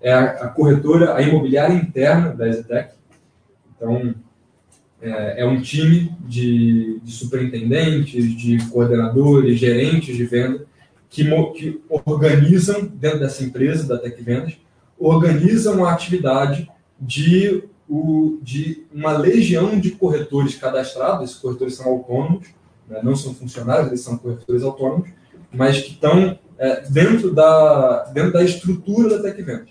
é 0.02 0.12
a, 0.12 0.24
a, 0.24 0.48
corretora, 0.50 1.16
a 1.16 1.22
imobiliária 1.22 1.74
interna 1.74 2.34
da 2.34 2.48
EasyTech. 2.48 2.94
Então, 3.76 4.14
é, 5.02 5.42
é 5.42 5.46
um 5.46 5.62
time 5.62 6.16
de, 6.22 7.00
de, 7.02 7.12
superintendentes, 7.12 8.36
de 8.36 8.58
coordenadores, 8.70 9.58
gerentes 9.58 10.16
de 10.16 10.26
venda, 10.26 10.66
que, 11.16 11.24
que 11.54 11.82
organizam, 11.88 12.86
dentro 12.86 13.20
dessa 13.20 13.44
empresa, 13.44 13.88
da 13.88 13.98
Tech 13.98 14.22
Vendas, 14.22 14.58
organizam 15.00 15.86
a 15.86 15.94
atividade 15.94 16.70
de, 17.00 17.64
o, 17.88 18.38
de 18.42 18.84
uma 18.94 19.18
legião 19.18 19.80
de 19.80 19.92
corretores 19.92 20.56
cadastrados, 20.56 21.30
esses 21.30 21.42
corretores 21.42 21.76
são 21.76 21.88
autônomos, 21.88 22.48
né, 22.88 23.00
não 23.02 23.16
são 23.16 23.34
funcionários, 23.34 23.88
eles 23.88 24.02
são 24.02 24.18
corretores 24.18 24.64
autônomos, 24.64 25.10
mas 25.52 25.80
que 25.80 25.92
estão 25.92 26.38
é, 26.58 26.82
dentro, 26.90 27.34
da, 27.34 28.04
dentro 28.14 28.34
da 28.34 28.44
estrutura 28.44 29.18
da 29.18 29.24
TecVendas. 29.32 29.70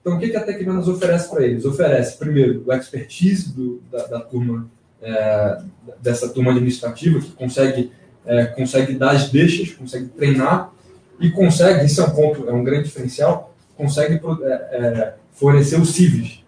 Então, 0.00 0.16
o 0.16 0.18
que, 0.18 0.34
a 0.34 0.42
TecVendas 0.42 0.88
oferece 0.88 1.28
para 1.28 1.44
eles? 1.44 1.66
Oferece, 1.66 2.16
primeiro, 2.16 2.64
o 2.66 2.72
expertise 2.72 3.52
do, 3.54 3.82
da, 3.90 4.06
da, 4.06 4.20
turma, 4.20 4.70
é, 5.02 5.58
dessa 6.00 6.30
turma 6.30 6.52
administrativa, 6.52 7.20
que 7.20 7.32
consegue, 7.32 7.92
é, 8.24 8.46
consegue 8.46 8.94
dar 8.94 9.10
as 9.10 9.28
deixas, 9.28 9.72
consegue 9.74 10.08
treinar 10.08 10.72
e 11.20 11.30
consegue, 11.30 11.84
isso 11.84 12.00
é 12.00 12.04
um 12.04 12.10
ponto, 12.10 12.48
é 12.48 12.52
um 12.52 12.62
grande 12.62 12.84
diferencial, 12.84 13.54
consegue 13.76 14.20
é, 14.42 14.52
é, 14.52 15.14
fornecer 15.32 15.80
o 15.80 15.84
CIVIS. 15.84 16.44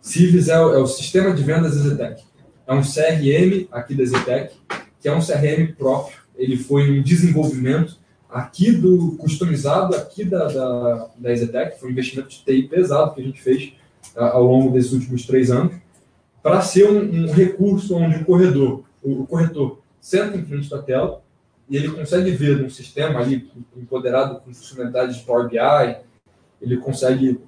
CIVIS 0.00 0.48
é 0.48 0.60
o, 0.60 0.74
é 0.74 0.78
o 0.78 0.86
Sistema 0.86 1.32
de 1.32 1.42
Vendas 1.42 1.74
Zetec. 1.74 2.22
É 2.66 2.72
um 2.72 2.82
CRM 2.82 3.68
aqui 3.70 3.94
da 3.94 4.04
Zetec, 4.04 4.54
que 5.00 5.08
é 5.08 5.14
um 5.14 5.20
CRM 5.20 5.74
próprio. 5.76 6.18
Ele 6.36 6.56
foi 6.56 6.98
um 6.98 7.02
desenvolvimento 7.02 8.00
aqui 8.32 8.72
do 8.72 9.16
customizado 9.18 9.94
aqui 9.94 10.24
da, 10.24 10.46
da, 10.46 11.10
da 11.18 11.32
Exetec, 11.32 11.78
foi 11.78 11.90
um 11.90 11.92
investimento 11.92 12.30
de 12.30 12.44
TI 12.44 12.62
pesado 12.62 13.14
que 13.14 13.20
a 13.20 13.24
gente 13.24 13.40
fez 13.40 13.74
ao 14.16 14.42
longo 14.42 14.72
desses 14.72 14.92
últimos 14.92 15.26
três 15.26 15.50
anos, 15.50 15.74
para 16.42 16.60
ser 16.60 16.90
um, 16.90 16.98
um, 16.98 17.32
recurso 17.32 17.94
onde 17.94 18.16
o 18.16 18.24
corredor, 18.24 18.82
o, 19.02 19.22
o 19.22 19.26
corretor 19.26 19.80
senta 20.00 20.36
em 20.36 20.44
frente 20.44 20.68
da 20.68 20.82
tela 20.82 21.22
e 21.68 21.76
ele 21.76 21.90
consegue 21.90 22.30
ver 22.30 22.58
num 22.58 22.70
sistema 22.70 23.20
ali 23.20 23.50
empoderado 23.76 24.40
com 24.40 24.52
funcionalidades 24.52 25.16
de 25.16 25.22
Power 25.22 25.48
BI, 25.48 25.96
ele 26.60 26.76
consegue, 26.76 27.40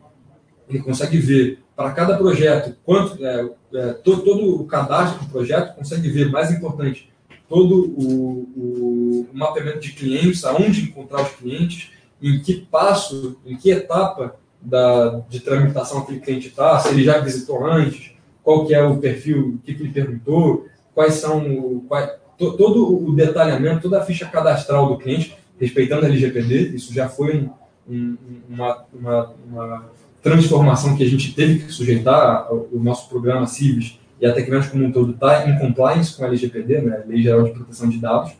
ele 0.68 0.80
consegue 0.80 1.18
ver 1.18 1.58
para 1.76 1.90
cada 1.92 2.16
projeto 2.16 2.76
quanto 2.84 3.24
é, 3.24 3.50
é, 3.74 3.92
todo, 3.94 4.22
todo 4.22 4.60
o 4.60 4.66
cadastro 4.66 5.24
do 5.24 5.30
projeto, 5.30 5.74
consegue 5.74 6.08
ver, 6.08 6.30
mais 6.30 6.50
importante, 6.50 7.10
todo 7.48 7.92
o, 7.96 8.48
o, 8.56 9.28
o 9.32 9.36
mapeamento 9.36 9.80
de 9.80 9.92
clientes, 9.92 10.44
aonde 10.44 10.82
encontrar 10.82 11.22
os 11.22 11.32
clientes, 11.32 11.90
em 12.22 12.40
que 12.40 12.54
passo, 12.54 13.38
em 13.44 13.56
que 13.56 13.70
etapa 13.70 14.36
da, 14.60 15.20
de 15.28 15.40
tramitação 15.40 15.98
aquele 15.98 16.20
cliente 16.20 16.48
está, 16.48 16.78
se 16.78 16.88
ele 16.88 17.04
já 17.04 17.18
visitou 17.18 17.66
antes, 17.66 18.12
qual 18.42 18.66
que 18.66 18.74
é 18.74 18.82
o 18.82 18.98
perfil, 18.98 19.56
o 19.56 19.58
que, 19.58 19.74
que 19.74 19.82
ele 19.82 19.92
perguntou, 19.92 20.66
quais 20.94 21.14
são, 21.14 21.84
quais, 21.88 22.10
todo 22.38 23.08
o 23.08 23.14
detalhamento, 23.14 23.82
toda 23.82 24.00
a 24.00 24.04
ficha 24.04 24.26
cadastral 24.26 24.88
do 24.88 24.98
cliente, 24.98 25.36
respeitando 25.58 26.04
a 26.04 26.08
LGPD, 26.08 26.74
isso 26.74 26.92
já 26.92 27.08
foi 27.08 27.36
um, 27.36 27.50
um, 27.88 28.16
uma, 28.48 28.84
uma, 28.92 29.34
uma, 29.48 29.84
transformação 30.22 30.96
que 30.96 31.02
a 31.02 31.08
gente 31.08 31.34
teve 31.34 31.60
que 31.60 31.72
sujeitar, 31.72 32.52
o 32.52 32.80
nosso 32.82 33.08
programa 33.08 33.46
CIVES 33.46 33.98
e 34.20 34.26
a 34.26 34.32
Tecnet 34.32 34.70
como 34.70 34.84
um 34.84 34.92
todo 34.92 35.12
está 35.12 35.48
em 35.48 35.58
compliance 35.58 36.16
com 36.16 36.24
a 36.24 36.28
LGPD, 36.28 36.80
né, 36.80 37.04
Lei 37.06 37.22
Geral 37.22 37.44
de 37.44 37.50
Proteção 37.50 37.88
de 37.88 37.98
Dados, 37.98 38.32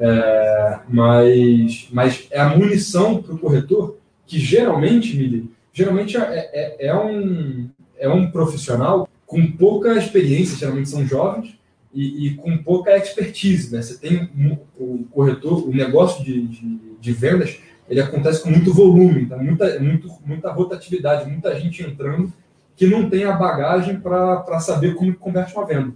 é, 0.00 0.78
mas, 0.88 1.88
mas 1.92 2.26
é 2.30 2.40
a 2.40 2.56
munição 2.56 3.22
para 3.22 3.34
o 3.34 3.38
corretor 3.38 3.98
que 4.26 4.38
geralmente, 4.38 5.16
Mili, 5.16 5.50
geralmente 5.72 6.16
é, 6.16 6.50
é, 6.52 6.86
é, 6.88 6.96
um, 6.96 7.68
é 7.98 8.08
um 8.08 8.30
profissional 8.30 9.08
com 9.26 9.50
pouca 9.52 9.94
experiência, 9.94 10.56
geralmente 10.56 10.88
são 10.88 11.06
jovens, 11.06 11.57
e, 11.92 12.26
e 12.26 12.34
com 12.34 12.58
pouca 12.58 12.96
expertise. 12.96 13.74
Né? 13.74 13.82
Você 13.82 13.98
tem 13.98 14.30
o 14.78 15.04
corretor, 15.10 15.68
o 15.68 15.72
negócio 15.72 16.24
de, 16.24 16.46
de, 16.46 16.80
de 17.00 17.12
vendas, 17.12 17.58
ele 17.88 18.00
acontece 18.00 18.42
com 18.42 18.50
muito 18.50 18.72
volume, 18.72 19.22
então 19.22 19.42
muita, 19.42 19.80
muito, 19.80 20.08
muita 20.24 20.52
rotatividade, 20.52 21.30
muita 21.30 21.58
gente 21.58 21.82
entrando 21.82 22.32
que 22.76 22.86
não 22.86 23.08
tem 23.10 23.24
a 23.24 23.32
bagagem 23.32 23.98
para 23.98 24.60
saber 24.60 24.94
como 24.94 25.14
converte 25.14 25.54
uma 25.54 25.66
venda. 25.66 25.92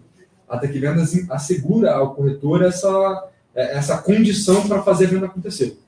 A 0.49 0.59
Tech 0.59 0.77
Vendas 0.79 1.31
assegura 1.31 1.93
ao 1.93 2.15
corretor 2.15 2.63
essa, 2.63 3.29
essa 3.55 3.99
condição 3.99 4.67
para 4.67 4.83
fazer 4.83 5.07
a 5.07 5.09
venda 5.09 5.27
acontecer. 5.27 5.79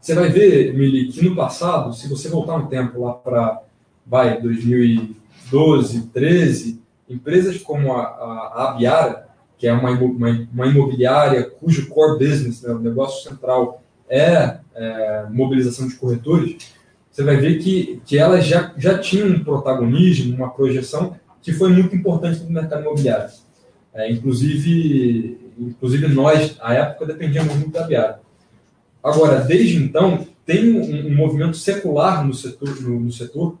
Você 0.00 0.14
vai 0.14 0.30
ver, 0.30 0.74
Mili, 0.74 1.08
que 1.08 1.24
no 1.24 1.34
passado, 1.36 1.92
se 1.94 2.08
você 2.08 2.28
voltar 2.28 2.56
um 2.56 2.66
tempo 2.66 3.04
lá 3.04 3.14
para, 3.14 3.62
vai, 4.06 4.40
2012, 4.40 6.08
13, 6.08 6.81
empresas 7.12 7.58
como 7.58 7.92
a, 7.92 8.02
a, 8.02 8.52
a 8.54 8.70
Abiara, 8.70 9.28
que 9.58 9.66
é 9.66 9.72
uma, 9.72 9.90
uma, 9.90 10.48
uma, 10.52 10.66
imobiliária 10.66 11.44
cujo 11.44 11.88
core 11.88 12.18
business, 12.18 12.62
né, 12.62 12.72
o 12.72 12.78
negócio 12.78 13.28
central, 13.28 13.82
é, 14.08 14.58
é 14.74 15.26
mobilização 15.30 15.86
de 15.86 15.94
corretores, 15.94 16.56
você 17.10 17.22
vai 17.22 17.36
ver 17.36 17.58
que, 17.58 18.00
que 18.06 18.18
elas 18.18 18.46
já, 18.46 18.72
já 18.76 18.98
tinham 18.98 19.28
um 19.28 19.44
protagonismo, 19.44 20.34
uma 20.34 20.50
projeção 20.50 21.16
que 21.42 21.52
foi 21.52 21.70
muito 21.70 21.94
importante 21.94 22.40
no 22.40 22.50
mercado 22.50 22.82
imobiliário. 22.82 23.30
É, 23.92 24.10
inclusive, 24.10 25.38
inclusive 25.58 26.08
nós, 26.08 26.56
à 26.60 26.72
época, 26.72 27.06
dependíamos 27.06 27.54
muito 27.54 27.72
da 27.72 27.86
Biara. 27.86 28.20
Agora, 29.02 29.40
desde 29.40 29.76
então, 29.76 30.26
tem 30.46 30.72
um, 30.72 31.08
um 31.08 31.14
movimento 31.14 31.56
secular 31.56 32.26
no 32.26 32.32
setor, 32.32 32.80
no, 32.80 33.00
no 33.00 33.12
setor 33.12 33.58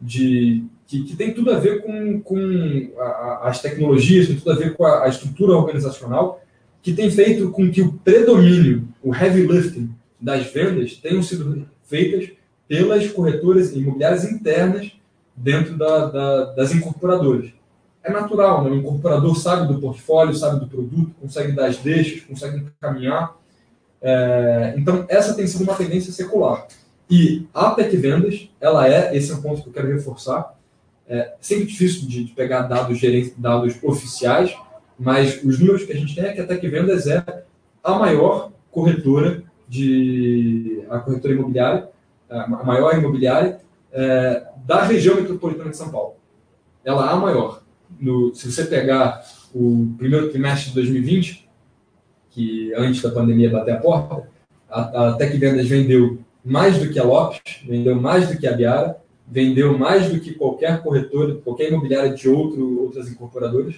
de, 0.00 0.64
que, 0.92 1.04
que, 1.04 1.16
tem 1.16 1.32
tudo 1.32 1.50
a 1.50 1.58
ver 1.58 1.82
com, 1.82 2.20
com 2.20 2.92
a, 2.98 3.48
as 3.48 3.62
tecnologias, 3.62 4.26
tem 4.26 4.36
tudo 4.36 4.52
a 4.52 4.56
ver 4.56 4.76
com 4.76 4.84
a, 4.84 5.04
a 5.04 5.08
estrutura 5.08 5.56
organizacional, 5.56 6.42
que 6.82 6.92
tem 6.92 7.10
feito 7.10 7.50
com 7.50 7.70
que 7.70 7.80
o 7.80 7.94
predomínio, 7.94 8.86
o 9.02 9.14
heavy 9.14 9.46
lifting 9.46 9.90
das 10.20 10.52
vendas 10.52 10.94
tenham 10.96 11.22
sido 11.22 11.66
feitas 11.84 12.30
pelas 12.68 13.10
corretoras 13.10 13.72
imobiliárias 13.74 14.30
internas 14.30 14.92
dentro 15.34 15.78
da, 15.78 16.06
da, 16.06 16.44
das 16.52 16.74
incorporadoras. 16.74 17.50
É 18.04 18.12
natural, 18.12 18.64
né? 18.64 18.70
o 18.70 18.76
incorporador 18.76 19.34
sabe 19.36 19.72
do 19.72 19.80
portfólio, 19.80 20.34
sabe 20.34 20.60
do 20.60 20.66
produto, 20.66 21.14
consegue 21.18 21.52
dar 21.52 21.66
as 21.68 21.78
deixas, 21.78 22.20
consegue 22.20 22.58
encaminhar. 22.58 23.34
É, 24.02 24.74
então, 24.76 25.06
essa 25.08 25.32
tem 25.32 25.46
sido 25.46 25.64
uma 25.64 25.74
tendência 25.74 26.12
secular. 26.12 26.66
E 27.08 27.46
a 27.54 27.70
Tech 27.70 27.96
Vendas, 27.96 28.50
ela 28.60 28.86
é, 28.88 29.16
esse 29.16 29.32
é 29.32 29.34
um 29.34 29.40
ponto 29.40 29.62
que 29.62 29.68
eu 29.68 29.72
quero 29.72 29.88
reforçar, 29.88 30.54
é 31.08 31.34
sempre 31.40 31.66
difícil 31.66 32.08
de, 32.08 32.24
de 32.24 32.32
pegar 32.32 32.62
dados, 32.62 33.00
dados 33.36 33.74
oficiais, 33.82 34.54
mas 34.98 35.42
os 35.42 35.58
números 35.58 35.84
que 35.84 35.92
a 35.92 35.96
gente 35.96 36.14
tem 36.14 36.24
é 36.24 36.32
que 36.32 36.40
a 36.40 36.46
Tech 36.46 36.66
Vendas 36.68 37.06
é 37.06 37.44
a 37.82 37.94
maior 37.98 38.52
corretora 38.70 39.42
de 39.68 40.82
a 40.88 40.98
corretora 40.98 41.34
imobiliária 41.34 41.92
a 42.32 42.64
maior 42.64 42.96
imobiliária 42.96 43.60
é, 43.92 44.44
da 44.64 44.82
região 44.82 45.16
metropolitana 45.16 45.70
de 45.70 45.76
São 45.76 45.90
Paulo. 45.90 46.14
Ela 46.84 47.10
é 47.10 47.12
a 47.12 47.16
maior. 47.16 47.62
No, 48.00 48.34
se 48.34 48.50
você 48.50 48.64
pegar 48.64 49.22
o 49.54 49.94
primeiro 49.98 50.30
trimestre 50.30 50.70
de 50.70 50.74
2020, 50.76 51.48
que 52.30 52.72
antes 52.74 53.02
da 53.02 53.10
pandemia 53.10 53.50
bater 53.50 53.74
a 53.74 53.80
porta, 53.80 54.26
a, 54.68 55.08
a 55.08 55.12
Tec 55.14 55.36
Vendas 55.36 55.68
vendeu 55.68 56.18
mais 56.44 56.78
do 56.78 56.88
que 56.90 56.98
a 56.98 57.04
Lopes, 57.04 57.40
vendeu 57.66 57.94
mais 58.00 58.28
do 58.28 58.38
que 58.38 58.46
a 58.46 58.52
Biara, 58.52 58.96
vendeu 59.32 59.78
mais 59.78 60.12
do 60.12 60.20
que 60.20 60.34
qualquer 60.34 60.82
corretora, 60.82 61.36
qualquer 61.36 61.70
imobiliária 61.70 62.12
de 62.12 62.28
outro, 62.28 62.82
outras 62.82 63.10
incorporadoras, 63.10 63.76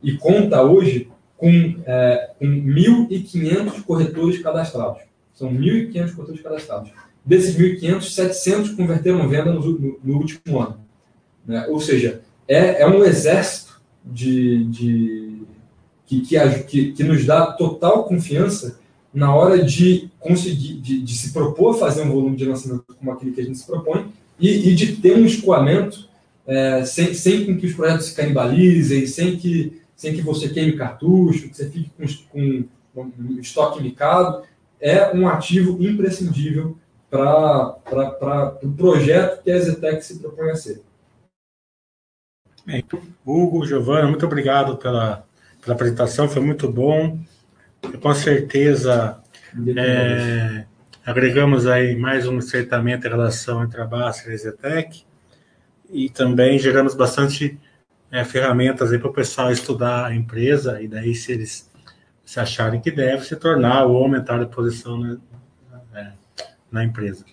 e 0.00 0.16
conta 0.16 0.62
hoje 0.62 1.08
com, 1.36 1.50
é, 1.84 2.30
com 2.38 2.46
1.500 2.46 3.82
corretores 3.82 4.40
cadastrados. 4.40 5.02
São 5.34 5.52
1.500 5.52 6.14
corretores 6.14 6.40
cadastrados. 6.40 6.92
Desses 7.24 7.56
1.500, 7.58 8.02
700 8.02 8.70
converteram 8.70 9.28
venda 9.28 9.52
no, 9.52 9.60
no, 9.60 9.98
no 10.04 10.16
último 10.18 10.60
ano. 10.60 10.78
Né? 11.44 11.66
Ou 11.68 11.80
seja, 11.80 12.22
é, 12.46 12.82
é 12.82 12.86
um 12.86 13.04
exército 13.04 13.82
de, 14.04 14.66
de 14.66 15.42
que, 16.06 16.20
que, 16.20 16.92
que, 16.92 17.02
nos 17.02 17.26
dá 17.26 17.44
total 17.46 18.04
confiança 18.04 18.78
na 19.12 19.34
hora 19.34 19.64
de 19.64 20.08
conseguir, 20.20 20.74
de, 20.74 21.02
de, 21.02 21.16
se 21.16 21.32
propor 21.32 21.74
a 21.74 21.78
fazer 21.78 22.02
um 22.02 22.10
volume 22.12 22.36
de 22.36 22.44
lançamento 22.44 22.84
como 22.96 23.10
aquele 23.10 23.32
que 23.32 23.40
a 23.40 23.44
gente 23.44 23.58
se 23.58 23.66
propõe 23.66 24.06
e, 24.38 24.70
e 24.70 24.74
de 24.74 24.96
ter 24.96 25.16
um 25.16 25.24
escoamento 25.24 26.08
é, 26.46 26.84
sem, 26.84 27.14
sem 27.14 27.56
que 27.58 27.66
os 27.66 27.74
projetos 27.74 28.06
se 28.06 28.14
canibalizem, 28.14 29.06
sem 29.06 29.36
que, 29.36 29.82
sem 29.96 30.14
que 30.14 30.22
você 30.22 30.48
queime 30.48 30.76
cartucho, 30.76 31.48
que 31.48 31.56
você 31.56 31.68
fique 31.68 31.90
com, 31.90 32.64
com 32.94 33.12
um 33.18 33.40
estoque 33.40 33.82
micado, 33.82 34.42
é 34.80 35.14
um 35.14 35.28
ativo 35.28 35.82
imprescindível 35.82 36.76
para 37.10 37.76
o 37.86 38.50
pro 38.60 38.72
projeto 38.76 39.42
que 39.42 39.50
a 39.50 39.58
Zetec 39.58 40.04
se 40.04 40.18
propõe 40.18 40.50
a 40.50 40.56
ser. 40.56 40.82
Hugo, 43.24 43.64
Giovana, 43.64 44.08
muito 44.08 44.26
obrigado 44.26 44.76
pela, 44.76 45.24
pela 45.62 45.74
apresentação, 45.74 46.28
foi 46.28 46.42
muito 46.42 46.70
bom. 46.70 47.18
Com 48.02 48.14
certeza 48.14 49.20
é, 49.76 50.64
agregamos 51.06 51.68
aí 51.68 51.94
mais 51.94 52.26
um 52.26 52.36
estreitamento 52.36 53.06
em 53.06 53.10
relação 53.10 53.62
entre 53.62 53.80
a 53.80 53.84
Baster 53.86 54.32
e 54.32 54.34
a 54.34 54.38
Zetec 54.38 55.04
e 55.88 56.10
também 56.10 56.58
geramos 56.58 56.96
bastante 56.96 57.56
é, 58.10 58.24
ferramentas 58.24 58.90
aí 58.90 58.98
para 58.98 59.10
o 59.10 59.12
pessoal 59.12 59.52
estudar 59.52 60.06
a 60.06 60.16
empresa 60.16 60.82
e 60.82 60.88
daí 60.88 61.14
se 61.14 61.30
eles 61.30 61.70
se 62.24 62.40
acharem 62.40 62.80
que 62.80 62.90
deve 62.90 63.24
se 63.24 63.36
tornar 63.36 63.84
ou 63.84 64.02
aumentar 64.02 64.42
a 64.42 64.46
posição 64.46 64.98
na, 64.98 66.12
na, 66.72 66.84
empresa. 66.84 67.24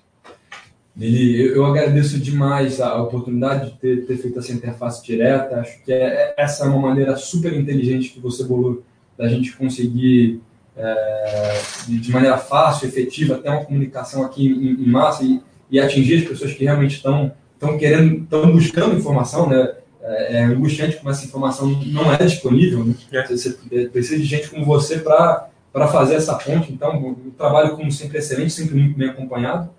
Lili, 0.96 1.48
eu, 1.48 1.66
agradeço 1.66 2.20
demais 2.20 2.80
a 2.80 3.02
oportunidade 3.02 3.72
de 3.72 3.78
ter, 3.80 4.06
ter, 4.06 4.18
feito 4.18 4.38
essa 4.38 4.52
interface 4.52 5.04
direta. 5.04 5.62
Acho 5.62 5.84
que 5.84 5.92
é, 5.92 6.04
é, 6.04 6.36
essa 6.38 6.66
é 6.66 6.68
uma 6.68 6.90
maneira 6.90 7.16
super 7.16 7.52
inteligente 7.52 8.12
que 8.12 8.20
você 8.20 8.44
bolou 8.44 8.84
da 9.18 9.28
gente 9.28 9.58
conseguir, 9.58 10.40
é, 10.76 11.62
de, 11.88 12.12
maneira 12.12 12.38
fácil, 12.38 12.88
efetiva, 12.88 13.38
ter 13.38 13.50
uma 13.50 13.64
comunicação 13.64 14.24
aqui 14.24 14.48
em, 14.48 14.84
em 14.84 14.88
massa 14.88 15.24
e, 15.24 15.42
e, 15.70 15.80
atingir 15.80 16.24
as 16.24 16.30
pessoas 16.30 16.54
que 16.54 16.64
realmente 16.64 16.96
estão 16.96 17.32
estão 17.54 17.78
querendo, 17.78 18.24
estão 18.24 18.52
buscando 18.52 18.98
informação, 18.98 19.48
né? 19.48 19.76
É, 20.02 20.38
é 20.38 20.44
angustiante 20.44 20.98
como 20.98 21.10
essa 21.10 21.26
informação 21.26 21.70
não 21.86 22.12
é 22.12 22.18
disponível, 22.18 22.84
né? 22.84 22.94
É. 23.12 23.26
Você 23.26 23.52
precisa 23.92 24.18
de 24.18 24.26
gente 24.26 24.50
como 24.50 24.66
você 24.66 25.00
para 25.00 25.50
para 25.74 25.88
fazer 25.88 26.14
essa 26.14 26.36
ponte. 26.36 26.72
Então, 26.72 27.02
o 27.04 27.32
trabalho, 27.32 27.76
como 27.76 27.92
sempre, 27.92 28.20
excelente, 28.20 28.54
sempre 28.54 28.76
muito 28.76 28.96
bem 28.96 29.10
acompanhado. 29.10 29.72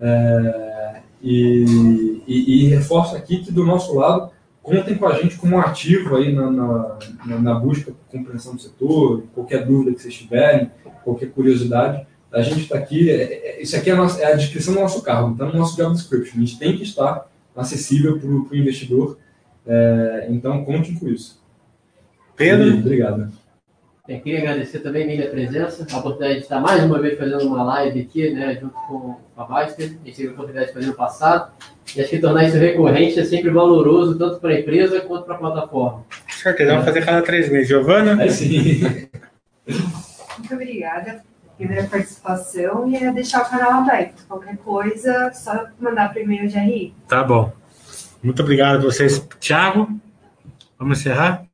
É, 0.00 1.00
e, 1.20 2.22
e, 2.26 2.66
e, 2.66 2.68
reforço 2.68 3.16
aqui 3.16 3.38
que, 3.38 3.50
do 3.50 3.64
nosso 3.64 3.92
lado, 3.94 4.30
contem 4.62 4.94
com 4.96 5.06
a 5.06 5.20
gente 5.20 5.36
como 5.36 5.58
ativo 5.58 6.16
aí 6.16 6.32
na, 6.32 6.50
na, 6.50 6.98
na 7.40 7.54
busca 7.54 7.90
por 7.90 8.18
compreensão 8.18 8.54
do 8.54 8.62
setor, 8.62 9.24
qualquer 9.34 9.66
dúvida 9.66 9.94
que 9.94 10.00
vocês 10.00 10.14
tiverem, 10.14 10.70
qualquer 11.04 11.30
curiosidade. 11.30 12.06
A 12.32 12.40
gente 12.40 12.60
está 12.62 12.78
aqui, 12.78 13.10
é, 13.10 13.58
é, 13.58 13.62
isso 13.62 13.76
aqui 13.76 13.90
é 13.90 13.92
a, 13.92 13.96
nossa, 13.96 14.22
é 14.22 14.32
a, 14.32 14.36
descrição 14.36 14.72
do 14.72 14.80
nosso 14.80 15.02
cargo, 15.02 15.32
está 15.32 15.46
no 15.46 15.58
nosso 15.58 15.76
job 15.76 15.92
description. 15.94 16.36
A 16.36 16.40
gente 16.40 16.58
tem 16.58 16.76
que 16.76 16.82
estar 16.84 17.30
acessível 17.54 18.18
para 18.18 18.28
o 18.28 18.56
investidor, 18.56 19.18
é, 19.66 20.28
então 20.30 20.64
contem 20.64 20.94
com 20.94 21.08
isso. 21.08 21.42
Pedro? 22.36 22.68
E, 22.68 22.78
obrigado. 22.78 23.30
Eu 24.12 24.20
queria 24.20 24.40
agradecer 24.40 24.80
também 24.80 25.04
a 25.04 25.06
minha 25.06 25.30
presença, 25.30 25.86
a 25.90 25.98
oportunidade 25.98 26.34
de 26.34 26.42
estar 26.42 26.60
mais 26.60 26.84
uma 26.84 27.00
vez 27.00 27.18
fazendo 27.18 27.46
uma 27.46 27.62
live 27.62 28.02
aqui, 28.02 28.30
né, 28.30 28.58
junto 28.60 28.74
com 28.74 29.16
a 29.34 29.44
Baster. 29.44 29.86
A 29.86 30.06
gente 30.06 30.16
teve 30.16 30.28
a 30.28 30.32
oportunidade 30.32 30.66
de 30.66 30.74
fazer 30.74 30.86
no 30.86 30.92
passado. 30.92 31.50
E 31.96 32.00
acho 32.00 32.10
que 32.10 32.18
tornar 32.18 32.44
isso 32.44 32.58
recorrente 32.58 33.18
é 33.18 33.24
sempre 33.24 33.48
valoroso, 33.48 34.18
tanto 34.18 34.38
para 34.38 34.50
a 34.50 34.60
empresa 34.60 35.00
quanto 35.00 35.24
para 35.24 35.36
a 35.36 35.38
plataforma. 35.38 36.04
Com 36.10 36.32
certeza, 36.42 36.72
vamos 36.72 36.84
fazer 36.84 37.06
cada 37.06 37.22
três 37.22 37.50
meses. 37.50 37.68
Giovana? 37.68 38.22
É 38.22 38.28
sim. 38.28 39.08
Muito 39.66 40.54
obrigada 40.54 41.22
primeira 41.56 41.86
participação 41.86 42.88
e 42.88 42.96
é 42.96 43.12
deixar 43.12 43.42
o 43.42 43.48
canal 43.48 43.82
aberto. 43.82 44.26
Qualquer 44.26 44.56
coisa, 44.58 45.32
só 45.32 45.68
mandar 45.80 46.12
para 46.12 46.20
o 46.20 46.22
e-mail 46.24 46.48
de 46.48 46.58
RI. 46.58 46.94
Tá 47.08 47.22
bom. 47.24 47.52
Muito 48.22 48.42
obrigado 48.42 48.76
a 48.76 48.90
vocês. 48.90 49.26
Tiago, 49.38 49.88
vamos 50.78 50.98
encerrar? 50.98 51.46